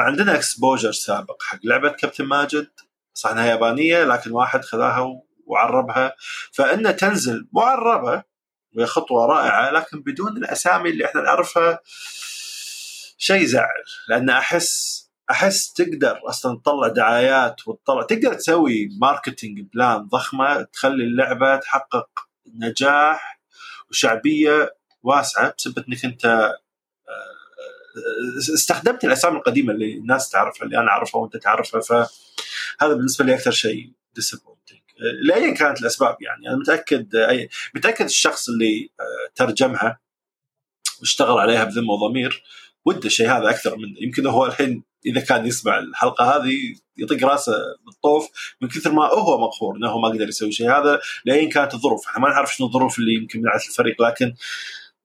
عندنا 0.00 0.34
exposure 0.34 0.92
سابق 0.92 1.42
حق 1.42 1.58
لعبة 1.64 1.88
كابتن 1.88 2.24
ماجد 2.24 2.68
صح 3.14 3.30
إنها 3.30 3.46
يابانية 3.46 4.04
لكن 4.04 4.30
واحد 4.30 4.64
خذاها 4.64 5.22
وعربها 5.46 6.16
فإنها 6.52 6.92
تنزل 6.92 7.48
معربة 7.52 8.29
وهي 8.76 8.86
خطوة 8.86 9.26
رائعة 9.26 9.70
لكن 9.70 10.00
بدون 10.02 10.36
الأسامي 10.36 10.90
اللي 10.90 11.04
إحنا 11.04 11.20
نعرفها 11.20 11.80
شيء 13.18 13.42
يزعل 13.42 13.84
لأن 14.08 14.30
أحس 14.30 15.00
أحس 15.30 15.72
تقدر 15.72 16.20
أصلا 16.28 16.58
تطلع 16.58 16.88
دعايات 16.88 17.68
وتطلع 17.68 18.02
تقدر 18.02 18.34
تسوي 18.34 18.88
marketing 19.00 19.60
plan 19.60 20.02
ضخمة 20.08 20.62
تخلي 20.62 21.04
اللعبة 21.04 21.56
تحقق 21.56 22.08
نجاح 22.54 23.40
وشعبية 23.90 24.74
واسعة 25.02 25.54
بسبب 25.58 25.84
إنك 25.88 26.04
أنت 26.04 26.52
استخدمت 28.54 29.04
الأسامي 29.04 29.36
القديمة 29.36 29.72
اللي 29.72 29.92
الناس 29.94 30.30
تعرفها 30.30 30.66
اللي 30.66 30.78
أنا 30.78 30.88
أعرفها 30.88 31.20
وأنت 31.20 31.36
تعرفها 31.36 31.80
فهذا 31.80 32.94
بالنسبة 32.94 33.24
لي 33.24 33.34
أكثر 33.34 33.50
شيء 33.50 33.92
disappointing 34.14 34.59
لايا 35.22 35.54
كانت 35.54 35.80
الأسباب 35.80 36.16
يعني. 36.20 36.48
أنا 36.48 36.56
متأكد 36.56 37.16
أي 37.16 37.48
متأكد 37.74 38.04
الشخص 38.04 38.48
اللي 38.48 38.90
ترجمها 39.34 40.00
واشتغل 41.00 41.38
عليها 41.38 41.64
بذمه 41.64 41.92
وضمير 41.92 42.42
وده 42.84 43.06
الشيء 43.06 43.30
هذا 43.30 43.50
أكثر 43.50 43.76
منه. 43.76 43.94
يمكن 44.00 44.26
هو 44.26 44.46
الحين 44.46 44.84
إذا 45.06 45.20
كان 45.20 45.46
يسمع 45.46 45.78
الحلقة 45.78 46.36
هذه 46.36 46.54
يطق 46.96 47.24
راسه 47.24 47.52
بالطوف 47.86 48.28
من 48.60 48.68
كثر 48.68 48.92
ما 48.92 49.06
هو 49.06 49.38
مقهور 49.38 49.76
إنه 49.76 49.98
ما 49.98 50.08
قدر 50.08 50.28
يسوي 50.28 50.52
شيء 50.52 50.70
هذا 50.70 51.00
لاين 51.24 51.48
كانت 51.48 51.74
الظروف. 51.74 52.06
إحنا 52.06 52.20
ما 52.20 52.28
نعرف 52.28 52.54
شنو 52.54 52.66
الظروف 52.66 52.98
اللي 52.98 53.14
يمكن 53.14 53.40
منعت 53.40 53.66
الفريق 53.66 54.02
لكن 54.02 54.34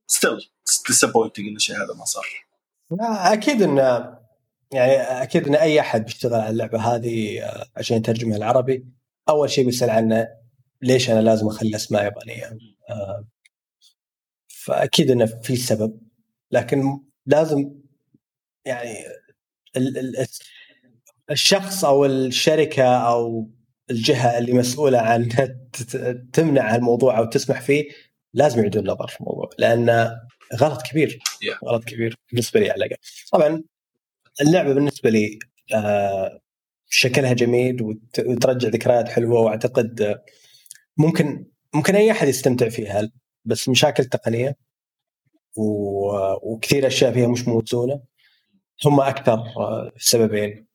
still 0.07 0.49
disappointing 0.87 1.47
إن 1.47 1.55
الشيء 1.55 1.75
هذا 1.75 1.93
ما 1.97 2.05
صار. 2.05 2.25
أكيد 3.33 3.61
انه 3.61 4.15
يعني 4.71 4.93
أكيد 5.23 5.47
إن 5.47 5.55
أي 5.55 5.79
أحد 5.79 6.05
بيشتغل 6.05 6.33
على 6.33 6.49
اللعبة 6.49 6.79
هذه 6.79 7.41
عشان 7.77 7.97
يترجمها 7.97 8.37
العربي 8.37 8.85
أول 9.29 9.49
شيء 9.49 9.65
بيسأل 9.65 9.89
عنه 9.89 10.27
ليش 10.81 11.09
أنا 11.09 11.19
لازم 11.19 11.47
أخلي 11.47 11.75
أسماء 11.75 12.03
يابانية؟ 12.03 12.57
فأكيد 14.47 15.11
إنه 15.11 15.25
في 15.25 15.55
سبب 15.55 16.01
لكن 16.51 16.99
لازم 17.25 17.71
يعني 18.65 19.05
الشخص 21.31 21.85
أو 21.85 22.05
الشركة 22.05 22.83
أو 22.83 23.49
الجهة 23.89 24.37
اللي 24.37 24.53
مسؤولة 24.53 24.99
عن 24.99 25.29
تمنع 26.33 26.75
الموضوع 26.75 27.17
أو 27.17 27.25
تسمح 27.25 27.61
فيه 27.61 27.89
لازم 28.33 28.59
يعيدون 28.59 28.83
النظر 28.83 29.07
في 29.07 29.19
الموضوع 29.19 29.49
لأن 29.57 30.15
غلط 30.55 30.81
كبير 30.81 31.19
yeah. 31.45 31.67
غلط 31.67 31.83
كبير 31.83 32.15
بالنسبة 32.31 32.59
لي 32.59 32.71
على 32.71 32.85
الأقل. 32.85 33.01
طبعا 33.31 33.63
اللعبة 34.41 34.73
بالنسبة 34.73 35.09
لي 35.09 35.39
آه 35.73 36.39
شكلها 36.89 37.33
جميل 37.33 37.99
وترجع 38.19 38.69
ذكريات 38.69 39.09
حلوة 39.09 39.39
وأعتقد 39.39 40.21
ممكن 40.97 41.45
ممكن 41.73 41.95
أي 41.95 42.11
أحد 42.11 42.27
يستمتع 42.27 42.69
فيها 42.69 43.11
بس 43.45 43.69
مشاكل 43.69 44.05
تقنية 44.05 44.57
وكثير 46.43 46.87
أشياء 46.87 47.13
فيها 47.13 47.27
مش 47.27 47.47
موزونة. 47.47 48.01
هم 48.85 49.01
أكثر 49.01 49.43
سببين 49.97 50.67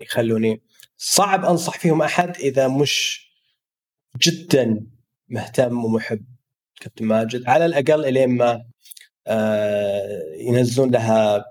يخلوني 0.00 0.62
صعب 0.96 1.44
أنصح 1.44 1.78
فيهم 1.78 2.02
أحد 2.02 2.36
إذا 2.36 2.68
مش 2.68 3.26
جدا 4.22 4.86
مهتم 5.28 5.84
ومحب 5.84 6.24
كابتن 6.80 7.04
ماجد. 7.04 7.48
على 7.48 7.66
الأقل 7.66 8.04
إلين 8.04 8.28
ما 8.36 8.64
ينزلون 10.40 10.90
لها 10.90 11.44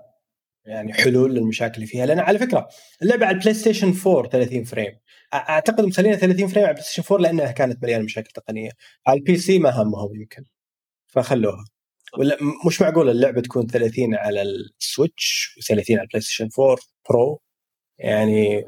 يعني 0.66 0.92
حلول 0.92 1.34
للمشاكل 1.34 1.74
اللي 1.74 1.86
فيها. 1.86 2.06
لأن 2.06 2.18
على 2.18 2.38
فكرة 2.38 2.68
اللعبة 3.02 3.26
على 3.26 3.34
البلاي 3.34 3.54
ستيشن 3.54 3.94
4 4.06 4.28
30 4.30 4.64
frame 4.64 4.92
أعتقد 5.34 5.84
مخلينا 5.84 6.16
30 6.16 6.48
frame 6.48 6.64
على 6.64 6.70
البلاي 6.70 6.84
ستيشن 6.84 7.02
4 7.14 7.22
لأنها 7.22 7.52
كانت 7.52 7.82
مليانة 7.82 8.04
مشاكل 8.04 8.30
تقنية. 8.30 8.70
على 9.06 9.18
ال 9.18 9.36
PC 9.36 9.58
ما 9.58 9.70
همهم 9.70 10.16
يمكن. 10.16 10.44
فخلوها. 11.06 11.64
ولا 12.18 12.38
مش 12.66 12.82
معقول 12.82 13.10
اللعبة 13.10 13.40
تكون 13.40 13.66
30 13.66 14.14
على 14.14 14.42
السويتش 14.42 15.54
و30 15.60 15.90
على 15.90 16.00
البلاي 16.02 16.20
ستيشن 16.20 16.48
4 16.60 16.76
برو 17.10 17.40
يعني 17.98 18.64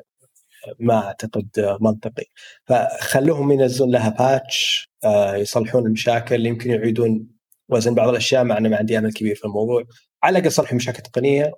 ما 0.81 0.95
أعتقد 1.07 1.79
منطقي. 1.81 2.25
فخلوهم 2.65 3.53
ينزلون 3.53 3.91
لها 3.91 4.09
باتش 4.11 4.89
آه، 5.05 5.37
يصلحون 5.37 5.87
المشاكل. 5.87 6.47
يمكن 6.47 6.70
يعيدون 6.70 7.29
وزن 7.69 7.95
بعض 7.95 8.09
الأشياء 8.09 8.45
مع 8.45 8.59
إنه 8.59 8.69
ما 8.69 8.77
عندي 8.77 8.99
أمل 8.99 9.12
كبير 9.12 9.35
في 9.35 9.45
الموضوع. 9.45 9.85
على 10.23 10.39
الأقل 10.39 10.53
صلحوا 10.53 10.77
مشاكل 10.77 11.03
تقنية. 11.03 11.53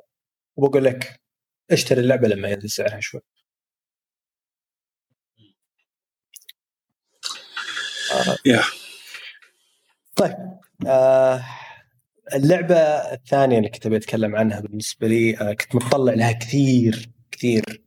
وبقول 0.61 0.85
لك 0.85 1.21
اشتري 1.71 2.01
اللعبة 2.01 2.29
لما 2.29 2.49
ينزل 2.49 2.71
سعرها 2.71 3.01
شوي. 3.01 3.21
آه. 8.13 8.37
طيب 10.17 10.37
آه 10.87 11.45
اللعبة 12.35 12.77
الثانية 13.13 13.59
اللي 13.59 13.69
كنت 13.69 13.87
بتكلم 13.89 14.37
عنها 14.37 14.61
بالنسبة 14.61 15.09
لي 15.09 15.39
آه 15.41 15.53
كنت 15.53 15.75
متطلع 15.75 16.13
لها 16.15 16.33
كثير 16.33 17.11
كثير 17.31 17.83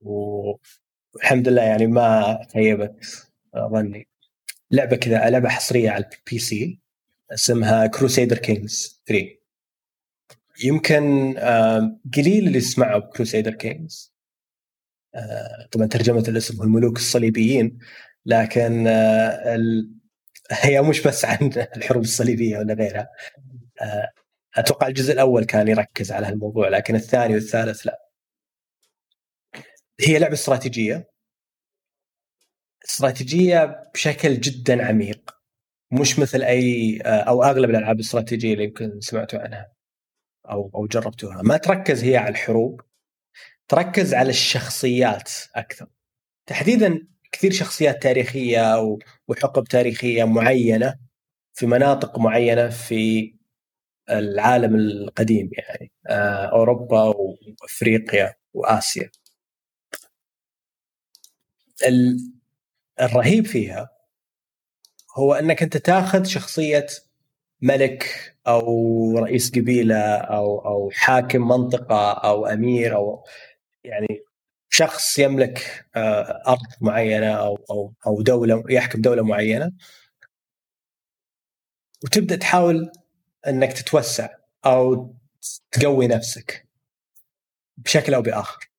والحمد 0.00 1.48
لله 1.48 1.62
يعني 1.62 1.86
ما 1.86 2.38
خيبت 2.54 3.04
ظني. 3.72 4.08
لعبة 4.70 4.96
كذا 4.96 5.30
لعبة 5.30 5.48
حصرية 5.48 5.90
على 5.90 6.04
ال 6.04 6.38
PC 6.38 6.80
اسمها 7.32 7.86
Crusader 7.86 8.38
Kings 8.38 9.02
3 9.06 9.37
يمكن 10.64 11.34
قليل 12.16 12.46
اللي 12.46 12.60
سمعوا 12.60 13.00
ب 13.00 13.06
Crusader 13.06 13.54
Kings. 13.54 14.14
طبعا 15.72 15.86
ترجمة 15.86 16.24
الاسم 16.28 16.56
هو 16.56 16.62
الملوك 16.62 16.96
الصليبيين 16.96 17.78
لكن 18.26 18.86
آه، 18.86 19.58
هي 20.50 20.82
مش 20.82 21.02
بس 21.06 21.24
عن 21.24 21.52
الحروب 21.76 22.02
الصليبية 22.02 22.58
ولا 22.58 22.74
غيرها. 22.74 23.08
آه، 23.82 24.08
أتوقع 24.56 24.86
الجزء 24.88 25.12
الأول 25.12 25.44
كان 25.44 25.68
يركز 25.68 26.12
على 26.12 26.26
هالموضوع 26.26 26.68
لكن 26.68 26.94
الثاني 26.96 27.34
والثالث 27.34 27.86
لا. 27.86 27.98
هي 30.00 30.18
لعبة 30.18 30.34
استراتيجية. 30.34 31.10
استراتيجية 32.84 33.82
بشكل 33.94 34.40
جدا 34.40 34.86
عميق. 34.86 35.30
مش 35.92 36.18
مثل 36.18 36.42
أي 36.42 36.98
أو 37.04 37.42
أغلب 37.44 37.70
الألعاب 37.70 37.96
الاستراتيجية 37.96 38.52
اللي 38.54 38.64
يمكن 38.64 39.00
سمعتوا 39.00 39.40
عنها. 39.40 39.77
أو 40.50 40.70
أو 40.74 40.86
جربتوها. 40.86 41.42
ما 41.42 41.56
تركز 41.56 42.04
هي 42.04 42.16
على 42.16 42.28
الحروب 42.28 42.80
تركز 43.68 44.14
على 44.14 44.30
الشخصيات 44.30 45.30
أكثر. 45.54 45.86
تحديدا 46.46 47.06
كثير 47.32 47.52
شخصيات 47.52 48.02
تاريخية 48.02 48.98
وحقب 49.28 49.64
تاريخية 49.64 50.24
معينة 50.24 50.98
في 51.54 51.66
مناطق 51.66 52.18
معينة 52.18 52.68
في 52.68 53.34
العالم 54.10 54.76
القديم 54.76 55.50
يعني 55.52 55.92
آه، 56.06 56.44
أوروبا 56.46 57.02
وأفريقيا 57.02 58.34
وآسيا. 58.54 59.10
الرهيب 63.00 63.46
فيها 63.46 63.90
هو 65.16 65.34
أنك 65.34 65.62
أنت 65.62 65.76
تاخذ 65.76 66.24
شخصية 66.24 66.86
ملك 67.60 68.36
أو 68.48 69.18
رئيس 69.18 69.50
قبيلة 69.50 69.96
أو 70.16 70.58
أو 70.58 70.90
حاكم 70.94 71.48
منطقة 71.48 72.12
أو 72.12 72.46
أمير 72.46 72.96
أو 72.96 73.24
يعني 73.84 74.24
شخص 74.70 75.18
يملك 75.18 75.86
آه، 75.96 76.42
أرض 76.48 76.66
معينة 76.80 77.32
أو 77.32 77.56
أو 77.70 77.92
أو 78.06 78.22
دولة 78.22 78.64
يحكم 78.70 79.00
دولة 79.00 79.22
معينة 79.22 79.72
وتبدأ 82.04 82.36
تحاول 82.36 82.90
إنك 83.46 83.72
تتوسع 83.72 84.28
أو 84.66 85.14
تقوي 85.72 86.06
نفسك 86.06 86.68
بشكل 87.76 88.14
أو 88.14 88.22
بآخر. 88.22 88.70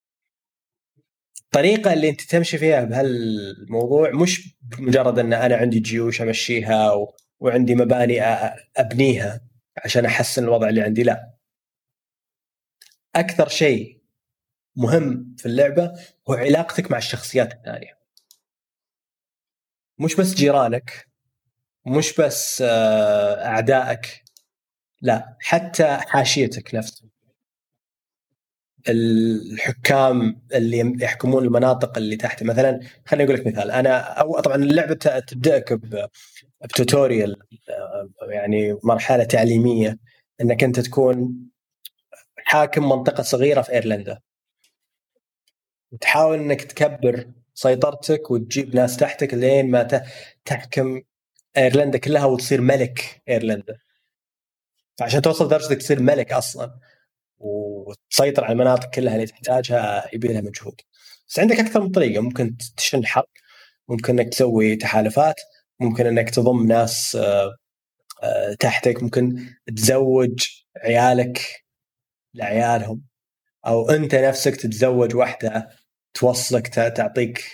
الطريقة 1.44 1.92
اللي 1.92 2.08
أنت 2.10 2.20
تمشي 2.20 2.58
فيها 2.58 2.84
بهالموضوع 2.84 4.10
مش 4.10 4.56
مجرد 4.78 5.18
إن 5.18 5.32
أنا 5.32 5.56
عندي 5.56 5.78
جيوش 5.80 6.22
أمشيها 6.22 6.92
و... 6.92 7.14
وعندي 7.40 7.74
مباني 7.74 8.22
أبنيها 8.76 9.49
عشان 9.84 10.04
أحسن 10.04 10.44
الوضع 10.44 10.68
اللي 10.68 10.82
عندي. 10.82 11.02
لا. 11.02 11.34
أكثر 13.16 13.48
شيء 13.48 14.00
مهم 14.76 15.34
في 15.38 15.46
اللعبة 15.46 15.92
هو 16.30 16.34
علاقتك 16.34 16.90
مع 16.90 16.98
الشخصيات 16.98 17.52
الثانية. 17.52 17.98
مش 19.98 20.14
بس 20.16 20.34
جيرانك 20.34 21.08
مش 21.86 22.20
بس 22.20 22.62
آه، 22.66 23.46
أعدائك 23.46 24.24
لا 25.02 25.36
حتى 25.40 25.96
حاشيتك 25.96 26.74
نفسها. 26.74 27.08
الحكام 28.88 30.42
اللي 30.54 30.96
يحكمون 31.00 31.44
المناطق 31.44 31.98
اللي 31.98 32.16
تحت. 32.16 32.42
مثلا 32.42 32.80
خليني 33.06 33.24
أقول 33.30 33.40
لك 33.40 33.46
مثال. 33.46 33.70
أنا 33.70 33.98
أو 34.00 34.40
طبعا 34.40 34.56
اللعبة 34.56 34.94
تبدأك 35.20 35.72
بتوتوريال 36.64 37.36
يعني 38.28 38.78
مرحلة 38.84 39.24
تعليمية 39.24 39.98
إنك 40.40 40.64
أنت 40.64 40.80
تكون 40.80 41.34
حاكم 42.36 42.88
منطقة 42.88 43.22
صغيرة 43.22 43.62
في 43.62 43.72
إيرلندا. 43.72 44.20
وتحاول 45.92 46.38
إنك 46.38 46.62
تكبر 46.62 47.26
سيطرتك 47.54 48.30
وتجيب 48.30 48.74
ناس 48.74 48.96
تحتك 48.96 49.34
لين 49.34 49.70
ما 49.70 50.02
تحكم 50.44 51.02
إيرلندا 51.56 51.98
كلها 51.98 52.24
وتصير 52.24 52.60
ملك 52.60 53.22
إيرلندا. 53.28 53.78
فعشان 54.98 55.22
توصل 55.22 55.48
درجتك 55.48 55.76
تصير 55.76 56.02
ملك 56.02 56.32
أصلا 56.32 56.78
وتسيطر 57.38 58.44
على 58.44 58.52
المناطق 58.52 58.90
كلها 58.90 59.14
اللي 59.14 59.26
تحتاجها 59.26 60.08
يبي 60.12 60.28
لها 60.28 60.40
مجهود. 60.40 60.80
بس 61.28 61.38
عندك 61.38 61.60
أكثر 61.60 61.80
من 61.80 61.90
طريقة 61.90 62.20
ممكن 62.22 62.56
تشن 62.76 63.06
حرب 63.06 63.28
ممكن 63.88 64.18
إنك 64.18 64.32
تسوي 64.32 64.76
تحالفات. 64.76 65.36
ممكن 65.80 66.06
إنك 66.06 66.30
تضم 66.30 66.66
ناس 66.66 67.16
آه، 67.16 67.56
آه، 68.22 68.54
تحتك 68.60 69.02
ممكن 69.02 69.46
تزوج 69.76 70.48
عيالك 70.84 71.64
لعيالهم 72.34 73.02
أو 73.66 73.90
أنت 73.90 74.14
نفسك 74.14 74.56
تتزوج 74.56 75.16
واحدة 75.16 75.68
توصلك 76.14 76.68
تعطيك 76.68 77.44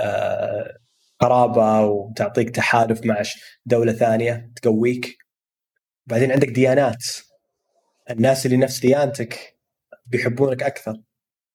آه، 0.00 0.78
قرابة 1.20 1.80
وتعطيك 1.86 2.50
تحالف 2.50 3.06
مع 3.06 3.22
دولة 3.66 3.92
ثانية 3.92 4.52
تقويك. 4.62 5.18
بعدين 6.06 6.32
عندك 6.32 6.48
ديانات. 6.48 7.04
الناس 8.10 8.46
اللي 8.46 8.56
نفس 8.56 8.80
ديانتك 8.80 9.58
بيحبونك 10.06 10.62
أكثر 10.62 11.02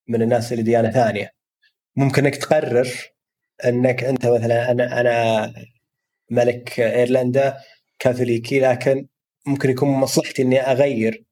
من 0.07 0.21
الناس 0.21 0.51
اللي 0.51 0.63
ديانة 0.63 0.91
ثانية. 0.91 1.31
ممكن 1.95 2.25
إنك 2.25 2.35
تقرر 2.35 2.89
إنك 3.65 4.03
أنت 4.03 4.25
مثلا 4.27 4.71
أنا 4.71 5.01
أنا 5.01 5.53
ملك 6.35 6.79
إيرلندا 6.79 7.57
كاثوليكي 7.99 8.59
لكن 8.59 9.07
ممكن 9.45 9.69
يكون 9.69 9.89
مصلحتي 9.89 10.41
إني 10.41 10.61
أغير 10.61 11.23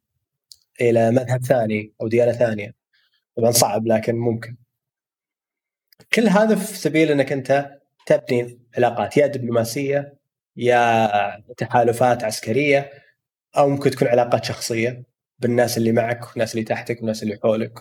إلى 0.82 1.12
مذهب 1.12 1.44
ثاني 1.46 1.94
أو 2.02 2.08
ديانة 2.08 2.32
ثانية. 2.32 2.76
طبعا 3.38 3.52
صعب 3.52 3.88
لكن 3.88 4.16
ممكن. 4.16 4.56
كل 6.14 6.28
هذا 6.28 6.56
في 6.56 6.78
سبيل 6.78 7.12
إنك 7.12 7.32
أنت 7.32 7.80
تبني 8.06 8.60
علاقات 8.78 9.18
يا 9.18 9.28
دبلوماسية 9.28 10.18
يا 10.58 11.10
تحالفات 11.58 12.24
عسكرية 12.24 12.92
أو 13.58 13.70
ممكن 13.70 13.92
تكون 13.92 14.08
علاقات 14.08 14.46
شخصية 14.46 15.04
بالناس 15.40 15.78
اللي 15.78 15.92
معك 15.92 16.30
والناس 16.30 16.54
اللي 16.54 16.66
تحتك 16.66 16.98
والناس 16.98 17.24
اللي 17.24 17.40
حولك 17.44 17.80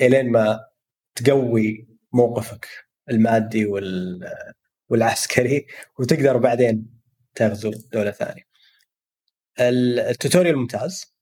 إلين 0.00 0.32
ما 0.32 0.66
تقوي 1.14 1.86
موقفك 2.12 2.68
المادي 3.10 3.66
وال 3.66 4.20
والعسكري 4.88 5.66
وتقدر 5.98 6.36
بعدين 6.36 7.00
تغزو 7.34 7.70
دولة 7.92 8.10
ثانية. 8.10 8.42
التوتوريال 9.60 10.56
ممتاز 10.56 11.14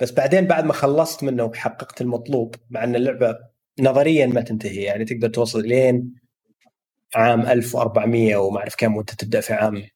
بس 0.00 0.10
بعدين 0.12 0.46
بعد 0.46 0.64
ما 0.64 0.72
خلصت 0.72 1.24
منه 1.24 1.44
وحققت 1.44 2.00
المطلوب 2.00 2.54
مع 2.70 2.84
إن 2.84 2.96
اللعبة 2.96 3.38
نظريا 3.80 4.26
ما 4.26 4.40
تنتهي 4.40 4.82
يعني 4.82 5.04
تقدر 5.04 5.28
توصل 5.28 5.62
لين 5.62 6.14
عام 7.14 7.40
1400 7.40 8.36
وما 8.36 8.58
أعرف 8.58 8.74
كم 8.78 8.96
وأنت 8.96 9.14
تبدأ 9.14 9.40
في 9.40 9.52
عام 9.52 9.88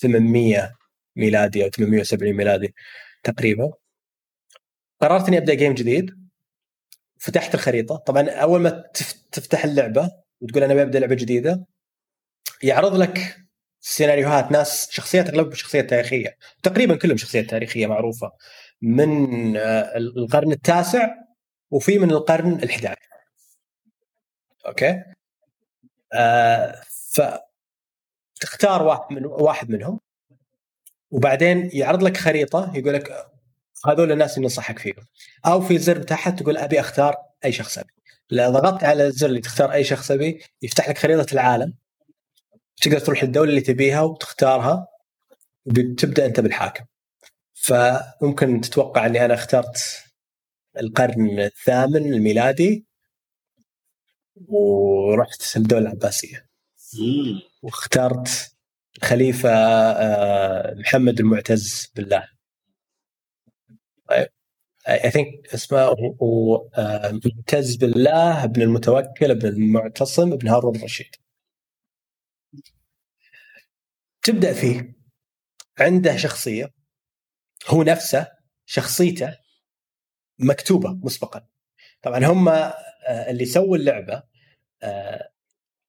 800 0.00 0.72
ميلادي 1.16 1.64
أو 1.64 1.70
870 1.70 2.32
ميلادي 2.32 2.74
تقريبا. 3.22 3.72
قررت 5.00 5.28
إني 5.28 5.38
أبدأ 5.38 5.54
game 5.54 5.74
جديد. 5.74 6.10
فتحت 7.18 7.54
الخريطة. 7.54 7.96
طبعا 7.96 8.30
أول 8.30 8.60
ما 8.60 8.84
تفتح 9.32 9.64
اللعبة 9.64 10.10
وتقول 10.40 10.64
أنا 10.64 10.74
ببدا 10.74 10.98
لعبة 10.98 11.14
جديدة 11.14 11.66
يعرض 12.64 12.94
لك 12.96 13.36
سيناريوهات 13.80 14.52
ناس 14.52 14.88
شخصيات 14.90 15.28
أغلبهم 15.28 15.54
شخصيات 15.54 15.90
تاريخية. 15.90 16.36
تقريبا 16.62 16.96
كلهم 16.96 17.16
شخصيات 17.16 17.50
تاريخية 17.50 17.86
معروفة. 17.86 18.32
من 18.82 19.56
آه، 19.56 19.96
القرن 19.96 20.52
التاسع 20.52 21.08
وفي 21.70 21.98
من 21.98 22.10
القرن 22.10 22.60
ال11 22.60 22.94
أوكي؟ 24.66 25.02
آه 26.14 26.80
ف 27.14 27.20
تختار 28.40 28.82
واحد 28.82 29.12
من 29.12 29.26
واحد 29.26 29.70
منهم. 29.70 30.00
وبعدين 31.10 31.70
يعرض 31.72 32.02
لك 32.02 32.16
خريطة 32.16 32.72
يقول 32.74 32.94
لك 32.94 33.26
هذول 33.86 34.12
الناس 34.12 34.36
اللي 34.36 34.42
ننصحك 34.42 34.78
فيهم. 34.78 35.06
أو 35.46 35.60
في 35.60 35.78
زر 35.78 36.02
تحت 36.02 36.42
تقول 36.42 36.56
أبي 36.56 36.80
أختار 36.80 37.16
أي 37.44 37.52
شخص 37.52 37.78
أبي. 37.78 37.92
اذا 38.32 38.50
ضغطت 38.50 38.84
على 38.84 39.06
الزر 39.06 39.26
اللي 39.26 39.40
تختار 39.40 39.72
أي 39.72 39.84
شخص 39.84 40.10
أبي 40.10 40.42
يفتح 40.62 40.88
لك 40.88 40.98
خريطة 40.98 41.32
العالم. 41.34 41.74
تقدر 42.84 42.98
تروح 42.98 43.24
للدولة 43.24 43.50
اللي 43.50 43.60
تبيها 43.60 44.00
وتختارها 44.00 44.88
وتبدا 45.66 46.26
أنت 46.26 46.40
بالحاكم. 46.40 46.84
فممكن 47.52 48.60
تتوقع 48.60 49.06
إني 49.06 49.24
أنا 49.24 49.34
اخترت 49.34 50.04
القرن 50.80 51.40
الثامن 51.40 52.12
الميلادي 52.14 52.86
ورحت 54.48 55.56
الدولة 55.56 55.82
العباسية. 55.82 56.48
واخترت 57.62 58.54
الخليفة 58.98 59.50
آه، 59.50 60.74
محمد 60.74 61.20
المعتز 61.20 61.92
بالله. 61.96 62.28
اي 64.88 65.10
ثينك 65.10 65.54
اسمه 65.54 65.78
آه، 65.78 67.20
معتز 67.24 67.76
بالله 67.76 68.44
ابن 68.44 68.62
المتوكل 68.62 69.30
ابن 69.30 69.48
المعتصم 69.48 70.32
ابن 70.32 70.48
هارون 70.48 70.76
الرشيد. 70.76 71.23
تبدأ 74.24 74.52
فيه. 74.52 74.94
عنده 75.78 76.16
شخصية 76.16 76.70
هو 77.66 77.82
نفسه 77.82 78.26
شخصيته 78.66 79.38
مكتوبة 80.38 80.98
مسبقا. 81.02 81.46
طبعا 82.02 82.26
هم 82.26 82.48
آه، 82.48 82.72
اللي 83.08 83.44
سووا 83.44 83.76
اللعبة 83.76 84.22
آه، 84.82 85.28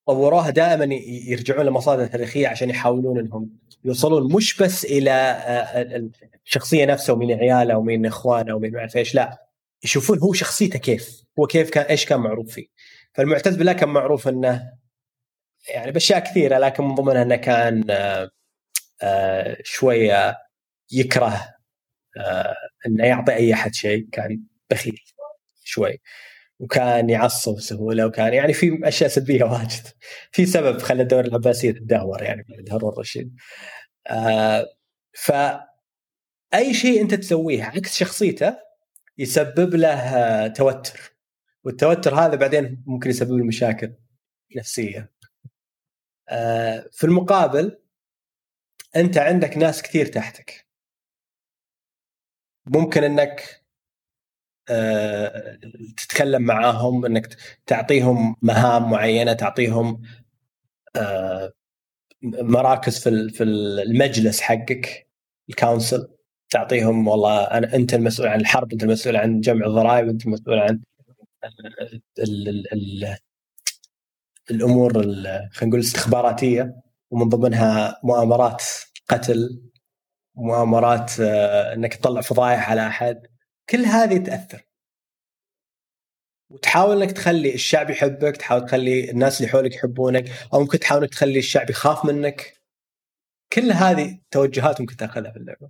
طوروها 0.08 0.50
دائما 0.50 0.96
يرجعون 1.06 1.66
لمصادر 1.66 2.08
تاريخية 2.08 2.48
عشان 2.48 2.70
يحاولون 2.70 3.20
إنهم 3.20 3.50
يوصلون 3.86 4.34
مش 4.34 4.62
بس 4.62 4.86
إلى 4.86 5.12
آه، 5.12 6.10
الشخصية 6.46 6.86
نفسها 6.86 7.14
ومين 7.14 7.40
عياله 7.40 7.78
ومين 7.78 8.06
إخوانه 8.06 8.56
ومين 8.56 8.72
ما 8.72 8.80
أعرف 8.80 8.98
إيش 8.98 9.16
لا. 9.16 9.46
يشوفون 9.84 10.20
هو 10.20 10.34
شخصيته 10.34 10.80
كيف 10.80 11.24
هو 11.40 11.48
كيف 11.48 11.70
كان 11.70 11.86
إيش 11.86 12.06
كان 12.06 12.20
معروف 12.20 12.54
فيه. 12.54 12.68
فالمعتز 13.14 13.56
بالله 13.56 13.74
كان 13.74 13.90
معروف 13.90 14.28
إنه 14.28 14.72
يعني 15.74 15.92
بأشياء 15.92 16.20
كثيرة 16.20 16.58
لكن 16.58 16.84
من 16.84 16.96
ضمنها 16.96 17.22
إنه 17.22 17.36
كان 17.36 17.84
شوية 19.64 20.38
يكره 20.92 21.56
إنه 22.88 23.06
يعطي 23.06 23.34
أي 23.34 23.54
أحد 23.54 23.74
شيء 23.74 24.08
كان 24.12 24.44
بخيل 24.72 25.00
شوي. 25.64 26.02
وكان 26.60 27.10
يعصب 27.10 27.56
بسهولة 27.56 28.06
وكان 28.06 28.34
يعني 28.34 28.54
في 28.54 28.80
أشياء 28.84 29.10
سلبية 29.10 29.44
واجد. 29.54 29.84
في 30.32 30.46
سبب 30.46 30.82
خلى 30.82 31.02
الدولة 31.02 31.28
العباسيه 31.28 31.72
تدهور 31.72 32.24
يعني 32.24 32.46
بعد 32.50 32.70
هارون 32.72 32.94
الرشيد 32.94 33.36
آه 34.08 34.68
ف 35.14 35.32
أي 36.54 36.74
شيء 36.74 37.02
أنت 37.02 37.14
تسويه 37.14 37.64
عكس 37.64 37.98
شخصيته 37.98 38.58
يسبب 39.18 39.76
له 39.76 40.48
توتر. 40.48 41.16
والتوتر 41.64 42.16
هذا 42.16 42.36
بعدين 42.36 42.84
ممكن 42.88 43.10
يسبب 43.10 43.32
له 43.32 43.44
مشاكل 43.44 43.94
نفسية. 44.58 45.00
آه 45.00 45.15
في 46.92 47.04
المقابل 47.04 47.78
أنت 48.96 49.18
عندك 49.18 49.58
ناس 49.58 49.82
كثير 49.82 50.06
تحتك. 50.06 50.68
ممكن 52.66 53.04
إنك 53.04 53.66
آه، 54.70 55.60
تتكلم 55.98 56.42
معاهم 56.42 57.06
إنك 57.06 57.36
تعطيهم 57.66 58.36
مهام 58.42 58.90
معينة 58.92 59.34
تعطيهم 59.34 60.02
آه، 60.96 61.54
مراكز 62.24 63.00
في 63.04 63.30
في 63.30 63.44
المجلس 63.44 64.42
حقك 64.42 65.10
الكونسل 65.50 66.08
تعطيهم 66.50 67.08
والله 67.08 67.44
أنا 67.44 67.76
أنت 67.76 67.94
المسؤول 67.94 68.28
عن 68.28 68.40
الحرب 68.42 68.72
أنت 68.74 68.84
المسؤول 68.84 69.16
عن 69.16 69.42
جمع 69.42 69.66
الضرائب 69.68 70.10
أنت 70.10 70.26
المسؤول 70.26 70.60
عن 70.60 70.82
الأمور 74.52 74.94
خلينا 74.94 75.50
نقول 75.64 75.76
الاستخباراتية 75.76 76.76
ومن 77.10 77.30
ضمنها 77.30 78.00
مؤامرات 78.04 78.64
قتل 79.08 79.62
مؤامرات 80.36 81.20
آه، 81.20 81.74
إنك 81.74 81.94
تطلع 81.94 82.22
فضايح 82.22 82.70
على 82.70 82.88
أحد. 82.88 83.28
كل 83.70 83.86
هذه 83.86 84.18
تأثر. 84.18 84.62
وتحاول 86.50 87.02
إنك 87.02 87.12
تخلي 87.12 87.54
الشعب 87.54 87.90
يحبك 87.90 88.38
تحاول 88.38 88.66
تخلي 88.66 89.12
الناس 89.12 89.42
اللي 89.42 89.52
حولك 89.52 89.76
يحبونك 89.76 90.32
أو 90.54 90.60
ممكن 90.60 90.80
تحاول 90.80 91.02
إنك 91.02 91.12
تخلي 91.12 91.40
الشعب 91.40 91.70
يخاف 91.70 92.06
منك. 92.06 92.62
كل 93.54 93.72
هذه 93.72 94.20
توجهات 94.32 94.82
ممكن 94.82 94.96
تأخذها 94.96 95.32
في 95.32 95.38
اللعبة. 95.38 95.70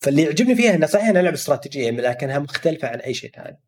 فاللي 0.00 0.22
يعجبني 0.22 0.54
فيها 0.54 0.74
انها 0.74 0.88
صحيح 0.88 1.08
إنها 1.08 1.22
لعبة 1.22 1.36
استراتيجية 1.36 1.90
لكنها 1.90 2.38
مختلفة 2.38 2.88
عن 2.88 2.98
أي 3.00 3.14
شيء 3.14 3.30
ثاني. 3.30 3.60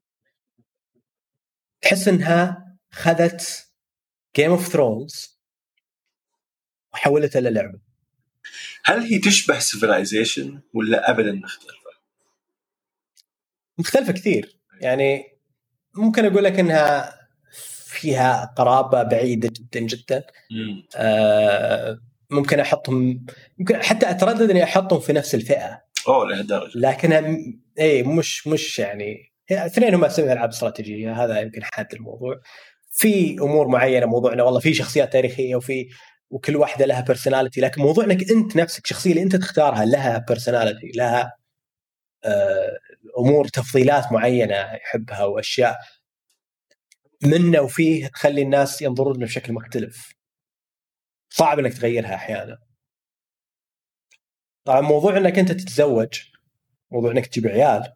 تحس 1.80 2.08
إنها 2.08 2.66
خذت 2.90 3.69
Game 4.36 4.50
of 4.50 4.68
Thrones 4.68 5.40
وحولتها 6.94 7.40
للعبه 7.40 7.78
هل 8.84 9.00
هي 9.00 9.18
تشبه 9.18 9.58
Civilization 9.58 10.60
ولا 10.74 11.10
ابدا 11.10 11.32
مختلفة؟ 11.32 11.90
مختلفة 13.78 14.12
كثير. 14.12 14.58
يعني 14.80 15.38
ممكن 15.94 16.24
أقول 16.24 16.44
لك 16.44 16.58
إنها 16.58 17.20
فيها 17.86 18.54
قرابة 18.56 19.02
بعيدة 19.02 19.48
جدا 19.48 19.80
جدا. 19.80 20.24
آه 20.96 22.00
ممكن 22.30 22.60
أحطهم 22.60 23.26
ممكن 23.58 23.82
حتى 23.82 24.10
أتردد 24.10 24.50
إني 24.50 24.64
أحطهم 24.64 25.00
في 25.00 25.12
نفس 25.12 25.34
الفئة. 25.34 25.84
أوه 26.08 26.28
لهالدرجه 26.28 26.78
لكنها 26.78 27.36
اي 27.78 28.02
مش 28.02 28.46
مش 28.46 28.78
يعني 28.78 29.32
اثنين 29.50 29.94
هم 29.94 30.04
اسمها 30.04 30.32
ألعاب 30.32 30.48
استراتيجية 30.48 31.24
هذا 31.24 31.40
يمكن 31.40 31.60
حد 31.64 31.94
الموضوع. 31.94 32.40
في 32.90 33.32
أمور 33.40 33.68
معينة 33.68 34.06
موضوعنا 34.06 34.42
والله 34.42 34.60
في 34.60 34.74
شخصيات 34.74 35.12
تاريخية 35.12 35.56
وفي 35.56 35.88
وكل 36.30 36.56
واحدة 36.56 36.86
لها 36.86 37.00
personality 37.00 37.60
لكن 37.60 37.82
موضوع 37.82 38.04
إنك 38.04 38.30
أنت 38.30 38.56
نفسك 38.56 38.84
الشخصيه 38.84 39.10
اللي 39.10 39.22
أنت 39.22 39.36
تختارها 39.36 39.84
لها 39.84 40.18
personality 40.18 40.90
لها 40.94 41.32
آه 42.24 42.78
أمور 43.18 43.48
تفضيلات 43.48 44.12
معينة 44.12 44.54
يحبها 44.54 45.24
وأشياء 45.24 45.78
منه 47.22 47.60
وفيه 47.60 48.06
تخلي 48.06 48.42
الناس 48.42 48.82
ينظرون 48.82 49.20
له 49.20 49.26
بشكل 49.26 49.52
مختلف. 49.52 50.12
صعب 51.30 51.58
إنك 51.58 51.74
تغيرها 51.74 52.14
أحيانا. 52.14 52.58
طبعا 54.64 54.80
موضوع 54.80 55.16
إنك 55.16 55.38
أنت 55.38 55.52
تتزوج 55.52 56.20
موضوع 56.90 57.10
إنك 57.12 57.26
تجيب 57.26 57.46
عيال 57.46 57.92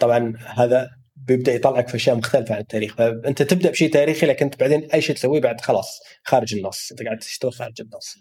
طبعا 0.00 0.36
هذا 0.38 0.90
بيبدأ 1.28 1.54
يطلعك 1.54 1.88
في 1.88 1.96
أشياء 1.96 2.16
مختلفة 2.16 2.54
عن 2.54 2.60
التاريخ. 2.60 2.96
فأنت 2.96 3.42
تبدأ 3.42 3.70
بشيء 3.70 3.92
تاريخي 3.92 4.26
لكن 4.26 4.44
أنت 4.44 4.60
بعدين 4.60 4.90
أي 4.90 5.00
شيء 5.02 5.16
تسويه 5.16 5.40
بعد 5.40 5.60
خلاص 5.60 6.00
خارج 6.24 6.54
النص. 6.54 6.90
أنت 6.90 7.02
قاعد 7.02 7.18
تشتغل 7.18 7.52
خارج 7.52 7.80
النص. 7.80 8.18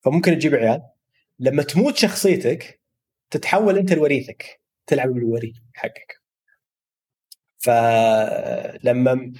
فممكن 0.00 0.38
تجيب 0.38 0.54
عيال 0.54 0.82
لما 1.38 1.62
تموت 1.62 1.96
شخصيتك 1.96 2.80
تتحول 3.30 3.78
أنت 3.78 3.92
لوريثك 3.92 4.60
تلعب 4.86 5.08
بالوري 5.08 5.52
حقك. 5.74 6.22
فلما 7.58 9.32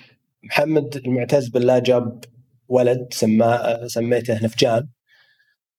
محمد 0.42 0.96
المعتز 0.96 1.48
بالله 1.48 1.78
جاب 1.78 2.24
ولد 2.68 3.08
سماه 3.12 3.86
سميته 3.86 4.44
نفجان 4.44 4.88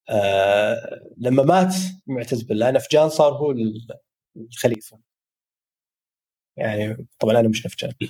آه 0.10 1.02
لما 1.18 1.44
مات 1.44 1.76
المعتز 2.08 2.42
بالله 2.42 2.72
نفجان 2.72 3.10
صار 3.10 3.34
هو 3.34 3.56
الخليفة. 4.38 5.09
يعني 6.60 7.08
طبعا 7.20 7.40
أنا 7.40 7.48
مش 7.48 7.66
نفجان 7.66 7.92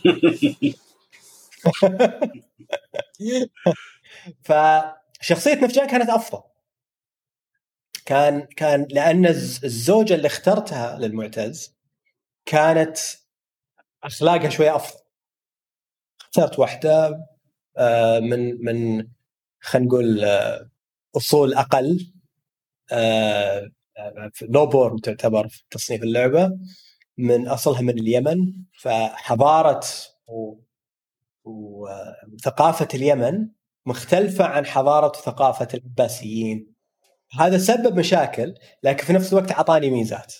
فشخصيه 4.43 5.53
نفجان 5.53 5.87
كانت 5.87 6.09
أفضل. 6.09 6.41
كان 8.05 8.41
كان 8.41 8.87
لأن 8.91 9.25
الزوجة 9.25 10.13
اللي 10.15 10.27
اخترتها 10.27 10.99
للمعتز 10.99 11.75
كانت 12.45 12.97
أخلاقها 14.03 14.49
شوية 14.49 14.75
أفضل. 14.75 14.99
اخترت 16.21 16.59
واحدة 16.59 17.25
آه، 17.77 18.19
من 18.19 18.65
من 18.65 19.07
خلينا 19.61 19.87
نقول 19.87 20.23
آه، 20.23 20.69
أصول 21.17 21.53
أقل 21.53 22.13
لو 24.41 24.63
آه، 24.63 24.69
بورن 24.69 25.01
تعتبر 25.01 25.47
في 25.47 25.63
تصنيف 25.71 26.03
اللعبة. 26.03 26.57
من 27.19 27.47
أصلها 27.47 27.81
من 27.81 27.99
اليمن 27.99 28.53
فحضارة 28.81 29.81
وثقافه 31.43 32.87
اليمن 32.93 33.49
مختلفة 33.85 34.45
عن 34.45 34.65
حضارة 34.65 35.07
وثقافة 35.07 35.67
العباسيين. 35.73 36.73
هذا 37.39 37.57
سبب 37.57 37.99
مشاكل 37.99 38.55
لكن 38.83 39.05
في 39.05 39.13
نفس 39.13 39.33
الوقت 39.33 39.51
أعطاني 39.51 39.89
ميزات. 39.89 40.35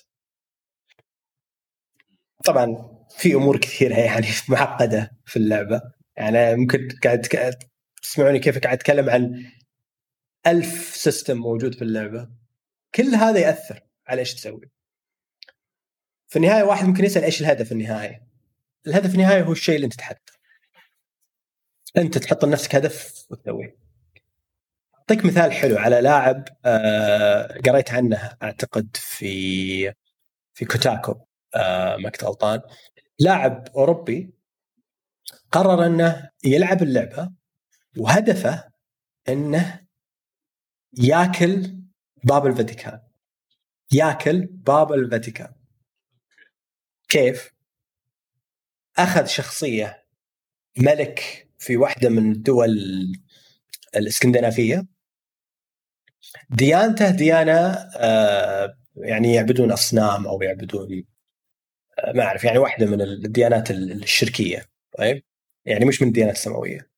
طبعا 2.45 2.89
في 3.09 3.33
أمور 3.33 3.57
كثيرة 3.57 3.95
يعني 3.95 4.27
معقدة 4.49 5.11
في 5.25 5.37
اللعبة. 5.37 5.81
يعني 6.17 6.55
ممكن 6.55 6.87
قاعد 7.03 7.21
تسمعوني 8.01 8.39
كيف 8.39 8.57
قاعد 8.57 8.77
أتكلم 8.77 9.09
عن 9.09 9.45
ألف 10.47 10.95
سيستم 10.95 11.37
موجود 11.37 11.75
في 11.75 11.81
اللعبة. 11.81 12.29
كل 12.95 13.15
هذا 13.15 13.39
يأثر 13.39 13.81
على 14.07 14.19
إيش 14.19 14.33
تسوي. 14.33 14.78
في 16.29 16.35
النهاية 16.35 16.63
واحد 16.63 16.85
ممكن 16.87 17.05
يسأل 17.05 17.23
إيش 17.23 17.41
الهدف 17.41 17.71
النهائي 17.71 18.21
الهدف 18.87 19.13
النهائي 19.15 19.43
هو 19.43 19.51
الشيء 19.51 19.75
اللي 19.75 19.85
أنت 19.85 19.93
تحدده 19.93 20.33
أنت 21.97 22.17
تحط 22.17 22.45
لنفسك 22.45 22.75
هدف 22.75 23.25
وتسويه. 23.29 23.77
أعطيك 24.99 25.25
مثال 25.25 25.51
حلو 25.53 25.77
على 25.77 26.01
لاعب 26.01 26.45
آه 26.65 27.59
قريت 27.65 27.91
عنه 27.91 28.37
أعتقد 28.43 28.97
في 28.99 29.93
في 30.53 30.65
Kotaku 30.65 31.15
آه 31.55 31.95
ما 31.97 32.09
كنت 32.09 32.23
غلطان. 32.23 32.61
لاعب 33.19 33.67
أوروبي 33.75 34.33
قرر 35.51 35.85
أنه 35.85 36.29
يلعب 36.43 36.83
اللعبة 36.83 37.31
وهدفه 37.97 38.71
أنه 39.29 39.87
ياكل 40.97 41.79
بابا 42.23 42.45
الفاتيكان. 42.47 43.01
ياكل 43.91 44.45
بابا 44.45 44.93
الفاتيكان. 44.93 45.58
كيف؟ 47.09 47.53
أخذ 48.97 49.25
شخصية 49.25 50.05
ملك 50.77 51.47
في 51.57 51.77
واحدة 51.77 52.09
من 52.09 52.31
الدول 52.31 52.77
الإسكندنافية. 53.95 54.85
ديانته 56.49 57.09
ديانة 57.09 57.67
آه 57.97 58.77
يعني 58.95 59.33
يعبدون 59.33 59.71
أصنام 59.71 60.27
أو 60.27 60.41
يعبدون 60.41 61.03
آه 61.99 62.11
ما 62.11 62.23
أعرف 62.23 62.43
يعني 62.43 62.57
واحدة 62.57 62.85
من 62.85 63.01
الديانات 63.01 63.71
الشركية 63.71 64.65
طيب؟ 64.97 65.23
يعني 65.65 65.85
مش 65.85 66.01
من 66.01 66.07
الديانات 66.07 66.35
السماوية. 66.35 66.89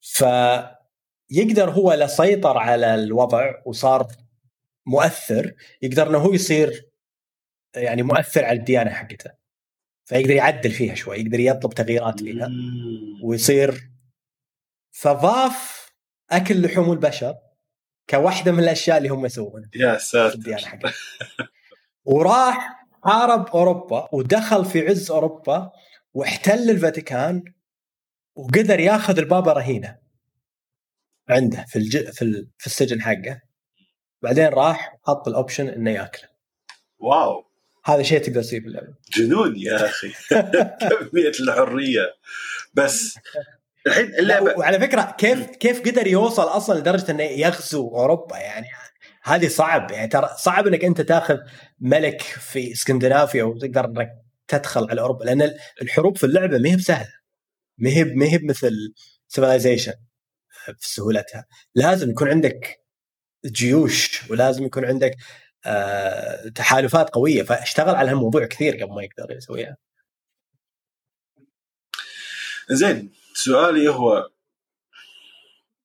فيقدر 0.00 1.70
هو 1.70 1.92
لسيطر 1.92 2.58
على 2.58 2.94
الوضع 2.94 3.54
وصار 3.66 4.08
مؤثر 4.86 5.54
يقدر 5.82 6.08
إنه 6.10 6.18
هو 6.18 6.32
يصير 6.32 6.90
يعني 7.76 8.02
مؤثر 8.02 8.44
على 8.44 8.58
الديانة 8.58 8.90
حقته. 8.90 9.30
فيقدر 10.04 10.30
يعدل 10.30 10.70
فيها 10.70 10.94
شوي 10.94 11.16
يقدر 11.16 11.40
يطلب 11.40 11.74
تغييرات 11.74 12.20
فيها. 12.20 12.48
ويصير 13.24 13.90
فضاف 14.90 15.90
أكل 16.30 16.62
لحوم 16.62 16.92
البشر 16.92 17.34
كواحده 18.10 18.52
من 18.52 18.58
الأشياء 18.58 18.98
اللي 18.98 19.08
هم 19.08 19.26
يسوونها 19.26 19.70
يا 19.74 19.98
ساتر. 19.98 20.92
وراح 22.04 22.86
حارب 23.04 23.46
أوروبا 23.46 24.08
ودخل 24.12 24.64
في 24.64 24.88
عز 24.88 25.10
أوروبا 25.10 25.70
واحتل 26.14 26.70
الفاتيكان 26.70 27.42
وقدر 28.34 28.80
ياخذ 28.80 29.18
البابا 29.18 29.52
رهينة 29.52 29.98
عنده 31.28 31.64
في 31.68 31.76
الج... 31.78 32.10
في, 32.10 32.22
ال... 32.22 32.50
في 32.58 32.66
السجن 32.66 33.02
حقه. 33.02 33.40
بعدين 34.22 34.46
راح 34.46 34.96
حط 35.06 35.28
ال 35.28 35.34
option 35.34 35.68
إنه 35.68 35.90
ياكله. 35.90 36.28
واو. 36.98 37.45
هذا 37.86 38.02
شيء 38.02 38.18
تقدر 38.18 38.42
تسويه 38.42 38.60
في 38.60 38.66
اللعبة. 38.66 38.94
جنون 39.16 39.56
يا 39.56 39.86
أخي. 39.86 40.12
كمية 41.10 41.32
الحرية. 41.40 42.14
بس 42.74 43.18
الحين 43.86 44.14
اللعبه 44.14 44.58
وعلى 44.58 44.80
فكرة 44.80 45.14
كيف 45.18 45.46
كيف 45.46 45.80
قدر 45.80 46.06
يوصل 46.06 46.42
أصلا 46.42 46.78
لدرجة 46.78 47.10
إنه 47.10 47.22
يغزو 47.22 47.88
أوروبا؟ 47.88 48.36
يعني 48.36 48.66
هذه 49.22 49.48
صعب. 49.48 49.90
يعني 49.90 50.08
ترى 50.08 50.30
صعب 50.38 50.66
إنك 50.66 50.84
أنت 50.84 51.00
تاخذ 51.00 51.38
ملك 51.80 52.22
في 52.22 52.72
إسكندنافيا 52.72 53.44
وتقدر 53.44 53.84
إنك 53.84 54.10
تدخل 54.48 54.90
على 54.90 55.00
أوروبا 55.00 55.24
لأن 55.24 55.54
الحروب 55.82 56.16
في 56.16 56.24
اللعبة 56.24 56.58
ما 56.58 56.68
هي 56.68 56.76
بسهلة. 56.76 57.12
ما 57.78 57.90
هي 57.90 58.04
ما 58.04 58.26
هي 58.26 58.38
مثل 58.38 58.94
سيفلايزيشن 59.28 59.94
في 60.78 60.88
سهولتها 60.88 61.46
لازم 61.74 62.10
يكون 62.10 62.28
عندك 62.28 62.80
جيوش 63.46 64.30
ولازم 64.30 64.64
يكون 64.64 64.84
عندك 64.84 65.16
تحالفات 66.54 67.10
قوية 67.10 67.42
فاشتغل 67.42 67.94
على 67.94 68.10
هالموضوع 68.10 68.46
كثير 68.46 68.76
قبل 68.76 68.94
ما 68.94 69.02
يقدر 69.02 69.36
يسويها. 69.36 69.76
زين 72.70 73.12
سؤالي 73.34 73.88
هو 73.88 74.30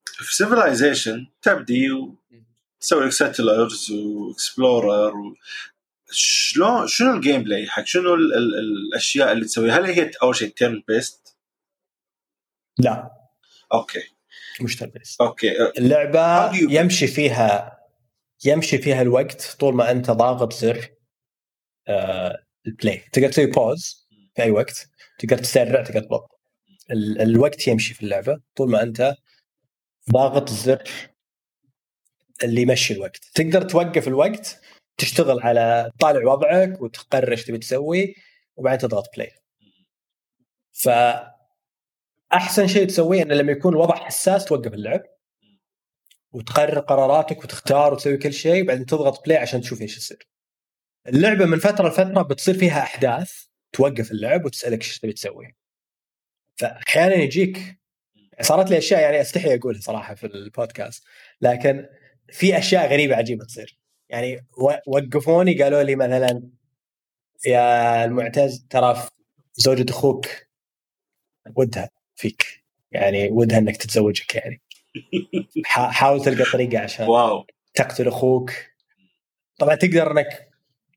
في 0.06 0.36
Civilization 0.36 1.28
تبدي 1.42 1.92
وتسوي 1.92 3.06
لك 3.06 3.12
settlers 3.12 3.90
و 3.90 4.04
explorer 4.04 5.18
و... 5.18 5.36
شلون 6.12 6.88
شنو 6.88 7.14
ال 7.14 7.44
gameplay 7.44 7.68
حق؟ 7.68 7.86
شنو 7.86 8.14
ال 8.14 8.34
ال 8.34 8.60
الأشياء 8.60 9.32
اللي 9.32 9.46
تسويها؟ 9.46 9.78
هل 9.78 9.86
هي 9.86 10.12
أول 10.24 10.36
شيء 10.36 10.50
turn-based؟ 10.50 11.38
لا. 12.78 13.12
أوكي. 13.74 14.04
مش 14.62 14.76
turn-based 14.76 15.22
أوكي. 15.22 15.70
اللعبة 15.78 16.56
يمشي 16.56 17.08
فيها 17.08 17.81
يمشي 18.46 18.78
فيها 18.78 19.02
الوقت 19.02 19.56
طول 19.60 19.76
ما 19.76 19.92
أنت 19.92 20.12
ضاغط 20.12 20.54
زر 20.54 20.90
آه 21.88 22.44
ال 22.68 22.74
play 22.74 23.02
تقدر 23.14 23.30
تسوي 23.30 23.46
pause 23.46 24.08
في 24.36 24.44
أي 24.44 24.52
وقت 24.52 24.90
تقدر 25.20 25.38
تسرع 25.38 25.84
تقدر 25.84 26.00
تبطل 26.00 26.28
الوقت 27.22 27.68
يمشي 27.68 27.94
في 27.94 28.04
اللعبة 28.04 28.42
طول 28.56 28.72
ما 28.72 28.84
أنت 28.84 29.16
ضاغط 30.12 30.50
الزر 30.50 30.84
اللي 32.44 32.62
يمشي 32.62 32.94
الوقت. 32.94 33.26
تقدر 33.34 33.62
توقف 33.62 34.08
الوقت 34.08 34.62
تشتغل 34.98 35.40
على 35.40 35.92
طالع 36.00 36.32
وضعك 36.34 36.82
وتقرر 36.82 37.32
إيش 37.32 37.46
تبي 37.46 37.58
تسوي 37.58 38.16
وبعدين 38.56 38.80
تضغط 38.80 39.16
play 39.16 39.32
ف 40.72 40.90
أحسن 42.34 42.68
شيء 42.68 42.88
تسويه 42.88 43.24
إنه 43.24 43.36
لما 43.36 43.52
يكون 43.52 43.74
الوضع 43.74 43.96
حساس 43.96 44.46
توقف 44.46 44.74
اللعب. 44.74 45.02
وتقرر 46.32 46.80
قراراتك 46.80 47.44
وتختار 47.44 47.94
وتسوي 47.94 48.18
كل 48.18 48.34
شيء 48.34 48.64
وبعدين 48.64 48.86
تضغط 48.86 49.26
بلاي 49.26 49.38
عشان 49.38 49.62
تشوف 49.62 49.82
إيش 49.82 49.98
يصير. 49.98 50.28
اللعبة 51.08 51.46
من 51.46 51.60
فترة 51.60 51.90
لفترة 51.90 52.22
بتصير 52.22 52.58
فيها 52.58 52.84
أحداث 52.84 53.46
توقف 53.74 54.12
اللعب 54.12 54.46
وتسألك 54.46 54.82
إيش 54.82 55.00
تبي 55.00 55.14
تسوي. 55.14 55.56
فاحيانا 56.56 57.16
يجيك 57.16 57.82
صارت 58.42 58.70
لي 58.70 58.78
أشياء 58.78 59.02
يعني 59.02 59.22
أستحي 59.22 59.56
أقولها 59.56 59.82
صراحة 59.82 60.16
في 60.16 60.28
البودكاست 60.28 61.04
لكن 61.42 61.86
في 62.32 62.58
أشياء 62.58 62.92
غريبة 62.94 63.16
عجيبة 63.16 63.46
تصير 63.46 63.80
يعني 64.10 64.48
وقفوني 64.88 65.64
قالوا 65.64 65.84
لي 65.84 65.96
مثلا 65.96 66.50
يا 67.46 68.06
المعتز 68.06 68.66
ترى 68.70 69.08
زوجة 69.54 69.86
أخوك 69.90 70.28
ودها 71.56 71.90
فيك 72.16 72.64
يعني 72.92 73.30
ودها 73.30 73.58
إنك 73.58 73.78
تتزوجك 73.78 74.36
يعني 74.36 74.62
حاول 75.66 76.24
تلقى 76.24 76.52
طريقة 76.52 76.80
عشان 76.80 77.08
واو. 77.08 77.46
تقتل 77.74 78.08
أخوك. 78.08 78.52
طبعا 79.60 79.76
تقدر 79.76 80.12
إنك 80.12 80.50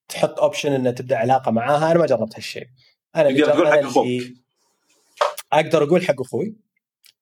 تحط 0.08 0.40
option 0.40 0.72
إنه 0.72 0.90
تبدأ 0.90 1.16
علاقة 1.16 1.50
معاها. 1.50 1.90
أنا 1.90 1.98
ما 1.98 2.06
جربت 2.06 2.36
هالشيء. 2.36 2.68
أنا 3.16 3.30
تقدر 3.30 3.52
تقول 3.52 3.68
حق 3.68 3.78
أخوك. 3.78 4.06
أقدر 5.52 5.84
أقول 5.84 6.06
حق 6.06 6.20
أخوي. 6.20 6.56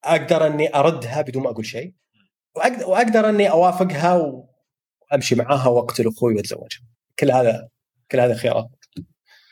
أقدر 0.05 0.47
إني 0.47 0.75
أردها 0.77 1.23
بدون 1.23 1.43
ما 1.43 1.51
أقول 1.51 1.67
شيء. 1.67 1.93
واقدر, 2.57 2.87
وأقدر 2.87 3.29
إني 3.29 3.51
أوافقها 3.51 4.43
وأمشي 5.13 5.35
معاها 5.35 5.69
وأقتل 5.69 6.09
أخوي 6.09 6.35
واتزوجها 6.35 6.83
كل 7.19 7.31
هذا 7.31 7.69
كل 8.11 8.21
هذا 8.21 8.35
خيارات. 8.35 8.69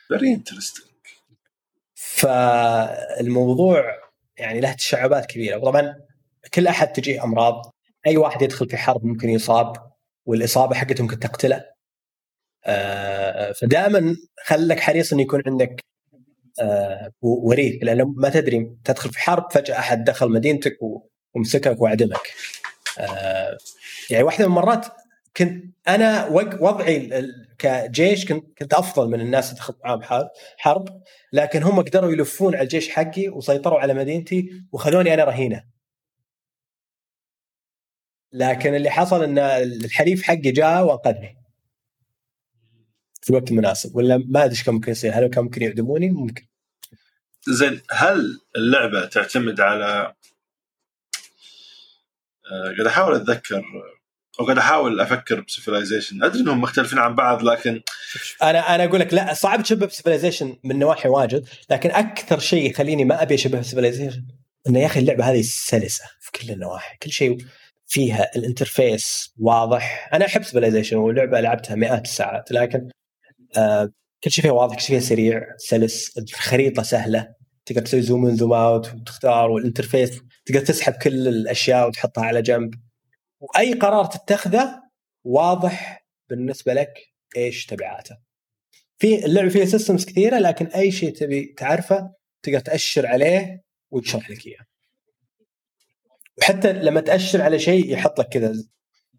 Very 0.07 0.33
interesting 0.33 0.91
فالموضوع 1.93 3.83
يعني 4.37 4.59
له 4.59 4.73
تشعبات 4.73 5.25
كبيرة. 5.25 5.57
وطبعا 5.57 5.95
كل 6.53 6.67
أحد 6.67 6.93
تجيه 6.93 7.23
أمراض. 7.23 7.75
أي 8.07 8.17
واحد 8.17 8.41
يدخل 8.41 8.69
في 8.69 8.77
حرب 8.77 9.05
ممكن 9.05 9.29
يصاب 9.29 9.73
والإصابة 10.25 10.75
حقته 10.75 11.01
ممكن 11.03 11.19
تقتله. 11.19 11.65
آه 12.65 13.51
فدائما 13.51 14.15
خلك 14.45 14.79
حريص 14.79 15.13
إنه 15.13 15.21
يكون 15.21 15.41
عندك 15.47 15.83
آه 16.61 17.11
وريث 17.21 17.83
لأنه 17.83 18.05
ما 18.17 18.29
تدري 18.29 18.71
تدخل 18.83 19.09
في 19.09 19.19
حرب 19.19 19.51
فجأة 19.51 19.79
أحد 19.79 20.03
دخل 20.03 20.29
مدينتك 20.29 20.77
ومسكك 21.35 21.81
وعدمك. 21.81 22.33
آه 22.99 23.57
يعني 24.09 24.23
واحدة 24.23 24.45
من 24.47 24.51
المرات 24.51 24.85
كنت 25.37 25.65
أنا 25.87 26.27
وضعي 26.59 27.09
كجيش 27.59 28.25
كنت 28.33 28.73
أفضل 28.73 29.09
من 29.09 29.21
الناس 29.21 29.49
اللي 29.49 29.57
دخلت 29.59 29.77
معاهم 29.83 30.29
حرب 30.57 31.01
لكن 31.33 31.63
هم 31.63 31.81
قدروا 31.81 32.11
يلفون 32.11 32.55
على 32.55 32.63
الجيش 32.63 32.89
حقي 32.89 33.29
وسيطروا 33.29 33.79
على 33.79 33.93
مدينتي 33.93 34.49
وخلوني 34.71 35.13
أنا 35.13 35.23
رهينة. 35.23 35.63
لكن 38.33 38.75
اللي 38.75 38.89
حصل 38.89 39.23
إن 39.23 39.39
الحليف 39.39 40.23
حقي 40.23 40.51
جاء 40.51 40.83
وانقذني 40.83 41.37
في 43.21 43.29
الوقت 43.29 43.51
المناسب 43.51 43.95
ولا 43.95 44.17
ما 44.17 44.43
أدري 44.43 44.51
إيش 44.51 44.63
كان 44.63 44.73
ممكن 44.73 44.91
يصير 44.91 45.13
هل 45.13 45.27
كان 45.27 45.43
ممكن 45.43 45.61
يعدموني 45.61 46.09
ممكن. 46.09 46.47
زين 47.47 47.81
هل 47.91 48.39
اللعبة 48.55 49.05
تعتمد 49.05 49.61
على 49.61 50.13
آه، 52.51 52.63
قاعد 52.63 52.87
أحاول 52.87 53.15
أتذكر 53.15 53.63
وقاعد 54.39 54.57
أحاول 54.57 54.99
أفكر 54.99 55.41
ب 55.41 55.47
Civilization 55.47 56.23
أدري 56.23 56.41
إنهم 56.41 56.61
مختلفين 56.61 56.99
عن 56.99 57.15
بعض 57.15 57.43
لكن 57.43 57.81
أنا 58.43 58.75
أنا 58.75 58.83
أقول 58.83 58.99
لك 58.99 59.13
لا 59.13 59.33
صعب 59.33 59.63
تشبه 59.63 59.85
ب 59.85 59.90
Civilization 59.90 60.57
من 60.63 60.79
نواحي 60.79 61.09
واجد 61.09 61.47
لكن 61.69 61.91
أكثر 61.91 62.39
شيء 62.39 62.69
يخليني 62.69 63.05
ما 63.05 63.21
أبي 63.21 63.35
أشبه 63.35 63.59
ب 63.59 63.64
Civilization 63.64 64.25
إنه 64.67 64.79
يا 64.79 64.85
أخي 64.85 64.99
اللعبة 64.99 65.23
هذه 65.31 65.41
سلسة 65.41 66.05
في 66.19 66.31
كل 66.31 66.51
النواحي 66.51 66.97
كل 66.97 67.11
شيء 67.11 67.37
فيها 67.91 68.31
ال 68.35 68.45
interface 68.45 69.33
واضح 69.39 70.09
أنا 70.13 70.25
أحب 70.25 70.43
Civilization 70.43 70.97
ولعبه 70.97 71.39
لعبتها 71.39 71.75
مئات 71.75 72.05
الساعات 72.05 72.51
لكن 72.51 72.89
آه 73.57 73.91
كل 74.23 74.31
شيء 74.31 74.43
فيها 74.43 74.51
واضح 74.51 74.75
كل 74.75 74.81
شيء 74.81 74.99
فيها 74.99 75.09
سريع 75.09 75.41
سلس 75.57 76.17
الخريطة 76.17 76.83
سهلة 76.83 77.33
تقدر 77.65 77.81
تسوي 77.81 78.01
zoom 78.01 78.25
in 78.25 78.35
zoom 78.35 78.53
out 78.53 78.93
وتختار 78.93 79.51
وال 79.51 79.64
interface 79.64 80.21
تقدر 80.45 80.65
تسحب 80.65 80.93
كل 80.93 81.27
الأشياء 81.27 81.87
وتحطها 81.87 82.23
على 82.23 82.41
جنب 82.41 82.73
وأي 83.39 83.73
قرار 83.73 84.05
تتخذه 84.05 84.81
واضح 85.23 86.05
بالنسبة 86.29 86.73
لك 86.73 86.93
إيش 87.37 87.65
تبعاته. 87.65 88.17
في 88.97 89.25
اللعبة 89.25 89.49
فيها 89.49 89.65
systems 89.65 90.05
كثيرة 90.05 90.39
لكن 90.39 90.65
أي 90.65 90.91
شيء 90.91 91.13
تبي 91.13 91.53
تعرفه 91.57 92.13
تقدر 92.43 92.59
تأشر 92.59 93.07
عليه 93.07 93.61
ويشرح 93.91 94.29
لك 94.29 94.47
إياه. 94.47 94.70
وحتى 96.37 96.73
لما 96.73 97.01
تأشر 97.01 97.41
على 97.41 97.59
شيء 97.59 97.93
يحط 97.93 98.19
لك 98.19 98.27
كذا 98.27 98.53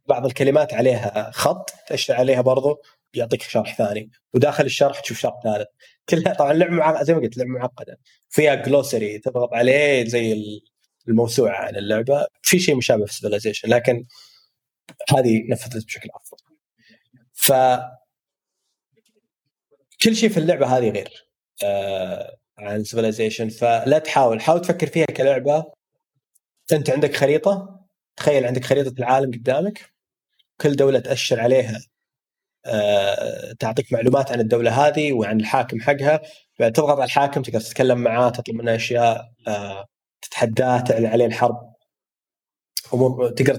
بعض 0.06 0.26
الكلمات 0.26 0.74
عليها 0.74 1.30
خط 1.34 1.70
تأشر 1.88 2.14
عليها 2.14 2.40
برضو 2.40 2.82
يعطيك 3.14 3.42
شرح 3.42 3.76
ثاني. 3.76 4.10
وداخل 4.34 4.64
الشرح 4.64 5.00
تشوف 5.00 5.18
شرح 5.18 5.34
ثالث. 5.44 5.68
كلها 6.08 6.34
طبعا 6.34 6.52
لعبة 6.52 6.72
معقده 6.72 7.04
زي 7.04 7.14
ما 7.14 7.20
قلت 7.20 7.36
لعبة 7.36 7.50
معقدة. 7.50 7.98
فيها 8.28 8.54
glossary 8.54 9.18
تضغط 9.18 9.54
عليه 9.54 10.04
زي 10.04 10.60
الموسوعة 11.08 11.56
عن 11.56 11.76
اللعبة. 11.76 12.26
في 12.42 12.58
شيء 12.58 12.76
مشابه 12.76 13.06
في 13.06 13.14
Civilization 13.14 13.68
لكن 13.68 14.06
هذه 15.16 15.42
نفذت 15.50 15.86
بشكل 15.86 16.08
أفضل. 16.14 16.56
ف 17.32 17.52
كل 20.02 20.16
شيء 20.16 20.28
في 20.28 20.36
اللعبة 20.36 20.66
هذه 20.66 20.90
غير 20.90 21.26
آه 21.64 22.36
عن 22.58 22.84
Civilization 22.84 23.48
فلا 23.48 23.98
تحاول. 23.98 24.40
حاول 24.40 24.60
تفكر 24.60 24.86
فيها 24.86 25.06
كلعبة 25.06 25.81
أنت 26.72 26.90
عندك 26.90 27.16
خريطة؟ 27.16 27.80
تخيل 28.16 28.46
عندك 28.46 28.64
خريطة 28.64 28.94
العالم 28.98 29.30
قدامك 29.32 29.92
كل 30.60 30.76
دولة 30.76 30.98
تأشر 30.98 31.40
عليها 31.40 31.80
آه، 32.66 33.52
تعطيك 33.58 33.92
معلومات 33.92 34.32
عن 34.32 34.40
الدولة 34.40 34.86
هذه 34.86 35.12
وعن 35.12 35.40
الحاكم 35.40 35.80
حقها 35.80 36.20
تضغط 36.58 36.96
على 36.96 37.04
الحاكم 37.04 37.42
تقدر 37.42 37.60
تتكلم 37.60 37.98
معاه 37.98 38.30
تطلب 38.30 38.56
منه 38.56 38.74
أشياء 38.74 39.32
آه، 39.48 39.86
تتحداه 40.22 40.80
تعلن 40.80 41.06
عليه 41.06 41.26
الحرب. 41.26 41.72
تقدر 43.36 43.58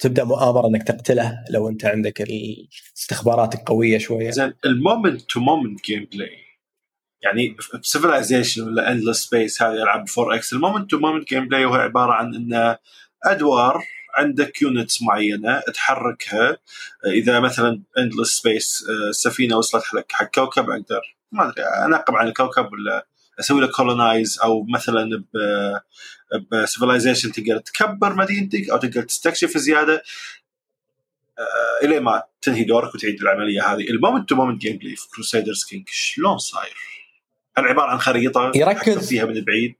تبدأ 0.00 0.24
مؤامرة 0.24 0.66
إنك 0.68 0.82
تقتله 0.82 1.44
لو 1.50 1.68
أنت 1.68 1.84
عندك 1.84 2.20
الاستخبارات 2.22 3.54
القويه 3.54 3.98
شوية. 3.98 4.30
زين 4.30 4.52
ال 4.64 5.22
moment 5.22 5.40
to 5.40 5.84
moment 5.84 6.08
gameplay 6.12 6.43
يعني 7.24 7.56
Civilization 7.82 8.62
ولا 8.62 8.92
Endless 8.92 9.24
Space 9.24 9.62
هذه 9.62 9.82
العاب 9.82 10.04
4X. 10.18 10.52
ال 10.52 10.57
moment 10.57 10.90
to 10.90 10.98
moment 10.98 11.28
gameplay 11.28 11.64
هو 11.64 11.74
عبارة 11.74 12.12
عن 12.12 12.34
انه 12.34 12.78
أدوار 13.24 13.84
عندك 14.16 14.62
units 14.62 15.02
معينة 15.02 15.60
تحركها. 15.60 16.58
إذا 17.06 17.40
مثلا 17.40 17.82
Endless 17.98 18.36
Space 18.36 18.84
السفينه 19.10 19.56
وصلت 19.56 19.94
لك 19.94 20.12
حق 20.12 20.30
كوكب 20.34 20.70
أقدر 20.70 21.16
ما 21.32 21.48
أدري 21.48 21.64
انقب 21.64 22.14
عن 22.14 22.28
الكوكب 22.28 22.72
ولا 22.72 23.06
أسوي 23.40 23.60
له 23.60 23.66
colonize 23.66 24.38
أو 24.44 24.66
مثلا 24.74 25.24
ب 26.52 26.58
Civilization 26.58 27.32
تقدر 27.32 27.58
تكبر 27.58 28.14
مدينتك 28.14 28.70
أو 28.70 28.76
تقدر 28.76 29.02
تستكشف 29.02 29.58
زيادة. 29.58 30.02
آه، 31.38 31.84
إلى 31.86 32.00
ما 32.00 32.22
تنهي 32.42 32.64
دورك 32.64 32.94
وتعيد 32.94 33.20
العملية 33.20 33.72
هذه. 33.72 33.90
ال 33.90 34.28
moment 34.28 34.34
to 34.34 34.60
moment 34.60 34.78
gameplay 34.78 34.96
في 34.96 35.08
Crusaders 35.08 35.64
King 35.64 35.88
شلون 35.88 36.38
صاير؟ 36.38 36.93
هل 37.56 37.64
عبارة 37.64 37.90
عن 37.90 37.98
خريطة 37.98 38.52
يركز. 38.54 39.08
فيها 39.08 39.24
من 39.24 39.44
بعيد؟ 39.44 39.74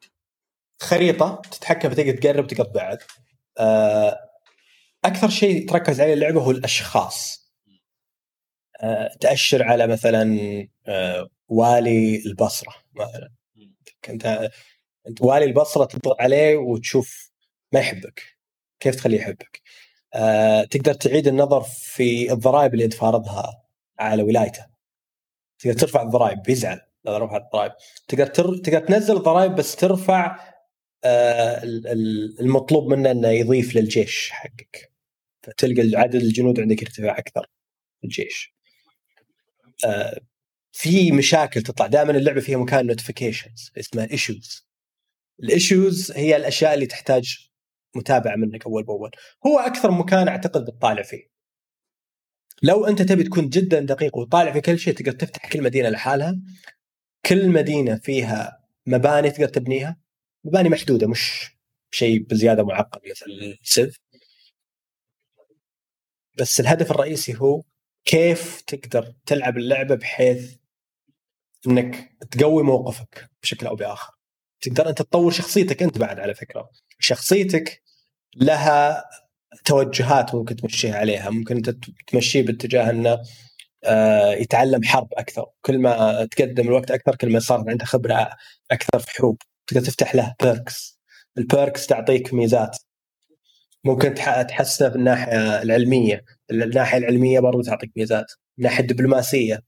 خريطة 0.83 1.43
تتحكم 1.51 1.93
تقدر 1.93 2.17
تقرب 2.17 2.47
تقدر 2.47 2.65
تبعد 2.65 2.99
آه، 3.59 4.31
أكثر 5.05 5.29
شيء 5.29 5.69
تركز 5.69 6.01
عليه 6.01 6.15
اللعبة 6.15 6.43
هو 6.43 6.51
الأشخاص. 6.51 7.51
آه، 8.83 9.17
تأشر 9.21 9.63
على 9.63 9.87
مثلا 9.87 10.39
والي 11.49 12.23
البصرة 12.27 12.75
مثلا. 12.95 13.33
انت 14.09 14.51
أنت 15.09 15.23
والي 15.23 15.45
البصرة 15.45 15.85
تضغط 15.85 16.21
عليه 16.21 16.57
وتشوف 16.57 17.33
ما 17.73 17.81
يحبك. 17.81 18.23
كيف 18.81 18.95
تخليه 18.95 19.19
يحبك؟ 19.19 19.63
أه 20.15 20.65
تقدر 20.65 20.95
تعيد 20.95 21.27
النظر 21.29 21.61
في 21.61 22.33
الضرائب 22.33 22.75
اللي 22.75 22.85
انت 22.85 22.95
فارضها 22.95 23.65
على 23.99 24.23
ولايته. 24.23 24.67
تقدر 25.59 25.79
ترفع 25.79 26.03
الضرائب 26.03 26.43
بيزعل 26.43 26.81
اذا 27.09 27.19
رفعت 27.19 27.43
الضرائب 27.43 27.73
تقدر 28.09 28.27
تر... 28.27 28.57
تقدر 28.57 28.79
تنزل 28.87 29.17
الضرائب 29.17 29.55
بس 29.55 29.77
ترفع 29.77 30.55
أه 31.05 31.61
المطلوب 32.41 32.93
منه 32.93 33.11
إنه 33.11 33.29
يضيف 33.29 33.77
للجيش 33.77 34.31
حقك. 34.31 34.93
فتلقى 35.43 36.01
عدد 36.01 36.15
الجنود 36.15 36.61
عندك 36.61 36.83
يرتفع 36.83 37.19
أكثر 37.19 37.47
الجيش. 38.05 38.55
أه 39.85 40.21
في 40.73 41.13
مشاكل 41.13 41.63
تطلع. 41.63 41.87
دائما 41.87 42.11
اللعبة 42.11 42.41
فيها 42.41 42.59
مكان 42.59 42.87
notifications 42.87 43.73
اسمها 43.79 44.11
issues 44.11 44.67
ال 45.43 45.53
issues 45.53 46.13
هي 46.13 46.37
الأشياء 46.37 46.75
اللي 46.75 46.87
تحتاج 46.87 47.49
متابعة 47.97 48.37
منك 48.37 48.67
أول 48.67 48.85
بأول. 48.85 49.11
هو 49.47 49.59
أكثر 49.59 49.91
مكان 49.91 50.29
أعتقد 50.29 50.65
بتطالع 50.65 51.03
فيه. 51.03 51.31
لو 52.63 52.87
أنت 52.87 53.03
تبي 53.03 53.25
تكون 53.25 53.49
جدا 53.49 53.81
دقيق 53.81 54.17
وطالع 54.17 54.53
في 54.53 54.61
كل 54.61 54.79
شيء 54.79 54.95
تقدر 54.95 55.13
تفتح 55.13 55.53
كل 55.53 55.63
مدينة 55.63 55.89
لحالها. 55.89 56.41
كل 57.27 57.49
مدينة 57.49 57.97
فيها 57.97 58.65
مباني 58.87 59.31
تقدر 59.31 59.49
تبنيها؟ 59.49 59.97
مباني 60.45 60.69
محدودة 60.69 61.07
مش 61.07 61.51
شيء 61.91 62.19
بزيادة 62.19 62.65
معقد 62.65 63.01
مثل 63.11 63.57
السيف 63.63 63.99
بس 66.39 66.61
الهدف 66.61 66.91
الرئيسي 66.91 67.37
هو 67.37 67.63
كيف 68.05 68.61
تقدر 68.61 69.15
تلعب 69.27 69.57
اللعبة 69.57 69.95
بحيث 69.95 70.57
إنك 71.67 72.17
تقوي 72.31 72.63
موقفك 72.63 73.31
بشكل 73.43 73.67
أو 73.67 73.77
بآخر. 73.77 74.13
تقدر 74.61 74.89
أنت 74.89 74.99
تطور 75.03 75.33
شخصيتك 75.33 75.83
أنت 75.83 75.99
بعد 75.99 76.21
على 76.21 76.35
فكرة. 76.35 76.71
شخصيتك 76.99 77.83
لها 78.37 79.05
توجهات 79.65 80.35
ممكن 80.35 80.57
تمشيها 80.57 80.97
عليها 80.97 81.31
ممكن 81.31 81.57
أنت 81.57 81.71
تمشيه 82.07 82.43
باتجاه 82.43 82.91
انه 82.91 83.23
يتعلم 84.41 84.85
حرب 84.85 85.09
أكثر. 85.13 85.47
كل 85.63 85.79
ما 85.79 86.25
تقدم 86.25 86.69
الوقت 86.69 86.91
أكثر 86.91 87.17
كل 87.17 87.33
ما 87.33 87.39
صارت 87.39 87.69
عنده 87.69 87.85
خبرة 87.85 88.31
أكثر 88.71 88.99
في 88.99 89.11
حروب. 89.11 89.43
تقدر 89.67 89.81
تفتح 89.87 90.15
له 90.15 90.35
perks 90.43 91.01
ال 91.39 91.47
perks 91.47 91.87
تعطيك 91.87 92.35
ميزات. 92.35 92.79
ممكن 93.85 94.15
تحسنه 94.15 94.89
في 94.91 94.97
الناحية 94.97 95.63
العلمية. 95.63 96.25
الناحية 96.51 96.99
العلمية 96.99 97.41
برضو 97.41 97.63
تعطيك 97.63 97.93
ميزات. 97.97 98.27
الناحية 98.59 98.81
الدبلوماسية. 98.81 99.61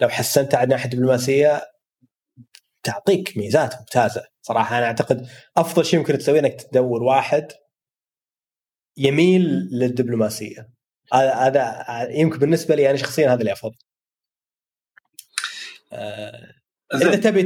لو 0.00 0.08
حسنتها 0.08 0.56
على 0.58 0.64
الناحية 0.64 0.84
الدبلوماسية 0.84 1.62
تعطيك 2.82 3.36
ميزات 3.36 3.74
ممتازة. 3.78 4.24
صراحة 4.42 4.78
أنا 4.78 4.86
أعتقد 4.86 5.26
أفضل 5.56 5.84
شيء 5.84 6.00
ممكن 6.00 6.18
تسويه 6.18 6.40
إنك 6.40 6.62
تدور 6.62 7.02
واحد 7.02 7.52
يميل 8.96 9.68
للدبلوماسية. 9.72 10.73
هذا 11.14 11.84
هذا 11.88 12.10
يمكن 12.10 12.38
بالنسبة 12.38 12.74
لي 12.74 12.90
أنا 12.90 12.96
شخصيا 12.98 13.32
هذا 13.32 13.40
اللي 13.40 13.52
أفضل. 13.52 13.76
آه 15.92 16.54
إذا 16.94 17.16
تبي 17.16 17.42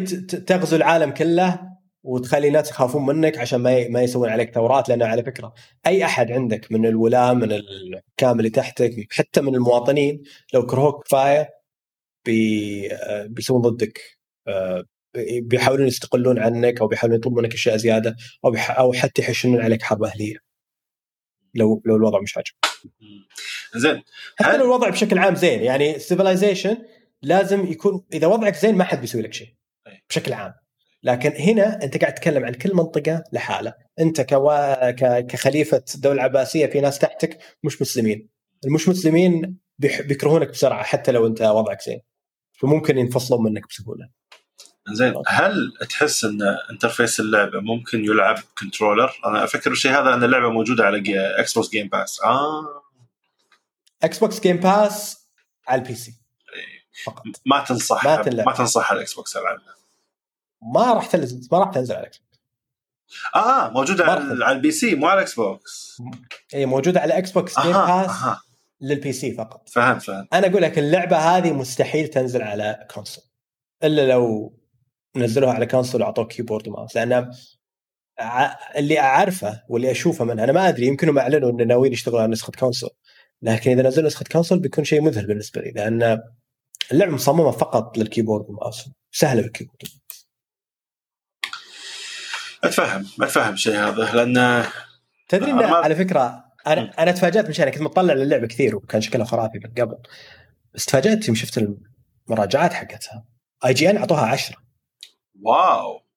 تغزو 0.46 0.76
العالم 0.76 1.10
كله 1.10 1.60
وتخلي 2.02 2.48
الناس 2.48 2.70
يخافون 2.70 3.06
منك 3.06 3.38
عشان 3.38 3.60
ما 3.60 3.88
ما 3.88 4.02
يسوون 4.02 4.28
عليك 4.28 4.54
ثورات 4.54 4.88
لأنه 4.88 5.06
على 5.06 5.24
فكرة 5.24 5.54
أي 5.86 6.04
أحد 6.04 6.32
عندك 6.32 6.72
من 6.72 6.86
الولاة 6.86 7.32
من 7.32 7.52
الحكام 7.52 8.38
اللي 8.38 8.50
تحتك 8.50 9.06
حتى 9.10 9.40
من 9.40 9.54
المواطنين 9.54 10.22
لو 10.54 10.66
كرهوك 10.66 11.04
كفاية 11.04 11.48
بي 12.24 12.88
بيسوون 13.28 13.62
ضدك. 13.62 14.00
آه، 14.48 14.84
بيحاولون 15.42 15.86
يستقلون 15.88 16.38
عنك 16.38 16.80
أو 16.80 16.86
بيحاولون 16.86 17.18
يطلبون 17.18 17.42
منك 17.42 17.54
أشياء 17.54 17.76
زيادة 17.76 18.16
أو 18.44 18.54
أو 18.56 18.92
حتى 18.92 19.22
يشنون 19.22 19.60
عليك 19.60 19.82
حرب 19.82 20.02
أهلية. 20.04 20.47
لو 21.58 21.82
لو 21.84 21.96
الوضع 21.96 22.20
مش 22.20 22.36
عاجبك. 22.36 22.56
زين. 23.76 24.02
حتى 24.36 24.56
لو 24.56 24.64
الوضع 24.64 24.88
بشكل 24.88 25.18
عام 25.18 25.34
زين 25.34 25.62
يعني 25.62 25.98
Civilization 25.98 26.76
لازم 27.22 27.66
يكون 27.66 28.04
إذا 28.12 28.26
وضعك 28.26 28.56
زين 28.56 28.74
ما 28.74 28.84
حد 28.84 29.00
بيسوي 29.00 29.22
لك 29.22 29.32
شيء 29.32 29.54
بشكل 30.08 30.32
عام. 30.32 30.54
لكن 31.02 31.30
هنا 31.30 31.82
أنت 31.82 31.96
قاعد 31.96 32.14
تتكلم 32.14 32.44
عن 32.44 32.54
كل 32.54 32.74
منطقة 32.74 33.24
لحالها. 33.32 33.74
أنت 34.00 34.20
كوا... 34.20 34.90
ك... 34.90 35.26
كخليفة 35.26 35.84
الدولة 35.94 36.14
العباسيه 36.14 36.66
في 36.66 36.80
ناس 36.80 36.98
تحتك 36.98 37.38
مش 37.62 37.82
مسلمين. 37.82 38.28
المش 38.64 38.88
مسلمين 38.88 39.56
بيكرهونك 39.78 40.48
بسرعة 40.48 40.82
حتى 40.82 41.12
لو 41.12 41.26
أنت 41.26 41.42
وضعك 41.42 41.82
زين. 41.82 42.00
فممكن 42.52 42.98
ينفصلون 42.98 43.42
منك 43.42 43.68
بسهولة. 43.68 44.08
زين 44.94 45.22
هل 45.26 45.72
تحس 45.90 46.24
إن 46.24 46.42
interface 46.70 47.20
اللعبة 47.20 47.60
ممكن 47.60 48.04
يلعب 48.04 48.38
controller؟ 48.58 49.20
أنا 49.26 49.44
أفكر 49.44 49.70
الشيء 49.70 49.90
هذا 49.90 50.14
إن 50.14 50.24
اللعبة 50.24 50.50
موجودة 50.50 50.84
على 50.84 51.02
Xbox 51.40 51.70
Game 51.70 51.88
Pass 51.88 52.20
آه. 52.24 52.82
Xbox 54.02 54.40
Game 54.40 54.56
Pass 54.56 55.18
على 55.68 55.82
ال 55.82 55.94
PC 55.94 56.14
فقط 57.04 57.22
ما 57.46 57.64
تنصح 57.64 58.04
ما 58.04 58.44
ما, 58.46 58.52
تنصح 58.52 58.90
على 58.90 58.96
ال 58.96 59.14
Xbox 59.14 59.36
العبها 59.36 59.74
ما 60.62 60.92
راح 60.92 61.06
تنزل 61.06 61.48
ما 61.52 61.58
راح 61.58 61.70
تنزل 61.70 61.94
على 61.94 62.02
ال 62.02 62.11
X 62.11 62.20
آه 63.34 63.70
موجودة 63.70 64.04
على. 64.04 64.44
على 64.44 64.56
ال 64.56 64.70
PC 64.70 64.94
مو 64.94 65.06
على 65.06 65.18
ال 65.18 65.34
Xbox 65.34 66.02
اي 66.54 66.66
موجودة 66.66 67.00
على 67.00 67.18
Xbox 67.18 67.60
Game 67.60 67.72
Pass 67.72 68.10
لل 68.80 69.12
PC 69.12 69.34
فقط. 69.34 69.68
فهمت 69.68 70.02
فهمت. 70.02 70.34
أنا 70.34 70.46
أقول 70.46 70.62
لك 70.62 70.78
اللعبة 70.78 71.16
هذه 71.16 71.52
مستحيل 71.52 72.08
تنزل 72.08 72.42
على 72.42 72.86
console 72.90 73.24
إلا 73.84 74.06
لو 74.06 74.57
نزلوها 75.18 75.52
على 75.52 75.66
console 75.66 76.02
واعطوك 76.02 76.32
keyboard 76.32 76.68
و 76.68 76.72
mouse. 76.72 76.96
لأن 76.96 77.30
اللي 78.76 79.00
أعرفه 79.00 79.62
واللي 79.68 79.90
أشوفه 79.90 80.24
منها 80.24 80.44
أنا 80.44 80.52
ما 80.52 80.68
أدري 80.68 80.86
يمكن 80.86 81.08
هم 81.08 81.18
أعلنوا 81.18 81.50
انه 81.50 81.64
ناويين 81.64 81.92
يشتغلوا 81.92 82.20
على 82.20 82.32
نسخة 82.32 82.52
console. 82.58 82.90
لكن 83.42 83.70
إذا 83.70 83.88
نزلوا 83.88 84.06
نسخة 84.06 84.24
console 84.32 84.58
بيكون 84.60 84.84
شيء 84.84 85.00
مذهل 85.00 85.26
بالنسبة 85.26 85.60
لي 85.60 85.70
لأن 85.70 86.20
اللعبة 86.92 87.12
مصممة 87.12 87.50
فقط 87.50 87.98
لل 87.98 88.07
keyboard 88.07 88.44
وال 88.48 88.57
mouse. 88.57 88.84
سهلة 89.12 89.42
بال 89.42 89.50
keyboard 89.50 89.82
أتفهم 92.64 93.06
أتفهم 93.20 93.52
الشيء 93.54 93.74
هذا 93.76 94.12
لأن 94.24 94.64
تدري 95.28 95.52
ما- 95.52 95.66
على 95.66 95.96
فكرة 95.96 96.44
أنا 96.66 97.02
أنا 97.02 97.10
تفاجأت 97.12 97.46
من 97.46 97.52
شيء 97.52 97.62
أنا 97.64 97.72
كنت 97.72 97.82
متطلع 97.82 98.14
للعبة 98.14 98.46
كثير 98.46 98.76
وكان 98.76 99.00
شكلها 99.00 99.24
خرافي 99.26 99.58
من 99.64 99.70
قبل. 99.82 99.96
بس 100.74 100.84
تفاجأت 100.84 101.28
يوم 101.28 101.34
شفت 101.36 101.66
المراجعات 102.28 102.72
حقتها. 102.72 103.24
IGN 103.66 103.96
أعطوها 103.96 104.26
10 104.26 104.56
wow. 105.42 106.08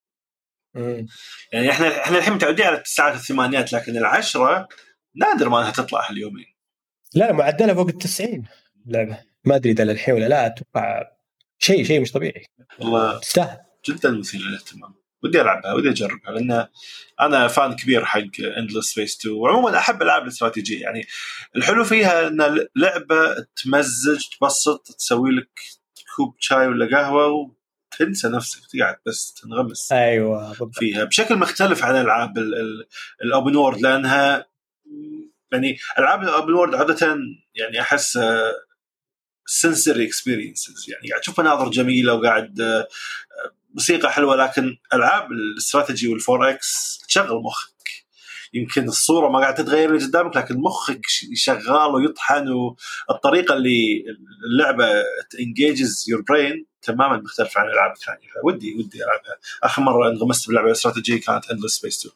يعني 1.53 1.69
إحنا 1.69 2.03
إحنا 2.03 2.17
الحين 2.17 2.33
متعودين 2.33 2.65
على 2.65 2.77
التسعات 2.77 3.13
والثمانينات 3.13 3.73
لكن 3.73 3.97
العشرة 3.97 4.67
نادر 5.15 5.49
ما 5.49 5.59
أنها 5.59 5.71
تطلع 5.71 6.09
هاليومين. 6.09 6.55
لا 7.13 7.25
لا 7.25 7.31
معدلها 7.31 7.73
فوق 7.73 7.87
ال 7.87 7.97
90 7.97 8.47
اللعبه 8.87 9.23
ما 9.45 9.55
أدري 9.55 9.71
إذا 9.71 9.83
للحين 9.83 10.15
ولا 10.15 10.27
لا 10.27 10.45
أتوقع 10.45 11.11
شيء 11.59 11.83
شيء 11.83 12.01
مش 12.01 12.11
طبيعي. 12.11 12.45
والله 12.79 13.19
تستاهل. 13.19 13.59
جدا 13.89 14.11
مثير 14.11 14.41
للاهتمام. 14.41 14.93
ودي 15.23 15.41
ألعبها 15.41 15.73
ودي 15.73 15.89
أجربها 15.89 16.31
لأن 16.31 16.67
أنا 17.21 17.47
fan 17.47 17.75
كبير 17.75 18.05
حق 18.05 18.21
Endless 18.57 18.91
Space 18.91 19.19
2 19.19 19.35
وعموما 19.35 19.77
أحب 19.77 20.01
ألعاب 20.01 20.23
الاستراتيجية. 20.23 20.81
يعني 20.81 21.07
الحلو 21.55 21.83
فيها 21.83 22.27
إن 22.27 22.67
لعبة 22.75 23.35
تمزج 23.63 24.27
تبسط 24.39 24.95
تسوي 24.97 25.31
لك 25.31 25.59
كوب 26.15 26.35
شاي 26.39 26.67
ولا 26.67 26.97
قهوة 26.97 27.55
وتنسى 28.01 28.27
نفسك 28.27 28.59
تقعد 28.73 28.95
بس 29.05 29.33
تنغمس 29.33 29.91
أيوه 29.91 30.49
بالضبط. 30.49 30.75
فيها. 30.75 31.03
بشكل 31.03 31.35
مختلف 31.35 31.83
عن 31.83 31.95
ألعاب 31.95 32.37
ال 33.23 33.30
open 33.30 33.55
world 33.55 33.81
لأنها 33.81 34.45
يعني 35.51 35.77
ألعاب 35.99 36.23
ال 36.23 36.29
open 36.29 36.53
world 36.53 36.75
عادة 36.75 37.17
يعني 37.55 37.81
أحس 37.81 38.19
sensory 39.45 40.05
experiences 40.07 40.85
يعني 40.89 41.09
قاعد 41.09 41.21
تشوف 41.21 41.39
مناظر 41.39 41.69
جميلة 41.69 42.13
وقاعد 42.13 42.61
آه، 42.61 42.87
موسيقى 43.73 44.11
حلوة 44.11 44.35
لكن 44.35 44.77
ألعاب 44.93 45.31
الاستراتيجي 45.31 46.07
وال 46.07 46.49
4X 46.49 46.99
تشغل 47.07 47.41
مخك. 47.43 47.70
يمكن 48.53 48.87
الصورة 48.87 49.29
ما 49.29 49.39
قاعد 49.39 49.55
تتغير 49.55 49.95
اللي 49.95 50.05
قدامك 50.05 50.37
لكن 50.37 50.57
مخك 50.57 51.01
شغال 51.33 51.95
ويطحن 51.95 52.47
والطريقة 53.09 53.53
اللي 53.53 54.03
اللعبة 54.51 54.85
engages 55.39 56.05
your 56.09 56.21
brain 56.21 56.65
تماما 56.81 57.17
مختلفة 57.17 57.61
عن 57.61 57.67
الالعاب 57.67 57.91
الثانية 57.91 58.29
ودي 58.43 58.73
ودي 58.73 58.97
ألعبها. 58.97 59.35
آخر 59.63 59.81
مرة 59.81 60.09
انغمست 60.09 60.49
بلعبة 60.49 60.71
استراتيجية 60.71 61.21
كانت 61.21 61.51
Endless 61.51 61.77
Space 61.77 61.99
2 61.99 62.13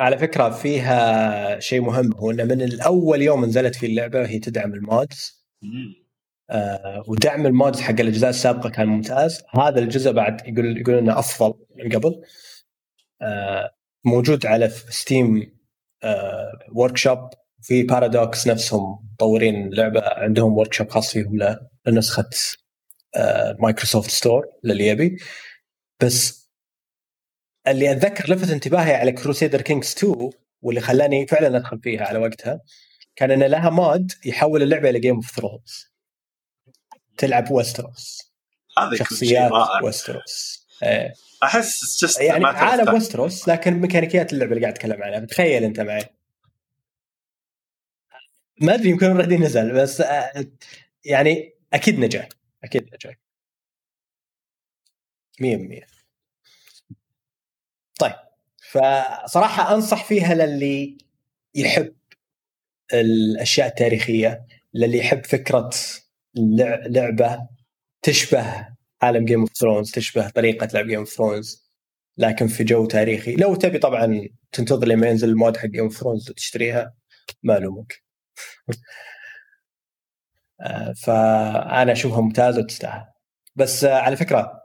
على 0.00 0.18
فكرة 0.18 0.50
فيها 0.50 1.60
شيء 1.60 1.80
مهم 1.80 2.12
هو 2.12 2.30
إنه 2.30 2.44
من 2.44 2.62
الأول 2.62 3.22
يوم 3.22 3.44
نزلت 3.44 3.74
فيه 3.74 3.86
اللعبة 3.86 4.26
هي 4.26 4.38
تدعم 4.38 4.74
ال 4.74 4.86
mods. 4.86 5.46
آه 6.50 7.04
ودعم 7.08 7.46
ال 7.46 7.53
mods 7.53 7.80
حق 7.80 8.00
الأجزاء 8.00 8.30
السابقة 8.30 8.68
كان 8.70 8.86
ممتاز. 8.88 9.42
هذا 9.50 9.78
الجزء 9.78 10.12
بعد 10.12 10.40
يقول 10.48 10.78
يقول 10.78 10.94
إنه 10.94 11.18
أفضل 11.18 11.54
من 11.76 11.92
قبل. 11.92 12.22
آه 13.22 13.75
موجود 14.06 14.46
على 14.46 14.68
Steam 14.70 15.56
آه 16.02 16.52
Workshop 16.72 17.30
في 17.62 17.82
Paradox 17.82 18.46
نفسهم 18.46 19.08
مطورين 19.14 19.66
اللعبه 19.66 20.02
عندهم 20.04 20.58
workshop 20.58 20.90
خاص 20.90 21.12
فيهم 21.12 21.58
لنسخة 21.86 22.30
آه 23.16 23.56
Microsoft 23.58 24.10
Store 24.10 24.46
للي 24.64 24.86
يبي. 24.86 25.16
بس 26.00 26.46
اللي 27.68 27.92
أتذكر 27.92 28.34
لفت 28.34 28.50
انتباهي 28.50 28.94
على 28.94 29.12
كروسيدر 29.12 29.60
كينجز 29.60 29.94
2 29.98 30.30
واللي 30.62 30.80
خلاني 30.80 31.26
فعلا 31.26 31.56
أدخل 31.56 31.80
فيها 31.80 32.04
على 32.04 32.18
وقتها 32.18 32.60
كان 33.16 33.30
إن 33.30 33.42
لها 33.42 33.70
مود 33.70 34.12
يحول 34.24 34.62
اللعبة 34.62 34.90
إلى 34.90 35.00
جيم 35.00 35.14
اوف 35.14 35.30
ثرونز 35.30 35.92
تلعب 37.16 37.50
شيء 38.88 38.98
شخصيات 38.98 39.52
رائع. 39.52 39.84
ويستروس 39.84 40.66
أحس 41.42 42.04
just 42.04 42.20
يعني 42.20 42.44
عالم 42.44 42.84
time. 42.86 42.92
ويستروس 42.94 43.48
لكن 43.48 43.72
ميكانيكيات 43.74 44.32
اللعبة 44.32 44.52
اللي 44.52 44.60
قاعد 44.62 44.74
أتكلم 44.74 45.02
عنها. 45.02 45.20
تخيل 45.20 45.64
أنت 45.64 45.80
معي. 45.80 46.04
ما 48.60 48.74
أدري 48.74 48.88
يمكن 48.90 49.06
اوريدي 49.06 49.36
نزل 49.36 49.72
بس 49.74 50.00
آه، 50.00 50.46
يعني 51.04 51.54
أكيد 51.72 51.98
نجح. 51.98 52.28
أكيد 52.64 52.90
نجح. 52.94 53.14
100% 55.40 55.86
طيب 58.00 58.12
فصراحة 58.70 59.74
أنصح 59.74 60.04
فيها 60.04 60.34
للي 60.34 60.98
يحب 61.54 61.94
الأشياء 62.92 63.68
التاريخية 63.68 64.46
للي 64.74 64.98
يحب 64.98 65.24
فكرة 65.24 65.70
لع- 66.34 66.86
لعبة 66.86 67.48
تشبه 68.02 68.75
عالم 69.02 69.24
Game 69.24 69.40
of 69.40 69.50
Thrones 69.56 69.90
تشبه 69.90 70.28
طريقة 70.28 70.68
لعب 70.74 70.86
Game 70.86 70.98
of 70.98 71.08
Thrones 71.08 71.66
لكن 72.18 72.46
في 72.46 72.64
جو 72.64 72.86
تاريخي 72.86 73.36
لو 73.36 73.54
تبي 73.54 73.78
طبعا 73.78 74.28
تنتظر 74.52 74.88
لما 74.88 75.06
ينزل 75.08 75.28
ال 75.28 75.35
mod 75.35 75.56
حق 75.56 75.66
Game 75.66 75.84
of 75.84 75.96
Thrones 75.96 76.30
وتشتريها 76.30 76.94
ما 77.42 77.56
ألومك. 77.58 78.02
آه، 80.60 80.92
فأنا 80.92 81.92
أشوفها 81.92 82.20
ممتازة 82.20 82.60
وتستاهل. 82.60 83.04
بس 83.56 83.84
آه، 83.84 83.94
على 83.98 84.16
فكرة 84.16 84.62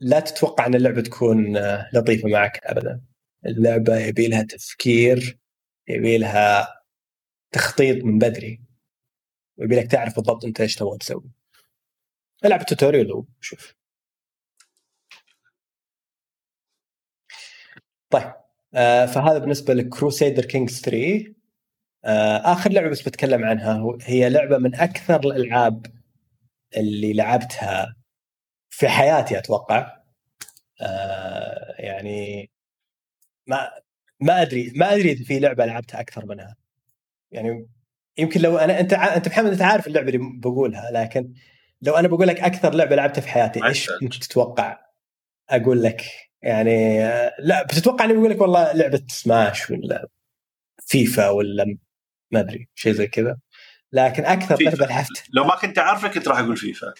لا 0.00 0.20
تتوقع 0.20 0.66
إن 0.66 0.74
اللعبة 0.74 1.00
تكون 1.02 1.56
آه، 1.56 1.90
لطيفة 1.94 2.28
معك 2.28 2.60
ابدا. 2.64 3.02
اللعبة 3.46 3.98
يبي 3.98 4.28
لها 4.28 4.42
تفكير 4.42 5.38
يبي 5.88 6.18
لها 6.18 6.68
تخطيط 7.52 8.04
من 8.04 8.18
بدري 8.18 8.62
ويبي 9.58 9.76
لك 9.76 9.90
تعرف 9.90 10.16
بالضبط 10.16 10.44
أنت 10.44 10.60
إيش 10.60 10.76
تبغى 10.76 10.98
تسوي. 10.98 11.41
العب 12.44 12.66
توتوريال 12.66 13.24
وشوف 13.40 13.74
طيب 18.10 18.32
آه 18.74 19.06
فهذا 19.06 19.38
بالنسبة 19.38 19.74
لكروسيدر 19.74 20.44
كينجز 20.44 20.80
3 20.80 21.34
آه 22.04 22.52
آخر 22.52 22.72
لعبة 22.72 22.88
بس 22.88 23.02
بتكلم 23.08 23.44
عنها 23.44 23.98
هي 24.02 24.30
لعبة 24.30 24.58
من 24.58 24.74
أكثر 24.74 25.20
الألعاب 25.20 25.86
اللي 26.76 27.12
لعبتها 27.12 27.96
في 28.70 28.88
حياتي 28.88 29.38
أتوقع. 29.38 30.02
آه 30.82 31.74
يعني 31.78 32.50
ما 33.46 33.70
ما 34.20 34.42
أدري 34.42 34.72
ما 34.76 34.94
أدري 34.94 35.12
إذا 35.12 35.24
في 35.24 35.38
لعبة 35.40 35.66
لعبتها 35.66 36.00
أكثر 36.00 36.26
منها. 36.26 36.56
يعني 37.32 37.68
يمكن 38.18 38.40
لو 38.40 38.58
أنا 38.58 38.80
أنت 38.80 38.92
أنت 38.92 39.28
محمد 39.28 39.52
أنت 39.52 39.62
عارف 39.62 39.86
اللعبة 39.86 40.08
اللي 40.08 40.18
بقولها 40.40 40.90
لكن 40.92 41.34
لو 41.82 41.94
أنا 41.94 42.08
بقول 42.08 42.28
لك 42.28 42.40
أكثر 42.40 42.74
لعبة 42.74 42.96
لعبتها 42.96 43.20
في 43.20 43.28
حياتي 43.28 43.64
إيش. 43.64 43.90
انت 44.02 44.14
تتوقع 44.14 44.78
أقول 45.50 45.82
لك 45.82 46.02
يعني 46.42 46.98
لا 47.38 47.62
بتتوقع 47.62 48.04
إني 48.04 48.12
بقول 48.12 48.30
لك 48.30 48.40
والله 48.40 48.72
لعبة 48.72 49.02
سماش 49.08 49.70
ولا 49.70 50.08
فيفا 50.86 51.28
ولا 51.28 51.78
ما 52.30 52.40
أدري 52.40 52.68
شيء 52.74 52.92
زي 52.92 53.06
كذا 53.06 53.38
لكن 53.92 54.24
أكثر 54.24 54.56
فيفا. 54.56 54.70
لعبة 54.70 54.86
لعبتها 54.86 55.24
لو 55.32 55.44
ما 55.44 55.56
كنت 55.56 55.78
عارفه 55.78 56.08
كنت 56.08 56.28
راح 56.28 56.38
أقول 56.38 56.56
فيفا 56.56 56.94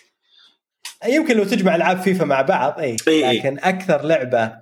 يمكن 1.07 1.37
لو 1.37 1.45
تجمع 1.45 1.75
ألعاب 1.75 2.01
فيفا 2.01 2.25
مع 2.25 2.43
بعض 2.43 2.79
أي. 2.81 2.97
لكن 3.07 3.59
أكثر 3.59 4.03
لعبة 4.03 4.59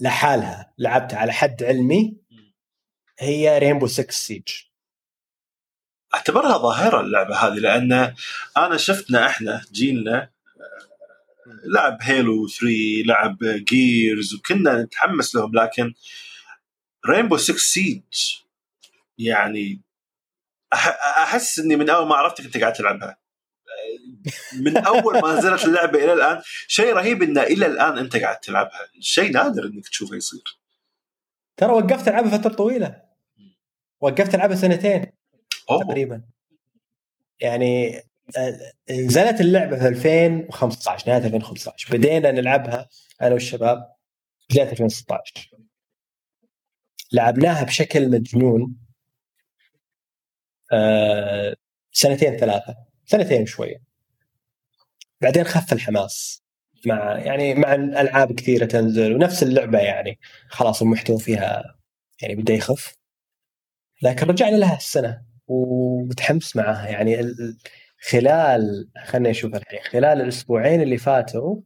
لحالها 0.00 0.72
لعبتها 0.78 1.18
على 1.18 1.32
حد 1.32 1.62
علمي 1.62 2.16
هي 3.18 3.58
Rainbow 3.58 3.86
6 3.86 4.10
Siege 4.10 4.48
أعتبرها 6.14 6.58
ظاهرة 6.58 7.00
اللعبة 7.00 7.36
هذه 7.36 7.58
لأن 7.58 8.14
أنا 8.56 8.76
شفتنا 8.76 9.26
إحنا 9.26 9.64
جيلنا 9.72 10.30
لعب 11.64 11.98
Halo 12.00 12.48
3 12.48 12.68
لعب 13.06 13.38
Gears 13.42 14.34
وكنا 14.34 14.82
نتحمس 14.82 15.34
لهم 15.34 15.54
لكن 15.54 15.94
Rainbow 17.06 17.36
6 17.36 17.56
Siege 17.56 18.02
يعني 19.18 19.82
أحس 20.72 21.58
إني 21.58 21.76
من 21.76 21.90
أول 21.90 22.06
ما 22.08 22.14
عرفتك 22.14 22.44
انت 22.44 22.56
قاعد 22.56 22.72
تلعبها. 22.72 23.18
من 24.60 24.76
أول 24.76 25.20
ما 25.20 25.38
نزلت 25.38 25.64
اللعبة 25.64 26.04
إلى 26.04 26.12
الآن 26.12 26.42
شيء 26.66 26.92
رهيب 26.92 27.22
انه 27.22 27.42
إلى 27.42 27.66
الآن 27.66 27.98
أنت 27.98 28.16
قاعد 28.16 28.40
تلعبها. 28.40 28.88
شيء 29.00 29.32
نادر 29.32 29.64
إنك 29.64 29.88
تشوفه 29.88 30.16
يصير. 30.16 30.58
ترى 31.56 31.72
وقفت 31.72 32.08
ألعبها 32.08 32.38
فترة 32.38 32.54
طويلة. 32.54 33.02
وقفت 34.00 34.34
ألعبها 34.34 34.56
سنتين. 34.56 35.17
أوه. 35.70 35.84
تقريبا. 35.84 36.22
يعني 37.40 37.96
آه، 38.38 38.72
نزلت 38.90 39.40
اللعبة 39.40 39.78
في 39.78 39.88
2015 39.88 41.08
نهاية 41.08 41.26
2015 41.26 41.96
بدينا 41.96 42.30
نلعبها 42.30 42.88
أنا 43.22 43.32
والشباب 43.32 43.94
بداية 44.50 44.70
2016 44.70 45.50
لعبناها 47.12 47.64
بشكل 47.64 48.10
مجنون 48.10 48.76
آه 50.72 51.56
سنتين 51.92 52.36
ثلاثة 52.36 52.76
سنتين 53.06 53.46
شوية. 53.46 53.82
بعدين 55.20 55.44
خف 55.44 55.72
الحماس 55.72 56.42
مع 56.86 57.18
يعني 57.18 57.54
مع 57.54 57.74
ألعاب 57.74 58.32
كثيرة 58.32 58.64
تنزل 58.66 59.14
ونفس 59.14 59.42
اللعبة 59.42 59.78
يعني. 59.78 60.18
خلاص 60.48 60.82
المحتوى 60.82 61.18
فيها 61.20 61.76
يعني 62.22 62.34
بدا 62.34 62.54
يخف. 62.54 62.94
لكن 64.02 64.26
رجعنا 64.26 64.56
لها 64.56 64.76
السنة 64.76 65.27
ومتحمس 65.48 66.56
معها. 66.56 66.88
يعني 66.88 67.34
خلال 68.10 68.88
خلينا 69.04 69.30
نشوف 69.30 69.54
الحين 69.54 69.80
خلال 69.80 70.20
الأسبوعين 70.20 70.80
اللي 70.82 70.98
فاتوا 70.98 71.56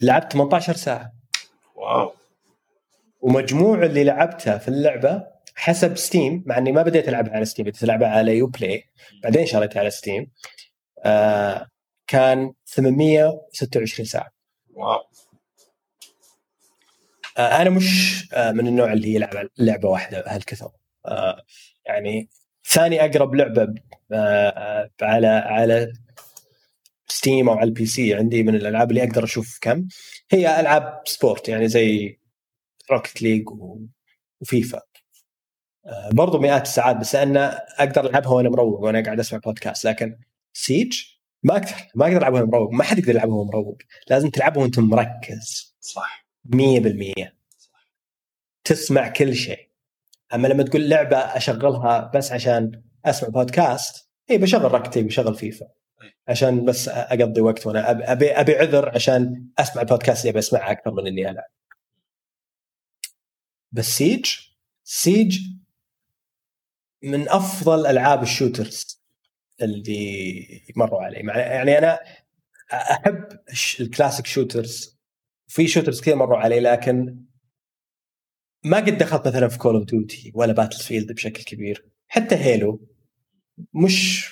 لعبت 0.00 0.32
18 0.32 0.76
ساعة. 0.76 1.12
wow. 1.74 2.12
ومجموع 3.20 3.82
اللي 3.84 4.04
لعبتها 4.04 4.58
في 4.58 4.68
اللعبة 4.68 5.26
حسب 5.54 5.96
Steam 5.96 6.42
مع 6.46 6.58
إني 6.58 6.72
ما 6.72 6.82
بديت 6.82 7.08
ألعبها 7.08 7.32
على 7.36 7.44
Steam 7.44 7.64
بديت 7.66 7.84
ألعبها 7.84 8.08
على 8.08 8.38
Uplay 8.38 8.84
بعدين 9.22 9.46
شريتها 9.46 9.80
على 9.80 9.90
Steam 9.90 10.30
آه 11.04 11.66
كان 12.06 12.52
826 12.66 14.06
ساعة. 14.06 14.30
wow. 14.70 15.00
آه 17.38 17.62
أنا 17.62 17.70
مش 17.70 18.28
آه 18.34 18.52
من 18.52 18.66
النوع 18.66 18.92
اللي 18.92 19.14
يلعب 19.14 19.48
لعبة 19.58 19.88
واحدة 19.88 20.20
بهالكثر 20.20 20.70
آه 21.06 21.42
يعني 21.92 22.28
ثاني 22.68 23.04
أقرب 23.04 23.34
لعبة 23.34 23.74
آه 24.12 24.90
على 25.02 25.26
على 25.26 25.92
Steam 27.08 27.48
أو 27.48 27.54
على 27.54 27.68
ال 27.68 27.86
PC 27.86 28.14
عندي 28.14 28.42
من 28.42 28.54
الألعاب 28.54 28.90
اللي 28.90 29.02
أقدر 29.04 29.24
أشوف 29.24 29.58
كم 29.60 29.88
هي 30.30 30.60
ألعاب 30.60 31.02
sport 31.04 31.48
يعني 31.48 31.68
زي 31.68 32.18
Rocket 32.90 33.22
League 33.22 33.44
وفيفا. 34.40 34.80
آه 35.86 36.10
برضو 36.12 36.38
مئات 36.38 36.62
الساعات 36.62 36.96
بس 36.96 37.14
أنا 37.14 37.58
أقدر 37.78 38.06
ألعبها 38.10 38.30
وأنا 38.32 38.48
مروق 38.48 38.80
وأنا 38.80 39.00
قاعد 39.04 39.20
أسمع 39.20 39.38
بودكاست 39.38 39.84
لكن 39.86 40.18
Siege 40.52 40.92
ما 41.42 41.56
أقدر 41.56 41.74
ما 41.94 42.06
أقدر 42.06 42.16
ألعبها 42.18 42.42
مروق 42.44 42.70
ما 42.72 42.84
حد 42.84 42.98
يقدر 42.98 43.10
يلعبها 43.10 43.34
وهو 43.34 43.44
مروق. 43.44 43.78
لازم 44.10 44.30
تلعبها 44.30 44.62
وأنت 44.62 44.78
مركز. 44.78 45.76
صح. 45.80 46.26
100% 46.44 47.32
تسمع 48.64 49.08
كل 49.08 49.34
شيء. 49.34 49.71
أما 50.34 50.48
لما 50.48 50.62
تقول 50.62 50.88
لعبة 50.88 51.16
أشغلها 51.16 52.10
بس 52.14 52.32
عشان 52.32 52.82
أسمع 53.04 53.28
بودكاست 53.28 54.08
اي 54.30 54.38
بشغل 54.38 54.72
Rocket 54.72 55.02
بشغل 55.02 55.34
فيفا. 55.34 55.66
عشان 56.28 56.64
بس 56.64 56.88
أقضي 56.88 57.40
وقت 57.40 57.66
وأنا 57.66 58.12
ابي 58.12 58.32
أبي 58.32 58.56
عذر 58.56 58.88
عشان 58.94 59.48
أسمع 59.58 59.82
البودكاست 59.82 60.26
اللي 60.26 60.38
بسمعها 60.38 60.70
أكثر 60.70 60.90
من 60.90 61.06
إني 61.06 61.30
ألعب. 61.30 61.50
بس 63.72 63.84
سيج 63.84 64.26
سيج 64.84 65.40
من 67.02 67.28
أفضل 67.28 67.86
ألعاب 67.86 68.22
ال 68.22 68.31
shooters 68.31 69.02
اللي 69.62 70.62
مروا 70.76 71.02
علي. 71.02 71.16
يعني 71.26 71.78
أنا 71.78 72.00
أحب 72.72 73.24
ال 73.80 73.86
classic 73.86 74.26
shooters. 74.26 74.98
في 75.46 75.68
shooters 75.68 76.00
كثير 76.00 76.16
مروا 76.16 76.38
علي 76.38 76.60
لكن 76.60 77.24
ما 78.64 78.76
قد 78.76 78.98
دخلت 78.98 79.28
مثلا 79.28 79.48
في 79.48 79.58
Call 79.58 79.74
of 79.74 79.84
Duty 79.84 80.32
ولا 80.34 80.52
Battlefield 80.52 81.12
بشكل 81.12 81.42
كبير. 81.44 81.88
حتى 82.08 82.34
Halo 82.34 82.88
مش 83.74 84.30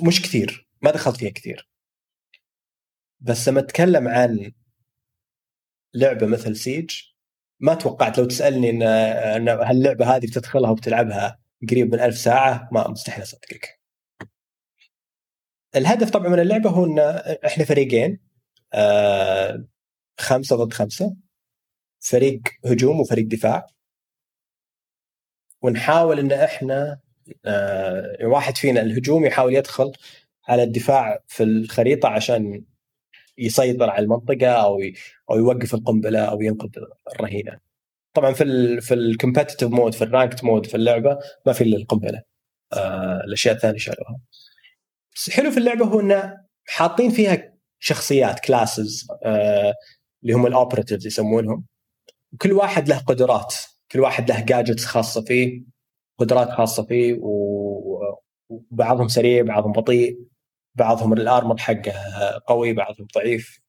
مش 0.00 0.22
كثير. 0.22 0.68
ما 0.82 0.90
دخلت 0.90 1.16
فيها 1.16 1.30
كثير. 1.30 1.68
بس 3.20 3.48
لما 3.48 3.60
أتكلم 3.60 4.08
عن 4.08 4.52
لعبة 5.94 6.26
مثل 6.26 6.56
Siege 6.56 6.90
ما 7.60 7.74
توقعت. 7.74 8.18
لو 8.18 8.24
تسألني 8.24 8.70
إن 8.70 8.82
إن 8.82 9.48
هاللعبة 9.48 10.16
هذه 10.16 10.26
بتدخلها 10.26 10.70
وبتلعبها 10.70 11.38
قريب 11.70 11.94
من 11.94 12.00
ألف 12.00 12.18
ساعة 12.18 12.68
ما 12.72 12.88
مستحيل 12.88 13.22
أصدقك. 13.22 13.80
الهدف 15.76 16.10
طبعا 16.10 16.28
من 16.28 16.38
اللعبة 16.38 16.70
هو 16.70 16.84
إن 16.84 16.98
إحنا 17.46 17.64
فريقين 17.64 18.20
آه 18.74 19.64
خمسة 20.20 20.56
ضد 20.56 20.72
خمسة. 20.72 21.16
فريق 22.02 22.40
هجوم 22.64 23.00
وفريق 23.00 23.26
دفاع 23.26 23.66
ونحاول 25.62 26.18
إن 26.18 26.32
إحنا 26.32 27.00
آه 27.44 28.16
واحد 28.26 28.56
فينا 28.56 28.80
الهجوم 28.80 29.24
يحاول 29.24 29.54
يدخل 29.54 29.92
على 30.48 30.62
الدفاع 30.62 31.18
في 31.26 31.42
الخريطة 31.42 32.08
عشان 32.08 32.64
يسيطر 33.38 33.90
على 33.90 34.04
المنطقة 34.04 34.46
أو 34.48 34.78
أو 35.30 35.36
يوقف 35.38 35.74
القنبلة 35.74 36.24
أو 36.24 36.40
ينقذ 36.40 36.68
الرهينة. 37.14 37.58
طبعا 38.14 38.32
في 38.32 38.44
ال 38.44 38.82
في 38.82 38.94
ال 38.94 39.00
competitive 39.00 39.68
mode 39.68 39.94
في 39.94 40.04
ال 40.04 40.10
ranked 40.10 40.44
mode 40.44 40.66
في 40.66 40.74
اللعبة 40.76 41.18
ما 41.46 41.52
في 41.52 41.64
إلا 41.64 41.76
القنبلة. 41.76 42.22
آه 42.72 43.20
الأشياء 43.24 43.54
الثانية 43.54 43.78
شالوها. 43.78 44.20
بس 45.16 45.30
حلو 45.30 45.50
في 45.50 45.58
اللعبة 45.58 45.84
هو 45.86 46.00
انه 46.00 46.38
حاطين 46.66 47.10
فيها 47.10 47.52
شخصيات 47.78 48.40
classes 48.40 49.08
آه 49.24 49.74
اللي 50.22 50.32
هم 50.34 50.46
ال 50.46 50.51
operatives 50.51 51.06
يسمونهم 51.06 51.64
وكل 52.32 52.52
واحد 52.52 52.88
له 52.88 52.98
قدرات 52.98 53.54
كل 53.92 54.00
واحد 54.00 54.30
له 54.30 54.40
gadgets 54.40 54.84
خاصة 54.84 55.24
فيه 55.24 55.62
قدرات 56.18 56.50
خاصة 56.50 56.84
فيه 56.86 57.18
وبعضهم 58.50 59.08
سريع 59.08 59.42
بعضهم 59.42 59.72
بطيء 59.72 60.18
بعضهم 60.74 61.12
ال 61.12 61.19
armor 61.19 61.56
حقه 61.56 61.92
قوي 62.46 62.72
بعضهم 62.72 63.06
ضعيف. 63.14 63.60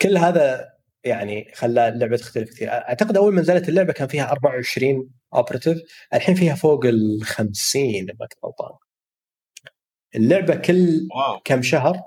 كل 0.00 0.16
هذا 0.16 0.72
يعني 1.04 1.52
خلى 1.54 1.88
اللعبة 1.88 2.16
تختلف 2.16 2.50
كثير. 2.50 2.70
أعتقد 2.70 3.16
أول 3.16 3.34
ما 3.34 3.40
نزلت 3.40 3.68
اللعبة 3.68 3.92
كان 3.92 4.08
فيها 4.08 4.32
24 4.32 5.10
operative 5.34 5.82
الحين 6.14 6.34
فيها 6.34 6.54
فوق 6.54 6.86
ال 6.86 7.22
50 7.22 7.84
ما 8.06 8.26
كنت 8.26 8.44
غلطان 8.44 8.78
اللعبة 10.14 10.54
كل 10.54 11.08
wow. 11.14 11.40
كم 11.44 11.62
شهر 11.62 12.00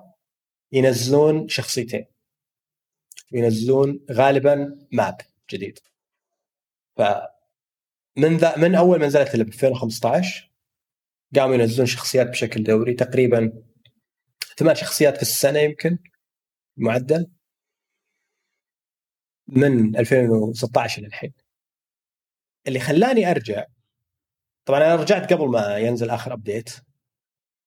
ينزلون 0.72 1.48
شخصيتين. 1.48 2.06
ينزلون 3.32 4.00
غالبا 4.12 4.80
map 4.92 5.22
جديد. 5.52 5.80
ف 6.98 7.02
من 8.18 8.38
ذا 8.38 8.58
من 8.58 8.76
أول 8.76 9.00
ما 9.00 9.06
نزلت 9.06 9.34
اللعبه 9.34 9.52
2015 9.54 10.52
قاموا 11.36 11.56
ينزلون 11.56 11.86
شخصيات 11.88 12.28
بشكل 12.28 12.64
دوري 12.64 12.94
تقريبا 12.94 13.64
ثمان 14.58 14.76
شخصيات 14.76 15.16
في 15.16 15.22
السنة 15.22 15.60
يمكن 15.60 15.98
معدل. 16.78 17.32
من 19.48 19.96
2016 19.98 21.02
للحين. 21.02 21.34
اللي 22.68 22.80
خلاني 22.80 23.32
أرجع 23.32 23.66
طبعا 24.66 24.80
أنا 24.80 24.96
رجعت 24.96 25.34
قبل 25.34 25.48
ما 25.48 25.78
ينزل 25.78 26.10
آخر 26.10 26.34
update 26.34 26.70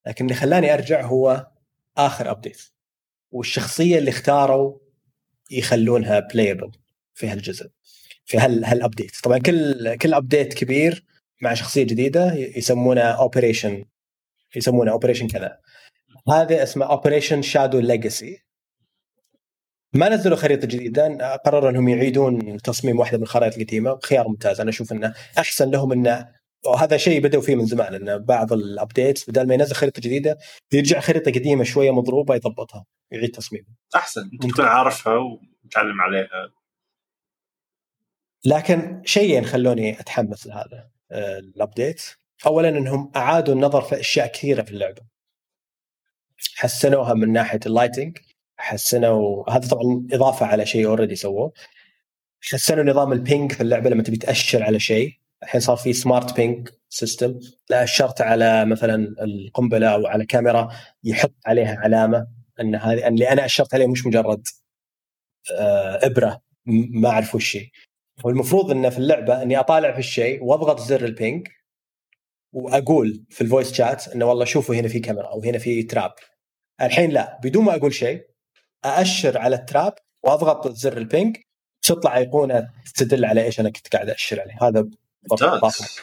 لكن 0.07 0.25
اللي 0.25 0.37
خلاني 0.37 0.75
أرجع 0.75 1.07
هو 1.07 1.51
آخر 1.97 2.31
update 2.31 2.63
والشخصية 3.31 3.99
اللي 3.99 4.11
اختاروا 4.11 4.79
يخلونها 5.51 6.21
playable 6.21 6.71
في 7.19 7.29
هالجزء 7.29 7.71
في 8.25 8.39
هال 8.39 8.65
هال 8.65 8.77
update 8.77 9.13
طبعا 9.23 9.39
كل 9.39 9.97
كل 9.97 10.15
update 10.15 10.55
كبير 10.55 11.05
مع 11.43 11.55
شخصية 11.55 11.83
جديدة 11.83 12.35
يسمونه 12.35 13.01
operation 13.01 13.85
يسمونه 14.57 14.93
operation 14.93 15.29
كذا. 15.29 15.59
هذا 16.29 16.63
اسمه 16.63 16.87
Operation 16.87 17.43
Shadow 17.43 17.81
Legacy 17.81 18.39
ما 19.95 20.09
نزلوا 20.09 20.37
خريطة 20.37 20.67
جديدة 20.67 21.37
قرروا 21.37 21.71
إنهم 21.71 21.89
يعيدون 21.89 22.57
تصميم 22.63 22.99
واحدة 22.99 23.17
من 23.17 23.23
الخرائط 23.23 23.57
القديمة 23.57 23.99
خيار 24.03 24.29
ممتاز. 24.29 24.61
أنا 24.61 24.71
أشوف 24.71 24.93
إنه 24.93 25.15
أحسن 25.39 25.71
لهم 25.71 25.93
إنه 25.93 26.29
وهذا 26.67 26.97
شيء 26.97 27.21
بدأوا 27.21 27.43
فيه 27.43 27.57
من 27.57 27.67
زمان 27.67 27.95
ان 27.95 28.19
بعض 28.19 28.53
ال 28.53 28.62
updates 28.62 29.31
بدل 29.31 29.47
ما 29.47 29.55
ينزل 29.55 29.75
خريطة 29.75 30.01
جديدة 30.01 30.39
يرجع 30.73 31.01
خريطة 31.01 31.31
قديمة 31.31 31.65
شوية 31.65 31.91
مضروبة 31.91 32.35
يضبطها 32.35 32.85
يعيد 33.11 33.31
تصميمها 33.31 33.75
أحسن. 33.97 34.31
تكون 34.41 34.65
عارفها 34.65 35.15
ومتعلم 35.15 36.01
عليها. 36.01 36.29
لكن 38.45 39.03
شيئين 39.05 39.45
خلوني 39.45 40.01
أتحمس 40.01 40.47
لهذا 40.47 40.91
آه، 41.13 41.39
ال 41.39 41.48
update 41.48 42.03
اولا 42.47 42.69
إنهم 42.69 43.13
أعادوا 43.17 43.55
النظر 43.55 43.83
في 43.83 44.01
أشياء 44.01 44.27
كثيرة 44.27 44.63
في 44.63 44.71
اللعبة. 44.71 45.03
حسنوها 46.57 47.15
من 47.15 47.33
ناحية 47.33 47.61
ال 47.67 47.72
lighting 47.72 48.19
حسنوا 48.57 49.51
هذا 49.51 49.69
طبعا 49.69 50.07
إضافة 50.13 50.47
على 50.47 50.67
شيء 50.67 50.87
already 50.87 51.17
سووه. 51.17 51.53
حسنوا 52.41 52.85
نظام 52.85 53.13
ال 53.13 53.21
ping 53.21 53.53
في 53.53 53.61
اللعبة 53.61 53.91
لما 53.91 54.03
تبي 54.03 54.17
تأشر 54.17 54.63
على 54.63 54.81
شيء. 54.81 55.19
الحين 55.43 55.61
صار 55.61 55.77
في 55.77 55.93
smart 55.93 56.37
ping 56.37 56.69
system 56.89 57.41
لا 57.71 57.85
أشرت 57.85 58.21
على 58.21 58.65
مثلا 58.65 58.95
القنبلة 59.25 59.89
أو 59.89 60.07
على 60.07 60.27
كاميرا 60.27 60.69
يحط 61.05 61.35
عليها 61.47 61.77
علامة 61.77 62.27
إن 62.61 62.75
هذه 62.75 63.09
اللي 63.09 63.33
أنا 63.33 63.45
أشرت 63.45 63.75
عليه 63.75 63.87
مش 63.87 64.07
مجرد 64.07 64.47
آه، 65.59 66.07
إبرة 66.07 66.43
ما 66.67 67.09
أعرف 67.09 67.35
وش 67.35 67.59
والمفروض 68.25 68.71
انه 68.71 68.89
في 68.89 68.99
اللعبة 68.99 69.43
إني 69.43 69.61
أطالع 69.61 69.93
في 69.93 69.99
الشيء 69.99 70.45
وأضغط 70.45 70.81
زر 70.81 71.05
ال 71.05 71.13
ping 71.13 71.49
وأقول 72.53 73.25
في 73.31 73.41
ال 73.41 73.46
voice 73.46 73.73
chat 73.73 74.09
إنه 74.09 74.25
والله 74.25 74.45
شوفوا 74.45 74.75
هنا 74.75 74.89
في 74.89 75.01
كاميرا 75.01 75.27
أو 75.27 75.43
هنا 75.43 75.59
في 75.59 75.83
trap 75.83 76.13
الحين 76.83 77.11
لا 77.11 77.41
بدون 77.45 77.65
ما 77.65 77.75
أقول 77.77 77.95
شيء 77.95 78.27
أأشر 78.85 79.39
على 79.39 79.57
ال 79.57 79.64
trap 79.64 79.95
وأضغط 80.23 80.69
زر 80.69 80.97
ال 80.97 81.05
ping 81.05 81.37
تطلع 81.83 82.17
ايقونه 82.17 82.69
تدل 82.95 83.25
على 83.25 83.45
إيش 83.45 83.61
أنا 83.61 83.71
كنت 83.71 83.89
قاعد 83.89 84.11
اشر 84.11 84.41
عليه. 84.41 84.55
هذا 84.63 84.89
ممتاز. 85.31 85.99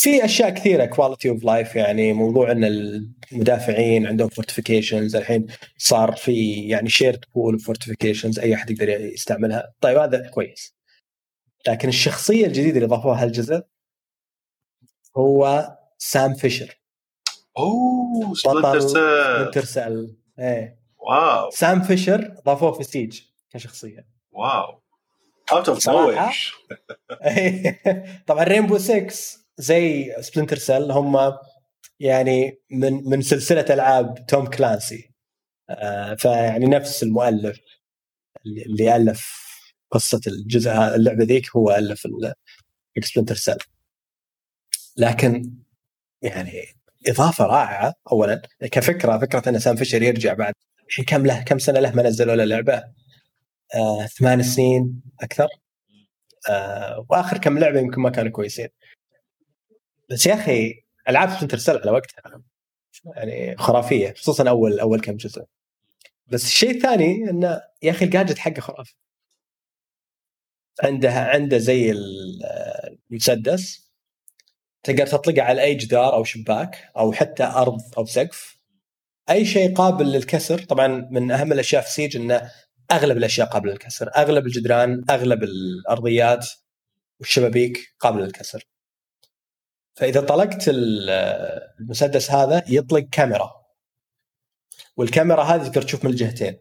في 0.00 0.24
أشياء 0.24 0.50
كثيرة 0.50 0.84
quality 0.84 1.28
of 1.28 1.44
life 1.44 1.76
يعني 1.76 2.12
موضوع 2.12 2.52
إن 2.52 2.64
المدافعين 2.64 4.06
عندهم 4.06 4.28
fortifications 4.28 5.16
الحين 5.16 5.46
صار 5.76 6.16
في 6.16 6.54
يعني 6.68 6.88
shared 6.88 7.24
pool 7.34 7.58
fortifications 7.58 8.38
أي 8.38 8.54
أحد 8.54 8.70
يقدر 8.70 8.88
يستعملها. 8.88 9.72
طيب 9.80 9.98
هذا 9.98 10.30
كويس. 10.30 10.74
لكن 11.68 11.88
الشخصية 11.88 12.46
الجديدة 12.46 12.76
اللي 12.76 12.88
ضافوها 12.88 13.22
هالجزء 13.24 13.62
هو 15.16 15.68
سام 15.98 16.34
فيشر. 16.34 16.80
أوه 17.58 18.34
سبلنتر 18.34 18.80
سبلنتر 18.80 19.64
سيل 19.64 20.16
إيه. 20.38 20.80
واو. 20.98 21.50
سام 21.50 21.82
فيشر 21.82 22.34
ضافوه 22.46 22.72
في 22.72 22.82
سيج 22.82 23.20
كشخصية. 23.50 24.06
واو. 24.32 24.80
out 25.52 25.68
of 25.68 25.78
طبعا 28.26 28.44
رينبو 28.44 28.78
6 28.78 29.39
زي 29.60 30.14
سبلنتر 30.20 30.56
سيل 30.58 30.90
هم 30.90 31.32
يعني 32.00 32.60
من 32.70 32.92
من 33.10 33.22
سلسلة 33.22 33.64
ألعاب 33.70 34.26
توم 34.26 34.46
كلانسي. 34.46 35.10
آه 35.70 36.14
فيعني 36.14 36.66
نفس 36.66 37.02
المؤلف 37.02 37.58
اللي 38.46 38.96
ألف 38.96 39.50
قصة 39.90 40.20
الجزء 40.26 40.70
اللعبة 40.70 41.24
ذيك 41.24 41.56
هو 41.56 41.70
ألف 41.70 42.06
سبلنتر 43.04 43.34
سيل 43.34 43.56
لكن 44.96 45.54
يعني 46.22 46.64
إضافة 47.08 47.44
رائعة 47.46 47.94
اولا 48.12 48.42
كفكرة 48.62 49.18
فكرة 49.18 49.48
إن 49.48 49.58
سام 49.58 49.76
فيشر 49.76 50.02
يرجع 50.02 50.34
بعد 50.34 50.54
الحين 50.88 51.04
كم 51.04 51.26
له 51.26 51.42
كم 51.42 51.58
سنة 51.58 51.80
له 51.80 51.92
ما 51.96 52.02
نزلوا 52.02 52.34
له 52.36 52.44
لعبة؟ 52.44 52.84
آه 53.74 54.06
ثمان 54.06 54.42
سنين 54.42 55.02
أكثر. 55.20 55.48
آه 56.50 57.06
وآخر 57.10 57.38
كم 57.38 57.58
لعبة 57.58 57.80
يمكن 57.80 58.00
ما 58.02 58.10
كانوا 58.10 58.32
كويسين. 58.32 58.68
بس 60.10 60.26
يا 60.26 60.34
أخي 60.34 60.82
ألعاب 61.08 61.30
سبلنتر 61.30 61.58
سيل 61.58 61.78
على 61.78 61.90
وقتها 61.90 62.42
يعني 63.16 63.56
خرافية 63.56 64.14
خصوصا 64.14 64.48
أول 64.48 64.80
أول 64.80 65.00
كم 65.00 65.16
جزء. 65.16 65.44
بس 66.26 66.44
الشيء 66.44 66.70
الثاني 66.70 67.30
إنه 67.30 67.60
يا 67.82 67.90
أخي 67.90 68.04
الجاجت 68.04 68.38
حقه 68.38 68.60
خرافي. 68.60 68.94
عنده 70.82 71.10
عنده 71.10 71.58
زي 71.58 71.94
المسدس 73.10 73.90
تقدر 74.82 75.06
تطلقه 75.06 75.42
على 75.42 75.62
أي 75.62 75.74
جدار 75.74 76.14
أو 76.14 76.24
شباك 76.24 76.90
أو 76.96 77.12
حتى 77.12 77.44
أرض 77.44 77.80
أو 77.98 78.04
سقف. 78.04 78.58
أي 79.30 79.44
شيء 79.44 79.74
قابل 79.74 80.12
للكسر 80.12 80.58
طبعا 80.58 81.08
من 81.10 81.30
أهم 81.30 81.52
الأشياء 81.52 81.82
في 81.82 81.90
سيج 81.90 82.16
إنه 82.16 82.50
أغلب 82.92 83.16
الأشياء 83.16 83.48
قابلة 83.48 83.72
للكسر. 83.72 84.10
أغلب 84.16 84.46
الجدران 84.46 85.04
أغلب 85.10 85.42
الأرضيات 85.42 86.48
والشبابيك 87.20 87.94
قابلة 88.00 88.24
للكسر. 88.24 88.64
فإذا 89.94 90.20
طلقت 90.20 90.64
المسدس 90.68 92.30
هذا 92.30 92.64
يطلق 92.68 93.08
كاميرا. 93.12 93.60
والكاميرا 94.96 95.42
هذه 95.42 95.62
تقدر 95.62 95.82
تشوف 95.82 96.04
من 96.04 96.10
الجهتين. 96.10 96.58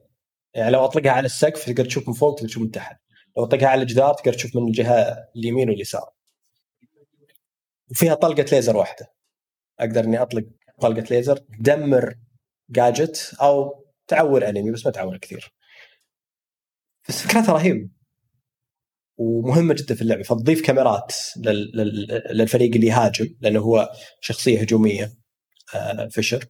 يعني 0.54 0.72
لو 0.72 0.86
أطلقها 0.86 1.12
على 1.12 1.26
السقف 1.26 1.66
تقدر 1.66 1.86
تشوف 1.86 2.08
من 2.08 2.14
فوق 2.14 2.36
تقدر 2.36 2.48
تشوف 2.48 2.64
من 2.64 2.72
تحت. 2.72 3.00
لو 3.38 3.44
أطلقها 3.44 3.68
على 3.68 3.82
الجدار 3.82 4.14
تقدر 4.14 4.34
تشوف 4.34 4.56
من 4.56 4.68
الجهة 4.68 5.28
اليمين 5.36 5.70
واليسار. 5.70 6.10
وفيها 7.92 8.14
طلقة 8.14 8.46
ليزر 8.52 8.78
واحدة. 8.78 9.14
أقدر 9.80 10.04
إني 10.04 10.22
أطلق 10.22 10.46
طلقة 10.82 11.06
ليزر 11.12 11.38
تدمر 11.38 12.16
جاجت 12.70 13.36
أو 13.42 13.86
تعور 14.08 14.50
enemy 14.50 14.72
بس 14.72 14.86
ما 14.86 14.92
تعور 14.92 15.18
كثير. 15.18 15.54
بس 17.10 17.22
فكرتها 17.22 17.54
رهيبة. 17.54 17.90
ومهمة 19.20 19.74
جدا 19.74 19.96
في 19.96 20.02
اللعبة 20.02 20.24
فتضيف 20.24 20.62
كاميرات 20.62 21.16
للفريق 22.32 22.76
اللي 22.76 22.88
يهاجم 22.88 23.36
لأنه 23.42 23.60
هو 23.60 23.92
شخصية 24.22 24.62
هجومية 24.62 25.14
آه، 25.76 26.08
فيشر. 26.08 26.46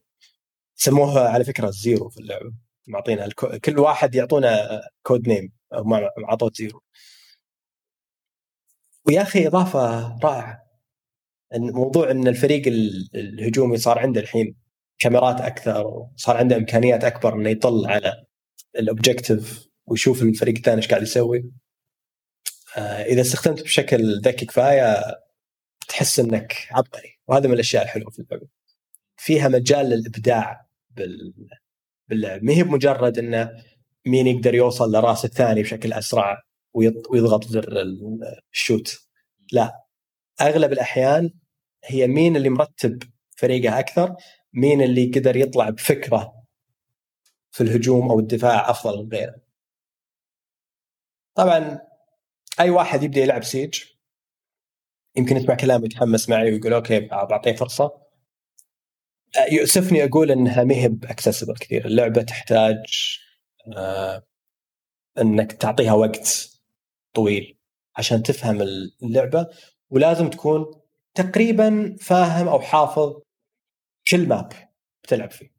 سموها 0.75 1.29
على 1.29 1.43
فكرة 1.43 1.69
زيرو 1.69 2.09
في 2.09 2.17
اللعبة. 2.19 2.53
معطينا 2.87 3.29
كل 3.65 3.79
واحد 3.79 4.15
يعطونا 4.15 4.81
code 5.03 5.27
name 5.27 5.51
أو 5.73 5.83
ما 5.83 6.09
اعطوه 6.29 6.51
زيرو. 6.55 6.81
ويا 9.07 9.21
أخي 9.21 9.47
إضافة 9.47 10.17
رائعة 10.23 10.59
موضوع 11.55 12.11
إن 12.11 12.27
الفريق 12.27 12.67
الهجومي 13.15 13.77
صار 13.77 13.99
عنده 13.99 14.21
الحين 14.21 14.55
كاميرات 14.99 15.41
أكثر 15.41 15.87
وصار 15.87 16.37
عنده 16.37 16.55
إمكانيات 16.55 17.03
أكبر 17.03 17.33
إنه 17.35 17.49
يطل 17.49 17.85
على 17.87 18.25
الاوبجيكتيف 18.75 19.67
ويشوف 19.87 20.21
الفريق 20.23 20.55
الثاني 20.55 20.77
إيش 20.77 20.87
قاعد 20.87 21.01
يسوي. 21.01 21.51
إذا 22.77 23.21
استخدمت 23.21 23.63
بشكل 23.63 24.21
ذكي 24.21 24.45
كفاية 24.45 25.19
تحس 25.87 26.19
إنك 26.19 26.67
عبقري. 26.71 27.19
وهذا 27.27 27.47
من 27.47 27.53
الأشياء 27.53 27.83
الحلوة 27.83 28.09
في 28.09 28.19
اللعبة. 28.19 28.47
فيها 29.17 29.47
مجال 29.47 29.85
للإبداع 29.85 30.67
بال... 30.89 31.33
باللعب. 32.07 32.43
ما 32.43 32.53
هي 32.53 32.63
بمجرد 32.63 33.17
انه 33.17 33.63
مين 34.05 34.27
يقدر 34.27 34.55
يوصل 34.55 34.91
لرأس 34.91 35.25
الثاني 35.25 35.61
بشكل 35.61 35.93
أسرع 35.93 36.43
ويضغط 37.09 37.43
زر 37.47 37.81
ال 38.53 38.61
shoot 38.61 38.99
لا. 39.51 39.85
أغلب 40.41 40.73
الأحيان 40.73 41.33
هي 41.85 42.07
مين 42.07 42.35
اللي 42.35 42.49
مرتب 42.49 43.03
فريقه 43.37 43.79
أكثر 43.79 44.15
مين 44.53 44.81
اللي 44.81 45.11
قدر 45.15 45.35
يطلع 45.35 45.69
بفكرة 45.69 46.33
في 47.51 47.63
الهجوم 47.63 48.11
أو 48.11 48.19
الدفاع 48.19 48.69
أفضل 48.69 49.03
من 49.03 49.09
غيره. 49.11 49.35
طبعا 51.35 51.79
أي 52.59 52.69
واحد 52.69 53.03
يبدأ 53.03 53.21
يلعب 53.21 53.43
سيج 53.43 53.83
يمكن 55.15 55.37
يسمع 55.37 55.55
كلامي 55.55 55.85
يتحمس 55.85 56.29
معي 56.29 56.51
ويقول 56.51 56.73
okay 56.73 56.99
بعطيه 56.99 57.55
فرصة. 57.55 58.01
يؤسفني 59.51 60.03
أقول 60.03 60.31
إنها 60.31 60.63
ما 60.63 60.75
هي 60.75 60.87
ب 60.87 60.93
accessible 60.93 61.53
كثير. 61.55 61.85
اللعبة 61.85 62.21
تحتاج 62.21 62.77
آه 63.77 64.23
إنك 65.17 65.51
تعطيها 65.51 65.93
وقت 65.93 66.49
طويل 67.13 67.57
عشان 67.95 68.23
تفهم 68.23 68.61
اللعبة 69.03 69.47
ولازم 69.89 70.29
تكون 70.29 70.65
تقريبا 71.15 71.95
فاهم 72.01 72.47
أو 72.47 72.59
حافظ 72.59 73.21
كل 74.11 74.27
ماب 74.27 74.53
بتلعب 75.03 75.31
فيه. 75.31 75.51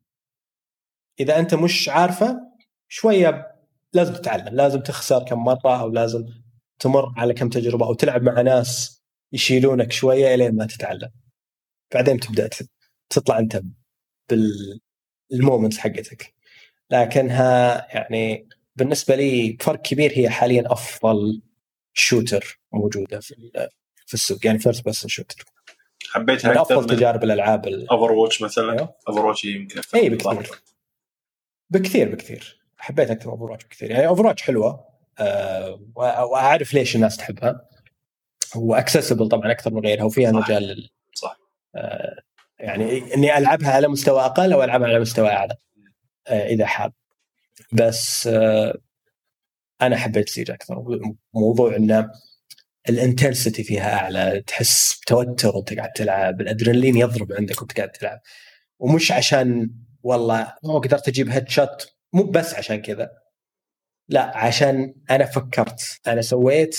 إذا 1.21 1.39
أنت 1.39 1.55
مش 1.55 1.89
عارفه 1.89 2.41
شوية 2.89 3.57
لازم 3.93 4.13
تتعلم 4.13 4.55
لازم 4.57 4.81
تخسر 4.81 5.25
كم 5.25 5.39
مرة 5.39 5.81
أو 5.81 5.89
لازم 5.89 6.25
تمر 6.81 7.13
على 7.17 7.35
كم 7.35 7.49
تجربة 7.49 7.87
أو 7.87 7.95
تلعب 7.95 8.23
مع 8.23 8.41
ناس 8.41 9.03
يشيلونك 9.33 9.93
شوية 9.93 10.35
إلين 10.35 10.57
ما 10.57 10.67
تتعلم. 10.67 11.11
بعدين 11.95 12.21
تبدأ 12.21 12.51
تطلع 13.11 13.39
أنت 13.39 13.63
بال 15.31 15.42
moments 15.42 15.79
حقتك. 15.79 16.35
لكنها 16.91 17.87
يعني 17.95 18.49
بالنسبة 18.77 19.17
لي 19.17 19.57
فرق 19.61 19.83
كبير 19.83 20.13
هي 20.15 20.31
حاليا 20.31 20.73
أفضل 20.73 21.43
shooter 21.93 22.61
موجودة 22.73 23.21
في 23.21 23.51
في 24.07 24.15
السوق 24.15 24.47
يعني 24.47 24.59
first 24.59 24.85
person 24.85 25.09
shooter 25.09 25.45
حبيتها 26.11 26.51
من 26.51 26.59
أفضل 26.59 26.97
تجارب 26.97 27.25
الألعاب 27.25 27.67
اوفر 27.67 28.13
واتش 28.13 28.43
مثلا؟ 28.43 28.73
أيوه؟ 28.73 28.95
اوفر 29.09 29.27
واتش 29.27 29.45
يمكن 29.45 29.81
اي 29.95 30.11
بكثير. 30.11 30.51
بكثير 31.71 32.15
بكثير. 32.15 32.61
حبيت 32.77 33.11
أكثر 33.11 33.31
اوفر 33.31 33.51
واتش 33.51 33.65
بكثير. 33.65 33.91
يعني 33.91 34.07
اوفر 34.07 34.27
واتش 34.27 34.43
حلوة 34.43 34.90
وأعرف 35.97 36.75
ليش 36.75 36.97
الناس 36.97 37.17
تحبها. 37.17 37.67
و 38.57 38.63
accessible 38.63 39.29
طبعا 39.29 39.51
أكثر 39.51 39.75
من 39.75 39.87
غيرها 39.87 40.05
وفيها 40.05 40.33
صح. 40.33 40.39
مجال. 40.39 40.91
صح. 41.15 41.41
أه 41.75 42.17
يعني 42.59 43.15
إني 43.15 43.39
ألعبها 43.39 43.73
على 43.73 43.89
مستوى 43.89 44.21
أقل 44.21 44.53
أو 44.53 44.65
ألعبها 44.65 44.89
على 44.89 45.01
مستوى 45.01 45.29
أعلى 45.29 45.57
أه 46.29 46.47
إذا 46.47 46.67
حاب. 46.67 46.93
بس 47.73 48.27
أنا 49.83 49.97
حبيت 49.97 50.29
سيج 50.29 50.51
أكثر. 50.51 50.85
موضوع 51.35 51.77
إنه 51.77 52.11
ال 52.89 52.97
intensity 52.97 53.65
فيها 53.65 53.95
أعلى 53.95 54.43
تحس 54.47 55.01
بتوتر 55.01 55.57
وأنت 55.57 55.75
قاعد 55.75 55.93
تلعب 55.93 56.41
الأدرينالين 56.41 56.97
يضرب 56.97 57.33
عندك 57.33 57.61
وأنت 57.61 57.77
قاعد 57.77 57.91
تلعب. 57.91 58.21
ومش 58.79 59.13
عشان 59.13 59.71
والله 60.03 60.55
مو 60.63 60.79
قدرت 60.79 61.09
أجيب 61.09 61.29
headshot 61.31 61.95
مو 62.13 62.23
بس 62.23 62.55
عشان 62.55 62.83
كذا. 62.83 63.11
لا 64.11 64.37
عشان 64.37 64.95
أنا 65.11 65.25
فكرت 65.25 66.01
أنا 66.07 66.23
سويت 66.23 66.79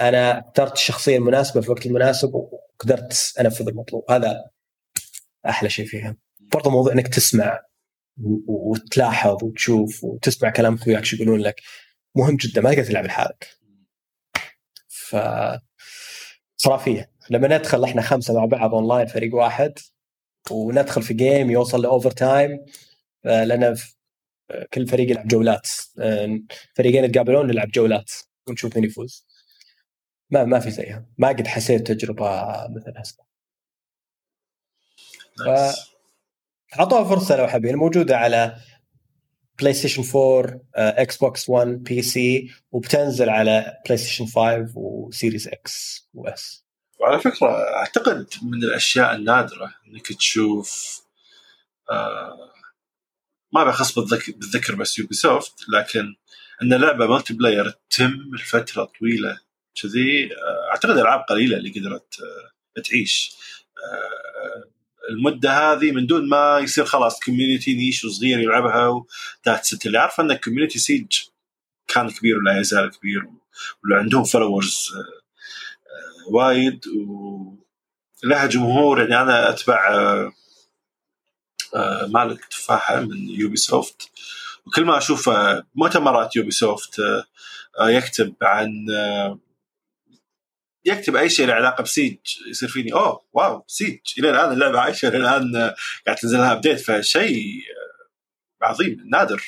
أنا 0.00 0.38
اخترت 0.48 0.72
الشخصية 0.72 1.16
المناسبة 1.16 1.60
في 1.60 1.66
الوقت 1.66 1.86
المناسب 1.86 2.34
وقدرت 2.34 3.34
أنفذ 3.40 3.68
المطلوب. 3.68 4.10
هذا 4.10 4.44
أحلى 5.46 5.70
شيء 5.70 5.86
فيها. 5.86 6.16
برضه 6.40 6.70
موضوع 6.70 6.92
إنك 6.92 7.08
تسمع 7.08 7.60
وتلاحظ 8.46 9.44
وتشوف 9.44 10.04
وتسمع 10.04 10.50
كلام 10.50 10.74
اخوياك 10.74 11.04
شو 11.04 11.16
يقولون 11.16 11.40
لك 11.40 11.60
مهم 12.14 12.36
جدا 12.36 12.60
ما 12.60 12.70
تقدر 12.74 12.84
تلعب 12.84 13.04
لحالك. 13.04 13.48
ف 14.88 15.16
خرافيه 16.64 17.10
لما 17.30 17.58
ندخل 17.58 17.84
إحنا 17.84 18.02
خمسة 18.02 18.34
مع 18.34 18.44
بعض 18.44 18.74
اونلاين 18.74 19.06
فريق 19.06 19.34
واحد 19.34 19.78
وندخل 20.50 21.02
في 21.02 21.14
game 21.14 21.50
يوصل 21.50 21.82
ل 21.82 22.10
overtime 22.10 22.64
لأن 23.24 23.76
كل 24.74 24.86
فريق 24.86 25.10
يلعب 25.10 25.28
جولات. 25.28 25.68
فريقين 26.76 27.04
يتقابلون 27.04 27.46
نلعب 27.46 27.70
جولات 27.70 28.10
ونشوف 28.46 28.76
مين 28.76 28.84
يفوز. 28.84 29.26
ما 30.30 30.44
ما 30.44 30.60
في 30.60 30.70
زيها. 30.70 31.06
ما 31.18 31.28
قد 31.28 31.46
حسيت 31.46 31.92
تجربة 31.92 32.44
مثل 32.68 32.92
هالسا. 32.96 33.24
أعطوها 36.78 37.04
فرصة 37.04 37.36
لو 37.36 37.48
حابين 37.48 37.76
موجودة 37.76 38.16
على 38.16 38.56
بلاي 39.60 39.74
ستيشن 39.74 40.18
4 40.18 40.60
إكس 40.76 41.16
بوكس 41.16 41.48
1 41.48 41.68
بي 41.68 42.02
سي 42.02 42.50
وبتنزل 42.72 43.28
على 43.28 43.76
بلاي 43.84 43.98
ستيشن 43.98 44.26
5 44.26 44.72
وسيريز 44.74 45.48
إكس 45.48 46.08
واس 46.14 46.64
وعلى 47.00 47.20
فكرة 47.20 47.48
أعتقد 47.76 48.26
من 48.42 48.64
الأشياء 48.64 49.14
النادرة 49.14 49.74
إنك 49.86 50.06
تشوف 50.06 51.00
آه 51.90 52.49
ما 53.52 53.64
بخص 53.64 53.98
بالذكر, 53.98 54.32
بالذكر 54.32 54.74
بس 54.74 54.98
يوبي 54.98 55.14
سوفت 55.14 55.54
لكن 55.68 56.14
إن 56.62 56.74
لعبة 56.74 57.06
multiplayer 57.06 57.74
تتم 57.90 58.30
لفترة 58.34 58.84
طويلة 58.84 59.40
كذي 59.82 60.24
آه، 60.36 60.70
أعتقد 60.70 60.98
ألعاب 60.98 61.20
قليلة 61.20 61.56
اللي 61.56 61.70
قدرت 61.70 62.16
آه، 62.76 62.80
تعيش. 62.80 63.32
آه، 63.78 64.70
المدة 65.10 65.72
هذه 65.72 65.92
من 65.92 66.06
دون 66.06 66.28
ما 66.28 66.58
يصير 66.58 66.84
خلاص 66.84 67.20
community 67.20 67.74
niche 67.74 68.04
وصغير 68.04 68.38
يلعبها 68.38 68.88
و 68.88 68.99
that's 68.99 69.64
it 69.64 69.86
اللي 69.86 69.98
عارفه 69.98 70.22
إن 70.22 70.34
community 70.34 70.78
سيج 70.78 71.12
كان 71.88 72.10
كبير 72.10 72.38
ولا 72.38 72.60
يزال 72.60 72.90
كبير 72.90 73.26
وعندهم 73.90 74.24
followers 74.24 74.92
وايد 76.30 76.84
ولها 78.24 78.46
جمهور. 78.46 79.00
يعني 79.00 79.22
أنا 79.22 79.50
أتبع 79.50 80.30
مالك 82.08 82.44
تفاحة 82.44 83.00
من 83.00 83.28
يوبي 83.28 83.56
سوفت 83.56 84.10
وكل 84.66 84.84
ما 84.84 84.98
أشوف 84.98 85.30
مؤتمرات 85.74 86.36
يوبي 86.36 86.50
سوفت 86.50 87.02
يكتب 87.80 88.34
عن 88.42 88.86
يكتب 90.84 91.16
أي 91.16 91.30
شيء 91.30 91.46
له 91.46 91.54
علاقة 91.54 91.82
بسيج 91.82 92.16
يصير 92.50 92.68
فيني 92.68 92.92
أوه 92.92 93.20
واو 93.32 93.64
سيج 93.66 93.98
إلى 94.18 94.30
الآن 94.30 94.52
اللعبة 94.52 94.80
عايشة 94.80 95.08
إلى 95.08 95.16
الآن 95.16 95.74
قاعد 96.06 96.18
تنزل 96.20 96.38
لها 96.38 96.52
update 96.52 96.80
فشيء 96.80 97.62
عظيم 98.62 99.08
نادر 99.12 99.42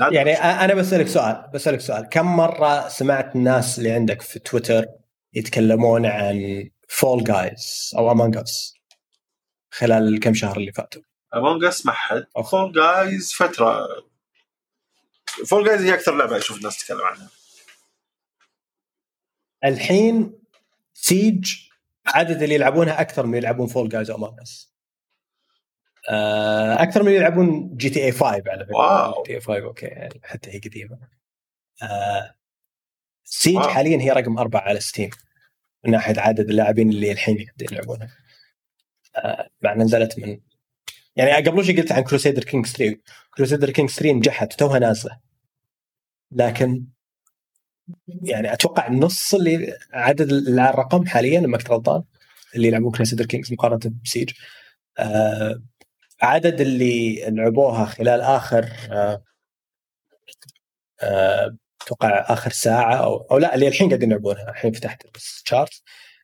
نادر. 0.00 0.14
يعني 0.14 0.34
أنا 0.34 0.74
بسألك 0.74 1.08
سؤال 1.08 1.50
بسألك 1.54 1.80
سؤال. 1.80 2.08
كم 2.10 2.36
مرة 2.36 2.88
سمعت 2.88 3.36
الناس 3.36 3.78
اللي 3.78 3.90
عندك 3.90 4.22
في 4.22 4.38
تويتر 4.38 4.86
يتكلمون 5.34 6.06
عن 6.06 6.68
فول 6.88 7.24
جايز 7.24 7.90
أو 7.98 8.12
امونج 8.12 8.36
اس 8.36 8.74
خلال 9.70 10.14
الكم 10.14 10.34
شهر 10.34 10.56
اللي 10.56 10.72
فاتوا؟ 10.72 11.02
امونج 11.34 11.64
اس 11.64 11.86
ما 11.86 11.92
حد. 11.92 12.26
فول 12.50 12.72
جايز 12.72 13.32
فترة. 13.32 13.86
فول 15.46 15.64
جايز 15.66 15.82
هي 15.82 15.94
أكثر 15.94 16.16
لعبة 16.16 16.36
أشوف 16.36 16.56
الناس 16.58 16.78
تتكلم 16.78 17.02
عنها. 17.02 17.30
الحين 19.64 20.38
سيج 20.94 21.54
عدد 22.06 22.42
اللي 22.42 22.54
يلعبونها 22.54 23.00
أكثر 23.00 23.26
من 23.26 23.38
يلعبون 23.38 23.66
فول 23.66 23.88
جايز 23.88 24.10
أو 24.10 24.36
اس 24.42 24.74
أكثر 26.78 27.02
من 27.02 27.12
يلعبون 27.12 27.76
جي 27.76 27.90
تي 27.90 28.04
اي 28.04 28.12
5 28.12 28.26
على 28.26 28.64
فكرة. 28.64 28.76
واو. 28.76 29.22
جي 29.22 29.26
تي 29.26 29.34
اي 29.34 29.40
5 29.40 29.64
okay 29.64 30.08
حتى 30.22 30.50
هي 30.50 30.58
قديمة. 30.58 30.98
آه 31.82 32.34
Siege 33.24 33.56
wow. 33.56 33.68
حاليا 33.68 34.00
هي 34.00 34.10
رقم 34.10 34.38
أربعة 34.38 34.60
على 34.60 34.80
Steam 34.80 35.10
من 35.84 35.90
ناحية 35.90 36.20
عدد 36.20 36.50
اللاعبين 36.50 36.90
اللي 36.90 37.12
الحين 37.12 37.46
يلعبونها. 37.60 38.16
آه 39.16 39.50
مع 39.62 39.74
نزلت 39.74 40.18
من 40.18 40.40
يعني 41.18 41.32
قبل 41.48 41.64
شيء 41.64 41.80
قلت 41.80 41.92
عن 41.92 42.02
Crusader 42.02 42.44
Kings 42.44 42.66
3 42.66 42.96
Crusader 43.36 43.70
Kings 43.70 43.90
3 43.90 44.12
نجحت 44.12 44.52
توها 44.52 44.78
نازلة. 44.78 45.18
لكن 46.32 46.84
يعني 48.22 48.52
أتوقع 48.52 48.88
نص 48.90 49.34
اللي 49.34 49.78
عدد 49.92 50.32
الرقم 50.32 51.06
حاليا 51.06 51.40
ما 51.40 51.58
كنت 51.58 51.70
غلطان 51.70 52.02
اللي 52.56 52.68
يلعبون 52.68 52.92
Crusader 52.92 53.26
Kings 53.26 53.52
مقارنة 53.52 53.94
ب 54.04 54.08
Siege 54.08 54.30
آه 54.98 55.62
عدد 56.22 56.60
اللي 56.60 57.24
لعبوها 57.30 57.84
خلال 57.86 58.20
آخر 58.20 58.64
آه 58.90 59.22
آه 61.02 61.56
أتوقع 61.82 62.24
آخر 62.32 62.50
ساعة 62.50 62.94
أو 62.96 63.16
أو 63.16 63.38
لا 63.38 63.54
اللي 63.54 63.68
الحين 63.68 63.88
قاعدين 63.88 64.10
يلعبونها. 64.10 64.50
الحين 64.50 64.72
فتحت 64.72 65.02
ال 65.16 65.27
chart 65.27 65.82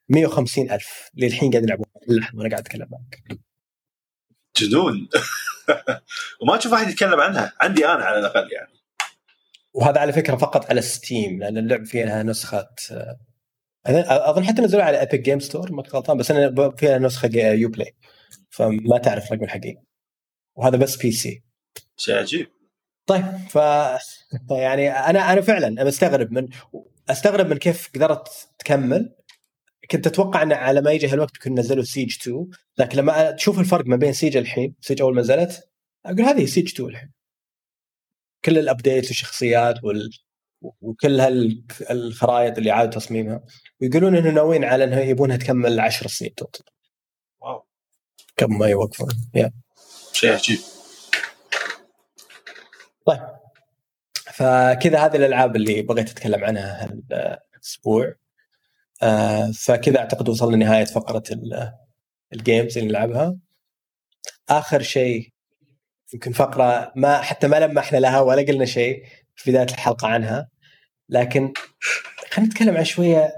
150 0.09 0.71
ألف 0.71 1.11
اللي 1.15 1.27
الحين 1.27 1.51
قاعدين 1.51 1.69
يلعبونها 1.69 1.91
لحظه 2.09 2.39
وأنا 2.39 2.49
قاعد 2.51 2.61
أتكلم 2.63 2.89
معك. 2.91 3.39
جنون 4.57 5.09
وما 6.41 6.57
تشوف 6.57 6.75
احد 6.75 6.89
يتكلم 6.89 7.21
عنها. 7.21 7.53
عندي 7.61 7.87
أنا 7.87 8.05
على 8.05 8.19
الأقل 8.19 8.53
يعني. 8.53 8.75
وهذا 9.75 10.01
على 10.01 10.13
فكرة 10.13 10.37
فقط 10.37 10.71
على 10.71 10.83
Steam 10.83 11.39
لأن 11.39 11.59
اللعب 11.59 11.85
فيها 11.85 12.23
نسخة 12.23 12.69
أظن 13.87 14.45
حتى 14.45 14.63
نزلوا 14.63 14.83
على 14.83 15.03
Epic 15.03 15.21
Games 15.21 15.41
Store 15.41 15.73
ما 15.73 15.83
غلطان 15.83 16.17
بس 16.17 16.31
أنا 16.31 16.71
فيها 16.71 16.99
نسخة 16.99 17.31
Uplay 17.35 17.95
فما 18.51 18.99
تعرف 18.99 19.27
الرقم 19.27 19.45
الحقيقي. 19.45 19.83
وهذا 20.57 20.77
بس 20.77 20.97
PC 20.97 21.43
شيء 21.97 22.15
عجيب 22.15 22.47
طيب 23.07 23.25
ف 23.51 23.57
يعني 24.51 24.91
أنا 24.91 25.33
أنا 25.33 25.41
فعلا 25.41 25.85
مستغرب 25.85 26.33
من 26.33 26.49
أستغرب 27.11 27.47
من 27.47 27.57
كيف 27.57 27.91
قدرت 27.95 28.29
تكمل. 28.59 29.15
كنت 29.91 30.07
أتوقع 30.07 30.43
إن 30.43 30.53
على 30.53 30.81
ما 30.81 30.93
يجي 30.93 31.07
هالوقت 31.07 31.33
بيكون 31.35 31.59
نزلوا 31.59 31.85
Siege 31.85 32.17
2 32.21 32.47
لكن 32.79 32.99
لما 32.99 33.31
تشوف 33.31 33.59
الفرق 33.59 33.87
ما 33.87 33.97
بين 33.97 34.13
سيج 34.13 34.37
الحين 34.37 34.75
سيج 34.81 35.03
أول 35.03 35.15
ما 35.15 35.21
نزلت 35.21 35.69
أقول 36.07 36.23
هذه 36.23 36.47
Siege 36.47 36.69
2 36.69 36.89
الحين. 36.89 37.13
كل 38.45 38.59
ال 38.59 38.66
update 38.66 39.07
والشخصيات 39.07 39.85
وال... 39.85 40.11
وكل 40.81 41.21
هالخرائط 41.21 42.59
اللي 42.59 42.71
عاد 42.71 42.91
تصميمها 42.91 43.45
ويقولون 43.81 44.17
إنه 44.17 44.31
ناويين 44.31 44.65
على 44.65 44.85
انها 44.85 45.01
يبونها 45.01 45.37
تكمل 45.37 45.81
10 45.81 46.09
سنين 46.09 46.35
total 46.35 46.65
wow. 47.41 47.67
كم 48.37 48.59
ما 48.59 48.67
يوقفون. 48.67 49.09
يا 49.35 49.53
شيء 50.13 50.33
عجيب. 50.33 50.59
طيب. 53.07 53.21
فكذا 54.15 54.99
هذه 54.99 55.17
الألعاب 55.17 55.57
اللي 55.57 55.83
بغيت 55.83 56.11
أتكلم 56.11 56.45
عنها 56.45 56.85
هالأسبوع. 56.85 58.15
آه 59.03 59.51
فكذا 59.51 59.99
أعتقد 59.99 60.29
وصلنا 60.29 60.57
لنهاية 60.57 60.85
فقرة 60.85 61.23
ال 62.33 62.40
games 62.40 62.79
اللي 62.79 62.91
نلعبها. 62.91 63.37
آخر 64.49 64.83
شيء 64.83 65.33
يمكن 66.15 66.33
فقرة 66.33 66.93
ما 66.97 67.21
حتى 67.21 67.49
ما 67.49 67.57
لمحنا 67.61 67.99
لها 67.99 68.21
ولا 68.21 68.43
قلنا 68.43 68.65
شيء 68.65 69.05
في 69.35 69.51
بداية 69.51 69.65
الحلقة 69.65 70.09
عنها. 70.09 70.49
لكن 71.09 71.53
خلينا 72.33 72.51
نتكلم 72.51 72.77
عن 72.77 72.85
شوية 72.85 73.33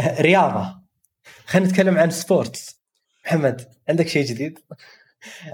رياضة. 0.00 0.82
خلينا 1.46 1.68
نتكلم 1.68 1.98
عن 1.98 2.10
سبورت 2.10 2.76
محمد 3.26 3.68
عندك 3.88 4.08
شيء 4.08 4.24
جديد؟ 4.24 4.58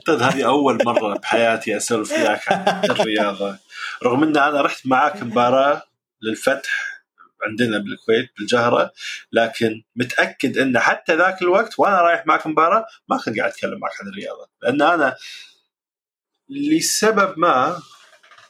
طيب 0.07 0.23
هذه 0.23 0.47
أول 0.47 0.85
مرة 0.85 1.19
بحياتي 1.19 1.77
أسولف 1.77 2.13
وياك 2.13 2.53
عن 2.53 2.85
الرياضة. 2.85 3.59
رغم 4.03 4.23
إن 4.23 4.37
أنا 4.37 4.61
رحت 4.63 4.87
معاك 4.87 5.23
مباراة 5.23 5.83
للفتح 6.23 6.71
عندنا 7.43 7.79
بالكويت 7.79 8.31
بالجهرة 8.39 8.93
لكن 9.33 9.83
متأكد 9.97 10.59
إن 10.59 10.79
حتى 10.79 11.17
ذاك 11.17 11.43
الوقت 11.43 11.79
وأنا 11.79 12.01
رايح 12.01 12.27
معك 12.27 12.47
مباراة 12.47 12.87
ما 13.09 13.17
كنت 13.17 13.39
قاعد 13.39 13.51
أتكلم 13.51 13.79
معك 13.79 13.93
عن 14.01 14.09
الرياضة. 14.09 14.49
لأن 14.63 14.83
أنا 14.83 15.17
لسبب 16.49 17.39
ما 17.39 17.83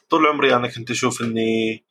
طول 0.09 0.27
عمري 0.27 0.55
أنا 0.55 0.67
كنت 0.67 0.91
أشوف 0.91 1.21
إني 1.21 1.85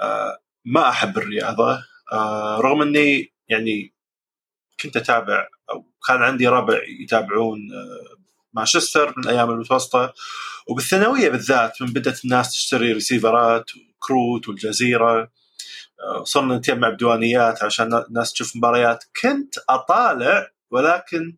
آه، 0.00 0.38
ما 0.64 0.88
أحب 0.88 1.18
الرياضة 1.18 1.84
آه، 2.12 2.60
رغم 2.60 2.82
إني 2.82 3.32
يعني 3.48 3.94
كنت 4.82 4.96
أتابع 4.96 5.48
أو 5.70 5.86
كان 6.08 6.22
عندي 6.22 6.48
ربع 6.48 6.80
يتابعون 7.02 7.58
آه، 7.72 8.20
مانشستر 8.52 9.14
من 9.16 9.24
الأيام 9.24 9.50
المتوسطة 9.50 10.14
وبالثانوية 10.68 11.28
بالذات 11.28 11.82
من 11.82 11.92
بدأت 11.92 12.24
الناس 12.24 12.52
تشتري 12.52 12.92
ريسيفرات 12.92 13.70
وكروت 13.76 14.48
والجزيرة. 14.48 15.30
وصرنا 16.20 16.56
نتجمع 16.56 16.88
بديوانيات 16.88 17.64
عشان 17.64 17.94
الناس 17.94 18.32
تشوف 18.32 18.56
مباريات. 18.56 19.04
كنت 19.22 19.54
أطالع 19.68 20.50
ولكن 20.70 21.36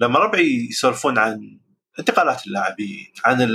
لما 0.00 0.18
ربعي 0.18 0.68
يسولفون 0.70 1.18
عن 1.18 1.60
انتقالات 1.98 2.46
اللاعبين 2.46 3.12
عن 3.24 3.48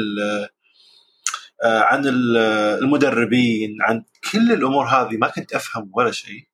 آه، 1.64 1.80
عن 1.80 2.04
المدربين 2.06 3.78
عن 3.82 4.04
كل 4.32 4.52
الأمور 4.52 4.86
هذه 4.86 5.18
ما 5.18 5.28
كنت 5.28 5.54
أفهم 5.54 5.92
ولا 5.94 6.12
شيء. 6.12 6.48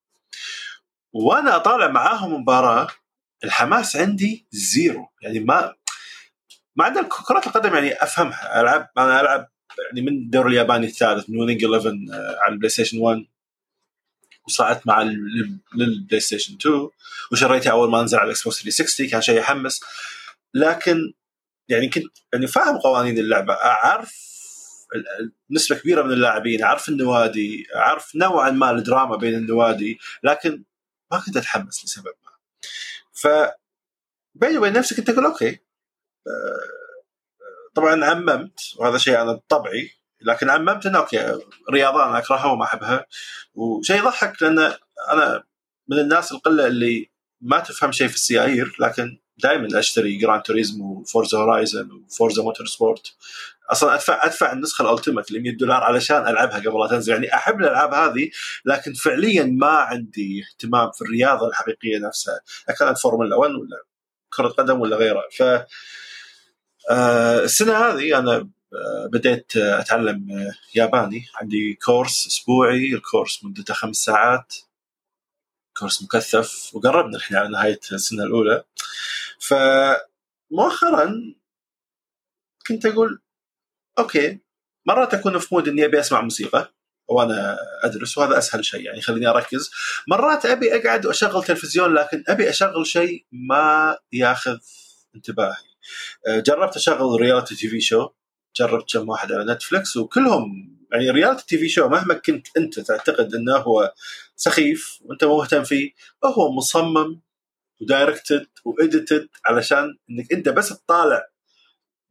وأنا 1.13 1.55
أطالع 1.55 1.87
معاهم 1.87 2.41
مباراة 2.41 2.87
الحماس 3.43 3.95
عندي 3.95 4.47
zero. 4.51 5.07
يعني 5.21 5.39
ما 5.39 5.73
ما 6.75 6.85
عدا 6.85 7.01
كرة 7.01 7.41
القدم 7.47 7.73
يعني 7.73 8.03
أفهمها. 8.03 8.61
ألعب 8.61 8.89
أنا 8.97 9.21
ألعب 9.21 9.49
يعني 9.85 10.01
من 10.01 10.17
الدوري 10.17 10.49
الياباني 10.49 10.87
الثالث 10.87 11.29
من 11.29 11.39
Winning 11.39 11.65
11 11.65 11.89
على 12.41 12.53
ال 12.53 12.69
PlayStation 12.69 12.99
1 12.99 13.25
وصعدت 14.47 14.87
مع 14.87 15.01
لل 15.75 16.19
PlayStation 16.19 16.55
2 16.55 16.89
وشريتها 17.31 17.71
أول 17.71 17.91
ما 17.91 18.03
نزل 18.03 18.17
على 18.17 18.25
ال 18.25 18.43
Xbox 18.43 18.61
360 18.63 19.07
كان 19.07 19.21
شيء 19.21 19.37
يحمس. 19.37 19.81
لكن 20.53 21.13
يعني 21.69 21.89
كنت 21.89 22.17
يعني 22.33 22.47
فاهم 22.47 22.77
قوانين 22.77 23.17
اللعبة 23.17 23.53
أعرف 23.53 24.33
نسبة 25.51 25.75
كبيرة 25.75 26.01
من 26.03 26.11
اللاعبين 26.11 26.63
أعرف 26.63 26.89
النوادي 26.89 27.67
أعرف 27.75 28.15
نوعا 28.15 28.49
ما 28.49 28.71
الدراما 28.71 29.15
بين 29.15 29.33
النوادي 29.33 29.99
لكن 30.23 30.63
ما 31.11 31.19
كنت 31.25 31.37
أتحمس 31.37 31.85
لسبب 31.85 32.13
ما. 32.25 32.31
ف 33.13 33.27
بيني 34.35 34.57
وبين 34.57 34.73
نفسي 34.73 34.95
كنت 34.95 35.09
أقول 35.09 35.25
okay 35.25 35.59
طبعا 37.75 38.05
عممت 38.05 38.59
وهذا 38.77 38.97
شيء 38.97 39.21
أنا 39.21 39.39
طبعي 39.49 39.91
لكن 40.23 40.49
عممت 40.49 40.85
انه 40.85 40.99
okay 40.99 41.39
رياضة 41.71 42.05
أنا 42.05 42.17
أكرهها 42.17 42.45
وما 42.45 42.63
أحبها. 42.63 43.05
وشيء 43.55 43.97
يضحك 43.97 44.41
لأن 44.41 44.59
أنا 45.11 45.43
من 45.87 45.99
الناس 45.99 46.31
القلة 46.31 46.67
اللي 46.67 47.11
ما 47.41 47.59
تفهم 47.59 47.91
شيء 47.91 48.07
في 48.07 48.15
السيايير 48.15 48.75
لكن 48.79 49.19
دائما 49.37 49.79
أشتري 49.79 50.17
Gran 50.17 50.41
Turismo 50.41 50.85
و 50.85 50.94
Forza 50.94 51.37
Horizon 51.37 51.91
و 51.91 52.00
Forza 52.00 52.43
Motorsport. 52.43 53.15
أصلا 53.71 53.93
ادفع 53.93 54.25
أدفع 54.25 54.51
النسخة 54.51 54.81
ال 54.81 54.86
ultimate 54.86 55.29
اللي 55.29 55.39
100 55.39 55.57
دولار 55.57 55.83
علشان 55.83 56.27
ألعبها 56.27 56.59
قبل 56.59 56.79
لا 56.79 56.87
تنزل. 56.87 57.13
يعني 57.13 57.33
أحب 57.33 57.59
الألعاب 57.59 57.93
هذه 57.93 58.29
لكن 58.65 58.93
فعليا 58.93 59.43
ما 59.43 59.67
عندي 59.67 60.43
اهتمام 60.43 60.91
في 60.91 61.01
الرياضة 61.01 61.47
الحقيقية 61.47 61.99
نفسها. 61.99 62.41
كانت 62.79 62.97
فورمولا 62.97 63.35
1 63.35 63.51
ولا 63.51 63.83
كرة 64.33 64.47
قدم 64.47 64.81
ولا 64.81 64.95
غيره 64.95 65.23
ف 65.37 65.43
آه، 66.89 67.43
السنة 67.43 67.73
هذه 67.77 68.19
أنا 68.19 68.49
بديت 69.11 69.57
أتعلم 69.57 70.31
آه، 70.31 70.53
ياباني. 70.75 71.25
عندي 71.35 71.73
كورس 71.73 72.27
أسبوعي. 72.27 72.93
الكورس 72.93 73.43
مدته 73.43 73.73
خمس 73.73 73.95
ساعات. 73.95 74.55
كورس 75.77 76.03
مكثف. 76.03 76.75
وقربنا 76.75 77.17
الحين 77.17 77.37
على 77.37 77.49
نهاية 77.49 77.79
السنة 77.91 78.23
الأولى. 78.23 78.63
فمؤخرا 79.39 81.33
كنت 82.67 82.85
أقول 82.85 83.21
okay 83.99 84.39
مرات 84.85 85.13
أكون 85.13 85.39
في 85.39 85.55
mood 85.55 85.67
إني 85.67 85.85
أبي 85.85 85.99
أسمع 85.99 86.21
موسيقى 86.21 86.73
وأنا 87.07 87.57
أدرس 87.83 88.17
وهذا 88.17 88.37
أسهل 88.37 88.65
شيء 88.65 88.81
يعني 88.81 89.01
خليني 89.01 89.27
أركز. 89.27 89.71
مرات 90.07 90.45
أبي 90.45 90.75
أقعد 90.75 91.05
وأشغل 91.05 91.43
تلفزيون 91.43 91.93
لكن 91.93 92.23
أبي 92.27 92.49
أشغل 92.49 92.87
شيء 92.87 93.25
ما 93.31 93.97
ياخذ 94.13 94.57
انتباهي. 95.15 95.63
آه، 96.27 96.39
جربت 96.39 96.75
أشغل 96.75 97.21
reality 97.21 97.55
TV 97.55 97.81
show. 97.81 98.09
جربت 98.55 98.93
كم 98.93 99.09
واحد 99.09 99.31
على 99.31 99.53
Netflix 99.53 99.97
وكلهم 99.97 100.77
يعني 100.91 101.09
reality 101.09 101.45
TV 101.47 101.69
show 101.69 101.87
مهما 101.87 102.13
كنت 102.13 102.47
أنت 102.57 102.79
تعتقد 102.79 103.35
إنه 103.35 103.57
هو 103.57 103.93
سخيف 104.35 104.99
وأنت 105.01 105.23
مو 105.23 105.37
مهتم 105.37 105.63
فيه 105.63 105.91
هو 106.25 106.51
مصمم 106.51 107.21
و 107.81 107.88
directed 107.88 108.47
و 108.65 108.74
edited 108.74 109.27
علشان 109.45 109.97
إنك 110.09 110.33
أنت 110.33 110.49
بس 110.49 110.69
تطالع 110.69 111.29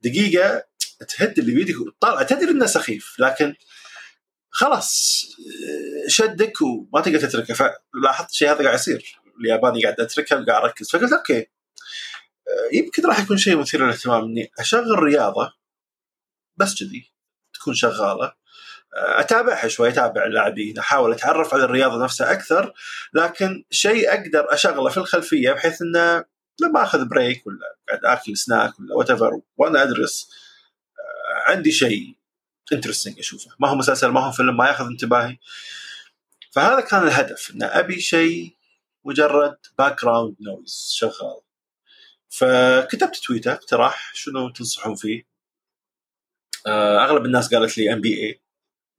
دقيقة 0.02 0.64
تهد 1.08 1.38
اللي 1.38 1.54
بيدك 1.54 1.80
وتطالع. 1.80 2.22
تدري 2.22 2.50
إنه 2.50 2.66
سخيف 2.66 3.16
لكن 3.18 3.54
خلاص 4.50 5.24
شدك 6.08 6.62
وما 6.62 7.00
تقدر 7.00 7.18
تتركه. 7.18 7.54
فلاحظت 7.54 8.30
الشيء 8.30 8.50
هذا 8.50 8.64
قاعد 8.64 8.74
يصير. 8.74 9.18
الياباني 9.40 9.82
قاعد 9.82 10.00
أتركه 10.00 10.40
وقاعد 10.40 10.62
أركز. 10.64 10.90
فقلت 10.90 11.12
okay 11.12 11.46
يمكن 12.72 13.06
راح 13.06 13.20
يكون 13.20 13.36
شيء 13.38 13.56
مثير 13.56 13.84
للاهتمام 13.84 14.24
إني 14.24 14.50
أشغل 14.58 14.98
رياضة 15.02 15.52
بس 16.56 16.78
كذي 16.78 17.12
تكون 17.54 17.74
شغالة. 17.74 18.34
أتابعها 18.94 19.68
شوي 19.68 19.88
أتابع 19.88 20.24
اللاعبين 20.26 20.78
أحاول 20.78 21.12
أتعرف 21.12 21.54
على 21.54 21.64
الرياضة 21.64 22.04
نفسها 22.04 22.32
أكثر 22.32 22.72
لكن 23.14 23.64
شيء 23.70 24.08
أقدر 24.08 24.54
أشغله 24.54 24.90
في 24.90 24.96
الخلفية 24.96 25.52
بحيث 25.52 25.82
إنه 25.82 26.24
لما 26.60 26.82
أخذ 26.82 27.04
break 27.04 27.46
ولا 27.46 27.76
قاعد 27.88 28.18
آكل 28.18 28.36
سناك 28.36 28.80
ولا 28.80 28.94
what 28.94 29.42
وأنا 29.56 29.82
أدرس 29.82 30.30
عندي 31.46 31.72
شيء 31.72 32.16
interesting 32.72 33.18
أشوفه. 33.18 33.50
ما 33.60 33.68
هو 33.68 33.74
مسلسل 33.74 34.08
ما 34.08 34.20
هو 34.20 34.32
فيلم 34.32 34.56
ما 34.56 34.68
ياخذ 34.68 34.84
انتباهي. 34.86 35.38
فهذا 36.50 36.80
كان 36.80 37.02
الهدف 37.02 37.50
ان 37.50 37.62
أبي 37.62 38.00
شيء 38.00 38.56
مجرد 39.04 39.56
background 39.78 40.36
noise 40.40 40.90
شغال. 40.92 41.40
فكتبت 42.28 43.16
تويتر 43.16 43.52
اقتراح 43.52 44.14
شنو 44.14 44.48
تنصحون 44.48 44.94
فيه؟ 44.94 45.20
آه، 45.20 45.31
أغلب 46.66 47.24
الناس 47.26 47.54
قالت 47.54 47.78
لي 47.78 47.92
NBA 47.92 48.42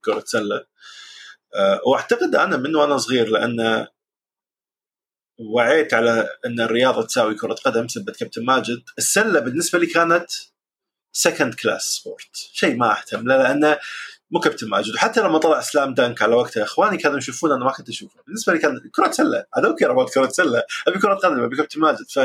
كرة 0.04 0.24
سلة. 0.26 0.66
آه، 1.54 1.80
وأعتقد 1.86 2.34
أنا 2.34 2.56
من 2.56 2.76
وأنا 2.76 2.96
صغير 2.98 3.28
لأن 3.28 3.86
وعيت 5.38 5.94
على 5.94 6.28
إن 6.46 6.60
الرياضة 6.60 7.06
تساوي 7.06 7.34
كرة 7.34 7.54
قدم 7.54 7.88
سبه 7.88 8.12
كابتن 8.12 8.44
ماجد. 8.44 8.82
السلة 8.98 9.40
بالنسبة 9.40 9.78
لي 9.78 9.86
كانت 9.86 10.26
second 11.12 11.54
class 11.54 11.82
sport 11.82 12.36
شيء 12.52 12.76
ما 12.76 12.98
اهتم 12.98 13.28
له 13.28 13.36
لأنه 13.36 13.78
مو 14.30 14.40
كابتن 14.40 14.68
ماجد. 14.68 14.94
وحتى 14.94 15.20
لما 15.20 15.38
طلع 15.38 15.60
Slam 15.60 15.94
Dunk 15.94 16.22
على 16.22 16.34
وقتها 16.34 16.62
إخواني 16.64 16.96
كانوا 16.96 17.18
يشوفون 17.18 17.52
أنا 17.52 17.64
ما 17.64 17.72
كنت 17.72 17.88
أشوفه. 17.88 18.22
بالنسبة 18.26 18.52
لي 18.52 18.58
كان 18.58 18.90
كرة 18.92 19.10
سلة. 19.10 19.38
I 19.56 19.62
don't 19.62 19.78
care 19.78 20.06
كرة 20.06 20.28
سلة. 20.28 20.62
أبي 20.88 20.98
كرة 20.98 21.14
قدم 21.14 21.42
أبي 21.42 21.56
كابتن 21.56 21.80
ماجد. 21.80 22.06
ف 22.10 22.18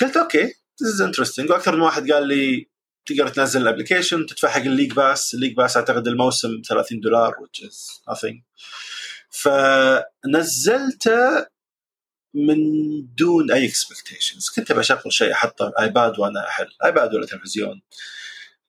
قلت 0.00 0.16
okay 0.16 0.42
this 0.82 0.94
is 0.94 1.00
interesting 1.00 1.50
وأكثر 1.50 1.76
من 1.76 1.82
واحد 1.82 2.12
قال 2.12 2.26
لي 2.26 2.71
تقدر 3.06 3.28
تنزل 3.28 3.62
ال 3.62 3.67
application 3.67 4.26
تدفع 4.26 4.48
حق 4.48 4.60
ال 4.60 4.65
League 4.65 4.92
Pass. 4.92 5.34
ال 5.34 5.37
League 5.37 5.54
Pass 5.56 5.76
أعتقد 5.76 6.08
الموسم 6.08 6.62
30 6.68 7.00
دولار 7.00 7.32
which 7.32 7.64
is 7.66 8.00
nothing. 8.10 8.36
فنزلته 9.30 11.46
من 12.34 12.56
دون 13.14 13.52
أي 13.52 13.66
expectations 13.66 14.48
كنت 14.56 14.72
بشغل 14.72 15.12
شيء 15.12 15.32
أحطه 15.32 15.72
iPad 15.80 16.18
وأنا 16.18 16.48
أحل. 16.48 16.68
iPad 16.84 17.14
ولا 17.14 17.26
تلفزيون. 17.26 17.82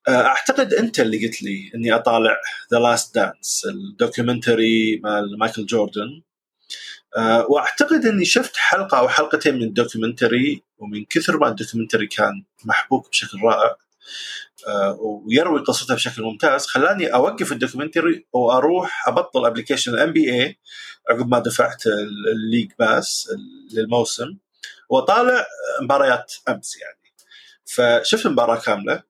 آه، 0.08 0.22
أعتقد 0.22 0.74
أنت 0.74 1.00
اللي 1.00 1.28
قلت 1.28 1.44
لي 1.44 1.72
إني 1.76 1.96
أطالع 1.96 2.38
The 2.74 2.80
Last 2.80 3.16
Dance 3.16 3.66
ال 3.66 3.77
documentary 3.77 5.00
مال 5.04 5.38
مايكل 5.40 5.66
جوردن. 5.66 6.22
أه 7.18 7.46
وأعتقد 7.50 8.06
إني 8.06 8.26
شفت 8.26 8.58
حلقة 8.58 8.98
أو 9.00 9.10
حلقتين 9.10 9.56
من 9.56 9.64
الدوكيومنتري 9.64 10.64
ومن 10.78 11.06
كثر 11.06 11.38
ما 11.38 11.48
ال 11.48 11.53
documentary 11.53 12.08
كان 12.08 12.44
محبوك 12.66 13.10
بشكل 13.10 13.38
رائع. 13.44 13.76
ويروي 15.00 15.60
قصته 15.60 15.96
بشكل 15.96 16.22
ممتاز. 16.22 16.66
خلاني 16.66 17.14
أوقف 17.14 17.52
ال 17.52 17.58
documentary 17.58 18.28
وأروح 18.34 19.08
أبطل 19.08 19.46
application 19.46 19.94
ال 19.94 20.14
NBA 20.14 20.60
عقب 21.10 21.28
ما 21.28 21.40
دفعت 21.40 21.84
ال 21.88 22.00
League 22.00 22.72
Pass 22.80 23.30
للموسم 23.74 24.38
وأطالع 24.90 25.46
مباريات 25.82 26.34
أمس 26.50 26.78
يعني. 26.78 27.14
فشفت 27.66 28.26
المباراة 28.26 28.60
كاملة 28.60 29.04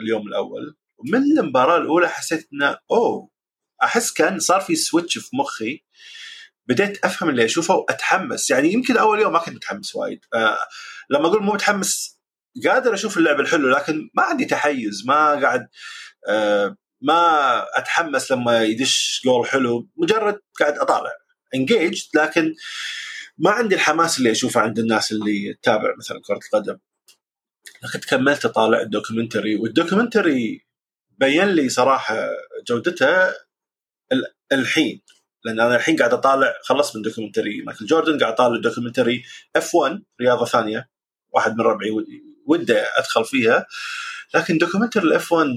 اليوم 0.00 0.28
الأول 0.28 0.76
ومن 0.98 1.38
المباراة 1.38 1.76
الأولى 1.78 2.08
حسيت 2.08 2.48
إنه 2.52 2.78
أوه 2.90 3.28
أحس 3.82 4.12
كان 4.12 4.38
صار 4.38 4.60
في 4.60 4.76
switch 4.76 5.18
في 5.18 5.36
مخي. 5.36 5.84
بديت 6.66 7.04
أفهم 7.04 7.28
اللي 7.28 7.44
أشوفه 7.44 7.74
وأتحمس. 7.74 8.50
يعني 8.50 8.72
يمكن 8.72 8.96
أول 8.96 9.20
يوم 9.20 9.32
ما 9.32 9.38
كنت 9.38 9.54
متحمس 9.54 9.96
وايد. 9.96 10.24
آه 10.34 10.58
لما 11.10 11.26
أقول 11.26 11.42
مو 11.42 11.52
متحمس 11.52 12.17
قادر 12.66 12.94
أشوف 12.94 13.18
اللعب 13.18 13.40
الحلو 13.40 13.68
لكن 13.68 14.10
ما 14.14 14.22
عندي 14.22 14.44
تحيز 14.44 15.06
ما 15.06 15.40
قاعد 15.40 15.68
آه 16.28 16.76
ما 17.02 17.64
أتحمس 17.78 18.32
لما 18.32 18.62
يدش 18.62 19.20
جول 19.24 19.46
حلو 19.46 19.88
مجرد 19.96 20.40
قاعد 20.60 20.78
أطالع 20.78 21.10
انجيج 21.54 22.02
لكن 22.14 22.54
ما 23.38 23.50
عندي 23.50 23.74
الحماس 23.74 24.18
اللي 24.18 24.30
أشوفه 24.30 24.60
عند 24.60 24.78
الناس 24.78 25.12
اللي 25.12 25.54
تتابع 25.54 25.94
مثلا 25.98 26.20
كرة 26.24 26.40
القدم. 26.46 26.78
لكن 27.82 27.98
كملت 27.98 28.44
أطالع 28.44 28.80
ال 28.80 28.86
documentary 28.86 29.56
وال 29.56 29.73
documentary 29.73 30.66
بين 31.18 31.44
لي 31.48 31.68
صراحة 31.68 32.28
جودته 32.68 33.34
الحين 34.52 35.02
لأن 35.44 35.60
أنا 35.60 35.76
الحين 35.76 35.96
قاعد 35.96 36.12
أطالع 36.12 36.54
خلصت 36.62 36.96
من 36.96 37.02
documentary 37.02 37.62
مايكل 37.62 37.86
جوردن 37.86 38.18
قاعد 38.18 38.32
أطالع 38.32 38.60
documentary 38.60 39.22
F1 39.56 40.02
رياضة 40.20 40.44
ثانية 40.44 40.90
واحد 41.30 41.54
من 41.56 41.60
ربعي 41.60 41.90
ودي 42.48 42.78
أدخل 42.78 43.24
فيها. 43.24 43.66
لكن 44.34 44.58
documentary 44.58 45.04
ال 45.04 45.32
F1 45.32 45.48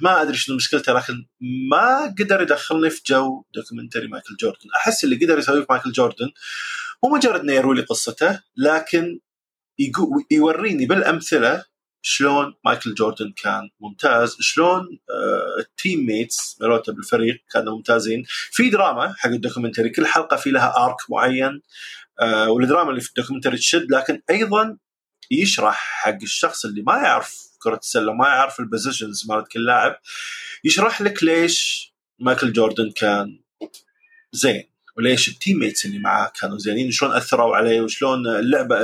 ما 0.00 0.22
أدري 0.22 0.36
شنو 0.36 0.56
مشكلته 0.56 0.92
لكن 0.92 1.26
ما 1.70 2.14
قدر 2.18 2.42
يدخلني 2.42 2.90
في 2.90 3.02
جو 3.06 3.44
documentary 3.54 4.08
مايكل 4.08 4.36
جوردن. 4.40 4.70
أحس 4.76 5.04
اللي 5.04 5.16
قدر 5.16 5.38
يسويه 5.38 5.60
في 5.60 5.66
مايكل 5.70 5.92
جوردن 5.92 6.30
مو 7.04 7.10
مجرد 7.10 7.40
إنه 7.40 7.52
يروي 7.52 7.76
لي 7.76 7.82
قصته 7.82 8.40
لكن 8.56 9.20
يوريني 10.30 10.86
بالأمثلة 10.86 11.64
شلون 12.02 12.54
مايكل 12.64 12.94
جوردن 12.94 13.32
كان 13.42 13.70
ممتاز 13.80 14.36
شلون 14.40 14.98
ال 15.58 16.06
teammates 16.06 16.56
مالوته 16.60 16.92
بالفريق 16.92 17.42
كانوا 17.52 17.76
ممتازين. 17.76 18.24
في 18.28 18.70
دراما 18.70 19.14
حق 19.18 19.30
ال 19.30 19.35
documentary 19.35 19.90
كل 19.90 20.06
حلقة 20.06 20.36
في 20.36 20.50
لها 20.50 20.84
arc 20.84 20.96
معين 21.10 21.62
آه، 22.20 22.50
والدراما 22.50 22.90
اللي 22.90 23.00
في 23.00 23.08
ال 23.08 23.12
documentary 23.12 23.56
تشد 23.56 23.92
لكن 23.92 24.22
أيضا 24.30 24.76
يشرح 25.30 25.76
حق 25.76 26.18
الشخص 26.22 26.64
اللي 26.64 26.82
ما 26.82 26.96
يعرف 26.96 27.52
كرة 27.58 27.76
السلة 27.76 28.12
ما 28.12 28.28
يعرف 28.28 28.60
ال 28.60 28.67
positions 28.67 29.26
مالت 29.28 29.48
كل 29.48 29.64
لاعب 29.64 30.00
يشرح 30.64 31.02
لك 31.02 31.22
ليش 31.22 31.92
مايكل 32.18 32.52
جوردن 32.52 32.90
كان 32.90 33.40
زين 34.32 34.72
وليش 34.96 35.28
ال 35.28 35.58
teammates 35.58 35.86
اللي 35.86 35.98
معاه 35.98 36.32
كانوا 36.40 36.58
زينين 36.58 36.90
شلون 36.90 37.12
أثروا 37.12 37.56
عليه 37.56 37.80
وشلون 37.80 38.26
اللعبة 38.26 38.76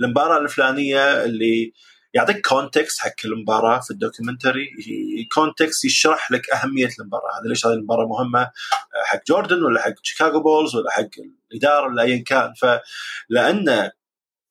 المباراة 0.00 0.38
الفلانية 0.38 1.24
اللي 1.24 1.72
يعطيك 2.14 2.46
context 2.46 3.00
حق 3.00 3.14
المباراة 3.24 3.80
في 3.80 3.90
ال 3.90 3.97
documentary 3.97 4.70
context 5.32 5.84
يشرح 5.84 6.30
لك 6.30 6.50
أهمية 6.50 6.88
المباراة 7.00 7.40
هذا 7.40 7.48
ليش 7.48 7.66
هذه 7.66 7.72
المباراة 7.72 8.06
مهمة 8.06 8.50
حق 9.04 9.20
جوردن 9.28 9.62
ولا 9.62 9.80
حق 9.80 9.94
شيكاغو 10.02 10.40
بولز 10.40 10.74
ولا 10.74 10.90
حق 10.90 11.08
الإدارة 11.52 11.86
ولا 11.86 12.02
ايا 12.02 12.24
كان. 12.26 12.52
فلأنه 12.54 13.90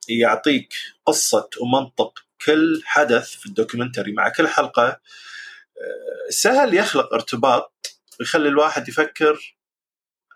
يعطيك 0.09 0.73
قصة 1.05 1.49
ومنطق 1.61 2.19
كل 2.45 2.81
حدث 2.85 3.29
في 3.29 3.45
ال 3.45 3.51
documentary 3.51 4.11
مع 4.11 4.29
كل 4.29 4.47
حلقة. 4.47 4.87
آه، 4.87 6.29
سهل 6.29 6.73
يخلق 6.73 7.13
ارتباط 7.13 7.73
ويخلي 8.19 8.49
الواحد 8.49 8.89
يفكر 8.89 9.55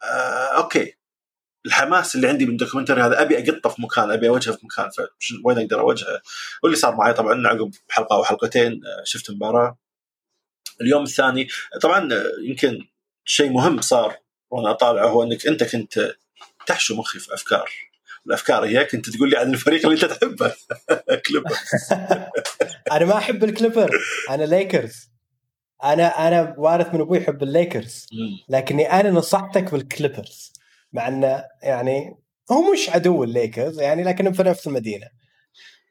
آه 0.03 0.57
okay 0.57 0.97
الحماس 1.65 2.15
اللي 2.15 2.27
عندي 2.27 2.45
من 2.45 2.51
ال 2.51 2.55
documentary 2.55 3.01
هذا 3.01 3.21
أبي 3.21 3.37
أقطه 3.37 3.69
في 3.69 3.81
مكان 3.81 4.11
أبي 4.11 4.29
أوجهه 4.29 4.55
في 4.55 4.65
مكان 4.65 4.89
وين 5.45 5.57
أقدر 5.57 5.79
أوجهه؟ 5.79 6.21
واللي 6.63 6.77
صار 6.77 6.95
معي 6.95 7.13
طبعا 7.13 7.47
عقب 7.47 7.71
حلقة 7.89 8.15
أو 8.15 8.23
حلقتين 8.23 8.71
آه، 8.85 9.03
شفت 9.03 9.31
مباراة. 9.31 9.77
اليوم 10.81 11.03
الثاني 11.03 11.47
طبعا 11.81 12.13
آه، 12.13 12.31
يمكن 12.43 12.87
شيء 13.25 13.49
مهم 13.51 13.81
صار 13.81 14.17
وأنا 14.49 14.71
أطالعه 14.71 15.07
هو 15.07 15.23
إنك 15.23 15.47
أنت 15.47 15.63
كنت 15.63 16.15
تحشو 16.67 16.95
مخي 16.95 17.19
في 17.19 17.33
أفكار. 17.33 17.69
الأفكار 18.27 18.65
هي 18.65 18.85
كنت 18.85 19.09
تقول 19.09 19.29
لي 19.29 19.37
عن 19.37 19.53
الفريق 19.53 19.85
اللي 19.85 20.03
أنت 20.03 20.13
تحبه. 20.13 20.53
كليبرز. 21.27 21.57
أنا 22.91 23.05
ما 23.05 23.17
أحب 23.17 23.43
الكليبر. 23.43 23.89
أنا 24.29 24.43
ليكرز. 24.43 25.09
أنا 25.83 26.27
أنا 26.27 26.55
وارث 26.57 26.93
من 26.93 27.01
أبوي 27.01 27.17
يحب 27.17 27.43
الليكرز. 27.43 28.07
لكني 28.49 28.91
أنا 28.91 29.09
نصحتك 29.09 29.71
بالكليبرز. 29.71 30.53
مع 30.93 31.07
انه 31.07 31.43
يعني 31.63 32.17
هو 32.51 32.71
مش 32.71 32.89
عدو 32.89 33.23
الليكرز 33.23 33.81
يعني 33.81 34.03
لكنهم 34.03 34.33
في 34.33 34.43
نفس 34.43 34.67
المدينة. 34.67 35.07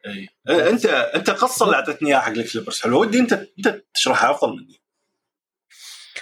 إي. 0.06 0.28
أنت 0.70 0.86
أنت 0.86 1.28
القصة 1.28 1.64
اللي 1.64 1.76
اعطيتني 1.76 2.08
إياها 2.08 2.20
حق 2.20 2.32
الكليبرز. 2.32 2.80
حلو. 2.80 3.00
ودي 3.00 3.18
أنت 3.18 3.32
أنت 3.32 3.82
تشرحها 3.94 4.30
أفضل 4.30 4.56
مني. 4.56 4.80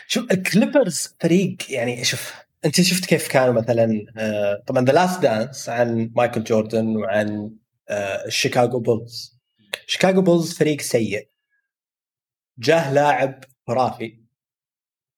شوف 0.07 0.31
الكليبرز 0.33 1.15
فريق 1.21 1.57
يعني 1.69 2.05
شوف 2.05 2.44
أنت 2.65 2.81
شفت 2.81 3.07
كيف 3.07 3.29
كانوا 3.29 3.63
مثلا 3.63 4.07
آه، 4.17 4.63
طبعا 4.67 4.85
The 4.85 4.93
Last 4.93 5.23
Dance 5.23 5.69
عن 5.69 6.13
مايكل 6.17 6.45
جوردن 6.45 6.97
وعن 6.97 7.57
الشيكاغو 8.27 8.81
بولز. 8.81 9.41
شيكاغو 9.87 10.23
بولز 10.23 10.55
فريق 10.55 10.81
سيء. 10.81 11.29
جاه 12.59 12.93
لاعب 12.93 13.45
خرافي. 13.67 14.25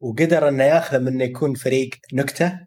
وقدر 0.00 0.48
أنه 0.48 0.64
ياخذه 0.64 0.98
من 0.98 1.20
يكون 1.20 1.54
فريق 1.54 1.90
نكتة 2.12 2.66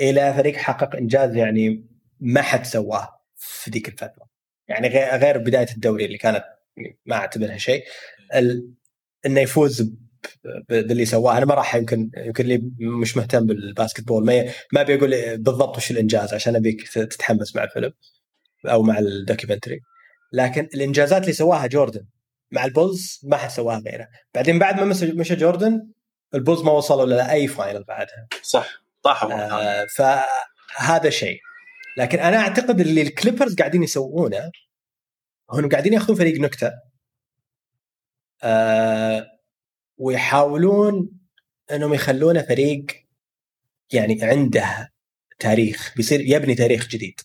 إلى 0.00 0.34
فريق 0.34 0.56
حقق 0.56 0.96
إنجاز 0.96 1.36
يعني 1.36 1.86
ما 2.20 2.42
حد 2.42 2.64
سواه 2.66 3.20
في 3.36 3.70
ذيك 3.70 3.88
الفترة. 3.88 4.28
يعني 4.68 4.88
غير 4.88 5.38
بداية 5.38 5.68
الدوري 5.74 6.04
اللي 6.04 6.18
كانت 6.18 6.44
ما 7.06 7.16
أعتبرها 7.16 7.56
شيء. 7.56 7.84
إنه 9.26 9.40
يفوز 9.40 9.94
باللي 10.68 11.04
سواه. 11.04 11.38
أنا 11.38 11.44
ما 11.44 11.54
راح 11.54 11.74
يمكن 11.74 12.10
يمكن 12.16 12.46
لي 12.46 12.62
مش 12.78 13.16
مهتم 13.16 13.46
بال 13.46 14.00
basketball 14.00 14.24
ما 14.24 14.44
ما 14.72 14.80
ابي 14.80 14.94
أقول 14.94 15.38
بالضبط 15.38 15.76
وش 15.76 15.90
الإنجاز 15.90 16.34
عشان 16.34 16.56
أبيك 16.56 16.88
تتحمس 16.88 17.56
مع 17.56 17.64
الفيلم 17.64 17.92
أو 18.66 18.82
مع 18.82 18.98
ال 18.98 19.04
documentary. 19.04 19.80
لكن 20.32 20.68
الإنجازات 20.74 21.22
اللي 21.22 21.32
سواها 21.32 21.66
جوردن 21.66 22.06
مع 22.50 22.64
البولز 22.64 23.20
ما 23.24 23.36
حد 23.36 23.50
سواها 23.50 23.78
غيره. 23.78 24.08
بعدين 24.34 24.58
بعد 24.58 24.80
ما 24.80 24.84
مشى 25.02 25.36
جوردن 25.36 25.88
البولز 26.34 26.62
ما 26.62 26.72
وصلوا 26.72 27.06
لاي 27.06 27.48
final 27.48 27.84
بعدها. 27.84 28.28
صح. 28.42 28.82
طاحوا 29.02 29.32
آه 29.32 29.86
فهذا 29.96 31.10
شيء. 31.10 31.40
لكن 31.96 32.18
أنا 32.18 32.36
أعتقد 32.36 32.80
اللي 32.80 33.02
الكليبرز 33.02 33.54
قاعدين 33.54 33.82
يسوونه 33.82 34.50
هم 35.50 35.68
قاعدين 35.68 35.92
ياخذون 35.92 36.16
فريق 36.16 36.40
نكتة. 36.40 36.72
آه 38.42 39.26
ويحاولون 39.98 41.10
إنهم 41.72 41.94
يخلونه 41.94 42.42
فريق 42.42 42.86
يعني 43.92 44.18
عنده 44.22 44.92
تاريخ 45.38 45.94
بيصير 45.96 46.20
يبني 46.20 46.54
تاريخ 46.54 46.88
جديد. 46.88 47.20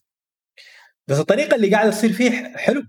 بس 1.08 1.20
الطريقة 1.20 1.56
اللي 1.56 1.72
قاعد 1.72 1.91
تصير 1.91 2.14
فيه 2.14 2.58
حلو. 2.58 2.84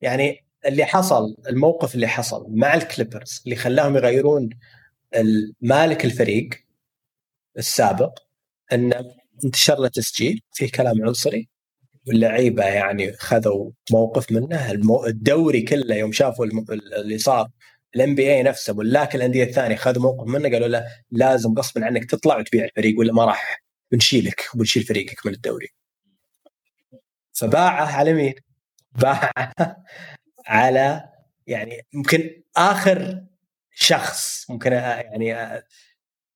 يعني 0.00 0.46
اللي 0.66 0.84
حصل 0.84 1.36
الموقف 1.48 1.94
اللي 1.94 2.06
حصل 2.08 2.46
مع 2.48 2.74
الكليبرز 2.74 3.42
اللي 3.44 3.56
خلاهم 3.56 3.96
يغيرون 3.96 4.50
مالك 5.60 6.04
الفريق 6.04 6.48
السابق 7.58 8.18
انه 8.72 9.14
انتشر 9.44 9.78
له 9.78 9.88
تسجيل 9.88 10.40
فيه 10.52 10.70
كلام 10.70 11.04
عنصري 11.04 11.48
واللعيبة 12.06 12.64
يعني 12.64 13.12
خذوا 13.12 13.70
موقف 13.90 14.32
منه. 14.32 14.70
الدوري 15.06 15.62
كله 15.62 15.94
يوم 15.94 16.12
شافوا 16.12 16.46
اللي 16.46 17.18
صار 17.18 17.48
ال 17.96 18.14
NBA 18.14 18.42
نفسه 18.42 18.74
ملاك 18.74 19.14
الأندية 19.14 19.44
الثانية 19.44 19.76
خذوا 19.76 20.02
موقف 20.02 20.28
منه 20.28 20.50
قالوا 20.50 20.68
له 20.68 20.86
لازم 21.10 21.54
غصبا 21.58 21.84
عنك 21.84 22.10
تطلع 22.10 22.36
وتبيع 22.36 22.64
الفريق 22.64 22.98
ولا 22.98 23.12
ما 23.12 23.24
راح 23.24 23.64
بنشيلك 23.92 24.48
وبنشيل 24.54 24.82
فريقك 24.82 25.26
من 25.26 25.32
الدوري. 25.32 25.68
فباعه 27.32 27.96
على 27.96 28.12
مين؟ 28.12 28.34
باعه 29.02 29.52
على 30.46 31.08
يعني 31.46 31.86
ممكن 31.92 32.42
آخر 32.56 33.24
شخص 33.74 34.50
ممكن 34.50 34.72
يعني 34.72 35.62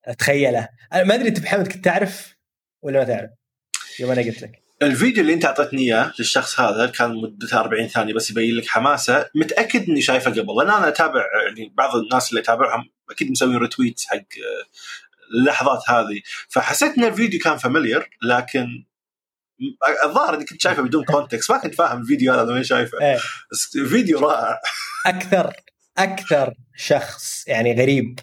أتخيله. 0.05 0.69
ما 0.93 1.15
أدري 1.15 1.27
أنت 1.27 1.39
محمد 1.39 1.67
كنت 1.67 1.85
تعرف 1.85 2.37
ولا 2.81 2.99
ما 2.99 3.05
تعرف؟ 3.05 3.29
يوم 3.99 4.11
أنا 4.11 4.21
قلت 4.21 4.41
لك. 4.41 4.60
الفيديو 4.81 5.21
اللي 5.21 5.33
انت 5.33 5.45
اعطيتني 5.45 5.81
اياه 5.81 6.13
للشخص 6.19 6.59
هذا 6.59 6.85
كان 6.85 7.15
مدته 7.15 7.59
40 7.59 7.87
ثانية 7.87 8.13
بس 8.13 8.31
يبين 8.31 8.55
لك 8.55 8.67
حماسه. 8.67 9.29
متأكد 9.35 9.89
إني 9.89 10.01
شايفه 10.01 10.31
قبل 10.31 10.57
لأن 10.57 10.69
أنا 10.69 10.87
أتابع 10.87 11.25
يعني 11.45 11.73
بعض 11.77 11.95
الناس 11.95 12.29
اللي 12.29 12.41
أتابعهم 12.41 12.89
أكيد 13.11 13.31
مسوي 13.31 13.57
ريتويت 13.57 14.01
حق 14.05 14.17
اللحظات 15.33 15.89
هذه. 15.89 16.21
فحسيت 16.49 16.97
إن 16.97 17.03
الفيديو 17.03 17.39
كان 17.39 17.57
familiar 17.57 18.09
لكن 18.23 18.85
الظاهر 20.05 20.35
إني 20.35 20.45
كنت 20.45 20.61
شايفه 20.61 20.81
بدون 20.81 21.03
context 21.03 21.51
ما 21.51 21.57
كنت 21.57 21.75
فاهم 21.75 22.01
الفيديو 22.01 22.33
هذا 22.33 22.53
وين 22.53 22.63
شايفه. 22.63 23.01
إيه. 23.01 23.19
بس 23.51 23.77
فيديو 23.77 24.19
رائع. 24.19 24.59
أكثر 25.05 25.53
أكثر 25.97 26.53
شخص 26.75 27.47
يعني 27.47 27.81
غريب 27.81 28.19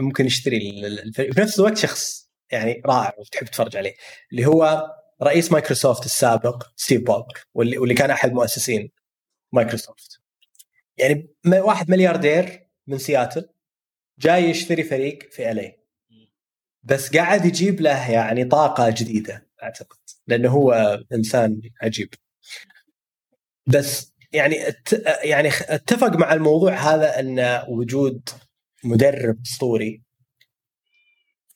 ممكن 0.00 0.26
يشتري 0.26 0.60
في 1.14 1.40
نفس 1.40 1.58
الوقت 1.58 1.76
شخص 1.76 2.28
يعني 2.50 2.82
رائع 2.86 3.12
وتحب 3.18 3.46
تتفرج 3.46 3.76
عليه 3.76 3.94
اللي 4.32 4.46
هو 4.46 4.86
رئيس 5.22 5.52
مايكروسوفت 5.52 6.04
السابق 6.04 6.66
ستيف 6.76 7.02
بولمر 7.02 7.46
واللي, 7.54 7.78
واللي 7.78 7.94
كان 7.94 8.10
أحد 8.10 8.32
مؤسسين 8.32 8.90
مايكروسوفت. 9.52 10.20
يعني 10.96 11.28
واحد 11.46 11.90
ملياردير 11.90 12.68
من 12.86 12.98
سياتل 12.98 13.48
جاي 14.18 14.44
يشتري 14.50 14.82
فريق 14.84 15.32
في 15.32 15.50
ال 15.50 15.59
LA 15.59 15.78
بس 16.82 17.16
قاعد 17.16 17.44
يجيب 17.44 17.80
له 17.80 18.10
يعني 18.10 18.44
طاقة 18.44 18.90
جديدة 18.90 19.48
أعتقد 19.62 19.98
لأنه 20.26 20.50
هو 20.50 20.72
إنسان 21.12 21.60
عجيب. 21.82 22.14
بس 23.66 24.12
يعني 24.32 24.56
يعني 25.22 25.48
اتفق 25.48 26.16
مع 26.16 26.32
الموضوع 26.32 26.72
هذا 26.72 27.20
إن 27.20 27.62
وجود 27.68 28.28
مدرب 28.84 29.40
أسطوري 29.46 30.02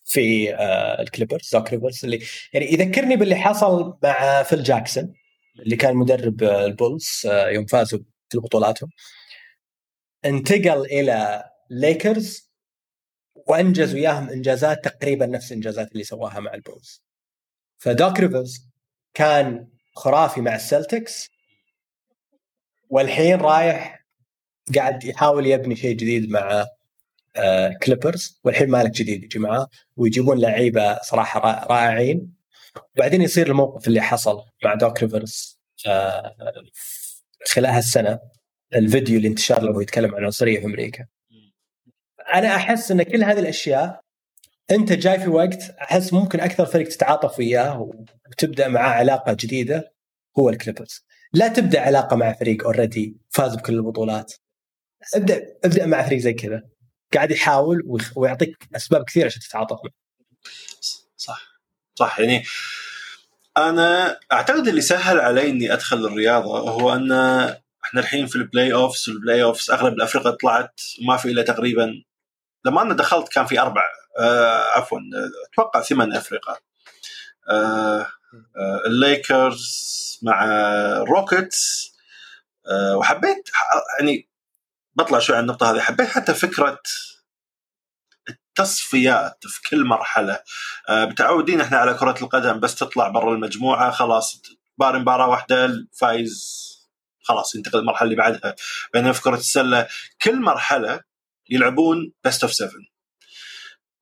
في 0.05 0.55
آه، 0.55 1.03
الكليبرز 1.03 1.49
دوك 1.53 1.71
ريفرز 1.71 2.05
اللي 2.05 2.23
يعني 2.53 2.73
يذكرني 2.73 3.17
باللي 3.17 3.37
حصل 3.37 3.99
مع 4.03 4.43
فيل 4.43 4.63
جاكسون 4.63 5.15
اللي 5.59 5.77
كان 5.77 5.97
مدرب 5.97 6.43
آه، 6.43 6.67
البولز 6.67 7.23
آه، 7.27 7.49
يوم 7.49 7.67
فازوا 7.67 7.99
في 8.29 8.39
بطولاتهم. 8.39 8.91
انتقل 10.25 10.81
إلى 10.85 11.45
ليكرز 11.71 12.53
وأنجز 13.35 13.95
وياهم 13.95 14.29
إنجازات 14.29 14.85
تقريبا 14.85 15.27
نفس 15.27 15.53
الإنجازات 15.53 15.93
اللي 15.93 16.05
سواها 16.05 16.41
مع 16.41 16.55
البولز. 16.55 17.05
فدوك 17.79 18.21
ريفرز 18.21 18.69
كان 19.15 19.69
خرافي 19.95 20.41
مع 20.41 20.55
السلتكس 20.55 21.31
والحين 22.91 23.41
رايح 23.41 24.07
قاعد 24.75 25.05
يحاول 25.05 25.47
يبني 25.47 25.77
شيء 25.77 25.97
جديد 25.97 26.31
مع 26.31 26.67
كليبرز 27.83 28.41
والحين 28.45 28.69
مالك 28.69 28.91
جديد 28.91 29.25
يجي 29.25 29.39
معاه 29.39 29.69
ويجيبون 29.97 30.39
لعيبة 30.39 30.99
صراحة 31.03 31.67
رائعين. 31.71 32.33
وبعدين 32.97 33.23
يصير 33.23 33.47
الموقف 33.47 33.89
اللي 33.89 34.01
حصل 34.01 34.45
مع 34.65 34.75
دوك 34.75 35.03
ريفرز 35.03 35.61
آه، 35.87 36.35
خلال 37.47 37.71
هالسنة 37.71 38.19
الفيديو 38.75 39.17
اللي 39.17 39.29
انتشر 39.29 39.63
له 39.63 39.83
يتكلم 39.83 40.15
عن 40.15 40.21
العنصريه 40.21 40.61
في 40.61 40.67
أمريكا. 40.67 41.07
أنا 42.35 42.57
أحس 42.57 42.91
إن 42.91 43.03
كل 43.03 43.25
هذه 43.25 43.39
الأشياء 43.39 44.01
أنت 44.71 44.93
جاي 44.93 45.21
في 45.21 45.29
وقت 45.29 45.71
أحس 45.71 46.13
ممكن 46.13 46.41
أكثر 46.41 46.67
فريق 46.67 46.89
تتعاطف 46.89 47.39
وياه 47.39 47.93
وتبدأ 48.31 48.69
معاه 48.69 48.91
علاقة 48.91 49.33
جديدة 49.33 49.93
هو 50.39 50.51
الكليبرز 50.51 51.05
لا 51.33 51.49
تبدأ 51.49 51.81
علاقة 51.81 52.17
مع 52.17 52.33
فريق 52.33 52.65
already 52.65 53.17
فاز 53.31 53.57
بكل 53.57 53.75
البطولات. 53.75 54.33
ابدأ 55.15 55.57
ابدأ 55.65 55.87
مع 55.87 56.03
فريق 56.03 56.19
زي 56.19 56.33
كذا. 56.33 56.63
قاعد 57.15 57.31
يحاول 57.31 58.01
ويعطيك 58.17 58.69
أسباب 58.77 59.05
كثيرة 59.05 59.27
عشان 59.27 59.41
تتعاطف. 59.43 59.79
صح. 61.17 61.53
صح 61.95 62.21
يعني 62.21 62.45
أنا 63.57 64.21
أعتقد 64.33 64.69
اللي 64.69 64.81
سهل 64.81 65.21
علي 65.21 65.51
إني 65.51 65.73
أدخل 65.73 66.07
الرياضة 66.07 66.71
هو 66.71 66.93
أن 66.95 67.13
إحنا 67.85 68.01
الحين 68.01 68.27
في 68.27 68.37
ال 68.37 68.73
playoffs 68.73 69.09
وال 69.09 69.43
playoffs 69.43 69.71
أغلب 69.71 69.95
الافرقه 69.95 70.31
طلعت 70.31 70.81
ما 71.07 71.17
في 71.17 71.29
إلا 71.31 71.43
تقريبا 71.43 72.03
لما 72.65 72.83
أنا 72.83 72.95
دخلت 72.95 73.29
كان 73.29 73.47
في 73.47 73.61
أربع 73.61 73.83
آه 74.19 74.65
عفوا 74.79 74.99
أتوقع 75.53 75.81
ثمان 75.81 76.13
افرقه 76.13 76.61
آه 77.49 78.07
آه 78.57 78.83
الليكرز 78.87 79.93
مع 80.23 80.45
روكيتس 80.99 81.93
آه 82.67 82.97
وحبيت 82.97 83.51
يعني 83.99 84.29
بطلع 84.95 85.19
شوي 85.19 85.37
عن 85.37 85.43
النقطة 85.43 85.71
هذه. 85.71 85.81
حبيت 85.81 86.09
حتى 86.09 86.35
فكرة 86.35 86.81
التصفيات 88.29 89.39
في 89.47 89.61
كل 89.71 89.85
مرحلة. 89.85 90.39
آه 90.89 91.05
متعودين 91.05 91.61
إحنا 91.61 91.77
على 91.79 91.95
كرة 91.95 92.17
القدم 92.23 92.61
بس 92.61 92.75
تطلع 92.75 93.09
برا 93.09 93.35
المجموعة 93.35 93.91
خلاص 93.91 94.43
بار 94.79 94.99
مباراة 94.99 95.29
واحدة 95.29 95.65
الفايز 95.65 96.63
خلاص 97.23 97.55
ينتقل 97.55 97.79
للمرحله 97.79 98.05
اللي 98.05 98.17
بعدها. 98.17 98.55
بينما 98.95 99.13
في 99.13 99.23
كرة 99.23 99.37
السلة 99.37 99.89
كل 100.23 100.41
مرحلة 100.41 101.01
يلعبون 101.51 102.13
best 102.25 102.43
of 102.43 102.53
7 102.53 102.73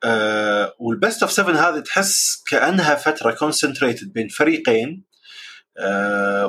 آه 0.04 0.74
وال 0.78 0.93
best 0.93 1.22
of 1.22 1.32
7 1.32 1.68
هذه 1.68 1.80
تحس 1.80 2.42
كأنها 2.46 2.94
فترة 2.94 3.30
concentrated 3.32 4.12
بين 4.12 4.28
فريقين 4.28 5.04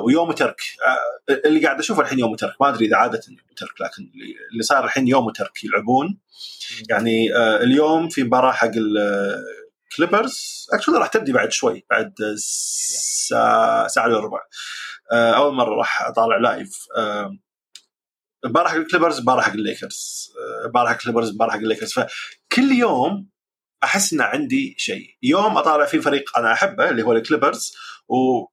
ويوم 0.04 0.32
ترك. 0.32 0.60
آه 0.86 1.40
اللي 1.46 1.64
قاعد 1.64 1.78
أشوفه 1.78 2.02
الحين 2.02 2.18
يوم 2.18 2.36
ترك. 2.36 2.54
ما 2.60 2.68
أدري 2.68 2.86
إذا 2.86 2.96
عادة 2.96 3.20
يوم 3.28 3.38
ترك 3.56 3.80
لكن 3.80 4.10
اللي 4.52 4.62
صار 4.62 4.84
الحين 4.84 5.08
يوم 5.08 5.30
ترك 5.30 5.64
يلعبون. 5.64 6.18
يعني 6.90 7.36
آه 7.36 7.56
اليوم 7.56 8.08
في 8.08 8.24
مباراة 8.24 8.52
حق 8.52 8.70
الكليبرز 8.74 10.66
actually 10.72 10.98
راح 10.98 11.06
تبدي 11.06 11.32
بعد 11.32 11.52
شوي 11.52 11.86
بعد 11.90 12.14
ساعه 12.36 13.86
ساعة 13.86 14.06
الا 14.06 14.18
ربع. 14.18 14.40
آه 15.12 15.32
أول 15.32 15.54
مرة 15.54 15.74
راح 15.74 16.02
أطالع 16.02 16.36
live 16.36 16.86
آه 16.96 17.36
مباراة 18.44 18.68
حق 18.68 18.76
الكليبرز 18.76 19.20
مباراة 19.20 19.42
حق 19.42 19.52
الليكرز 19.52 20.32
مباراة 20.68 20.88
حق 20.88 20.94
الكليبرز 20.94 21.34
مباراة 21.34 21.52
حق 21.52 21.58
الليكرز 21.58 21.92
فكل 21.92 22.72
يوم 22.72 23.31
أحس 23.84 24.12
إن 24.12 24.20
عندي 24.20 24.74
شيء. 24.78 25.16
يوم 25.22 25.58
أطالع 25.58 25.84
فيه 25.84 26.00
فريق 26.00 26.38
أنا 26.38 26.52
أحبه 26.52 26.90
اللي 26.90 27.02
هو 27.02 27.12
الكليبرز 27.12 27.76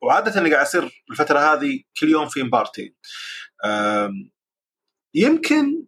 وعادة 0.01 0.39
اللي 0.39 0.53
قاعد 0.53 0.65
يصير 0.65 1.03
الفترة 1.11 1.39
هذه 1.39 1.79
كل 1.99 2.09
يوم 2.09 2.29
في 2.29 2.43
مبارتين. 2.43 2.95
يمكن 5.13 5.85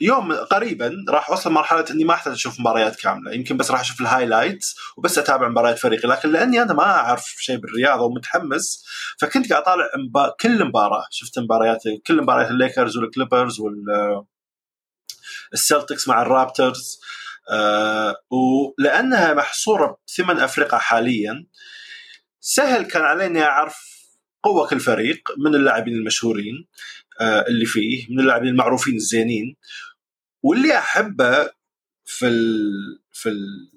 يوم 0.00 0.32
قريبا 0.32 1.04
راح 1.08 1.30
أوصل 1.30 1.52
مرحلة 1.52 1.84
إني 1.90 2.04
ما 2.04 2.14
أحتاج 2.14 2.32
أشوف 2.32 2.60
مباريات 2.60 2.96
كاملة. 2.96 3.32
يمكن 3.32 3.56
بس 3.56 3.70
راح 3.70 3.80
أشوف 3.80 4.00
ال 4.00 4.07
highlights 4.07 4.76
وبس 4.96 5.18
أتابع 5.18 5.48
مباريات 5.48 5.78
فريقي 5.78 6.08
لكن 6.08 6.32
لأني 6.32 6.62
أنا 6.62 6.72
ما 6.72 6.84
أعرف 6.84 7.24
شيء 7.38 7.56
بالرياضة 7.56 8.02
ومتحمس 8.02 8.84
فكنت 9.18 9.50
قاعد 9.50 9.62
أطالع 9.62 9.84
مبا... 10.08 10.34
كل 10.40 10.64
مباراة. 10.64 11.06
شفت 11.10 11.38
مباريات 11.38 11.82
كل 12.06 12.22
مباريات 12.22 12.50
الليكرز 12.50 12.96
والكليبرز 12.96 13.60
وال 13.60 13.84
السلتكس 15.52 16.08
مع 16.08 16.22
الرابترز. 16.22 17.00
أه 17.50 18.16
ولانها 18.30 19.34
محصورة 19.34 19.98
بثمان 20.08 20.38
افرقه 20.38 20.78
حاليا. 20.78 21.46
سهل 22.40 22.84
كان 22.84 23.02
علي 23.02 23.26
اني 23.26 23.42
اعرف 23.42 23.96
قوة 24.42 24.68
كل 24.68 24.80
فريق 24.80 25.22
من 25.38 25.54
اللاعبين 25.54 25.94
المشهورين 25.94 26.66
أه 27.20 27.44
اللي 27.48 27.66
فيه 27.66 28.06
من 28.10 28.20
اللاعبين 28.20 28.48
المعروفين 28.48 28.94
الزينين. 28.94 29.56
واللي 30.42 30.78
أحبه 30.78 31.50
في 32.04 32.26
ال 32.26 32.70
في 33.12 33.28
ال 33.28 33.72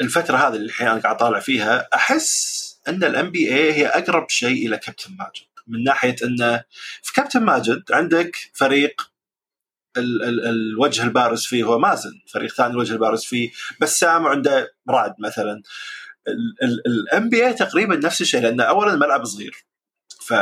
الفترة 0.00 0.36
هذه 0.36 0.54
اللي 0.54 0.66
الحين 0.66 0.88
قاعد 0.88 1.06
أطالع 1.06 1.40
فيها 1.40 1.88
أحس 1.94 2.58
أن 2.88 3.04
ال 3.04 3.30
NBA 3.30 3.72
هي 3.72 3.86
أقرب 3.86 4.28
شيء 4.28 4.66
إلى 4.66 4.78
كابتن 4.78 5.16
ماجد. 5.18 5.48
من 5.66 5.84
ناحية 5.84 6.16
أنه 6.24 6.64
في 7.02 7.12
كابتن 7.12 7.42
ماجد 7.42 7.82
عندك 7.90 8.36
فريق 8.54 9.10
ال 9.98 10.22
ال 10.22 10.46
الوجه 10.46 11.02
البارز 11.02 11.44
فيه 11.44 11.64
هو 11.64 11.78
مازن 11.78 12.20
فريق 12.32 12.52
ثاني 12.52 12.70
الوجه 12.70 12.92
البارز 12.92 13.24
فيه. 13.24 13.50
بسام 13.80 14.26
عنده 14.26 14.72
رعد 14.90 15.14
مثلا. 15.18 15.62
ال 16.86 17.28
NBA 17.28 17.52
تقريبا 17.52 17.96
نفس 17.96 18.20
الشيء 18.20 18.40
لأن 18.40 18.60
اولا 18.60 18.94
الملعب 18.94 19.24
صغير. 19.24 19.64
ف 20.20 20.34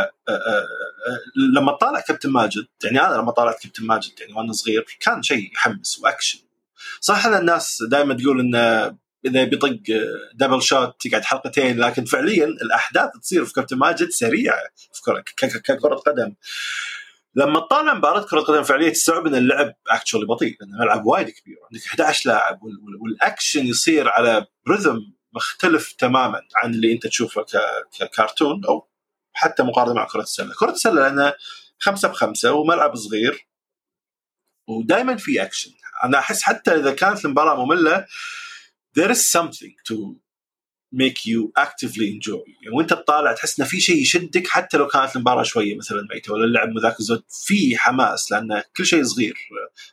لما 1.56 1.72
طالع 1.72 2.00
كابتن 2.00 2.30
ماجد 2.30 2.66
يعني 2.84 3.00
أنا 3.00 3.14
لما 3.14 3.30
طالعت 3.30 3.62
كابتن 3.62 3.86
ماجد 3.86 4.20
يعني 4.20 4.32
وأنا 4.32 4.52
صغير 4.52 4.84
كان 5.00 5.22
شيء 5.22 5.52
يحمس 5.52 5.98
وأكشن. 5.98 6.38
صح 7.00 7.26
إن 7.26 7.34
الناس 7.34 7.82
دائما 7.90 8.14
تقول 8.14 8.40
إنه 8.40 8.96
إذا 9.24 9.44
بيطق 9.44 9.80
double 10.34 10.62
shoot 10.62 10.96
تقعد 11.00 11.24
حلقتين 11.24 11.80
لكن 11.80 12.04
فعليا 12.04 12.44
الأحداث 12.44 13.10
تصير 13.22 13.44
في 13.44 13.52
كابتن 13.52 13.76
ماجد 13.76 14.08
سريعة 14.08 14.62
في 14.92 15.02
كرة 15.80 15.94
قدم. 15.94 16.34
لما 17.36 17.60
تطالع 17.60 17.94
مباراة 17.94 18.26
كرة 18.26 18.40
قدم 18.40 18.62
فعلية 18.62 18.90
تستوعب 18.90 19.26
إن 19.26 19.34
اللعب 19.34 19.74
actually 19.88 20.26
بطيء 20.26 20.56
لأن 20.60 20.74
الملعب 20.74 21.06
وايد 21.06 21.30
كبير 21.30 21.56
عندك 21.70 21.86
11 21.86 22.30
لاعب 22.30 22.60
والاكشن 23.02 23.66
يصير 23.66 24.08
على 24.08 24.46
rhythm 24.68 24.98
مختلف 25.32 25.92
تماما 25.92 26.42
عن 26.56 26.74
اللي 26.74 26.92
أنت 26.92 27.06
تشوفه 27.06 27.44
ككرتون 27.98 28.64
أو 28.64 28.88
حتى 29.32 29.62
مقارنة 29.62 29.94
مع 29.94 30.06
كرة 30.06 30.22
السلة، 30.22 30.54
كرة 30.58 30.70
السلة 30.70 31.02
لانها 31.02 31.34
خمسة 31.78 32.08
بخمسة 32.08 32.52
وملعب 32.52 32.96
صغير 32.96 33.48
ودائما 34.68 35.16
في 35.16 35.42
اكشن، 35.42 35.70
أنا 36.04 36.18
أحس 36.18 36.42
حتى 36.42 36.70
إذا 36.74 36.94
كانت 36.94 37.24
المباراة 37.24 37.64
مملة 37.64 38.06
there 38.98 39.10
is 39.10 39.26
something 39.26 39.74
to 39.88 40.16
make 40.98 41.26
you 41.26 41.62
actively 41.64 42.08
enjoy. 42.16 42.46
يعني 42.62 42.76
وانت 42.76 42.90
تطالع 42.90 43.32
تحس 43.32 43.60
إنه 43.60 43.68
في 43.68 43.80
شيء 43.80 44.02
يشدك 44.02 44.46
حتى 44.46 44.76
لو 44.76 44.86
كانت 44.86 45.16
المباراة 45.16 45.42
شوية 45.42 45.76
مثلا 45.76 46.06
ميته 46.14 46.32
ولا 46.32 46.44
اللعب 46.44 46.78
ذاك 46.78 47.00
الزود. 47.00 47.22
في 47.28 47.76
حماس 47.76 48.32
لأن 48.32 48.62
كل 48.76 48.86
شيء 48.86 49.04
صغير. 49.04 49.36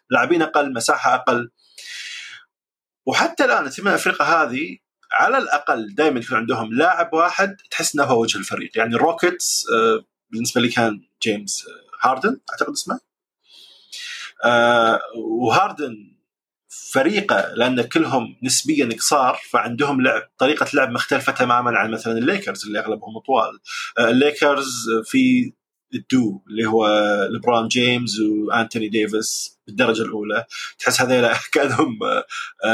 لاعبين 0.10 0.42
أقل 0.42 0.74
مساحة 0.74 1.16
أقل. 1.16 1.52
وحتى 3.06 3.46
الآن 3.46 3.66
الثمان 3.66 3.94
افرقه 3.94 4.26
هذه 4.26 4.78
على 5.12 5.38
الأقل 5.38 5.96
دائما 5.96 6.20
يكون 6.20 6.38
عندهم 6.38 6.74
لاعب 6.74 7.14
واحد 7.14 7.58
تحس 7.72 7.96
إنه 7.96 8.04
هو 8.04 8.22
وجه 8.22 8.38
الفريق. 8.38 8.78
يعني 8.78 8.96
الروكيتس 8.96 9.66
بالنسبة 10.30 10.62
لي 10.62 10.70
كان 10.70 11.02
جيمس 11.24 11.66
هاردن 12.02 12.40
أعتقد 12.52 12.74
اسمه. 12.74 13.00
وهاردن 15.16 16.13
فريقه 16.92 17.54
لأن 17.56 17.82
كلهم 17.82 18.36
نسبيا 18.44 18.90
قصار 18.98 19.40
فعندهم 19.50 20.02
لعب 20.02 20.22
طريقة 20.38 20.68
لعب 20.74 20.92
مختلفة 20.92 21.32
تماما 21.32 21.78
عن 21.78 21.92
مثلا 21.92 22.18
الليكرز 22.18 22.66
اللي 22.66 22.80
أغلبهم 22.80 23.20
طوال. 23.20 23.60
الليكرز 24.00 24.90
في 25.06 25.54
الدو 25.94 26.42
اللي 26.48 26.66
هو 26.66 26.88
لبرون 27.32 27.68
جيمس 27.68 28.20
وأنتوني 28.20 28.88
ديفيس 28.90 29.60
بالدرجة 29.68 30.02
الأولى. 30.02 30.46
تحس 30.80 31.02
هذيلا 31.02 31.34
كأنهم 31.54 32.00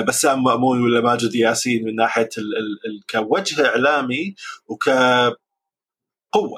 بسام 0.08 0.44
مأمون 0.44 0.82
ولا 0.82 1.02
ماجد 1.02 1.36
ياسين 1.36 1.86
من 1.86 1.96
ناحية 1.96 2.30
ال 2.38 2.58
ال 2.58 3.06
كوجه 3.10 3.66
إعلامي 3.68 4.36
وكقوة 4.68 5.38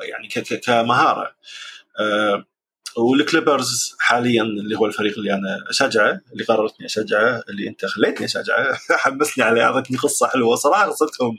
يعني 0.03 0.27
كمهارة. 0.65 1.35
والكليبرز 2.97 3.95
حاليا 3.99 4.43
اللي 4.43 4.77
هو 4.77 4.85
الفريق 4.85 5.17
اللي 5.17 5.33
أنا 5.33 5.57
أشجعه 5.69 6.21
اللي 6.33 6.43
قررتني 6.43 6.85
أشجعه 6.85 7.43
اللي 7.49 7.67
أنت 7.67 7.85
خليتني 7.85 8.25
أشجعه 8.25 8.77
حمسني 9.03 9.43
عليه 9.43 9.63
أعطتني 9.63 9.97
قصة 9.97 10.27
حلوة. 10.27 10.55
صراحة 10.55 10.89
قصتهم 10.89 11.37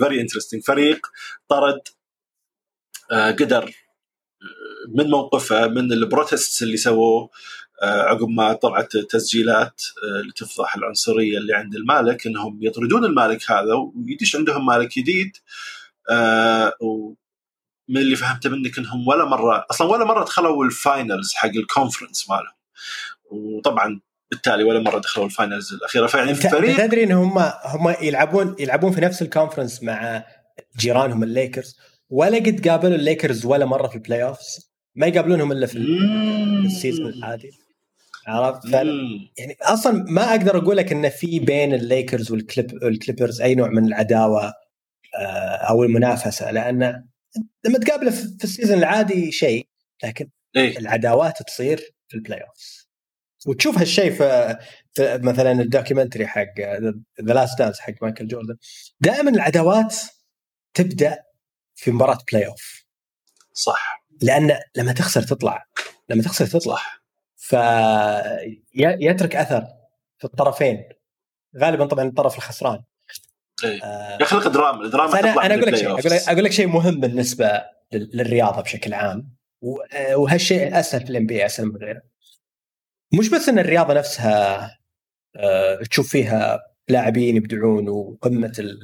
very 0.00 0.20
interesting 0.20 0.62
فريق 0.62 1.06
طرد 1.48 1.80
قدر 3.12 3.70
من 4.88 5.10
موقفه 5.10 5.68
من 5.68 5.92
ال 5.92 6.01
protest 6.01 6.62
اللي 6.62 6.76
سووه 6.76 7.30
عقب 7.82 8.28
ما 8.28 8.52
طلعت 8.52 8.96
تسجيلات 8.96 9.82
اللي 10.20 10.32
تفضح 10.32 10.76
العنصرية 10.76 11.38
اللي 11.38 11.54
عند 11.54 11.74
المالك 11.74 12.26
إنهم 12.26 12.58
يطردون 12.62 13.04
المالك 13.04 13.50
هذا 13.50 13.74
ويدش 13.74 14.36
عندهم 14.36 14.66
مالك 14.66 14.98
جديد 14.98 15.36
من 17.88 17.96
اللي 17.96 18.16
فهمته 18.16 18.50
منك 18.50 18.78
إنهم 18.78 19.08
ولا 19.08 19.24
مرة 19.24 19.66
أصلا 19.70 19.88
ولا 19.88 20.04
مرة 20.04 20.24
دخلوا 20.24 20.64
ال 20.64 20.74
finals 20.74 21.34
حق 21.34 21.48
ال 21.48 21.56
conference 21.56 22.30
مالهم. 22.30 22.54
وطبعا 23.30 24.00
بالتالي 24.30 24.64
ولا 24.64 24.80
مرة 24.80 24.98
دخلوا 24.98 25.26
ال 25.26 25.33
finals 25.33 25.72
الأخيرة. 25.72 26.06
فيعني 26.06 26.30
الفريق 26.30 26.76
تدري 26.76 27.04
إن 27.04 27.12
هم 27.12 27.38
هم 27.64 27.94
يلعبون 28.02 28.56
يلعبون 28.58 28.92
في 28.92 29.00
نفس 29.00 29.22
ال 29.22 29.27
conference 29.27 29.82
مع 29.82 30.24
جيرانهم 30.78 31.22
الليكرز. 31.22 31.76
ولا 32.10 32.38
قد 32.38 32.68
قابلوا 32.68 32.96
الليكرز 32.96 33.46
ولا 33.46 33.66
مرة 33.66 33.88
في 33.88 33.94
ال 33.94 34.24
playoffs 34.24 34.72
ما 34.94 35.06
يقابلونهم 35.06 35.52
إلا 35.52 35.66
في 35.66 35.78
ال 36.66 36.73
season 36.73 37.12
العادي. 37.12 37.50
عرفت؟ 38.26 38.64
يعني 38.74 39.56
أصلا 39.62 40.04
ما 40.08 40.30
أقدر 40.30 40.56
أقول 40.58 40.76
لك 40.76 40.92
إن 40.92 41.08
في 41.08 41.40
بين 41.40 41.74
الليكرز 41.74 42.32
والكليب 42.32 42.82
والكليبرز 42.82 43.40
أي 43.40 43.54
نوع 43.54 43.68
من 43.68 43.86
العداوة 43.86 44.52
أو 45.68 45.84
المنافسة. 45.84 46.50
لأن 46.50 47.04
لما 47.64 47.78
تقابله 47.78 48.10
في 48.10 48.44
ال 48.44 48.49
season 48.49 48.78
العادي 48.78 49.32
شيء 49.32 49.68
لكن 50.04 50.30
إيه؟ 50.56 50.78
العداوات 50.78 51.42
تصير 51.42 51.94
في 52.08 52.14
ال 52.14 52.40
playoff 52.40 52.86
وتشوف 53.46 53.78
هالشيء 53.78 54.12
في, 54.12 54.56
في 54.94 55.18
مثلا 55.22 55.52
ال 55.52 55.58
documentary 55.58 56.26
حق 56.26 56.60
The 57.22 57.34
Last 57.34 57.58
Dance 57.58 57.80
حق 57.80 57.92
مايكل 58.02 58.26
جوردن. 58.26 58.56
دائما 59.00 59.30
العداوات 59.30 59.96
تبدأ 60.74 61.18
في 61.74 61.90
مباراة 61.90 62.18
playoff 62.32 62.84
صح. 63.52 64.04
لأن 64.22 64.58
لما 64.76 64.92
تخسر 64.92 65.22
تطلع. 65.22 65.64
لما 66.08 66.22
تخسر 66.22 66.46
تطلع. 66.46 66.80
فيترك 67.36 69.36
أثر 69.36 69.66
في 70.18 70.24
الطرفين. 70.24 70.88
غالبا 71.56 71.86
طبعا 71.86 72.04
الطرف 72.04 72.36
الخسران. 72.36 72.82
إيه. 73.64 73.82
آه 73.82 74.18
يخلق 74.22 74.48
دراما 74.48 74.84
الدراما 74.84 75.20
أنا 75.20 75.46
أنا 75.46 75.54
أقول 75.54 75.66
لك 75.66 75.74
شيء 75.74 75.90
أقول 75.90 76.02
لك 76.04 76.28
أقول 76.28 76.44
لك 76.44 76.52
شيء 76.52 76.66
مهم 76.66 77.00
بالنسبة 77.00 77.62
للرياضة 77.92 78.62
بشكل 78.62 78.94
عام 78.94 79.36
وهالشيء 80.16 80.78
أسهل 80.78 81.04
في 81.04 81.10
الام 81.10 81.26
بي 81.26 81.46
أسهل 81.46 81.66
من 81.66 81.76
غيره. 81.76 82.02
مش 83.12 83.28
بس 83.28 83.48
إن 83.48 83.58
الرياضة 83.58 83.94
نفسها 83.94 84.70
آه 85.36 85.82
تشوف 85.90 86.08
فيها 86.08 86.60
لاعبين 86.88 87.36
يبدعون 87.36 87.88
وقمة 87.88 88.78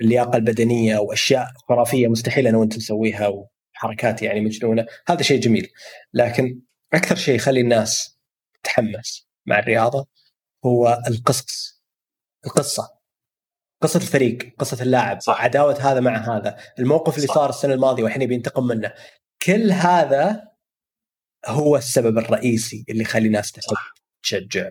اللياقة 0.00 0.36
البدنية 0.36 0.98
وأشياء 0.98 1.46
خرافية 1.68 2.08
مستحيل 2.08 2.46
أنا 2.46 2.58
وأنت 2.58 2.76
نسويها 2.76 3.28
وحركات 3.28 4.22
يعني 4.22 4.40
مجنونة 4.40 4.86
هذا 5.08 5.22
شيء 5.22 5.40
جميل. 5.40 5.68
لكن 6.12 6.60
أكثر 6.92 7.16
شيء 7.16 7.34
يخلي 7.34 7.60
الناس 7.60 8.18
تتحمس 8.62 9.28
مع 9.46 9.58
الرياضة 9.58 10.08
هو 10.64 11.02
القصص. 11.08 11.82
القصة. 12.46 13.01
قصة 13.82 14.00
الفريق 14.00 14.54
قصة 14.58 14.82
اللاعب 14.82 15.20
صح. 15.20 15.44
عداوة 15.44 15.78
هذا 15.80 16.00
مع 16.00 16.36
هذا 16.36 16.56
الموقف 16.78 17.16
اللي 17.16 17.26
صح. 17.26 17.34
صار 17.34 17.50
السنة 17.50 17.74
الماضية 17.74 18.02
والحين 18.02 18.26
بينتقم 18.26 18.66
منه. 18.66 18.92
كل 19.42 19.72
هذا 19.72 20.42
هو 21.46 21.76
السبب 21.76 22.18
الرئيسي 22.18 22.84
اللي 22.88 23.02
يخلي 23.02 23.26
الناس 23.26 23.52
تحب 23.52 23.76
تشجع 24.22 24.70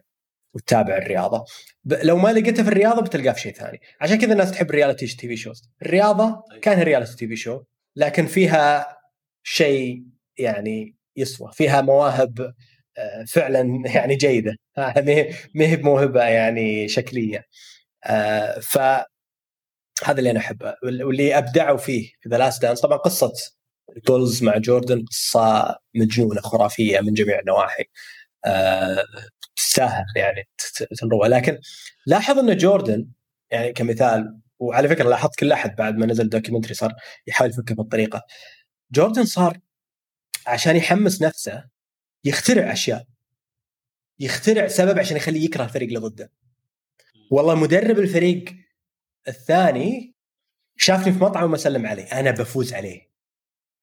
وتتابع 0.56 0.98
الرياضة. 0.98 1.46
لو 1.86 2.18
ما 2.18 2.30
لقيتها 2.30 2.64
في 2.64 2.70
الرياضة 2.70 3.02
بتلقاها 3.02 3.34
في 3.34 3.42
شيء 3.42 3.54
ثاني. 3.54 3.82
عشان 4.02 4.18
كذا 4.18 4.32
الناس 4.32 4.52
تحب 4.52 4.70
ال 4.70 5.08
reality 5.08 5.28
TV 5.28 5.38
shows 5.38 5.62
الرياضة 5.82 6.44
كان 6.62 6.82
reality 6.82 7.16
TV 7.16 7.36
show 7.36 7.64
لكن 7.96 8.26
فيها 8.26 8.98
شيء 9.44 10.04
يعني 10.38 10.96
يسوى 11.18 11.52
فيها 11.54 11.82
مواهب 11.82 12.54
آه، 12.98 13.26
فعلا 13.28 13.82
يعني 13.96 14.16
جيدة. 14.16 14.56
ما 15.56 15.66
هي 15.66 15.76
بموهبة 15.76 16.24
يعني 16.24 16.88
شكلية. 16.88 17.46
ف 18.62 18.78
هذا 20.04 20.20
اللي 20.20 20.32
أنا 20.32 20.40
أحبه 20.40 20.76
واللي 20.84 21.38
ابدعوا 21.38 21.78
فيه 21.78 22.12
في 22.22 22.30
The 22.30 22.38
Last 22.38 22.62
Dance 22.62 22.82
طبعا 22.82 22.98
قصة 22.98 23.34
جولز 24.08 24.44
مع 24.44 24.58
جوردن 24.58 25.06
قصة 25.06 25.78
مجنونة 25.96 26.42
خرافية 26.42 27.00
من 27.00 27.14
جميع 27.14 27.40
النواحي 27.40 27.84
أه 28.46 29.06
تستاهل 29.56 30.06
يعني 30.16 30.48
تنروى 31.00 31.28
لكن 31.30 31.60
لاحظ 32.08 32.38
إن 32.40 32.58
جوردن 32.58 33.08
يعني 33.52 33.74
كمثال 33.74 34.40
وعلى 34.60 34.90
فكرة 34.90 35.10
لاحظت 35.10 35.36
كل 35.40 35.52
أحد 35.52 35.76
بعد 35.76 35.98
ما 35.98 36.06
نزل 36.06 36.30
documentary 36.30 36.74
صار 36.74 36.94
يحاول 37.28 37.50
يفكر 37.50 37.74
بالطريقة. 37.74 38.22
جوردن 38.92 39.26
صار 39.26 39.60
عشان 40.48 40.76
يحمس 40.76 41.22
نفسه 41.22 41.66
يخترع 42.24 42.74
أشياء 42.74 43.06
يخترع 44.20 44.68
سبب 44.68 45.00
عشان 45.00 45.18
يخليه 45.18 45.46
يكره 45.46 45.64
الفريق 45.64 45.88
اللي 45.88 46.00
ضده. 46.00 46.32
والله 47.32 47.56
مدرب 47.56 48.00
الفريق 48.00 48.46
الثاني 49.28 50.16
شافني 50.78 51.14
في 51.14 51.20
مطعم 51.24 51.44
وما 51.44 51.58
سلم 51.58 51.86
علي 51.86 52.04
أنا 52.04 52.32
بفوز 52.32 52.74
عليه. 52.74 53.12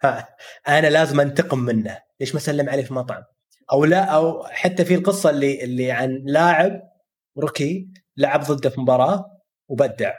ها 0.03 0.37
أنا 0.69 0.87
لازم 0.87 1.21
أنتقم 1.21 1.59
منه. 1.59 1.99
ليش 2.21 2.35
ما 2.35 2.41
سلم 2.41 2.69
عليه 2.69 2.85
في 2.85 2.95
مطعم؟ 2.95 3.23
أو 3.73 3.85
لا 3.85 4.05
أو 4.05 4.45
حتى 4.45 4.85
في 4.85 4.95
القصة 4.95 5.31
اللي 5.31 5.65
اللي 5.65 5.91
عن 5.91 6.23
لاعب 6.25 6.83
rookie 7.39 7.89
لعب 8.17 8.41
ضده 8.41 8.71
في 8.71 8.81
مباراة 8.81 9.41
وبدع. 9.69 10.15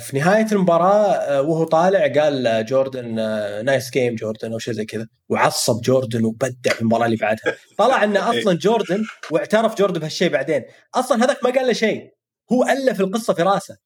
في 0.00 0.10
نهاية 0.14 0.46
المباراة 0.52 1.12
آه، 1.12 1.42
وهو 1.42 1.64
طالع 1.64 2.22
قال 2.22 2.66
جوردن 2.66 3.14
nice 3.64 3.90
game 3.90 4.14
جوردن 4.14 4.52
أو 4.52 4.58
شيء 4.58 4.74
زي 4.74 4.84
كذا 4.84 5.06
وعصب 5.28 5.80
جوردن 5.80 6.24
وبدع 6.24 6.72
في 6.72 6.80
المباراة 6.80 7.06
اللي 7.06 7.16
بعدها. 7.16 7.54
طلع 7.78 8.04
إنه 8.04 8.20
أصلا 8.30 8.54
جوردن 8.54 9.04
واعترف 9.30 9.78
جوردن 9.78 10.00
بهالشيء 10.00 10.28
بعدين. 10.28 10.64
أصلا 10.94 11.24
هذاك 11.24 11.44
ما 11.44 11.50
قال 11.50 11.66
له 11.66 11.72
شيء 11.72 12.10
هو 12.52 12.64
الف 12.64 13.00
القصة 13.00 13.34
في 13.34 13.42
راسه. 13.42 13.76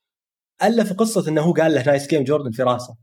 الف 0.63 0.93
قصة 0.93 1.29
إنه 1.29 1.41
هو 1.41 1.53
قال 1.53 1.75
له 1.75 1.83
nice 1.83 2.07
game 2.07 2.25
جوردن 2.25 2.51
في 2.51 2.63
راسه. 2.63 2.97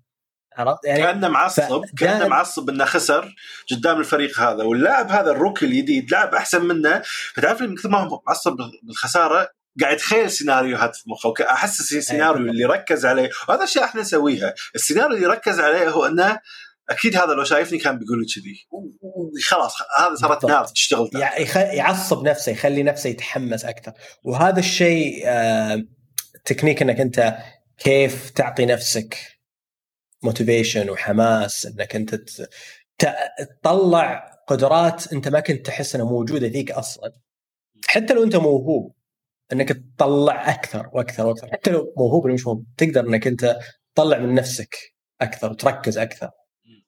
عرفت؟ 0.58 0.86
يعني 0.86 1.02
كأنه 1.02 1.28
معصب 1.28 1.86
كأنه 1.98 2.28
معصب 2.28 2.70
إنه 2.70 2.86
خسر 2.86 3.36
قدام 3.72 4.00
الفريق 4.00 4.40
هذا. 4.40 4.64
واللاعب 4.64 5.10
هذا 5.10 5.32
ال 5.32 5.37
rookie 5.37 5.66
الجديد 5.66 6.12
لعب 6.12 6.36
أحسن 6.36 6.66
منه. 6.66 7.02
فتعرف 7.34 7.62
لي 7.62 7.68
مثل 7.68 7.90
ما 7.90 7.98
هو 7.98 8.22
معصب 8.28 8.58
بالخسارة 8.84 9.55
قاعد 9.82 9.94
يتخيل 9.94 10.32
سيناريوهات 10.32 10.96
في 10.96 11.04
مخه 11.10 11.34
أحس 11.42 11.94
السيناريو 11.94 12.42
أيوة. 12.42 12.52
اللي 12.52 12.66
ركز 12.66 13.06
عليه. 13.06 13.30
وهذا 13.50 13.64
الشيء 13.64 13.84
إحنا 13.84 14.02
نسويها. 14.02 14.54
السيناريو 14.76 15.16
اللي 15.16 15.28
ركز 15.28 15.60
عليه 15.60 15.90
هو 15.90 16.06
إنه 16.06 16.40
أكيد 16.90 17.16
هذا 17.16 17.34
لو 17.34 17.44
شايفني 17.44 17.80
كان 17.80 18.00
بيقول 18.00 18.20
لي 18.20 18.26
كذي. 18.36 18.68
خلاص 19.44 19.74
هذا 20.00 20.16
صارت 20.16 20.46
نار 20.46 20.66
تشتغل. 20.66 21.10
يعصب 21.56 22.28
نفسه 22.28 22.52
يخلي 22.52 22.84
نفسه 22.84 23.10
يتحمس 23.10 23.66
أكثر. 23.66 23.92
وهذا 24.24 24.60
الشيء 24.60 25.26
تكنيك 26.46 26.82
إنك 26.82 27.00
أنت 27.00 27.38
كيف 27.78 28.30
تعطي 28.30 28.66
نفسك 28.66 29.18
motivation 30.24 30.90
وحماس 30.90 31.66
إنك 31.66 31.96
أنت 31.96 32.16
تطلع 33.64 34.32
قدرات 34.48 35.14
أنت 35.14 35.28
ما 35.28 35.40
كنت 35.40 35.66
تحس 35.66 35.96
إنها 35.96 36.08
موجودة 36.08 36.50
فيك 36.50 36.72
أصلا. 36.72 37.14
حتى 37.88 38.14
لو 38.14 38.24
أنت 38.24 38.36
موهوب 38.36 38.96
إنك 39.54 39.82
تطلع 39.98 40.50
أكثر 40.50 40.90
وأكثر 40.94 41.28
وأكثر. 41.28 41.48
حتى 41.52 41.72
لو 41.72 41.94
موهوب 41.98 42.26
ولا 42.26 42.34
مش 42.34 42.46
موهوب 42.48 42.66
تقدر 42.78 43.08
إنك 43.08 43.28
أنت 43.28 43.60
تطلع 43.96 44.18
من 44.18 44.34
نفسك 44.34 44.76
أكثر 45.22 45.52
وتركز 45.52 45.98
أكثر. 45.98 46.30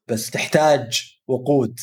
بس 0.07 0.29
تحتاج 0.29 1.17
وقود 1.27 1.79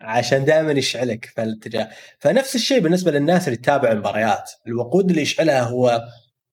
عشان 0.00 0.44
دائما 0.44 0.72
يشعلك 0.72 1.24
في 1.24 1.42
الاتجاه. 1.42 1.90
فنفس 2.18 2.54
الشيء 2.54 2.80
بالنسبة 2.80 3.10
للناس 3.10 3.48
اللي 3.48 3.56
تتابع 3.56 3.92
المباريات. 3.92 4.50
الوقود 4.66 5.10
اللي 5.10 5.22
يشعلها 5.22 5.62
هو 5.62 6.00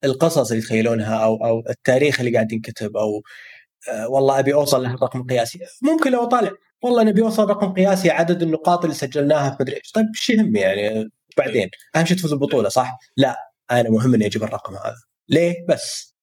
القصص 0.04 0.52
اللي 0.52 0.64
يتخيلونها 0.64 1.16
أو 1.16 1.46
أو 1.46 1.64
التاريخ 1.70 2.20
اللي 2.20 2.34
قاعد 2.34 2.52
ينكتب 2.52 2.98
أو 2.98 3.24
آه 3.92 4.10
والله 4.10 4.40
أبي 4.40 4.54
أوصل 4.54 4.84
لهالرقم 4.84 5.20
القياسي 5.22 5.60
ممكن 5.82 6.12
لو 6.12 6.26
طالع 6.26 6.52
والله 6.84 7.04
نبي 7.04 7.22
أوصل 7.22 7.50
رقم 7.50 7.74
قياسي 7.74 8.12
عدد 8.12 8.42
النقاط 8.42 8.84
اللي 8.84 8.96
سجلناها 8.96 9.50
في 9.50 9.58
مدري 9.60 9.76
إيش. 9.76 9.92
طيب 9.92 10.06
إيش 10.16 10.30
يهمني 10.30 10.60
يعني. 10.60 11.10
بعدين 11.38 11.70
أهم 11.96 12.06
شيء 12.06 12.18
تفوز 12.18 12.34
البطولة 12.34 12.70
صح؟ 12.70 12.98
لا 13.18 13.52
أنا 13.72 13.90
مهم 13.90 14.14
إني 14.14 14.26
أجيب 14.26 14.44
الرقم 14.44 14.76
هذا. 14.76 15.02
ليه؟ 15.30 15.66
بس. 15.70 16.16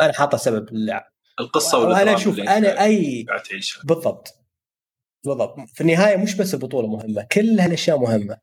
أنا 0.00 0.12
حاطه 0.12 0.38
سبب 0.38 0.68
اللعب 0.68 1.12
القصة 1.40 1.78
وأنا 1.78 2.14
أشوف 2.14 2.40
أنا 2.40 2.84
أي 2.84 3.26
بالضبط. 3.84 4.38
بالضبط. 5.24 5.56
في 5.74 5.80
النهاية 5.80 6.16
مش 6.16 6.34
بس 6.34 6.54
البطولة 6.54 6.88
مهمة 6.88 7.26
كل 7.32 7.60
هالأشياء 7.60 7.98
مهمة 7.98 8.38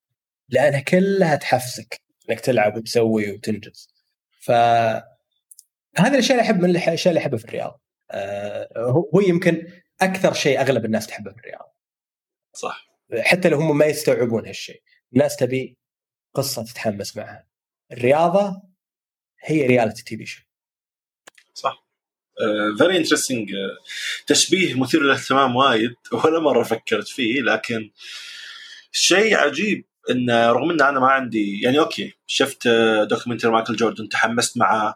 لأنها 0.49 0.79
كلها 0.79 1.35
تحفزك 1.35 2.01
إنك 2.29 2.39
تلعب 2.39 2.77
وتسوي 2.77 3.31
وتنجز. 3.31 3.93
ف 4.41 4.51
هذه 4.51 6.13
الأشياء 6.13 6.31
اللي 6.31 6.41
أحب 6.41 6.61
من 6.61 6.69
الأشياء 6.69 7.09
اللي 7.09 7.19
أحبها 7.19 7.39
في 7.39 7.45
الرياض. 7.45 7.81
آه 8.11 8.69
هو 9.13 9.21
يمكن 9.21 9.67
أكثر 10.01 10.33
شيء 10.33 10.61
أغلب 10.61 10.85
الناس 10.85 11.07
تحبه 11.07 11.31
في 11.31 11.37
الرياض. 11.37 11.75
صح. 12.53 12.85
حتى 13.19 13.49
لو 13.49 13.57
هم 13.57 13.77
ما 13.77 13.85
يستوعبون 13.85 14.47
هالشيء. 14.47 14.81
الناس 15.13 15.35
تبي 15.35 15.77
قصة 16.33 16.63
تتحمس 16.63 17.17
معها. 17.17 17.47
الرياضة 17.91 18.61
هي 19.43 19.67
reality 19.67 20.03
TV 20.03 20.25
show 20.25 20.41
صح. 21.53 21.85
very 22.77 22.93
uh, 22.93 22.97
interesting 22.97 23.49
uh, 23.49 23.55
تشبيه 24.27 24.79
مثير 24.79 25.01
للاهتمام 25.01 25.55
وايد. 25.55 25.95
ولا 26.23 26.39
مرة 26.39 26.63
فكرت 26.63 27.07
فيه 27.07 27.41
لكن 27.41 27.91
شيء 28.91 29.35
عجيب 29.35 29.85
إن 30.09 30.29
رغم 30.29 30.71
إن 30.71 30.81
أنا 30.81 30.99
ما 30.99 31.07
عندي 31.07 31.61
يعني 31.61 31.79
okay 31.79 32.13
شفت 32.27 32.67
documentary 33.09 33.51
مايكل 33.51 33.75
جوردن 33.75 34.09
تحمست 34.09 34.57
معاه 34.57 34.95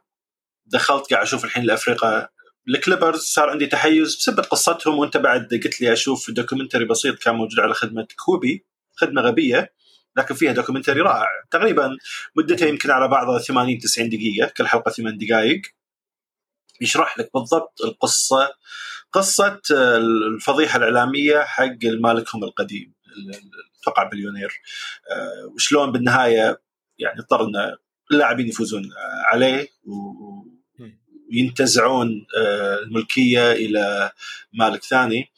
دخلت 0.66 1.14
قاعد 1.14 1.24
أشوف 1.24 1.46
الحين 1.46 1.64
الافريقيا 1.64 2.30
الكليبرز 2.68 3.20
صار 3.20 3.50
عندي 3.50 3.68
تحيز 3.68 4.16
بسبب 4.16 4.40
قصتهم 4.40 4.98
وأنت 4.98 5.18
بعد 5.18 5.48
قلت 5.64 5.82
لي 5.82 5.94
أشوف 5.94 6.32
documentary 6.32 6.86
بسيط 6.86 7.20
كان 7.20 7.36
موجود 7.36 7.60
على 7.60 7.74
خدمة 7.74 8.08
Quibi 8.26 8.66
خدمة 8.96 9.22
غبية. 9.22 9.74
لكن 10.18 10.36
فيها 10.36 10.52
documentary 10.52 11.02
رائع. 11.02 11.28
تقريبا 11.52 11.98
مدته 12.36 12.66
يمكن 12.66 12.92
على 12.92 13.08
بعضها 13.08 13.40
80 13.40 13.78
90 13.78 14.10
دقيقة 14.10 14.48
كل 14.58 14.68
حلقة 14.68 14.92
8 14.92 15.18
دقائق 15.18 15.62
يشرح 16.82 17.20
لك 17.20 17.30
بالضبط 17.34 17.82
القصة 17.82 18.50
قصة 19.12 19.62
الفضيحة 19.72 20.78
الإعلامية 20.78 21.40
حق 21.40 21.78
مالكهم 21.84 22.44
القديم 22.44 22.94
أتوقع 23.82 24.04
بليونير. 24.04 24.62
آه، 25.12 25.52
وشلون 25.56 25.92
بالنهاية 25.92 26.62
يعني 27.00 27.20
اضطر 27.20 27.50
اللاعبين 28.12 28.48
يفوزون 28.48 28.90
عليه 29.32 29.68
وينتزعون 31.32 32.26
آه، 32.38 32.80
الملكية 32.80 33.52
إلى 33.52 34.12
مالك 34.54 34.84
ثاني. 34.84 35.32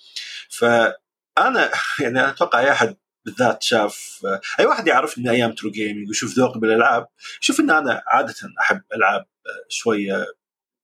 فأنا 0.50 1.72
يعني 2.00 2.30
أتوقع 2.30 2.60
أي 2.60 2.72
أحد 2.72 2.98
بالذات 3.26 3.64
شاف 3.64 4.20
آه، 4.26 4.42
أي 4.60 4.66
واحد 4.66 4.88
يعرفني 4.88 5.24
من 5.24 5.30
أيام 5.30 5.52
True 5.52 5.72
Gaming 5.72 6.08
ويشوف 6.08 6.38
ذوقي 6.38 6.60
بالألعاب 6.60 7.08
يشوف 7.42 7.60
إن 7.60 7.70
أنا 7.70 8.04
عادة 8.08 8.36
أحب 8.60 8.82
ألعاب 8.96 9.22
آه، 9.22 9.66
شوية 9.70 10.26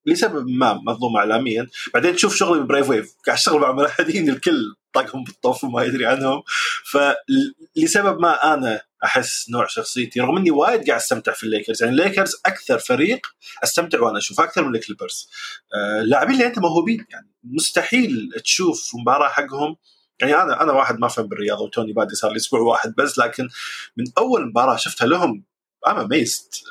لسبب 0.05 0.47
ما 0.47 0.73
مظلوم 0.73 1.17
اعلاميا. 1.17 1.67
بعدين 1.93 2.15
تشوف 2.15 2.35
شغلي 2.35 2.59
ب 2.59 2.64
Brave 2.64 2.89
Wave 2.89 3.15
قاعد 3.25 3.37
أشتغل 3.37 3.59
مع 3.59 3.71
ملحنين 3.71 4.29
الكل 4.29 4.75
طاقهم 4.93 5.23
بالطوفة 5.23 5.63
وما 5.63 5.83
يدري 5.83 6.05
عنهم. 6.05 6.43
فلسبب 6.85 8.19
ما 8.19 8.53
أنا 8.53 8.81
أحس 9.03 9.49
نوع 9.49 9.67
شخصيتي 9.67 10.19
رغم 10.19 10.37
إني 10.37 10.51
وايد 10.51 10.87
قاعد 10.87 11.01
أستمتع 11.01 11.31
في 11.31 11.43
الليكرز 11.43 11.83
يعني 11.83 11.95
الليكرز 11.95 12.35
أكثر 12.45 12.79
فريق 12.79 13.27
أستمتع 13.63 14.01
وأنا 14.01 14.17
أشوف 14.17 14.39
أكثر 14.39 14.67
من 14.67 14.75
الكليبرز 14.75 15.29
آه، 15.75 16.01
اللاعبين 16.01 16.35
اللي 16.35 16.47
أنت 16.47 16.59
موهوبين 16.59 17.05
يعني 17.09 17.31
مستحيل 17.43 18.31
تشوف 18.43 18.91
مباراة 18.95 19.29
حقهم 19.29 19.75
يعني 20.19 20.35
أنا 20.35 20.61
أنا 20.61 20.71
واحد 20.71 20.99
ما 20.99 21.07
فهم 21.07 21.27
بالرياضة 21.27 21.63
وتوني 21.63 21.93
بادي 21.93 22.15
صار 22.15 22.31
لي 22.31 22.37
أسبوع 22.37 22.59
واحد 22.59 22.95
بس 22.97 23.17
لكن 23.17 23.49
من 23.97 24.05
أول 24.17 24.47
مباراة 24.47 24.75
شفتها 24.75 25.05
لهم 25.07 25.43
أنا 25.87 26.07
ميست 26.07 26.63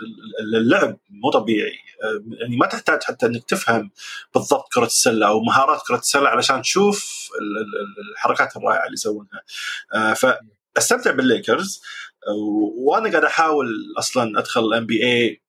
اللعب 0.54 0.98
مو 1.10 1.30
طبيعي. 1.30 1.78
يعني 2.40 2.56
ما 2.56 2.66
تحتاج 2.66 3.02
حتى 3.02 3.26
إنك 3.26 3.44
تفهم 3.44 3.90
بالضبط 4.34 4.72
كرة 4.74 4.84
السلة 4.84 5.28
أو 5.28 5.40
مهارات 5.40 5.80
كرة 5.88 5.98
السلة 5.98 6.28
علشان 6.28 6.62
تشوف 6.62 7.28
الحركات 8.14 8.56
الرائعة 8.56 8.84
اللي 8.84 8.94
يسوونها. 8.94 9.42
آه، 9.94 10.14
فأستمتع 10.14 11.10
بالليكرز 11.10 11.82
وأنا 12.76 13.10
قاعد 13.10 13.24
أحاول 13.24 13.68
أصلا 13.98 14.38
أدخل 14.38 14.60
ال 14.60 14.86
NBA 14.86 15.42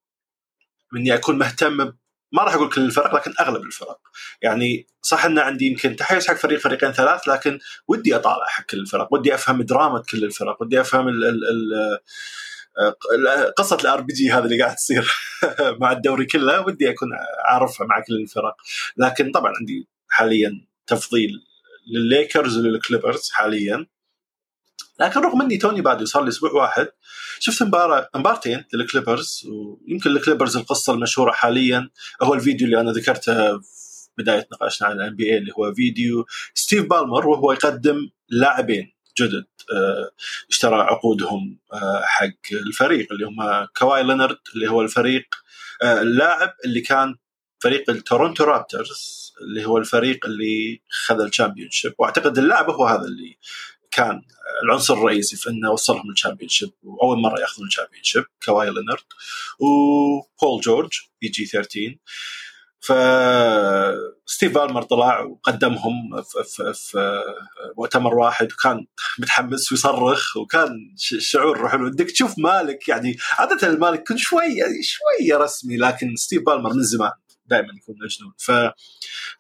إني 0.96 1.14
أكون 1.14 1.38
مهتم 1.38 1.94
ما 2.32 2.44
راح 2.44 2.54
أقول 2.54 2.70
كل 2.70 2.82
الفرق 2.82 3.16
لكن 3.16 3.34
أغلب 3.40 3.62
الفرق. 3.62 4.00
يعني 4.42 4.88
صح 5.02 5.26
إن 5.26 5.40
عندي 5.40 5.66
يمكن 5.66 5.96
تحيز 5.96 6.28
حق 6.28 6.36
فريق 6.36 6.60
فريقين 6.60 6.92
ثلاث 6.92 7.28
لكن 7.28 7.60
ودي 7.88 8.16
أطالع 8.16 8.46
حق 8.48 8.66
كل 8.66 8.80
الفرق 8.80 9.14
ودي 9.14 9.34
أفهم 9.34 9.62
دراما 9.62 10.04
كل 10.12 10.24
الفرق 10.24 10.62
ودي 10.62 10.82
أفهم 10.82 11.08
ال 11.08 11.24
ال 11.24 11.44
ال 11.44 12.00
قصة 13.58 13.76
ال 13.76 14.02
RPG 14.02 14.32
هذا 14.32 14.46
اللي 14.46 14.64
قاعد 14.64 14.76
تصير 14.76 15.12
مع 15.82 15.92
الدوري 15.92 16.26
كله 16.26 16.62
ودي 16.62 16.90
أكون 16.90 17.10
عارفها 17.46 17.88
مع 17.88 18.04
كل 18.08 18.16
الفرق. 18.16 18.56
لكن 18.98 19.32
طبعا 19.32 19.54
عندي 19.60 19.88
حاليا 20.10 20.66
تفضيل 20.88 21.32
للليكرز 21.94 22.58
وللكليبرز 22.58 23.30
حاليا. 23.32 23.88
لكن 25.02 25.20
رغم 25.20 25.42
أني 25.42 25.58
توني 25.58 25.82
بعد 25.82 26.04
صار 26.04 26.24
لي 26.24 26.30
أسبوع 26.30 26.52
واحد 26.52 26.88
شفت 27.40 27.64
مباراه 27.64 28.10
مبارتين 28.16 28.66
لل 28.74 28.89
Clippers 28.89 29.48
ويمكن 29.48 30.10
ال 30.10 30.15
Clippers 30.15 30.58
القصة 30.58 30.94
المشهورة 30.94 31.32
حاليا 31.32 31.90
هو 32.22 32.34
الفيديو 32.34 32.66
اللي 32.66 32.82
أنا 32.82 32.92
ذكرته 32.92 33.60
في 33.60 34.10
بداية 34.18 34.48
نقاشنا 34.52 34.88
عن 34.88 34.96
ال 34.96 35.16
NBA 35.16 35.38
اللي 35.38 35.52
هو 35.60 35.74
فيديو 35.74 36.26
ستيف 36.54 36.86
بالمر 36.86 37.28
وهو 37.28 37.52
يقدم 37.52 38.10
لاعبين 38.30 38.94
جدد 39.20 39.46
آه، 39.74 40.12
اشترى 40.50 40.76
عقودهم 40.82 41.60
آه، 41.74 42.02
حق 42.04 42.54
الفريق 42.68 43.08
اللي 43.12 43.26
هم 43.26 43.68
كواي 43.78 44.04
لينارد 44.04 44.38
اللي 44.56 44.70
هو 44.70 44.82
الفريق 44.82 45.26
آه، 45.82 46.02
اللاعب 46.02 46.54
اللي 46.66 46.82
كان 46.82 47.16
فريق 47.60 47.90
ال 47.90 47.96
Toronto 47.97 48.44
Raptors 48.44 49.34
اللي 49.42 49.66
هو 49.66 49.78
الفريق 49.78 50.26
اللي 50.26 50.82
خذ 51.06 51.22
ال 51.22 51.27
champion 51.27 51.70
وأعتقد 51.98 52.38
اللاعب 52.38 52.70
هو 52.70 52.86
هذا 52.86 53.06
اللي 53.06 53.38
كان 53.92 54.22
العنصر 54.64 54.94
الرئيسي 54.94 55.36
في 55.36 55.50
إنه 55.50 55.72
وصلهم 55.72 56.10
لل 56.10 56.50
championship 56.50 56.72
وأول 56.84 57.22
مرة 57.22 57.40
ياخذون 57.40 57.68
ال 57.68 58.04
championship 58.04 58.24
كواي 58.46 58.70
لينارد 58.70 59.04
وبول 59.60 60.62
جورج 60.62 60.92
PG 61.22 61.46
13 61.46 61.96
فستيف 62.82 64.54
بالمر 64.54 64.82
طلع 64.82 65.20
وقدمهم 65.20 66.22
في, 66.22 66.44
في, 66.44 66.74
في 66.74 67.24
مؤتمر 67.78 68.16
واحد 68.16 68.52
وكان 68.52 68.86
متحمس 69.20 69.72
ويصرخ 69.72 70.38
وكان 70.38 70.94
شعور 70.98 71.70
حلو. 71.70 71.88
إنك 71.88 72.12
تشوف 72.12 72.40
مالك 72.40 72.88
يعني 72.88 73.18
عادة 73.40 73.68
المالك 73.68 74.00
يكون 74.00 74.18
شوي 74.18 74.56
شوية 74.82 75.38
رسمي 75.38 75.78
لكن 75.78 76.16
ستيف 76.16 76.42
بالمر 76.46 76.74
من 76.74 76.84
زمان. 76.84 77.12
دائما 77.52 77.74
يكون 77.78 77.96
مجنون. 78.04 78.34
ف 78.38 78.52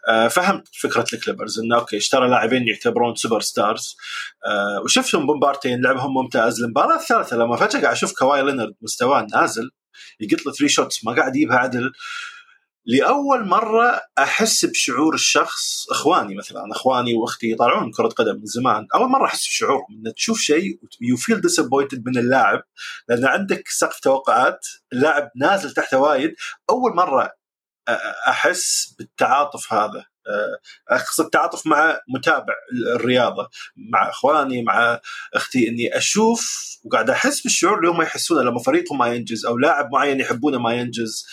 آه، 0.09 0.27
فهمت 0.27 0.67
فكرة 0.73 1.05
ال 1.13 1.18
Clippers 1.18 1.59
إنه 1.59 1.75
okay 1.77 1.97
اشترى 1.97 2.29
لاعبين 2.29 2.67
يعتبرون 2.67 3.15
superstars؟ 3.15 3.97
آه، 4.47 4.81
وشفتهم 4.83 5.27
بمبارتين 5.27 5.81
لعبهم 5.81 6.13
ممتاز. 6.13 6.61
المباراة 6.61 6.95
الثالثة 6.95 7.37
لما 7.37 7.55
فجأة 7.55 7.81
قاعد 7.81 7.93
أشوف 7.93 8.13
كواي 8.13 8.43
لينرد 8.43 8.75
مستواه 8.81 9.27
نازل 9.35 9.69
يقط 10.19 10.45
له 10.45 10.51
three 10.53 10.69
shots 10.69 11.05
ما 11.05 11.15
قاعد 11.15 11.35
يجيبها 11.35 11.57
عدل. 11.57 11.91
لأول 12.85 13.47
مرة 13.47 14.01
أحس 14.17 14.65
بشعور 14.65 15.13
الشخص 15.13 15.89
إخواني 15.91 16.35
مثلا 16.35 16.61
إخواني 16.71 17.13
وأختي 17.13 17.51
يطالعون 17.51 17.91
كرة 17.91 18.07
قدم 18.07 18.35
من 18.35 18.45
زمان. 18.45 18.87
أول 18.95 19.09
مرة 19.09 19.25
أحس 19.25 19.47
بشعورهم 19.47 19.85
ان 20.05 20.13
تشوف 20.13 20.39
شيء 20.39 20.79
you 21.01 21.17
feel 21.17 21.41
disappointed 21.41 22.03
من 22.05 22.17
اللاعب 22.17 22.63
لأن 23.09 23.25
عندك 23.25 23.63
سقف 23.67 23.99
توقعات 23.99 24.67
اللاعب 24.93 25.31
نازل 25.35 25.73
تحته 25.73 25.97
وايد. 25.97 26.33
أول 26.69 26.95
مرة 26.95 27.40
أحس 28.27 28.95
بالتعاطف 28.99 29.73
هذا. 29.73 30.05
أقصد 30.89 31.23
التعاطف 31.23 31.67
مع 31.67 31.99
متابع 32.15 32.53
الرياضة 32.95 33.49
مع 33.93 34.09
إخواني 34.09 34.63
مع 34.63 34.99
أختي 35.33 35.67
إني 35.67 35.97
أشوف 35.97 36.67
وقاعد 36.85 37.09
أحس 37.09 37.41
بالشعور 37.41 37.77
اللي 37.77 37.89
هم 37.89 38.01
يحسونه 38.01 38.41
لما 38.41 38.59
فريقهم 38.59 38.97
ما 38.97 39.07
ينجز 39.07 39.45
أو 39.45 39.57
لاعب 39.57 39.89
معين 39.91 40.19
يحبونه 40.19 40.57
ما 40.59 40.73
ينجز. 40.73 41.25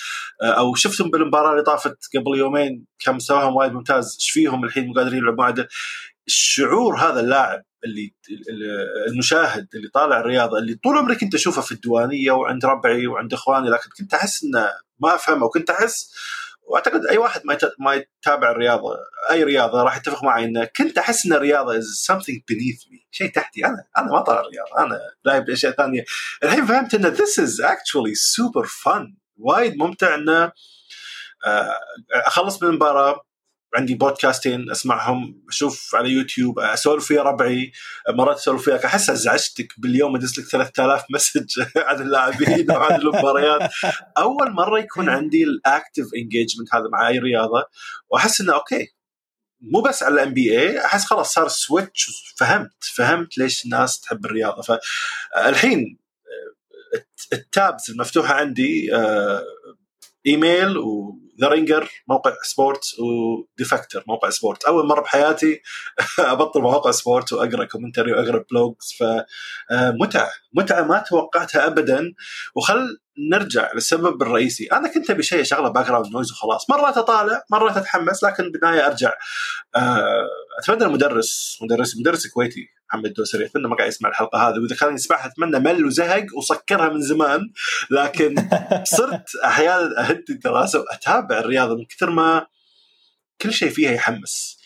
أو 0.42 0.74
شفتهم 0.74 1.10
بالمباراة 1.10 1.52
اللي 1.52 1.62
طافت 1.62 1.96
قبل 2.16 2.38
يومين 2.38 2.86
كان 2.98 3.14
مستواهم 3.14 3.56
وايد 3.56 3.72
ممتاز 3.72 4.16
إيش 4.20 4.30
فيهم 4.30 4.64
الحين 4.64 4.86
مو 4.86 4.92
قادرين 4.92 5.18
يلعبون؟ 5.18 5.66
الشعور 6.26 6.96
هذا 6.96 7.20
اللاعب 7.20 7.62
اللي 7.84 8.14
المشاهد 9.08 9.68
اللي 9.74 9.88
طالع 9.88 10.20
الرياضة 10.20 10.58
اللي 10.58 10.74
طول 10.74 10.98
عمري 10.98 11.14
كنت 11.16 11.34
أشوفه 11.34 11.62
في 11.62 11.72
الديوانية 11.72 12.32
وعند 12.32 12.64
ربعي 12.64 13.06
وعند 13.06 13.32
إخواني 13.32 13.70
لكن 13.70 13.90
كنت 13.98 14.14
أحس 14.14 14.44
إنه 14.44 14.70
ما 15.00 15.14
أفهمه. 15.14 15.46
وكنت 15.46 15.70
أحس 15.70 16.14
وأعتقد 16.62 17.06
أي 17.06 17.18
واحد 17.18 17.40
ما 17.44 17.58
ما 17.78 17.94
يتابع 17.94 18.50
الرياضة 18.50 18.96
أي 19.30 19.44
رياضة 19.44 19.82
راح 19.82 19.96
يتفق 19.96 20.24
معي 20.24 20.44
إنه 20.44 20.64
كنت 20.76 20.98
أحس 20.98 21.26
إن 21.26 21.32
الرياضة 21.32 21.76
از 21.76 22.06
something 22.12 22.34
beneath 22.52 22.92
me 22.92 22.98
شيء 23.10 23.32
تحتي. 23.32 23.66
أنا 23.66 23.84
أنا 23.98 24.06
ما 24.06 24.20
طالع 24.20 24.40
الرياضة 24.40 24.78
أنا 24.78 25.00
لاعب 25.24 25.44
باشياء 25.44 25.72
ثانية. 25.72 26.04
الحين 26.42 26.66
فهمت 26.66 26.94
ان 26.94 27.16
this 27.16 27.38
is 27.44 27.64
actually 27.64 28.14
super 28.36 28.66
fun 28.66 29.14
وايد 29.36 29.76
ممتع 29.76 30.14
إنه 30.14 30.52
آه، 31.46 31.74
أخلص 32.26 32.62
من 32.62 32.68
المباراة 32.68 33.27
عندي 33.76 33.94
بودكاستين 33.94 34.70
أسمعهم 34.70 35.44
أشوف 35.48 35.94
على 35.94 36.10
يوتيوب 36.10 36.58
أسولف 36.58 37.06
فيها 37.06 37.22
ربعي 37.22 37.72
مرات 38.08 38.36
أسولف 38.36 38.62
فيها 38.64 38.86
أحس 38.86 39.10
أزعجتك 39.10 39.72
باليوم 39.78 40.16
ادز 40.16 40.40
لك 40.40 40.46
3000 40.46 41.04
message 41.10 41.62
عن 41.76 42.02
اللاعبين 42.02 42.70
أو 42.70 42.82
عن 42.82 43.00
المباريات. 43.00 43.70
أول 44.18 44.52
مرة 44.52 44.78
يكون 44.78 45.08
عندي 45.08 45.44
ال 45.44 45.53
active 45.53 46.06
engagement 46.16 46.74
هذا 46.74 46.88
مع 46.92 47.08
اي 47.08 47.18
رياضة 47.18 47.64
وأحس 48.10 48.40
إنه 48.40 48.54
okay 48.54 48.88
مو 49.60 49.80
بس 49.80 50.02
على 50.02 50.14
ال 50.14 50.34
NBA 50.34 50.84
أحس 50.84 51.04
خلاص 51.04 51.32
صار 51.32 51.48
switch 51.48 52.34
فهمت 52.36 52.84
فهمت 52.94 53.38
ليش 53.38 53.64
الناس 53.64 54.00
تحب 54.00 54.24
الرياضة. 54.24 54.62
فالحين 54.62 55.98
ال 57.32 57.44
tabs 57.44 57.90
المفتوحة 57.90 58.34
عندي 58.34 58.94
آه، 58.94 59.44
إيميل 60.26 60.76
و 61.38 61.41
The 61.41 61.48
Ringer 61.48 61.90
موقع 62.08 62.32
sport 62.42 62.84
و 63.00 63.12
Defector 63.12 64.04
موقع 64.06 64.30
sport 64.30 64.64
أول 64.64 64.86
مرة 64.86 65.00
بحياتي 65.00 65.60
أبطل 66.18 66.60
مواقع 66.60 66.90
sport 66.90 67.32
وأقرأ 67.32 67.64
commentary 67.64 68.12
وأقرأ 68.12 68.44
blogs 68.50 68.94
فمتعه 68.98 70.30
متعة 70.54 70.82
ما 70.82 70.98
توقعتها 70.98 71.66
ابدا. 71.66 72.12
وخل 72.54 72.98
نرجع 73.30 73.70
للسبب 73.74 74.22
الرئيسي. 74.22 74.66
أنا 74.66 74.88
كنت 74.88 75.10
أبي 75.10 75.22
شيء 75.22 75.42
شغلة 75.42 75.68
background 75.68 76.12
noise 76.12 76.32
وخلاص. 76.32 76.70
مرات 76.70 76.96
أطالع 76.96 77.42
مرات 77.50 77.76
أتحمس 77.76 78.24
لكن 78.24 78.52
بالنهاية 78.52 78.86
أرجع. 78.86 79.12
آه، 79.76 80.26
أتمنى 80.62 80.84
المدرس 80.84 81.58
مدرس 81.62 81.96
مدرس 81.96 82.26
كويتي 82.26 82.68
محمد 82.88 83.12
دوسري 83.12 83.46
أتمنى 83.46 83.68
ما 83.68 83.76
قاعد 83.76 83.88
يسمع 83.88 84.08
الحلقة 84.08 84.48
هذه 84.48 84.58
وإذا 84.58 84.76
كان 84.76 84.94
يسمعها 84.94 85.26
أتمنى 85.26 85.58
مل 85.58 85.84
وزهق 85.84 86.26
وسكرها 86.36 86.88
من 86.88 87.00
زمان. 87.00 87.40
لكن 87.90 88.34
صرت 88.96 89.36
أحيانا 89.44 90.00
اهد 90.00 90.24
الدراسة 90.30 90.80
وأتابع 90.80 91.38
الرياضة 91.38 91.74
من 91.74 91.84
كثر 91.84 92.10
ما 92.10 92.46
كل 93.40 93.52
شيء 93.52 93.70
فيها 93.70 93.92
يحمس. 93.92 94.58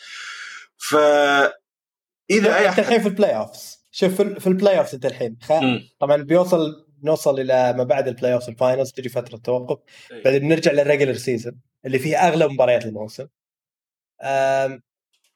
ف 0.76 0.96
إذا 2.30 2.56
أي 2.56 2.68
أنت 2.68 2.78
الحين 2.78 3.00
في 3.00 3.08
ال 3.08 3.36
playoffs 3.36 3.78
شوف 3.90 4.22
في 4.22 4.46
ال 4.46 4.78
playoffs 4.78 4.94
أنت 4.94 5.06
الحين. 5.06 5.38
طبعا 6.00 6.16
بيوصل 6.16 6.91
نوصل 7.02 7.40
إلى 7.40 7.72
ما 7.72 7.84
بعد 7.84 8.08
ال 8.08 8.11
playoff 8.12 8.34
ال 8.34 8.48
finals 8.48 8.92
تجي 8.92 9.08
فترة 9.08 9.36
توقف. 9.36 9.78
إيه. 10.12 10.24
بعدين 10.24 10.40
بنرجع 10.40 10.72
لل 10.72 10.82
regular 10.82 11.14
season 11.14 11.60
اللي 11.86 11.98
فيه 11.98 12.16
أغلب 12.16 12.50
مباريات 12.50 12.86
الموسم. 12.86 13.26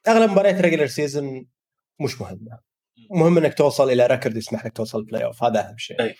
أغلب 0.07 0.31
مباريات 0.31 0.55
ال 0.55 0.59
regular 0.59 0.87
season 0.87 1.45
مش 1.99 2.21
مهمة. 2.21 2.59
مهم 3.11 3.37
إنك 3.37 3.53
توصل 3.53 3.89
إلى 3.89 4.07
record 4.07 4.37
يسمح 4.37 4.65
لك 4.65 4.73
توصل 4.73 4.99
ال 4.99 5.25
playoff 5.25 5.43
هذا 5.43 5.59
أهم 5.59 5.77
شيء. 5.77 6.01
أي. 6.01 6.15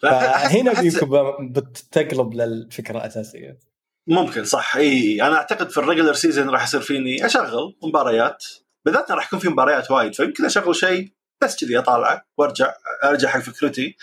فهنا 0.00 0.80
يمكن 0.80 1.52
بتقلب 1.52 2.34
للفكرة 2.34 2.96
الأساسية. 2.98 3.58
ممكن 4.06 4.44
صح. 4.44 4.76
إي 4.76 5.22
أنا 5.22 5.36
أعتقد 5.36 5.70
في 5.70 5.78
ال 5.78 5.82
regular 5.82 6.12
season 6.12 6.50
راح 6.50 6.62
يصير 6.62 6.80
فيني 6.80 7.26
أشغل 7.26 7.76
مباريات 7.82 8.44
بالذات 8.84 9.10
راح 9.10 9.26
يكون 9.26 9.38
في 9.38 9.48
مباريات 9.48 9.90
وايد 9.90 10.14
فيمكن 10.14 10.44
أشغل 10.44 10.76
شيء 10.76 11.12
بس 11.42 11.64
كذي 11.64 11.78
أطالعه 11.78 12.26
وارجع 12.36 12.74
أرجع 13.04 13.28
حق 13.28 13.40
فكرتي. 13.40 13.96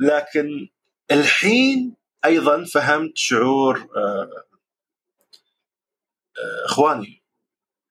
لكن 0.00 0.68
الحين 1.10 1.96
أيضا 2.24 2.64
فهمت 2.64 3.18
شعور 3.18 3.88
آه، 3.96 4.30
آه، 6.38 6.66
إخواني 6.66 7.22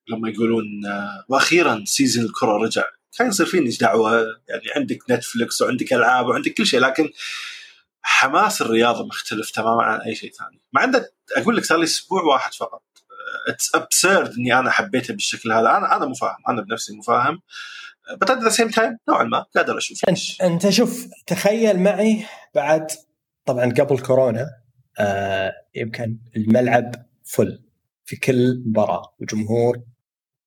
لما 0.08 0.30
يقولون 0.30 0.86
آه، 0.86 1.26
وأخيرا 1.30 1.84
season 1.88 2.26
الكرة 2.26 2.58
رجع. 2.58 2.84
كان 3.18 3.28
يصير 3.28 3.46
فيني 3.46 3.70
دعوة؟ 3.70 4.42
يعني 4.48 4.64
عندك 4.76 5.00
نتفلكس 5.10 5.62
وعندك 5.62 5.94
ألعاب 5.94 6.28
وعندك 6.28 6.54
كل 6.54 6.66
شيء 6.66 6.80
لكن 6.80 7.10
حماس 8.02 8.62
الرياضة 8.62 9.06
مختلف 9.06 9.52
تماما 9.52 9.84
عن 9.84 10.02
أي 10.02 10.16
شيء 10.16 10.32
ثاني. 10.32 10.62
مع 10.74 10.84
انه 10.84 11.06
أقول 11.38 11.58
لك 11.58 11.66
صار 11.66 11.78
لي 11.78 11.84
أسبوع 11.84 12.24
واحد 12.24 12.54
فقط. 12.54 12.84
it's 13.48 13.76
absurd 13.76 14.34
إني 14.38 14.60
أنا 14.60 14.72
حبيته 14.72 15.14
بالشكل 15.14 15.52
هذا. 15.52 15.78
أنا 15.78 15.96
أنا 15.96 16.06
مو 16.06 16.14
فاهم 16.14 16.38
أنا 16.50 16.62
بنفسي 16.62 16.96
مو 16.96 17.02
فاهم 17.02 17.42
بس 18.22 18.32
the 18.32 18.50
same 18.50 18.70
time 18.70 18.98
نوعا 19.10 19.24
ما 19.24 19.40
قادر 19.56 19.78
أشوف 19.78 20.02
انت 20.10 20.42
أنت 20.42 20.70
شوف 20.70 21.08
تخيل 21.28 21.80
معي 21.80 22.26
بعد 22.56 22.92
طبعا 23.46 23.66
قبل 23.66 24.00
كورونا 24.00 24.50
آه 25.00 25.54
يمكن 25.76 26.18
الملعب 26.36 26.96
full 27.24 27.64
في 28.06 28.16
كل 28.16 28.64
مباراة 28.66 29.16
وجمهور 29.20 29.84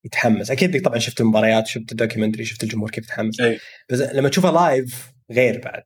يتحمس 0.04 0.50
أكيد 0.50 0.82
طبعا 0.84 0.98
شفت 0.98 1.20
المباريات 1.20 1.66
شفت 1.66 1.92
ال 1.92 1.97
documentary 1.97 2.44
شفت 2.44 2.62
الجمهور 2.62 2.90
كيف 2.90 3.04
يتحمس. 3.04 3.42
بس 3.90 4.00
لما 4.00 4.28
تشوفه 4.28 4.50
لايف 4.50 5.12
غير 5.30 5.60
بعد 5.64 5.82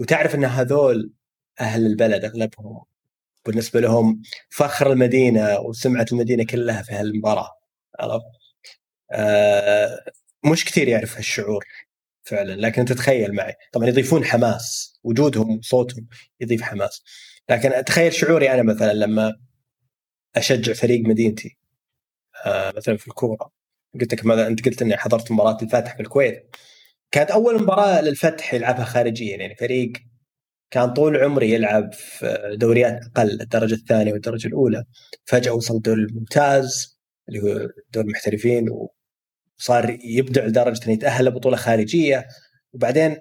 وتعرف 0.00 0.34
إن 0.34 0.44
هذول 0.44 1.12
أهل 1.60 1.86
البلد 1.86 2.24
أغلبهم 2.24 2.84
بالنسبة 3.46 3.80
لهم 3.80 4.22
فخر 4.50 4.92
المدينة 4.92 5.60
وسمعة 5.60 6.06
المدينة 6.12 6.44
كلها 6.44 6.82
في 6.82 6.92
هالمباراة 6.92 7.50
عرفت؟ 8.00 8.24
آه 9.12 10.04
مش 10.44 10.64
كثير 10.64 10.88
يعرف 10.88 11.16
هالشعور 11.16 11.64
فعلا 12.24 12.52
لكن 12.52 12.84
تتخيل 12.84 13.34
معي. 13.34 13.54
طبعا 13.72 13.88
يضيفون 13.88 14.24
حماس 14.24 14.98
وجودهم 15.04 15.58
وصوتهم 15.58 16.08
يضيف 16.40 16.62
حماس. 16.62 17.02
لكن 17.50 17.72
أتخيل 17.72 18.12
شعوري 18.12 18.50
أنا 18.50 18.62
مثلا 18.62 18.92
لما 18.92 19.36
أشجع 20.36 20.72
فريق 20.72 21.00
مدينتي 21.00 21.58
آه 22.46 22.72
مثلا 22.76 22.96
في 22.96 23.08
الكورة. 23.08 23.52
قلت 24.00 24.14
لك 24.14 24.26
ماذا 24.26 24.46
أنت 24.46 24.64
قلت 24.64 24.82
إني 24.82 24.96
حضرت 24.96 25.32
مباراة 25.32 25.58
الفتح 25.62 25.96
في 25.96 26.02
الكويت. 26.02 26.56
كانت 27.10 27.30
أول 27.30 27.62
مباراة 27.62 28.00
للفتح 28.00 28.54
يلعبها 28.54 28.84
خارجيا 28.84 29.36
يعني 29.36 29.56
فريق 29.56 29.92
كان 30.70 30.92
طول 30.92 31.16
عمري 31.16 31.50
يلعب 31.52 31.92
في 31.92 32.56
دوريات 32.60 33.00
أقل 33.16 33.40
الدرجة 33.40 33.74
الثانية 33.74 34.12
والدرجة 34.12 34.46
الأولى. 34.46 34.84
فجأة 35.24 35.52
وصل 35.52 35.76
الدور 35.76 35.94
الممتاز 35.94 36.98
اللي 37.28 37.40
هو 37.42 37.68
دور 37.90 38.04
المحترفين 38.04 38.68
وصار 39.58 39.98
يبدع 40.04 40.44
لدرجة 40.44 40.84
إنه 40.84 40.92
يتأهل 40.92 41.24
لبطولة 41.24 41.56
خارجية. 41.56 42.28
وبعدين 42.72 43.16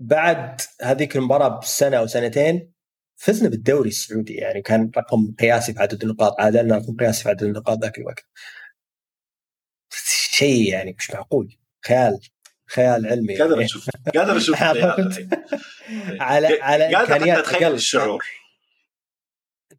بعد 0.00 0.60
هذيك 0.82 1.16
المباراة 1.16 1.60
بسنة 1.60 1.96
أو 1.96 2.06
سنتين 2.06 2.72
فزنا 3.16 3.48
بالدوري 3.48 3.88
السعودي. 3.88 4.34
يعني 4.34 4.62
كان 4.62 4.90
رقم 4.96 5.34
قياسي 5.40 5.74
في 5.74 5.80
عدد 5.80 6.02
النقاط 6.02 6.40
عادلنا 6.40 6.76
رقم 6.76 6.96
قياسي 6.96 7.22
في 7.22 7.28
عدد 7.28 7.42
النقاط 7.42 7.82
ذاك 7.82 7.98
الوقت. 7.98 8.26
شيء 10.30 10.72
يعني 10.72 10.94
مش 10.98 11.10
معقول. 11.10 11.56
خيال 11.86 12.20
خيال 12.68 13.06
علمي. 13.06 13.38
قادر 13.38 13.52
يعني. 13.52 13.64
أشوف 13.64 13.90
قادر 14.14 14.36
أشوف 14.36 14.62
على 16.20 16.58
على 16.62 16.96
إمكانيات 16.96 17.38
اتخيل 17.38 17.72
الشعور. 17.72 18.24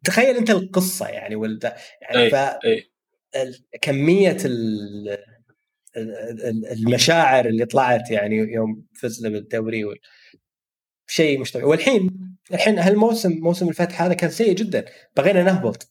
تخيل 0.04 0.36
أنت 0.36 0.50
القصة 0.50 1.08
يعني 1.08 1.36
ولد 1.36 1.72
يعني 2.02 2.30
ف 2.30 2.34
كمية 3.82 4.36
المشاعر 6.72 7.46
اللي 7.46 7.64
طلعت 7.66 8.10
يعني 8.10 8.36
يوم 8.36 8.86
فزنا 9.00 9.28
بالدوري 9.28 9.84
شيء 11.06 11.40
مش 11.40 11.52
طبيعي 11.52 11.68
والحين 11.68 12.34
الحين 12.52 12.78
هالموسم 12.78 13.32
موسم 13.32 13.68
الفتح 13.68 14.02
هذا 14.02 14.14
كان 14.14 14.30
سيء 14.30 14.54
جدا. 14.54 14.84
بغينا 15.16 15.42
نهبط. 15.42 15.90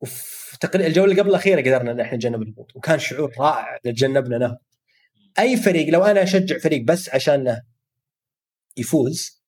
وفي 0.00 0.58
تقريبا 0.58 0.86
الجولة 0.88 1.16
قبل 1.16 1.30
الأخيرة 1.30 1.60
قدرنا 1.60 1.92
إن 1.92 2.00
إحنا 2.00 2.16
نتجنب 2.16 2.42
الهبوط. 2.42 2.76
وكان 2.76 2.98
شعور 2.98 3.32
رائع 3.38 3.78
تجنبنا 3.84 4.38
نهبط. 4.38 4.66
أي 5.38 5.56
فريق 5.56 5.88
لو 5.88 6.04
أنا 6.04 6.22
أشجع 6.22 6.58
فريق 6.58 6.82
بس 6.82 7.10
عشان 7.14 7.60
يفوز 8.76 9.40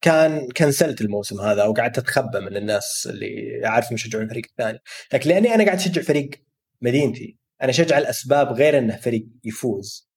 كان 0.00 0.48
كنسلت 0.56 1.00
الموسم 1.00 1.40
هذا 1.40 1.64
وقعدت 1.64 1.98
أتخبى 1.98 2.40
من 2.40 2.56
الناس 2.56 3.08
اللي 3.10 3.60
اعرفهم 3.66 3.94
يشجعون 3.94 4.24
الفريق 4.24 4.44
الثاني. 4.50 4.78
لكن 5.12 5.30
لأني 5.30 5.54
أنا 5.54 5.64
قاعد 5.64 5.76
أشجع 5.76 6.02
فريق 6.02 6.30
مدينتي 6.80 7.43
أنا 7.62 7.70
اشجع 7.70 7.98
الأسباب 7.98 8.52
غير 8.52 8.78
إنه 8.78 8.96
فريق 8.96 9.26
يفوز. 9.44 10.10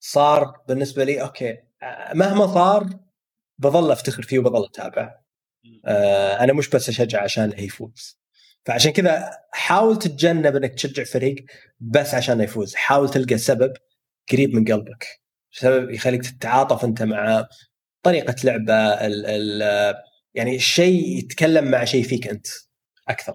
صار 0.00 0.64
بالنسبة 0.68 1.04
لي 1.04 1.22
أوكي 1.22 1.58
مهما 2.14 2.46
صار 2.46 2.90
بظل 3.58 3.92
أفتخر 3.92 4.22
فيه 4.22 4.38
وبظل 4.38 4.64
أتابعه. 4.64 5.24
آه 5.84 6.40
أنا 6.40 6.52
مش 6.52 6.68
بس 6.68 6.88
أشجع 6.88 7.22
عشان 7.22 7.52
يفوز. 7.58 8.20
فعشان 8.66 8.92
كذا 8.92 9.30
حاول 9.52 9.98
تتجنب 9.98 10.56
إنك 10.56 10.74
تشجع 10.74 11.04
فريق 11.04 11.44
بس 11.80 12.14
عشان 12.14 12.40
يفوز. 12.40 12.74
حاول 12.74 13.10
تلقى 13.10 13.38
سبب 13.38 13.72
قريب 14.32 14.54
من 14.54 14.64
قلبك. 14.64 15.06
سبب 15.52 15.90
يخليك 15.90 16.22
تتعاطف 16.26 16.84
أنت 16.84 17.02
مع 17.02 17.48
طريقة 18.02 18.34
لعبه 18.44 18.74
ال 19.06 19.26
ال 19.26 19.94
يعني 20.34 20.56
الشيء 20.56 21.18
يتكلم 21.18 21.70
مع 21.70 21.84
شيء 21.84 22.02
فيك 22.04 22.28
أنت 22.28 22.46
أكثر. 23.08 23.32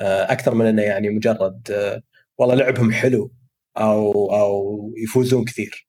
أكثر 0.00 0.54
من 0.54 0.66
إنه 0.66 0.82
يعني 0.82 1.08
مجرد 1.08 1.70
آه، 1.70 2.02
والله 2.38 2.54
لعبهم 2.54 2.92
حلو 2.92 3.32
أو 3.78 4.12
أو 4.34 4.94
يفوزون 4.96 5.44
كثير. 5.44 5.86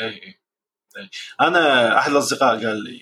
إي 0.00 0.40
أنا 1.40 1.98
أحد 1.98 2.10
الأصدقاء 2.10 2.66
قال 2.66 2.84
لي 2.84 3.00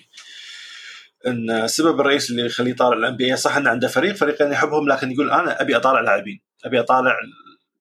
إن 1.27 1.49
السبب 1.49 1.99
الرئيسي 2.01 2.33
اللي 2.33 2.45
يخليه 2.45 2.71
يطالع 2.71 2.97
ال 2.97 3.15
NBA 3.15 3.35
صح 3.35 3.57
إنه 3.57 3.69
عنده 3.69 3.87
فريق 3.87 4.15
فريقين 4.15 4.51
يحبهم 4.51 4.89
لكن 4.89 5.11
يقول 5.11 5.31
أنا 5.31 5.61
أبي 5.61 5.75
أطالع 5.75 6.01
لاعبين 6.01 6.41
أبي 6.65 6.79
أطالع 6.79 7.15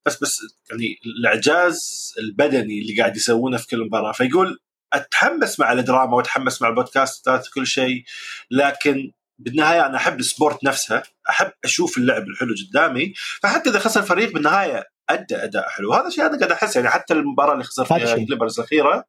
بس 0.06 0.22
بس 0.22 0.40
يعني 0.70 0.98
الإعجاز 1.06 2.14
البدني 2.18 2.80
اللي 2.80 2.96
قاعد 2.98 3.16
يسوونه 3.16 3.56
في 3.56 3.66
كل 3.66 3.84
مباراة 3.84 4.12
فيقول 4.12 4.58
أتحمس 4.92 5.60
مع 5.60 5.72
الدراما 5.72 6.16
وأتحمس 6.16 6.62
مع 6.62 6.68
البودكاستات 6.68 7.48
وكل 7.48 7.66
شيء 7.66 8.04
لكن 8.50 9.12
بالنهاية 9.38 9.86
أنا 9.86 9.96
أحب 9.96 10.20
ال 10.20 10.28
sport 10.28 10.64
نفسها 10.64 11.02
أحب 11.30 11.50
أشوف 11.64 11.98
اللعب 11.98 12.22
الحلو 12.22 12.54
قدامي 12.68 13.12
فحتى 13.42 13.70
إذا 13.70 13.78
خسر 13.78 14.00
الفريق 14.00 14.32
بالنهاية 14.32 14.84
أدى 15.10 15.36
أداء 15.36 15.68
حلو 15.68 15.92
هذا 15.92 16.10
شيء 16.10 16.26
أنا 16.26 16.38
قاعد 16.38 16.52
أحس 16.52 16.76
يعني 16.76 16.88
حتى 16.88 17.14
المباراة 17.14 17.52
اللي 17.52 17.64
خسر 17.64 17.84
فيها 17.84 18.14
كليبرز 18.14 18.60
الأخيرة 18.60 19.04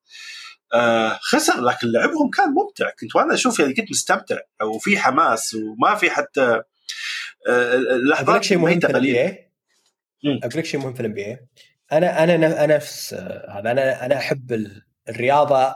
آه 0.74 1.20
خسر 1.22 1.62
لكن 1.62 1.88
لعبهم 1.88 2.30
كان 2.30 2.50
ممتع. 2.50 2.90
كنت 3.00 3.16
وأنا 3.16 3.34
أشوف 3.34 3.60
يعني 3.60 3.74
كنت 3.74 3.92
مستمتع 3.92 4.38
وفي 4.64 5.00
حماس 5.00 5.54
وما 5.54 5.96
في 5.96 6.10
حتى 6.10 6.62
آه 7.48 7.76
لحظات 8.12 8.44
شيء 8.44 8.58
مهم 8.58 8.80
في 8.80 8.88
أقول 10.26 10.54
لك 10.56 10.66
شيء 10.66 10.80
مهم 10.80 10.94
في 10.94 11.00
الان 11.00 11.38
أنا 11.92 12.24
أنا 12.24 12.36
أنا 12.66 12.76
نفس 12.76 13.14
آه، 13.14 13.60
هذا 13.60 13.72
أنا 13.72 14.06
أنا 14.06 14.18
أحب 14.18 14.68
الرياضة. 15.10 15.76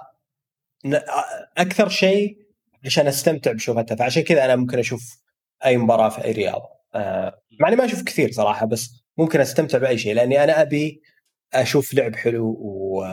أكثر 1.58 1.90
شيء 1.90 2.43
عشان 2.86 3.08
أستمتع 3.08 3.52
بشوفتها. 3.52 3.96
فعشان 3.96 4.24
كذا 4.24 4.46
أنا 4.46 4.56
ممكن 4.56 4.80
أشوف 4.80 5.22
أي 5.66 5.78
مباراة 5.78 6.10
في 6.10 6.24
أي 6.26 6.32
رياضة. 6.32 6.70
آه 6.96 7.42
مع 7.60 7.68
إني 7.68 7.76
ما 7.76 7.86
أشوف 7.86 8.04
كثير 8.04 8.32
صراحة 8.32 8.66
بس 8.66 9.04
ممكن 9.18 9.42
أستمتع 9.42 9.78
بأي 9.78 9.98
شيء 9.98 10.14
لأني 10.14 10.44
أنا 10.44 10.62
أبي 10.62 11.02
أشوف 11.54 11.94
لعب 11.94 12.16
حلو 12.16 12.48
و... 12.48 13.04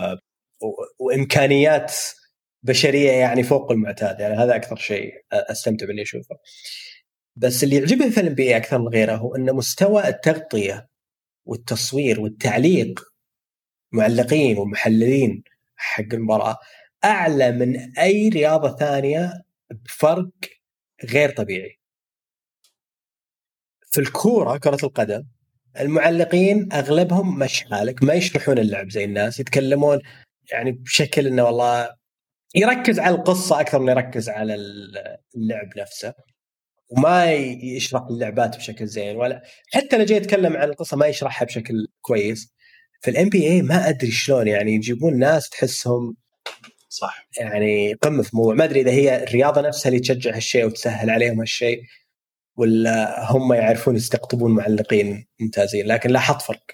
و... 0.63 0.75
وإمكانيات 0.99 1.95
بشرية 2.63 3.11
يعني 3.11 3.43
فوق 3.43 3.73
المعتاد. 3.73 4.21
يعني 4.21 4.35
هذا 4.35 4.57
أكثر 4.57 4.77
شيء 4.77 5.13
أستمتع 5.33 5.87
بإني 5.87 6.03
أشوفه. 6.03 6.37
بس 7.37 7.65
اللي 7.65 7.77
يعجبني 7.77 8.11
في 8.11 8.21
الام 8.21 8.57
أكثر 8.57 8.79
من 8.79 8.89
غيره 8.89 9.17
هو 9.17 9.37
إن 9.37 9.55
مستوى 9.55 10.09
التغطية 10.09 10.89
والتصوير 11.47 12.21
والتعليق 12.21 13.01
معلقين 13.93 14.59
ومحللين 14.59 15.43
حق 15.77 16.05
المباراة 16.13 16.59
أعلى 17.05 17.53
من 17.53 17.99
أي 17.99 18.29
رياضة 18.29 18.77
ثانية 18.77 19.33
بفرق 19.71 20.31
غير 21.05 21.31
طبيعي. 21.31 21.81
في 23.91 24.01
الكورة 24.01 24.59
كرة 24.59 24.79
القدم 24.85 25.25
المعلقين 25.81 26.73
أغلبهم 26.73 27.39
مش 27.39 27.65
حالك 27.65 28.03
ما 28.03 28.15
يشرحون 28.15 28.59
اللعب 28.59 28.91
زي 28.91 29.05
الناس 29.05 29.41
يتكلمون 29.41 29.99
يعني 30.53 30.73
بشكل 30.73 31.27
إنه 31.27 31.45
والله 31.45 31.91
يركز 32.55 32.99
على 32.99 33.15
القصة 33.15 33.61
أكثر 33.61 33.79
من 33.79 33.89
يركز 33.89 34.29
على 34.29 34.55
اللعب 35.37 35.69
نفسه 35.79 36.15
وما 36.89 37.33
يشرح 37.63 38.03
اللعبات 38.11 38.57
بشكل 38.57 38.87
زين 38.87 39.17
ولا 39.17 39.43
حتى 39.73 39.99
لو 39.99 40.05
جاي 40.05 40.17
يتكلم 40.17 40.57
عن 40.57 40.69
القصة 40.69 40.97
ما 40.97 41.07
يشرحها 41.07 41.47
بشكل 41.47 41.87
كويس 42.01 42.55
في 43.01 43.11
الام 43.11 43.29
بي 43.29 43.49
اي 43.49 43.63
ما 43.63 43.89
أدري 43.89 44.11
شلون 44.11 44.49
يعني 44.49 44.73
يجيبون 44.73 45.19
ناس 45.19 45.49
تحسهم 45.49 46.17
صح. 46.93 47.29
يعني 47.39 47.95
قمة 47.95 48.23
في 48.23 48.33
الموضوع. 48.33 48.55
ما 48.55 48.65
أدري 48.65 48.81
إذا 48.81 48.91
هي 48.91 49.23
الرياضة 49.23 49.61
نفسها 49.61 49.89
اللي 49.89 50.01
تشجع 50.01 50.37
هالشيء 50.37 50.67
وتسهل 50.67 51.11
عليهم 51.11 51.41
هالشيء 51.41 51.83
ولا 52.57 53.25
هم 53.33 53.53
يعرفون 53.53 53.97
يستقطبون 53.97 54.55
معلقين 54.55 55.27
ممتازين 55.41 55.87
لكن 55.87 56.11
لاحظت 56.11 56.43
فرق 56.43 56.65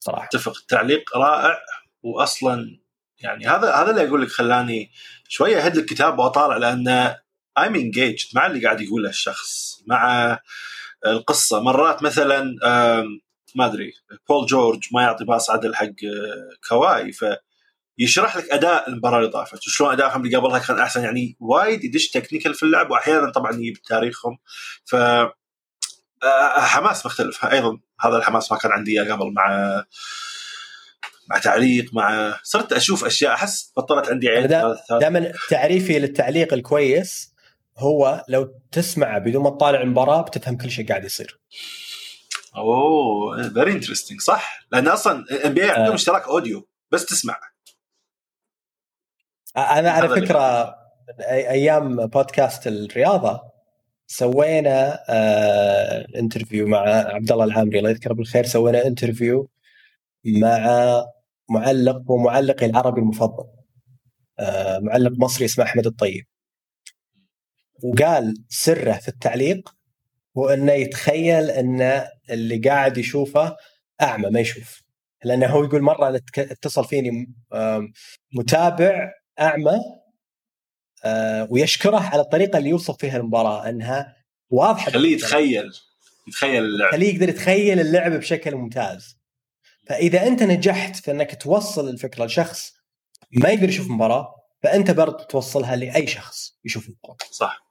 صراحة. 0.00 0.24
اتفق. 0.24 0.56
التعليق 0.56 1.16
رائع 1.16 1.58
واصلا 2.02 2.80
يعني 3.18 3.46
هذا 3.46 3.74
هذا 3.74 3.90
اللي 3.90 4.08
أقول 4.08 4.22
لك 4.22 4.28
خلاني 4.28 4.90
شوية 5.28 5.58
أهد 5.58 5.76
الكتاب 5.76 6.18
وأطالع 6.18 6.56
لأن 6.56 7.14
I'm 7.60 7.74
engaged 7.74 8.34
مع 8.34 8.46
اللي 8.46 8.64
قاعد 8.64 8.80
يقوله 8.80 9.08
الشخص 9.08 9.82
مع 9.86 10.38
القصة. 11.06 11.60
مرات 11.60 12.02
مثلا 12.02 12.56
ما 13.56 13.66
أدري 13.66 13.92
بول 14.28 14.46
جورج 14.46 14.88
ما 14.92 15.02
يعطي 15.02 15.24
باص 15.24 15.50
عدل 15.50 15.74
حق 15.74 15.90
كواي 16.68 17.12
ف 17.12 17.24
يشرح 18.00 18.36
لك 18.36 18.50
أداء 18.52 18.88
المباراة 18.88 19.18
اللي 19.18 19.30
طافت 19.30 19.66
وشلون 19.66 19.92
ادائهم 19.92 20.24
اللي 20.24 20.36
قبلها 20.36 20.58
كان 20.58 20.78
أحسن 20.78 21.04
يعني 21.04 21.36
وايد 21.40 21.84
يدش 21.84 22.08
technical 22.08 22.54
في 22.54 22.62
اللعب 22.62 22.90
وأحيانا 22.90 23.30
طبعا 23.30 23.52
يجيب 23.52 23.82
تاريخهم. 23.82 24.38
ف 24.84 24.96
حماس 26.56 27.06
مختلف. 27.06 27.44
أيضا 27.44 27.80
هذا 28.00 28.16
الحماس 28.16 28.52
ما 28.52 28.58
كان 28.58 28.72
عندي 28.72 29.00
قبل 29.00 29.32
مع 29.32 29.84
مع 31.30 31.38
تعليق 31.38 31.94
مع 31.94 32.38
صرت 32.42 32.72
أشوف 32.72 33.04
أشياء 33.04 33.34
أحس 33.34 33.72
بطلت 33.76 34.08
عندي 34.08 34.28
عين 34.28 34.48
دائما 34.90 35.32
تعريفي 35.48 35.98
للتعليق 35.98 36.54
الكويس 36.54 37.34
هو 37.78 38.24
لو 38.28 38.54
تسمع 38.72 39.18
بدون 39.18 39.42
ما 39.42 39.50
تطالع 39.50 39.80
المباراة 39.80 40.22
بتفهم 40.22 40.56
كل 40.56 40.70
شيء 40.70 40.88
قاعد 40.88 41.04
يصير. 41.04 41.40
أوه 42.56 43.48
very 43.48 43.72
interesting 43.72 44.20
صح؟ 44.20 44.66
لأن 44.72 44.88
أصلا 44.88 45.46
NBA 45.46 45.62
عندهم 45.62 45.94
اشتراك 45.94 46.28
audio 46.28 46.68
بس 46.90 47.06
تسمع. 47.06 47.40
أنا 49.56 49.90
على 49.90 50.08
فكرة 50.08 50.74
أيام 51.30 52.06
بودكاست 52.06 52.66
الرياضة 52.66 53.50
سوينا 54.06 55.04
آه 55.08 56.06
interview 56.16 56.66
مع 56.66 56.78
عبد 56.88 57.32
الله 57.32 57.44
العامري 57.44 57.78
الله 57.78 57.90
يذكره 57.90 58.14
بالخير 58.14 58.46
سوينا 58.46 58.86
interview 58.86 59.50
مع 60.24 61.04
معلق 61.50 62.10
ومعلقي 62.10 62.66
العربي 62.66 63.00
المفضل 63.00 63.44
آه 64.38 64.78
معلق 64.78 65.12
مصري 65.18 65.44
اسمه 65.44 65.64
أحمد 65.64 65.86
الطيب. 65.86 66.26
وقال 67.82 68.34
سره 68.48 68.92
في 68.92 69.08
التعليق 69.08 69.74
هو 70.38 70.48
انه 70.48 70.72
يتخيل 70.72 71.50
إن 71.50 72.04
اللي 72.30 72.58
قاعد 72.58 72.98
يشوفه 72.98 73.56
أعمى 74.02 74.30
ما 74.30 74.40
يشوف. 74.40 74.82
لأنه 75.24 75.46
هو 75.46 75.64
يقول 75.64 75.82
مرة 75.82 76.20
اتصل 76.38 76.84
فيني 76.84 77.34
متابع 78.32 79.12
أعمى 79.40 79.80
آه، 81.04 81.48
ويشكره 81.50 81.98
على 82.00 82.20
الطريقة 82.20 82.58
اللي 82.58 82.70
يوصف 82.70 82.96
فيها 82.96 83.16
المباراة 83.16 83.68
أنها 83.68 84.16
واضحة 84.50 84.90
خليه 84.90 85.12
يتخيل 85.14 85.72
يتخيل 86.28 86.64
اللعب. 86.64 86.92
خليه 86.92 87.14
يقدر 87.14 87.28
يتخيل 87.28 87.80
اللعب 87.80 88.12
بشكل 88.12 88.54
ممتاز. 88.54 89.16
فإذا 89.86 90.26
أنت 90.26 90.42
نجحت 90.42 90.96
في 90.96 91.10
إنك 91.10 91.42
توصل 91.42 91.88
الفكرة 91.88 92.24
لشخص 92.24 92.72
ما 93.32 93.48
يقدر 93.48 93.68
يشوف 93.68 93.90
مباراة 93.90 94.34
فأنت 94.62 94.90
برضه 94.90 95.24
توصلها 95.24 95.76
لأي 95.76 96.06
شخص 96.06 96.54
يشوف 96.64 96.88
المباراة. 96.88 97.16
صح. 97.30 97.64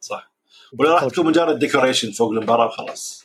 صح. 0.00 0.32
ولا 0.78 0.90
راح 0.94 1.04
تكون 1.04 1.26
مجرد 1.26 1.58
ديكوريشن 1.58 2.12
فوق 2.12 2.30
المباراة 2.30 2.66
وخلاص. 2.66 3.23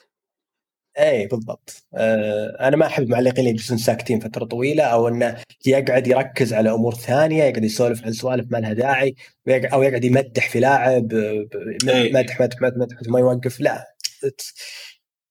اي 1.00 1.28
بالضبط. 1.28 1.84
آه 1.94 2.58
أنا 2.60 2.78
ما 2.78 2.86
أحب 2.86 3.03
المعلقين 3.03 3.40
اللي 3.40 3.50
يجلسون 3.50 3.78
ساكتين 3.78 4.19
فترة 4.19 4.45
طويلة 4.45 4.84
أو 4.84 5.08
إنه 5.08 5.44
يقعد 5.66 6.08
يركز 6.08 6.53
على 6.53 6.72
أمور 6.72 6.95
ثانية 6.95 7.44
يقعد 7.44 7.64
يسولف 7.64 8.06
عن 8.06 8.14
سوالف 8.14 8.52
ما 8.52 8.58
لها 8.58 8.74
داعي 8.74 9.16
أو 9.50 9.84
يقعد 9.84 10.03
يمدح 10.03 10.50
في 10.50 10.60
لاعب 10.60 11.14
مدح 11.84 12.42
مدح 12.42 12.61
مدح 12.61 12.78
مدح 12.78 12.98
ما 13.08 13.19
يوقف. 13.19 13.60
لا 13.60 13.95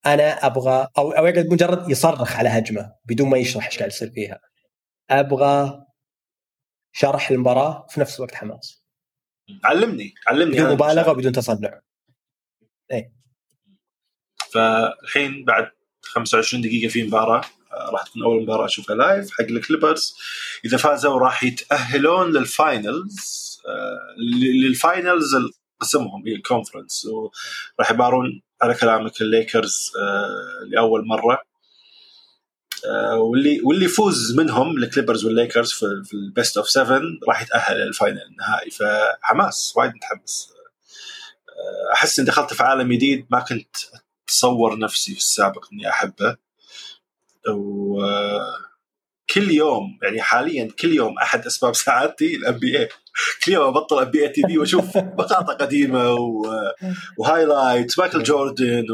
أنا 0.07 0.47
أبغى 0.47 0.89
أو 0.99 1.11
أو 1.11 1.27
يقعد 1.27 1.47
مجرد 1.47 1.91
يصرخ 1.91 2.37
على 2.37 2.49
هجمة 2.49 2.93
بدون 3.05 3.29
ما 3.29 3.39
يشرح 3.39 3.67
إيش 3.67 3.79
قاعد 3.79 3.91
يصير 3.91 4.11
فيها. 4.11 4.41
أبغى 5.11 5.85
شرح 6.93 7.31
المباراة 7.31 7.87
في 7.91 8.01
نفس 8.01 8.17
الوقت 8.17 8.35
حماس. 8.35 8.85
علمني 9.65 10.15
علمني 10.27 10.57
بدون 10.57 10.73
مبالغة 10.73 11.11
وبدون 11.11 11.33
تصنع. 11.33 11.81
إيه. 12.93 13.18
فالحين 14.52 15.44
بعد 15.44 15.70
25 16.02 16.62
دقيقة 16.62 16.89
في 16.89 17.02
مباراة 17.02 17.44
آه، 17.73 17.91
راح 17.91 18.02
تكون 18.02 18.23
أول 18.23 18.43
مباراة 18.43 18.65
أشوفها 18.65 18.97
live 18.97 19.31
حق 19.31 19.44
ال 19.44 19.52
Clippers. 19.52 20.17
إذا 20.65 20.77
فازوا 20.77 21.18
راح 21.18 21.44
يتأهلون 21.44 22.33
لل 22.33 22.61
finals 22.61 23.49
آه، 23.67 24.15
لل 24.43 24.66
finals 24.66 25.36
قسمهم 25.81 26.27
هي 26.27 26.35
ال 26.35 26.41
conference 26.41 27.07
وراح 27.07 27.91
يبارون 27.91 28.43
على 28.62 28.75
كلامك 28.75 29.20
الليكرز 29.20 29.93
آه، 29.99 30.65
لأول 30.67 31.07
مرة. 31.07 31.49
واللي 33.15 33.60
واللي 33.65 33.85
يفوز 33.85 34.36
منهم 34.36 34.77
الكليبرز 34.77 35.25
والليكرز 35.25 35.73
في 35.73 36.15
ال 36.15 36.23
best 36.23 36.57
of 36.57 36.68
7 36.68 37.01
راح 37.28 37.43
يتأهل 37.43 37.77
لل 37.77 37.90
final 37.90 38.23
النهائي. 38.23 38.70
فحماس 38.70 39.73
وايد 39.77 39.93
متحمس. 39.94 40.52
أحس 41.93 42.18
إني 42.18 42.28
دخلت 42.28 42.55
في 42.55 42.62
عالم 42.62 42.93
جديد 42.93 43.27
ما 43.31 43.41
كنت 43.41 43.77
اتصور 44.28 44.78
نفسي 44.78 45.12
في 45.12 45.18
السابق 45.18 45.68
إني 45.73 45.89
أحبه. 45.89 46.36
وكل 47.48 49.50
يوم 49.50 49.98
يعني 50.02 50.23
حاليا 50.23 50.68
كل 50.81 50.92
يوم 50.92 51.18
أحد 51.18 51.47
أسباب 51.47 51.74
سعادتي 51.74 52.36
ال 52.36 52.59
NBA 52.59 52.89
كل 53.44 53.52
يوم 53.52 53.66
أبطل 53.66 53.98
NBA 53.99 54.23
TV 54.23 54.59
وأشوف 54.58 54.97
مقاطع 55.18 55.55
قديمة 55.55 56.15
و 57.18 57.26
highlights 57.26 57.99
مايكل 57.98 58.23
جوردن 58.23 58.84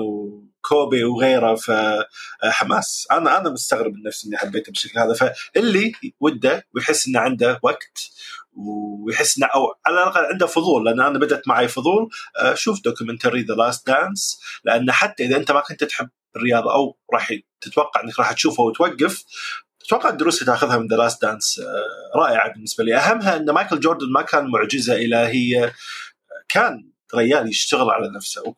وكوبي 0.64 1.04
وغيره 1.04 1.54
فحماس 1.54 3.06
أنا 3.12 3.38
أنا 3.38 3.50
مستغرب 3.50 3.94
من 3.94 4.02
نفسي 4.02 4.28
إني 4.28 4.36
حبيته 4.36 4.72
بالشكل 4.72 4.98
هذا. 4.98 5.14
فاللي 5.14 5.92
وده 6.20 6.66
ويحس 6.74 7.08
إنه 7.08 7.20
عنده 7.20 7.60
وقت 7.62 8.10
ويحس 8.56 9.38
إنه 9.38 9.46
أو 9.46 9.74
على 9.86 10.02
الأقل 10.02 10.24
عنده 10.24 10.46
فضول 10.46 10.84
لأن 10.84 11.00
أنا 11.00 11.18
بدأت 11.18 11.48
معي 11.48 11.68
فضول 11.68 12.08
آه، 12.40 12.54
شوف 12.54 12.82
documentary 12.84 13.42
The 13.42 13.54
Last 13.54 13.86
Dance 13.86 14.40
لأن 14.64 14.92
حتى 14.92 15.24
إذا 15.24 15.36
أنت 15.36 15.50
ما 15.52 15.60
كنت 15.60 15.84
تحب 15.84 16.08
الرياضة 16.36 16.74
أو 16.74 16.96
راح 17.12 17.32
تتوقع 17.60 18.02
إنك 18.04 18.18
راح 18.18 18.32
تشوفه 18.32 18.62
وتوقف 18.62 19.24
أتوقع 19.86 20.08
الدروس 20.08 20.42
اللي 20.42 20.52
تأخذها 20.52 20.78
من 20.78 20.86
The 20.86 20.96
Last 20.96 21.22
Dance 21.22 21.60
رائعة 22.16 22.52
بالنسبة 22.52 22.84
لي. 22.84 22.96
أهمها 22.96 23.36
إن 23.36 23.50
مايكل 23.50 23.80
جوردن 23.80 24.12
ما 24.12 24.22
كان 24.22 24.50
معجزة 24.50 24.94
الهيه 24.96 25.72
كان 26.48 26.90
ريال 27.14 27.48
يشتغل 27.48 27.90
على 27.90 28.12
نفسه 28.16 28.54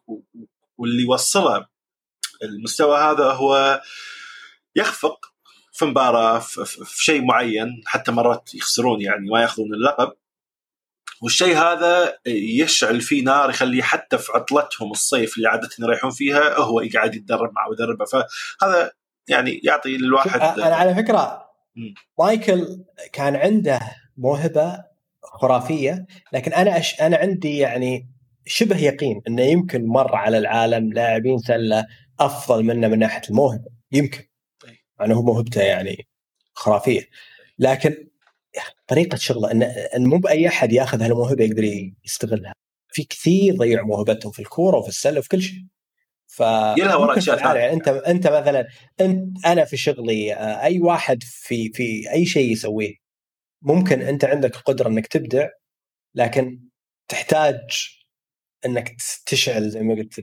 واللي 0.78 1.05
وصله 1.05 1.67
المستوى 2.42 2.98
هذا 2.98 3.24
هو 3.24 3.81
يخفق 4.76 5.26
في 5.73 5.84
مباراة 5.84 6.39
في, 6.39 6.84
شيء 7.02 7.24
معين 7.24 7.82
حتى 7.86 8.12
مرات 8.12 8.55
يخسرون 8.55 9.00
يعني 9.00 9.31
ما 9.31 9.40
يأخذون 9.40 9.74
اللقب. 9.74 10.12
والشيء 11.23 11.56
هذا 11.56 12.18
يشعل 12.26 13.00
فيه 13.00 13.24
نار 13.24 13.50
يخليه 13.50 13.82
حتى 13.82 14.18
في 14.18 14.32
عطلتهم 14.32 14.90
الصيف 14.90 15.36
اللي 15.36 15.48
عادة 15.48 15.68
يريحون 15.78 16.10
فيها 16.10 16.58
هو 16.58 16.82
قاعد 16.94 17.15
يتدرب 17.15 17.52
مع 17.52 17.68
مدربه. 17.70 18.05
فهذا 18.05 18.92
يعني 19.28 19.60
يعطي 19.65 19.97
للواحد 19.97 20.40
أنا 20.40 20.76
على 20.76 20.94
فكرة 20.94 21.47
مايكل 22.18 22.84
كان 23.12 23.36
عنده 23.36 23.81
موهبة 24.16 24.84
خرافية 25.23 26.06
لكن 26.32 26.52
أنا 26.52 26.78
أش... 26.78 27.00
أنا 27.00 27.16
عندي 27.16 27.58
يعني 27.58 28.08
شبه 28.47 28.76
يقين 28.76 29.23
إنه 29.28 29.42
يمكن 29.42 29.86
مر 29.86 30.16
على 30.16 30.39
العالم 30.39 30.92
لاعبين 30.92 31.39
سلة 31.39 31.86
أفضل 32.20 32.65
منه 32.65 32.89
من 32.89 32.99
ناحية 32.99 33.23
الموهبة 33.31 33.70
يمكن. 33.93 34.25
إنه 35.01 35.15
هو 35.15 35.23
موهبته 35.23 35.62
يعني 35.62 36.09
خرافية. 36.55 37.09
لكن 37.59 38.09
طريقة 38.86 39.17
شغله 39.17 39.51
إن 39.51 39.62
إن 39.62 40.07
مو 40.07 40.19
بأي 40.19 40.49
أحد 40.49 40.73
يأخذ 40.73 41.03
هالموهبة 41.03 41.45
يقدر 41.45 41.93
يستغلها. 42.05 42.53
في 42.89 43.05
كثير 43.05 43.57
ضيعوا 43.57 43.86
موهبتهم 43.86 44.33
في 44.33 44.39
الكورة 44.39 44.78
وفي 44.78 44.89
السلة 44.89 45.19
وفي 45.19 45.28
كل 45.28 45.43
شيء. 45.43 45.67
ف 46.27 46.41
يعني 47.57 47.73
أنت 47.73 47.89
أنت 47.89 48.27
مثلا 48.27 48.69
أنت 49.01 49.47
أنا 49.47 49.65
في 49.65 49.77
شغلي 49.77 50.35
أي 50.62 50.81
واحد 50.81 51.23
في 51.23 51.70
في 51.73 52.12
أي 52.12 52.27
شيء 52.27 52.53
يسويه 52.53 52.95
ممكن 53.62 54.03
أنت 54.03 54.25
عندك 54.25 54.57
القدرة 54.57 54.89
إنك 54.89 55.07
تبدع 55.07 55.49
لكن 56.15 56.61
تحتاج 57.09 57.89
إنك 58.67 58.97
تشعل 59.27 59.70
زي 59.70 59.81
ما 59.81 59.95
قلت 59.95 60.20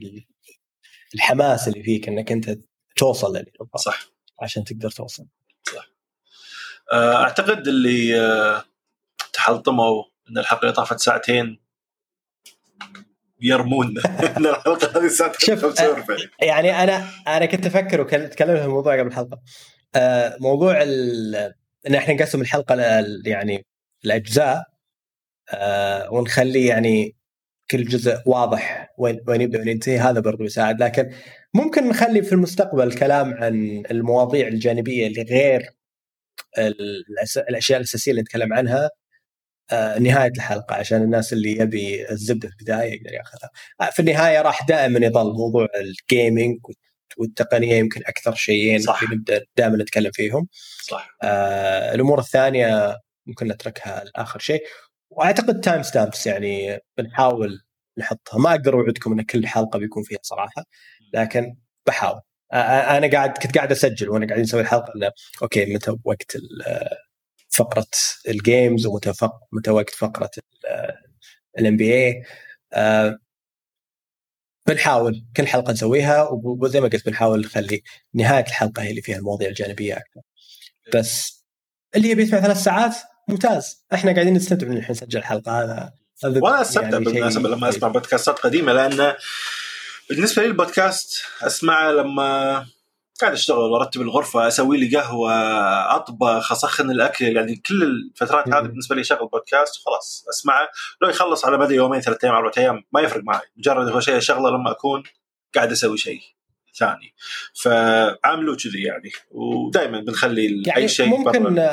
الحماس 1.14 1.68
اللي 1.68 1.82
فيك 1.82 2.08
إنك 2.08 2.32
أنت 2.32 2.58
توصل 2.96 3.36
للي 3.36 3.52
صح. 3.76 4.00
عشان 4.42 4.64
تقدر 4.64 4.90
توصل. 4.90 5.26
صح. 5.74 5.88
آه، 6.92 7.16
أعتقد 7.16 7.68
اللي 7.68 8.20
آه، 8.20 8.64
تحلطموا 9.32 10.04
إن 10.30 10.38
الحلقة 10.38 10.62
اللي 10.62 10.72
طافت 10.72 11.00
ساعتين 11.00 11.60
يرمون 13.40 13.94
إن 14.36 14.46
الحلقة 14.46 15.00
هذه 15.00 15.08
ساعتين 15.08 15.60
شوف 15.60 15.80
آه، 15.80 16.04
يعني 16.42 16.82
أنا 16.82 17.08
أنا 17.26 17.46
كنت 17.46 17.66
أفكر 17.66 18.00
وتكلمنا 18.00 18.58
في 18.58 18.64
الموضوع 18.64 18.98
قبل 18.98 19.08
الحلقة. 19.08 19.40
موضوع 20.40 20.82
إن 21.86 21.94
إحنا 21.94 22.14
نقسم 22.14 22.40
الحلقة 22.40 22.74
يعني 23.26 23.66
الأجزاء 24.04 24.64
ونخلي 26.10 26.66
يعني 26.66 27.16
كل 27.70 27.84
جزء 27.84 28.16
واضح 28.26 28.94
وين 28.98 29.20
وين 29.28 29.40
يبدأ 29.40 29.58
وين 29.58 29.68
ينتهي 29.68 29.98
هذا 29.98 30.20
برضو 30.20 30.44
يساعد 30.44 30.82
لكن 30.82 31.10
ممكن 31.54 31.88
نخلي 31.88 32.22
في 32.22 32.32
المستقبل 32.32 32.92
كلام 32.98 33.34
عن 33.34 33.82
المواضيع 33.90 34.48
الجانبية 34.48 35.06
اللي 35.06 35.22
غير 35.22 35.70
الأشياء 37.48 37.78
الأساسية 37.78 38.10
اللي 38.10 38.22
نتكلم 38.22 38.52
عنها 38.52 38.90
آه، 39.72 39.98
نهاية 39.98 40.30
الحلقة 40.36 40.74
عشان 40.74 41.02
الناس 41.02 41.32
اللي 41.32 41.52
يبي 41.52 42.10
الزبدة 42.10 42.48
في 42.48 42.54
البداية 42.60 42.92
يقدر 42.92 43.12
يأخذها. 43.12 43.50
آه، 43.80 43.90
في 43.90 44.00
النهاية 44.00 44.42
راح 44.42 44.66
دائما 44.66 45.06
يظل 45.06 45.32
موضوع 45.32 45.68
ال 45.80 45.91
gaming 45.91 46.58
والتقنية 47.18 47.74
يمكن 47.74 48.00
أكثر 48.06 48.34
شيئين 48.34 48.80
صح. 48.80 49.12
نبدأ 49.12 49.44
دائما 49.56 49.76
نتكلم 49.76 50.10
فيهم. 50.14 50.48
صح. 50.82 51.16
آه 51.22 51.94
الأمور 51.94 52.18
الثانية 52.18 52.98
ممكن 53.26 53.48
نتركها 53.48 54.04
لآخر 54.04 54.38
شيء 54.38 54.62
وأعتقد 55.16 55.60
time 55.60 55.82
stamps 55.82 56.26
يعني 56.26 56.78
بنحاول 56.98 57.64
نحطها. 57.98 58.38
ما 58.38 58.50
أقدر 58.50 58.74
أوعدكم 58.74 59.12
إن 59.12 59.22
كل 59.22 59.46
حلقة 59.46 59.78
بيكون 59.78 60.02
فيها 60.02 60.18
صراحة 60.22 60.64
لكن 61.14 61.56
بحاول. 61.86 62.20
أنا 62.52 63.10
قاعد 63.10 63.38
كنت 63.38 63.54
قاعد 63.56 63.72
أسجل 63.72 64.08
وأنا 64.08 64.26
قاعدين 64.26 64.44
نسوي 64.44 64.60
الحلقة 64.60 64.92
إنه 64.96 65.10
okay 65.42 65.74
متى 65.74 65.96
وقت 66.04 66.36
فقرة 67.50 67.86
ال 68.28 68.38
games 68.38 68.86
ومتى 68.86 69.12
متى 69.52 69.70
وقت 69.70 69.90
فقرة 69.90 70.30
الام 71.58 71.76
بي 71.76 71.94
اي 71.94 72.24
بنحاول 74.66 75.24
كل 75.36 75.46
حلقة 75.46 75.72
نسويها 75.72 76.28
وزي 76.32 76.80
ما 76.80 76.88
قلت 76.88 77.06
بنحاول 77.06 77.40
نخلي 77.40 77.82
نهاية 78.14 78.44
الحلقة 78.44 78.82
هي 78.82 78.90
اللي 78.90 79.02
فيها 79.02 79.16
المواضيع 79.16 79.48
الجانبية 79.48 79.96
أكثر. 79.96 80.20
بس 80.94 81.44
اللي 81.96 82.10
يبي 82.10 82.22
يسمع 82.22 82.40
ثلاث 82.40 82.56
ساعات 82.56 82.96
ممتاز. 83.28 83.84
إحنا 83.94 84.12
قاعدين 84.12 84.34
نستمتع 84.34 84.66
من 84.66 84.76
الحين 84.76 84.90
نسجل 84.90 85.18
الحلقة 85.18 85.62
هذا 85.62 85.92
وأنا 86.24 86.60
أستمتع 86.60 86.88
يعني 86.88 87.04
بالمناسبة 87.04 87.48
لما 87.48 87.68
أسمع 87.68 87.88
بودكاستات 87.88 88.38
قديمة 88.38 88.72
لأن 88.72 89.14
بالنسبة 90.10 90.42
لي 90.42 90.48
البودكاست 90.48 91.24
أسمعه 91.42 91.90
لما 91.90 92.66
قاعد 93.20 93.32
أشتغل 93.32 93.58
وأرتب 93.58 94.00
الغرفة 94.00 94.48
أسوي 94.48 94.76
لي 94.76 94.96
قهوة 94.96 95.32
أطبخ 95.96 96.52
أسخن 96.52 96.90
الأكل 96.90 97.24
يعني 97.24 97.56
كل 97.56 97.82
الفترات 97.82 98.48
هذه 98.48 98.62
بالنسبة 98.62 98.96
لي 98.96 99.04
شغل 99.04 99.28
بودكاست 99.28 99.76
خلاص 99.86 100.24
أسمعه. 100.30 100.68
لو 101.02 101.08
يخلص 101.08 101.44
على 101.44 101.58
مدى 101.58 101.74
يومين 101.74 102.00
ثلاث 102.00 102.24
أيام 102.24 102.34
أربع 102.34 102.50
أيام 102.58 102.84
ما 102.92 103.00
يفرق 103.00 103.22
معي. 103.24 103.46
مجرد 103.56 103.88
هو 103.88 104.00
شيء 104.00 104.18
شغلة 104.18 104.50
لما 104.50 104.70
أكون 104.70 105.02
قاعد 105.54 105.72
أسوي 105.72 105.98
شيء 105.98 106.20
ثاني. 106.78 107.14
فعاملوا 107.54 108.56
كذي 108.56 108.82
يعني. 108.82 109.10
ودائما 109.30 110.00
بنخلي 110.00 110.62
يعني 110.66 110.82
أي 110.82 110.88
شيء 110.88 111.06
ممكن. 111.06 111.68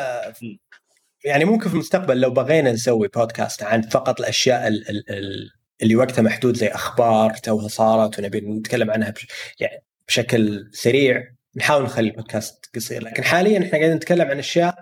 يعني 1.25 1.45
ممكن 1.45 1.69
في 1.69 1.73
المستقبل 1.73 2.21
لو 2.21 2.29
بغينا 2.29 2.71
نسوي 2.71 3.07
بودكاست 3.07 3.63
عن 3.63 3.81
فقط 3.81 4.19
الأشياء 4.19 4.67
ال 4.67 5.09
ال 5.09 5.51
اللي 5.81 5.95
وقتها 5.95 6.21
محدود 6.21 6.57
زي 6.57 6.67
أخبار 6.67 7.33
توها 7.33 7.67
صارت 7.67 8.19
ونبي 8.19 8.41
نتكلم 8.41 8.91
عنها 8.91 9.09
بش 9.09 9.27
يعني 9.59 9.83
بشكل 10.07 10.69
سريع 10.73 11.31
نحاول 11.55 11.83
نخلي 11.83 12.09
البودكاست 12.09 12.69
قصير. 12.75 13.03
لكن 13.03 13.23
حاليا 13.23 13.57
إحنا 13.59 13.71
قاعدين 13.71 13.93
نتكلم 13.95 14.27
عن 14.27 14.39
أشياء 14.39 14.75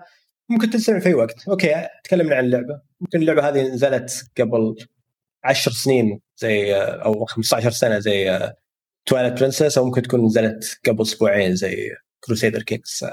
ممكن 0.48 0.70
تنسمع 0.70 0.98
في 0.98 1.08
أي 1.08 1.14
وقت. 1.14 1.48
okay 1.48 1.88
تكلمنا 2.04 2.36
عن 2.36 2.44
اللعبة. 2.44 2.80
ممكن 3.00 3.20
اللعبة 3.20 3.48
هذه 3.48 3.62
نزلت 3.62 4.30
قبل 4.38 4.76
عشر 5.44 5.70
سنين 5.70 6.20
زي 6.36 6.74
أو 6.76 7.24
15 7.24 7.70
سنة 7.70 7.98
زي 7.98 8.52
Twilight 9.06 9.40
Princess 9.40 9.78
أو 9.78 9.84
ممكن 9.84 10.02
تكون 10.02 10.24
نزلت 10.26 10.80
قبل 10.86 11.02
أسبوعين 11.02 11.56
زي 11.56 11.90
Crusader 12.20 12.62
Kings 12.62 13.04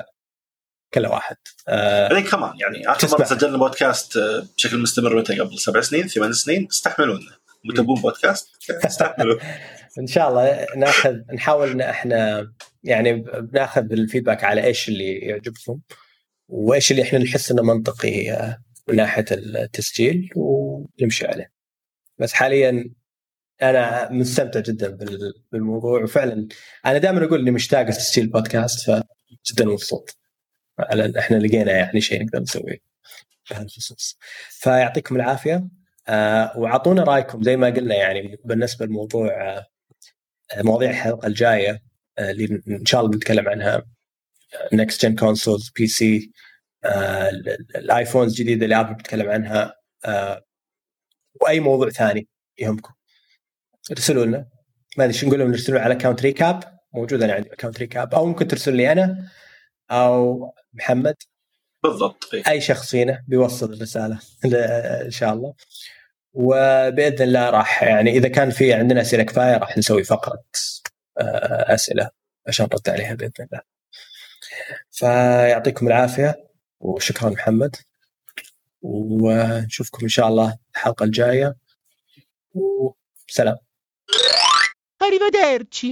كل 0.93 1.05
واحد. 1.05 1.35
بعدين 1.67 2.25
آه 2.25 2.29
كمان 2.29 2.53
يعني 2.59 2.91
آخر 2.91 3.17
مرة 3.17 3.23
سجلنا 3.23 3.57
بودكاست 3.57 4.17
آه، 4.17 4.47
بشكل 4.57 4.77
مستمر 4.77 5.15
متى 5.15 5.39
قبل 5.39 5.59
سبع 5.59 5.81
سنين 5.81 6.07
ثمان 6.07 6.33
سنين 6.33 6.67
استحملونا. 6.71 7.37
متابون 7.65 8.01
بودكاست؟ 8.01 8.49
استحملوا. 8.85 9.39
إن 9.99 10.07
شاء 10.07 10.29
الله 10.29 10.65
ناخذ 10.77 11.15
نحاول 11.33 11.71
إن 11.71 11.81
إحنا 11.81 12.51
يعني 12.83 13.13
بناخذ 13.41 13.91
الفيدباك 13.91 14.43
على 14.43 14.63
إيش 14.63 14.89
اللي 14.89 15.13
يعجبكم 15.13 15.79
وإيش 16.47 16.91
اللي 16.91 17.03
إحنا 17.03 17.19
نحس 17.19 17.51
إنه 17.51 17.63
منطقي 17.63 18.31
آه، 18.31 18.57
من 18.87 18.95
ناحية 18.95 19.25
التسجيل 19.31 20.29
ونمشي 20.35 21.27
عليه. 21.27 21.51
بس 22.19 22.33
حاليا 22.33 22.89
أنا 23.61 24.11
مستمتع 24.11 24.59
جدا 24.59 24.97
بالموضوع 25.51 26.03
وفعلا 26.03 26.47
أنا 26.85 26.97
دائما 26.97 27.25
أقول 27.25 27.41
إني 27.41 27.51
مشتاق 27.51 27.81
لتسجيل 27.81 28.23
البودكاست 28.23 28.85
فجدا 28.85 29.65
مبسوط. 29.65 30.17
على 30.79 31.19
إحنا 31.19 31.35
لقينا 31.37 31.71
يعني 31.71 32.01
شيء 32.01 32.23
نقدر 32.25 32.39
نسويه 32.39 32.77
بهالخصوص. 33.51 34.17
فيعطيكم 34.49 35.15
العافية. 35.15 35.67
آه 36.07 36.57
واعطونا 36.57 37.03
رأيكم 37.03 37.43
زي 37.43 37.57
ما 37.57 37.67
قلنا 37.67 37.95
يعني 37.95 38.37
بالنسبة 38.45 38.85
لموضوع 38.85 39.57
آه 39.57 39.65
مواضيع 40.57 40.89
الحلقة 40.89 41.27
الجاية 41.27 41.83
آه 42.17 42.31
اللي 42.31 42.61
إن 42.67 42.85
شاء 42.85 43.01
الله 43.01 43.11
بنتكلم 43.11 43.49
عنها. 43.49 43.83
next 44.73 45.05
gen 45.05 45.15
consoles 45.15 45.69
PC 45.69 45.87
ال 45.87 46.31
iPhones 47.75 48.31
الجديدة 48.31 48.65
اللي 48.65 48.79
Apple 48.79 48.93
بتكلم 48.93 49.29
عنها. 49.29 49.75
آه 50.05 50.43
وأي 51.41 51.59
موضوع 51.59 51.89
ثاني 51.89 52.27
يهمكم. 52.59 52.93
ارسلوا 53.91 54.25
لنا. 54.25 54.47
ما 54.97 55.03
أدري 55.03 55.13
شو 55.13 55.27
نقول 55.27 55.39
لهم 55.39 55.51
نرسلوا 55.51 55.79
على 55.79 55.93
account 55.93 56.21
Recap 56.21 56.79
موجود 56.93 57.23
أنا 57.23 57.33
عندي 57.33 57.53
account 57.53 57.79
Recap 57.79 58.15
أو 58.15 58.25
ممكن 58.25 58.47
ترسلوا 58.47 58.77
لي 58.77 58.91
أنا. 58.91 59.29
أو 59.91 60.53
محمد 60.77 61.15
بالضبط 61.83 62.29
أي 62.47 62.61
شخص 62.61 62.89
فينا 62.89 63.23
بيوصل 63.27 63.73
الرسالة 63.73 64.19
إن 65.05 65.11
شاء 65.11 65.33
الله 65.33 65.53
وبإذن 66.33 67.21
الله 67.21 67.49
راح 67.49 67.83
يعني 67.83 68.11
إذا 68.11 68.27
كان 68.27 68.49
في 68.49 68.73
عندنا 68.73 69.01
أسئلة 69.01 69.23
كفاية 69.23 69.57
راح 69.57 69.77
نسوي 69.77 70.03
فقرة 70.03 70.43
آه، 71.17 71.73
أسئلة 71.73 72.09
عشان 72.47 72.67
نرد 72.73 72.89
عليها 72.89 73.13
بإذن 73.13 73.31
الله. 73.39 73.61
فيعطيكم 74.91 75.87
العافية 75.87 76.47
وشكرا 76.79 77.29
محمد 77.29 77.75
ونشوفكم 78.81 79.99
إن 80.03 80.09
شاء 80.09 80.27
الله 80.27 80.57
الحلقة 80.75 81.03
الجاية 81.03 81.55
وسلام. 82.53 83.57
Arrivederci. 85.03 85.89